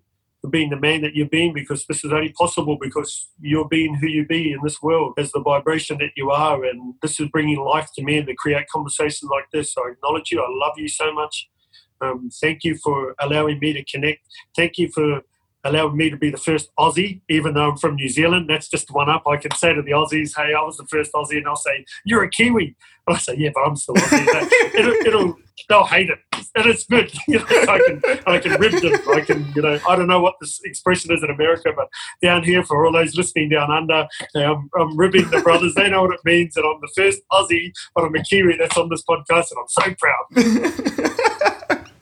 being 0.50 0.72
the 0.72 0.80
man 0.80 1.02
that 1.02 1.16
you've 1.16 1.30
been 1.30 1.54
because 1.54 1.86
this 1.86 2.04
is 2.04 2.12
only 2.12 2.30
possible 2.30 2.78
because 2.80 3.28
you're 3.40 3.68
being 3.68 3.96
who 3.96 4.08
you 4.08 4.26
be 4.26 4.52
in 4.52 4.60
this 4.64 4.82
world 4.82 5.14
as 5.18 5.32
the 5.32 5.42
vibration 5.42 6.00
that 6.00 6.12
you 6.16 6.32
are. 6.32 6.64
And 6.66 6.96
this 7.02 7.20
is 7.20 7.30
bringing 7.30 7.60
life 7.60 7.90
to 7.96 8.04
men 8.04 8.26
to 8.26 8.36
create 8.36 8.68
conversations 8.74 9.30
like 9.30 9.46
this. 9.54 9.76
I 9.78 9.92
acknowledge 9.92 10.32
you. 10.32 10.42
I 10.42 10.48
love 10.50 10.74
you 10.78 10.88
so 10.88 11.14
much. 11.14 11.48
Um, 12.02 12.30
thank 12.42 12.64
you 12.64 12.76
for 12.78 13.14
allowing 13.20 13.60
me 13.60 13.74
to 13.74 13.84
connect. 13.84 14.22
Thank 14.56 14.80
you 14.80 14.90
for 14.90 15.22
allowing 15.64 15.96
me 15.96 16.10
to 16.10 16.18
be 16.18 16.32
the 16.32 16.38
first 16.38 16.70
Aussie, 16.80 17.22
even 17.30 17.54
though 17.54 17.70
I'm 17.70 17.78
from 17.78 17.96
New 17.96 18.10
Zealand. 18.10 18.50
That's 18.50 18.68
just 18.68 18.90
one 18.92 19.10
up. 19.10 19.28
I 19.28 19.38
can 19.38 19.52
say 19.52 19.74
to 19.74 19.82
the 19.82 19.92
Aussies, 19.92 20.32
hey, 20.36 20.54
I 20.54 20.62
was 20.64 20.78
the 20.78 20.88
first 20.88 21.14
Aussie, 21.14 21.38
and 21.38 21.48
I'll 21.48 21.56
say, 21.56 21.86
you're 22.06 22.24
a 22.24 22.30
Kiwi. 22.30 22.76
I 23.08 23.18
say, 23.18 23.36
yeah, 23.38 23.50
but 23.54 23.62
I'm 23.62 23.76
still 23.76 23.96
Aussie. 23.96 24.50
it'll, 24.74 24.94
it'll, 24.94 25.36
they'll 25.70 25.86
hate 25.86 26.10
it. 26.10 26.20
And 26.56 26.66
it's 26.66 26.86
good. 26.86 27.12
You 27.28 27.40
know, 27.40 27.46
I 27.46 27.80
can, 27.86 28.02
I 28.28 28.40
can 28.40 28.60
rib 28.60 28.74
them. 28.82 29.00
I 29.14 29.22
can, 29.22 29.46
you 29.56 29.62
know, 29.62 29.80
I 29.88 29.96
don't 29.96 30.08
know 30.08 30.20
what 30.20 30.36
this 30.42 30.60
expression 30.66 31.14
is 31.14 31.24
in 31.24 31.30
America, 31.30 31.72
but 31.74 31.88
down 32.22 32.44
here, 32.44 32.64
for 32.64 32.86
all 32.86 32.92
those 32.92 33.16
listening 33.16 33.50
down 33.50 33.72
under, 33.72 34.08
I'm, 34.36 34.70
I'm 34.78 34.98
ribbing 34.98 35.30
the 35.30 35.40
brothers. 35.42 35.76
They 35.76 35.90
know 35.90 36.02
what 36.02 36.14
it 36.14 36.20
means. 36.26 36.58
And 36.58 36.66
I'm 36.66 36.82
the 36.82 36.90
first 36.96 37.22
Aussie, 37.32 37.72
but 37.96 38.04
I'm 38.04 38.16
a 38.16 38.24
Kiwi 38.24 38.58
that's 38.58 38.78
on 38.78 38.90
this 38.90 39.04
podcast, 39.04 39.52
and 39.52 39.60
I'm 39.60 39.68
so 39.70 39.96
proud. 39.98 40.26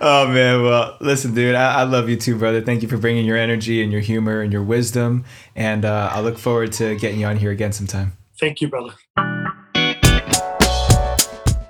oh 0.00 0.28
man 0.28 0.62
well 0.62 0.96
listen 1.00 1.34
dude 1.34 1.54
I, 1.54 1.80
I, 1.80 1.82
love 1.84 2.08
you 2.08 2.16
too 2.16 2.36
brother 2.36 2.60
thank 2.60 2.82
you 2.82 2.88
for 2.88 2.98
bringing 2.98 3.24
your 3.24 3.36
energy 3.36 3.82
and 3.82 3.90
your 3.90 4.00
humor 4.00 4.40
and 4.40 4.52
your 4.52 4.62
wisdom 4.62 5.24
and 5.56 5.84
uh, 5.84 6.10
i 6.12 6.20
look 6.20 6.38
forward 6.38 6.72
to 6.74 6.96
getting 6.96 7.20
you 7.20 7.26
on 7.26 7.38
here 7.38 7.50
again 7.50 7.72
sometime 7.72 8.12
thank 8.38 8.60
you 8.60 8.68
brother 8.68 8.94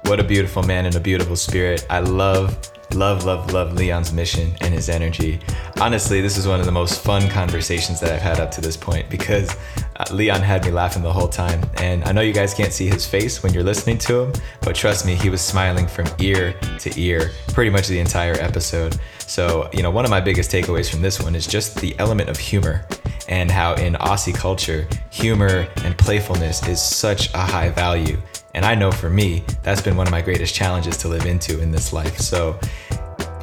what 0.09 0.19
a 0.19 0.25
beautiful 0.25 0.63
man 0.63 0.87
and 0.87 0.97
a 0.97 1.01
beautiful 1.01 1.37
spirit. 1.37 1.87
I 1.91 2.01
love, 2.01 2.59
love, 2.95 3.27
love, 3.27 3.53
love 3.53 3.75
Leon's 3.75 4.11
mission 4.11 4.55
and 4.63 4.73
his 4.73 4.89
energy. 4.89 5.39
Honestly, 5.83 6.23
this 6.23 6.39
is 6.39 6.47
one 6.47 6.61
of 6.61 6.67
the 6.67 6.73
most 6.73 7.03
fun 7.03 7.29
conversations 7.29 8.01
that 8.01 8.13
I've 8.13 8.23
had 8.23 8.41
up 8.41 8.51
to 8.53 8.63
this 8.63 8.75
point 8.75 9.11
because 9.11 9.55
uh, 9.97 10.05
Leon 10.11 10.41
had 10.41 10.65
me 10.65 10.71
laughing 10.71 11.03
the 11.03 11.13
whole 11.13 11.29
time. 11.29 11.63
And 11.77 12.05
I 12.05 12.13
know 12.13 12.23
you 12.23 12.33
guys 12.33 12.55
can't 12.55 12.73
see 12.73 12.87
his 12.87 13.07
face 13.07 13.43
when 13.43 13.53
you're 13.53 13.63
listening 13.63 13.99
to 13.99 14.21
him, 14.21 14.33
but 14.63 14.75
trust 14.75 15.05
me, 15.05 15.15
he 15.15 15.29
was 15.29 15.43
smiling 15.43 15.87
from 15.87 16.07
ear 16.21 16.59
to 16.79 16.99
ear 16.99 17.33
pretty 17.49 17.71
much 17.71 17.87
the 17.87 17.99
entire 17.99 18.41
episode. 18.41 18.99
So, 19.19 19.69
you 19.75 19.83
know, 19.83 19.91
one 19.91 20.07
of 20.07 20.11
my 20.11 20.23
biggest 20.23 20.51
takeaways 20.51 20.91
from 20.91 21.03
this 21.03 21.23
one 21.23 21.35
is 21.35 21.47
just 21.47 21.77
the 21.77 21.95
element 21.99 22.31
of 22.31 22.39
humor 22.39 22.87
and 23.29 23.51
how 23.51 23.75
in 23.75 23.93
Aussie 23.95 24.35
culture, 24.35 24.89
humor 25.11 25.69
and 25.85 25.99
playfulness 25.99 26.67
is 26.67 26.81
such 26.81 27.35
a 27.35 27.41
high 27.41 27.69
value. 27.69 28.17
And 28.59 28.67
I 28.67 28.75
know 28.75 28.91
for 28.91 29.09
me, 29.09 29.45
that's 29.63 29.81
been 29.81 29.97
one 29.97 30.09
of 30.09 30.11
my 30.11 30.21
greatest 30.21 30.53
challenges 30.53 30.97
to 30.97 31.07
live 31.07 31.27
into 31.27 31.61
in 31.61 31.71
this 31.71 31.93
life. 31.93 32.19
So, 32.19 32.59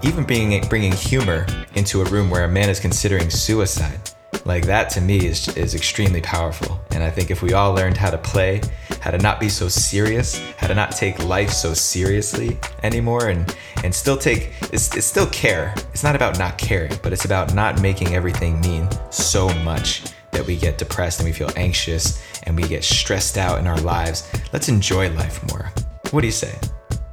even 0.03 0.26
bringing 0.26 0.68
bringing 0.68 0.91
humor 0.91 1.47
into 1.76 2.01
a 2.01 2.05
room 2.09 2.30
where 2.30 2.43
a 2.43 2.49
man 2.49 2.70
is 2.70 2.82
considering 2.82 3.30
suicide, 3.30 3.97
like 4.43 4.66
that 4.66 4.89
to 4.89 4.99
me 4.99 5.26
is 5.26 5.47
is 5.55 5.74
extremely 5.74 6.20
powerful. 6.20 6.82
And 6.91 7.01
I 7.01 7.09
think 7.09 7.32
if 7.32 7.41
we 7.41 7.53
all 7.53 7.74
learned 7.74 7.95
how 7.95 8.09
to 8.09 8.18
play, 8.18 8.59
how 8.99 9.09
to 9.09 9.18
not 9.18 9.39
be 9.39 9.47
so 9.47 9.70
serious, 9.70 10.38
how 10.57 10.68
to 10.68 10.76
not 10.76 10.91
take 10.91 11.24
life 11.24 11.51
so 11.51 11.74
seriously 11.74 12.59
anymore, 12.84 13.30
and 13.30 13.55
and 13.86 13.95
still 13.95 14.18
take 14.18 14.51
it's, 14.63 14.93
it's 14.97 15.07
still 15.07 15.28
care. 15.28 15.74
It's 15.93 16.03
not 16.03 16.18
about 16.18 16.38
not 16.38 16.57
caring, 16.57 16.91
but 17.01 17.13
it's 17.13 17.24
about 17.24 17.55
not 17.55 17.82
making 17.82 18.16
everything 18.16 18.59
mean 18.59 18.89
so 19.11 19.47
much 19.59 20.03
that 20.36 20.45
we 20.45 20.57
get 20.57 20.77
depressed 20.77 21.19
and 21.19 21.27
we 21.27 21.33
feel 21.33 21.49
anxious 21.55 22.21
and 22.43 22.55
we 22.55 22.67
get 22.67 22.83
stressed 22.83 23.38
out 23.38 23.57
in 23.59 23.67
our 23.67 23.79
lives. 23.81 24.29
Let's 24.53 24.69
enjoy 24.69 25.09
life 25.11 25.41
more. 25.49 25.71
What 26.11 26.21
do 26.21 26.27
you 26.27 26.33
say? 26.33 26.57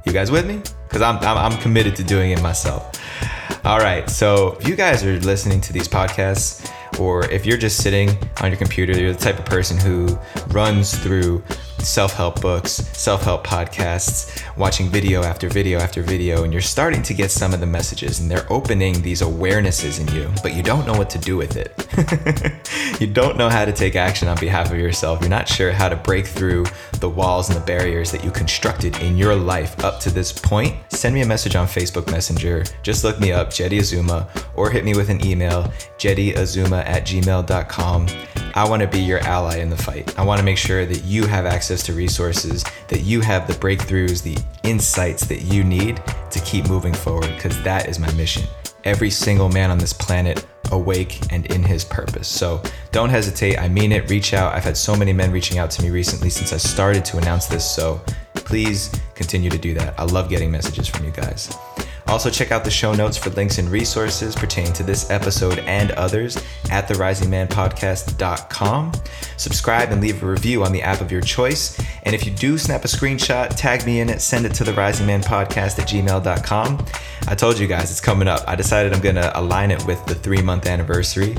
You 0.05 0.11
guys 0.11 0.29
with 0.29 0.45
me? 0.45 0.61
Because 0.87 1.01
I'm, 1.01 1.17
I'm, 1.17 1.37
I'm 1.37 1.57
committed 1.61 1.95
to 1.95 2.03
doing 2.03 2.31
it 2.31 2.41
myself. 2.41 2.91
All 3.65 3.79
right. 3.79 4.09
So 4.09 4.57
if 4.59 4.67
you 4.67 4.75
guys 4.75 5.03
are 5.05 5.19
listening 5.21 5.61
to 5.61 5.73
these 5.73 5.87
podcasts, 5.87 6.69
or 6.99 7.25
if 7.31 7.45
you're 7.45 7.57
just 7.57 7.81
sitting 7.81 8.09
on 8.41 8.51
your 8.51 8.57
computer, 8.57 8.97
you're 8.99 9.13
the 9.13 9.19
type 9.19 9.39
of 9.39 9.45
person 9.45 9.77
who 9.79 10.17
runs 10.49 10.97
through 10.97 11.43
self 11.83 12.13
help 12.13 12.41
books, 12.41 12.71
self 12.71 13.23
help 13.23 13.45
podcasts, 13.45 14.43
watching 14.57 14.89
video 14.89 15.23
after 15.23 15.49
video 15.49 15.79
after 15.79 16.01
video, 16.01 16.43
and 16.43 16.53
you're 16.53 16.61
starting 16.61 17.01
to 17.03 17.13
get 17.13 17.31
some 17.31 17.53
of 17.53 17.59
the 17.59 17.65
messages 17.65 18.19
and 18.19 18.29
they're 18.29 18.51
opening 18.51 19.01
these 19.01 19.21
awarenesses 19.21 19.99
in 19.99 20.15
you, 20.15 20.29
but 20.41 20.55
you 20.55 20.63
don't 20.63 20.85
know 20.87 20.97
what 20.97 21.09
to 21.09 21.19
do 21.19 21.37
with 21.37 21.57
it. 21.57 21.71
you 23.01 23.07
don't 23.07 23.37
know 23.37 23.49
how 23.49 23.65
to 23.65 23.71
take 23.71 23.95
action 23.95 24.27
on 24.27 24.39
behalf 24.39 24.71
of 24.71 24.77
yourself. 24.77 25.19
You're 25.21 25.29
not 25.29 25.47
sure 25.47 25.71
how 25.71 25.89
to 25.89 25.95
break 25.95 26.25
through 26.25 26.65
the 26.99 27.09
walls 27.09 27.49
and 27.49 27.59
the 27.59 27.65
barriers 27.65 28.11
that 28.11 28.23
you 28.23 28.31
constructed 28.31 28.97
in 29.01 29.17
your 29.17 29.35
life 29.35 29.83
up 29.83 29.99
to 30.01 30.09
this 30.09 30.31
point. 30.31 30.75
Send 30.89 31.13
me 31.13 31.21
a 31.21 31.27
message 31.27 31.55
on 31.55 31.67
Facebook 31.67 32.09
Messenger. 32.11 32.63
Just 32.81 33.03
look 33.03 33.19
me 33.19 33.31
up, 33.31 33.51
Jeddy 33.51 33.79
Azuma, 33.79 34.29
or 34.55 34.69
hit 34.69 34.85
me 34.85 34.95
with 34.95 35.09
an 35.09 35.25
email, 35.25 35.63
jeddyazuma 35.97 36.85
at 36.85 37.05
gmail.com. 37.05 38.07
I 38.55 38.69
want 38.69 38.83
to 38.83 38.87
be 38.87 38.99
your 38.99 39.19
ally 39.19 39.57
in 39.57 39.71
the 39.71 39.77
fight. 39.77 40.17
I 40.17 40.23
want 40.23 40.37
to 40.37 40.45
make 40.45 40.59
sure 40.59 40.85
that 40.85 41.03
you 41.03 41.25
have 41.25 41.47
access 41.47 41.81
to 41.83 41.93
resources, 41.93 42.63
that 42.87 43.01
you 43.01 43.19
have 43.21 43.47
the 43.47 43.53
breakthroughs, 43.53 44.21
the 44.21 44.37
insights 44.61 45.25
that 45.25 45.41
you 45.41 45.63
need 45.63 46.01
to 46.29 46.39
keep 46.41 46.67
moving 46.67 46.93
forward, 46.93 47.29
because 47.35 47.61
that 47.63 47.89
is 47.89 47.97
my 47.97 48.11
mission. 48.13 48.43
Every 48.83 49.09
single 49.09 49.49
man 49.49 49.71
on 49.71 49.79
this 49.79 49.93
planet 49.93 50.45
awake 50.71 51.19
and 51.31 51.47
in 51.47 51.63
his 51.63 51.83
purpose. 51.83 52.27
So 52.27 52.61
don't 52.91 53.09
hesitate. 53.09 53.57
I 53.57 53.69
mean 53.69 53.91
it. 53.91 54.09
Reach 54.09 54.33
out. 54.33 54.53
I've 54.53 54.63
had 54.63 54.77
so 54.77 54.95
many 54.95 55.13
men 55.13 55.31
reaching 55.31 55.57
out 55.57 55.71
to 55.71 55.81
me 55.81 55.89
recently 55.89 56.29
since 56.29 56.53
I 56.53 56.57
started 56.57 57.03
to 57.05 57.17
announce 57.17 57.47
this. 57.47 57.69
So 57.69 58.01
please 58.35 58.93
continue 59.15 59.49
to 59.49 59.57
do 59.57 59.73
that. 59.75 59.99
I 59.99 60.03
love 60.03 60.29
getting 60.29 60.51
messages 60.51 60.87
from 60.87 61.05
you 61.05 61.11
guys. 61.11 61.57
Also, 62.07 62.29
check 62.29 62.51
out 62.51 62.63
the 62.63 62.71
show 62.71 62.93
notes 62.93 63.17
for 63.17 63.29
links 63.31 63.57
and 63.57 63.69
resources 63.69 64.35
pertaining 64.35 64.73
to 64.73 64.83
this 64.83 65.09
episode 65.09 65.59
and 65.59 65.91
others 65.91 66.37
at 66.69 66.87
therisingmanpodcast.com. 66.87 68.91
Subscribe 69.37 69.91
and 69.91 70.01
leave 70.01 70.21
a 70.21 70.25
review 70.25 70.63
on 70.63 70.71
the 70.71 70.81
app 70.81 71.01
of 71.01 71.11
your 71.11 71.21
choice. 71.21 71.79
And 72.03 72.13
if 72.13 72.25
you 72.25 72.31
do 72.31 72.57
snap 72.57 72.85
a 72.85 72.87
screenshot, 72.87 73.55
tag 73.55 73.85
me 73.85 73.99
in 73.99 74.09
it, 74.09 74.21
send 74.21 74.45
it 74.45 74.53
to 74.55 74.63
the 74.63 74.73
Rising 74.73 75.07
Man 75.07 75.21
Podcast 75.21 75.79
at 75.79 75.87
gmail.com. 75.87 76.85
I 77.27 77.35
told 77.35 77.57
you 77.57 77.67
guys 77.67 77.89
it's 77.89 78.01
coming 78.01 78.27
up. 78.27 78.41
I 78.47 78.55
decided 78.55 78.93
I'm 78.93 79.01
going 79.01 79.15
to 79.15 79.39
align 79.39 79.71
it 79.71 79.85
with 79.85 80.05
the 80.05 80.15
three 80.15 80.41
month 80.41 80.67
anniversary. 80.67 81.35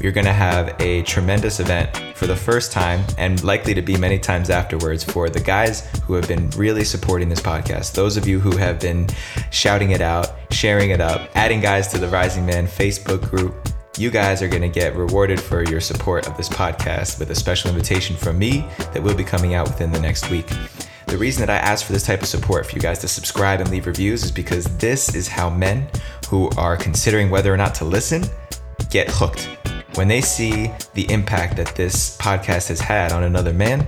We're 0.00 0.12
going 0.12 0.26
to 0.26 0.32
have 0.32 0.80
a 0.80 1.02
tremendous 1.02 1.58
event 1.58 1.96
for 2.14 2.28
the 2.28 2.36
first 2.36 2.70
time 2.70 3.04
and 3.16 3.42
likely 3.42 3.74
to 3.74 3.82
be 3.82 3.96
many 3.96 4.18
times 4.18 4.48
afterwards 4.48 5.02
for 5.02 5.28
the 5.28 5.40
guys 5.40 5.86
who 6.04 6.14
have 6.14 6.28
been 6.28 6.50
really 6.50 6.84
supporting 6.84 7.28
this 7.28 7.40
podcast. 7.40 7.94
Those 7.94 8.16
of 8.16 8.26
you 8.26 8.38
who 8.38 8.56
have 8.56 8.78
been 8.78 9.08
shouting 9.50 9.90
it 9.90 10.00
out, 10.00 10.36
sharing 10.52 10.90
it 10.90 11.00
up, 11.00 11.28
adding 11.34 11.60
guys 11.60 11.88
to 11.88 11.98
the 11.98 12.06
Rising 12.08 12.46
Man 12.46 12.66
Facebook 12.66 13.28
group. 13.28 13.68
You 13.96 14.10
guys 14.10 14.40
are 14.40 14.48
going 14.48 14.62
to 14.62 14.68
get 14.68 14.94
rewarded 14.94 15.40
for 15.40 15.64
your 15.64 15.80
support 15.80 16.28
of 16.28 16.36
this 16.36 16.48
podcast 16.48 17.18
with 17.18 17.30
a 17.30 17.34
special 17.34 17.68
invitation 17.68 18.14
from 18.14 18.38
me 18.38 18.64
that 18.92 19.02
will 19.02 19.16
be 19.16 19.24
coming 19.24 19.54
out 19.54 19.66
within 19.66 19.90
the 19.90 20.00
next 20.00 20.30
week. 20.30 20.46
The 21.06 21.18
reason 21.18 21.44
that 21.44 21.50
I 21.50 21.56
ask 21.56 21.84
for 21.84 21.92
this 21.92 22.04
type 22.06 22.22
of 22.22 22.28
support 22.28 22.66
for 22.66 22.76
you 22.76 22.80
guys 22.80 23.00
to 23.00 23.08
subscribe 23.08 23.60
and 23.60 23.68
leave 23.70 23.86
reviews 23.86 24.22
is 24.22 24.30
because 24.30 24.64
this 24.76 25.16
is 25.16 25.26
how 25.26 25.50
men 25.50 25.88
who 26.28 26.50
are 26.50 26.76
considering 26.76 27.30
whether 27.30 27.52
or 27.52 27.56
not 27.56 27.74
to 27.76 27.84
listen 27.84 28.22
get 28.90 29.08
hooked. 29.10 29.57
When 29.98 30.06
they 30.06 30.20
see 30.20 30.70
the 30.94 31.10
impact 31.10 31.56
that 31.56 31.74
this 31.74 32.16
podcast 32.18 32.68
has 32.68 32.78
had 32.78 33.10
on 33.10 33.24
another 33.24 33.52
man, 33.52 33.84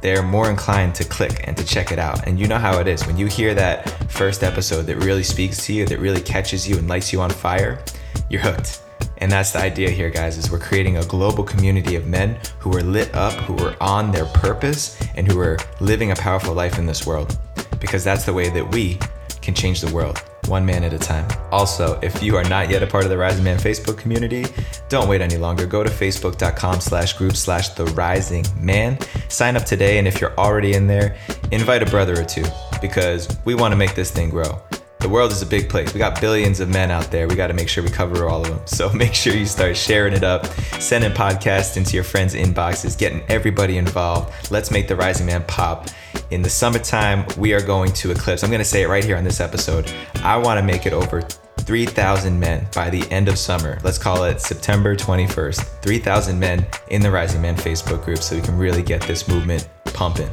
they're 0.00 0.24
more 0.24 0.50
inclined 0.50 0.92
to 0.96 1.04
click 1.04 1.44
and 1.46 1.56
to 1.56 1.64
check 1.64 1.92
it 1.92 2.00
out. 2.00 2.26
And 2.26 2.36
you 2.36 2.48
know 2.48 2.58
how 2.58 2.80
it 2.80 2.88
is. 2.88 3.06
When 3.06 3.16
you 3.16 3.26
hear 3.26 3.54
that 3.54 3.88
first 4.10 4.42
episode 4.42 4.86
that 4.86 4.96
really 4.96 5.22
speaks 5.22 5.64
to 5.66 5.72
you, 5.72 5.86
that 5.86 6.00
really 6.00 6.20
catches 6.20 6.68
you 6.68 6.78
and 6.78 6.88
lights 6.88 7.12
you 7.12 7.20
on 7.20 7.30
fire, 7.30 7.80
you're 8.28 8.40
hooked. 8.40 8.82
And 9.18 9.30
that's 9.30 9.52
the 9.52 9.60
idea 9.60 9.88
here, 9.88 10.10
guys, 10.10 10.36
is 10.36 10.50
we're 10.50 10.58
creating 10.58 10.96
a 10.96 11.04
global 11.04 11.44
community 11.44 11.94
of 11.94 12.08
men 12.08 12.40
who 12.58 12.76
are 12.76 12.82
lit 12.82 13.14
up, 13.14 13.34
who 13.34 13.56
are 13.64 13.76
on 13.80 14.10
their 14.10 14.26
purpose, 14.26 15.00
and 15.14 15.30
who 15.30 15.38
are 15.38 15.58
living 15.78 16.10
a 16.10 16.16
powerful 16.16 16.54
life 16.54 16.76
in 16.76 16.86
this 16.86 17.06
world. 17.06 17.38
Because 17.78 18.02
that's 18.02 18.24
the 18.24 18.32
way 18.32 18.48
that 18.48 18.68
we 18.72 18.98
can 19.40 19.54
change 19.54 19.80
the 19.80 19.94
world, 19.94 20.24
one 20.48 20.64
man 20.66 20.84
at 20.84 20.92
a 20.92 20.98
time. 20.98 21.26
Also, 21.50 21.98
if 22.02 22.22
you 22.22 22.36
are 22.36 22.44
not 22.44 22.68
yet 22.70 22.82
a 22.82 22.86
part 22.86 23.04
of 23.04 23.10
the 23.10 23.16
Rising 23.16 23.44
Man 23.44 23.58
Facebook 23.58 23.98
community, 23.98 24.44
don't 24.88 25.08
wait 25.08 25.20
any 25.20 25.36
longer. 25.36 25.66
Go 25.66 25.82
to 25.82 25.90
facebook.com 25.90 26.80
slash 26.80 27.12
group 27.14 27.36
slash 27.36 27.70
the 27.70 27.86
rising 27.86 28.44
man. 28.58 28.98
Sign 29.28 29.56
up 29.56 29.64
today, 29.64 29.98
and 29.98 30.08
if 30.08 30.20
you're 30.20 30.36
already 30.38 30.74
in 30.74 30.86
there, 30.86 31.16
invite 31.50 31.82
a 31.82 31.86
brother 31.86 32.20
or 32.20 32.24
two 32.24 32.44
because 32.80 33.34
we 33.44 33.54
want 33.54 33.72
to 33.72 33.76
make 33.76 33.94
this 33.94 34.10
thing 34.10 34.30
grow 34.30 34.60
the 35.02 35.08
world 35.08 35.32
is 35.32 35.42
a 35.42 35.46
big 35.46 35.68
place. 35.68 35.92
We 35.92 35.98
got 35.98 36.20
billions 36.20 36.60
of 36.60 36.68
men 36.68 36.90
out 36.90 37.10
there. 37.10 37.26
We 37.26 37.34
got 37.34 37.48
to 37.48 37.54
make 37.54 37.68
sure 37.68 37.82
we 37.82 37.90
cover 37.90 38.28
all 38.28 38.42
of 38.42 38.48
them. 38.48 38.60
So 38.72 38.88
make 38.92 39.14
sure 39.14 39.34
you 39.34 39.46
start 39.46 39.76
sharing 39.76 40.12
it 40.12 40.24
up, 40.24 40.46
sending 40.80 41.12
podcasts 41.12 41.76
into 41.76 41.94
your 41.94 42.04
friends' 42.04 42.34
inboxes, 42.34 42.98
getting 42.98 43.22
everybody 43.28 43.76
involved. 43.76 44.50
Let's 44.50 44.70
make 44.70 44.88
the 44.88 44.96
Rising 44.96 45.26
Man 45.26 45.44
pop. 45.44 45.88
In 46.30 46.42
the 46.42 46.48
summertime, 46.48 47.26
we 47.36 47.52
are 47.52 47.60
going 47.60 47.92
to 47.92 48.10
eclipse. 48.10 48.42
I'm 48.42 48.50
going 48.50 48.60
to 48.60 48.64
say 48.64 48.82
it 48.82 48.88
right 48.88 49.04
here 49.04 49.16
on 49.16 49.24
this 49.24 49.40
episode. 49.40 49.92
I 50.22 50.36
want 50.36 50.58
to 50.58 50.64
make 50.64 50.86
it 50.86 50.92
over 50.92 51.20
3,000 51.20 52.38
men 52.38 52.66
by 52.74 52.90
the 52.90 53.02
end 53.10 53.28
of 53.28 53.38
summer. 53.38 53.78
Let's 53.84 53.98
call 53.98 54.24
it 54.24 54.40
September 54.40 54.96
21st. 54.96 55.82
3,000 55.82 56.38
men 56.38 56.66
in 56.88 57.02
the 57.02 57.10
Rising 57.10 57.42
Man 57.42 57.56
Facebook 57.56 58.04
group 58.04 58.18
so 58.18 58.36
we 58.36 58.42
can 58.42 58.56
really 58.58 58.82
get 58.82 59.02
this 59.02 59.28
movement 59.28 59.68
pumping. 59.84 60.30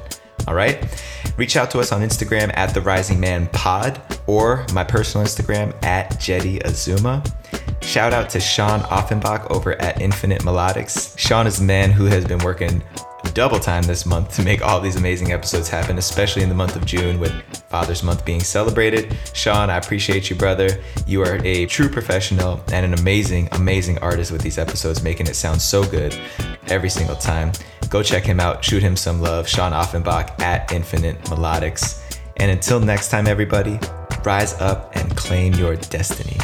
All 0.48 0.56
right. 0.56 0.86
Reach 1.38 1.56
out 1.56 1.72
to 1.72 1.80
us 1.80 1.92
on 1.92 2.02
Instagram 2.02 2.52
at 2.56 2.74
the 2.74 2.82
Rising 2.82 3.20
Man 3.20 3.48
Pod 3.48 4.02
or 4.28 4.66
my 4.74 4.84
personal 4.84 5.26
Instagram 5.26 5.74
at 5.84 6.20
Jeddy 6.20 6.60
Azuma. 6.66 7.24
Shout 7.82 8.14
out 8.14 8.30
to 8.32 8.40
Sean 8.40 8.82
Offenbach 8.92 9.50
over 9.50 9.74
at 9.82 10.02
Infinite 10.02 10.42
Melodics. 10.42 11.18
Sean 11.18 11.48
is 11.48 11.60
a 11.60 11.64
man 11.64 11.92
who 11.92 12.06
has 12.06 12.26
been 12.26 12.40
working 12.40 12.84
double 13.34 13.60
time 13.60 13.84
this 13.84 14.06
month 14.06 14.36
to 14.36 14.44
make 14.44 14.62
all 14.62 14.82
these 14.82 14.96
amazing 14.96 15.32
episodes 15.32 15.70
happen, 15.70 15.98
especially 15.98 16.42
in 16.42 16.50
the 16.50 16.56
month 16.56 16.76
of 16.76 16.86
June 16.86 17.20
with 17.20 17.32
Father's 17.70 18.04
Month 18.04 18.26
being 18.26 18.42
celebrated. 18.42 19.16
Sean, 19.34 19.70
I 19.70 19.78
appreciate 19.78 20.30
you, 20.30 20.36
brother. 20.36 20.82
You 21.06 21.22
are 21.22 21.40
a 21.46 21.66
true 21.66 21.90
professional 21.90 22.62
and 22.72 22.86
an 22.86 23.00
amazing, 23.00 23.50
amazing 23.54 23.98
artist 24.00 24.32
with 24.32 24.42
these 24.42 24.58
episodes, 24.58 25.04
making 25.04 25.28
it 25.28 25.36
sound 25.36 25.62
so 25.62 25.84
good 25.90 26.20
every 26.68 26.90
single 26.90 27.16
time. 27.16 27.52
Go 27.90 28.04
check 28.04 28.24
him 28.24 28.40
out, 28.40 28.64
shoot 28.64 28.84
him 28.84 28.96
some 28.96 29.20
love. 29.20 29.48
Sean 29.48 29.74
Offenbach 29.74 30.40
at 30.42 30.72
Infinite 30.72 31.20
Melodics. 31.24 32.02
And 32.38 32.52
until 32.52 32.80
next 32.80 33.10
time, 33.10 33.28
everybody, 33.28 33.80
rise 34.24 34.54
up 34.62 34.96
and 34.96 35.16
claim 35.18 35.54
your 35.56 35.76
destiny. 35.76 36.38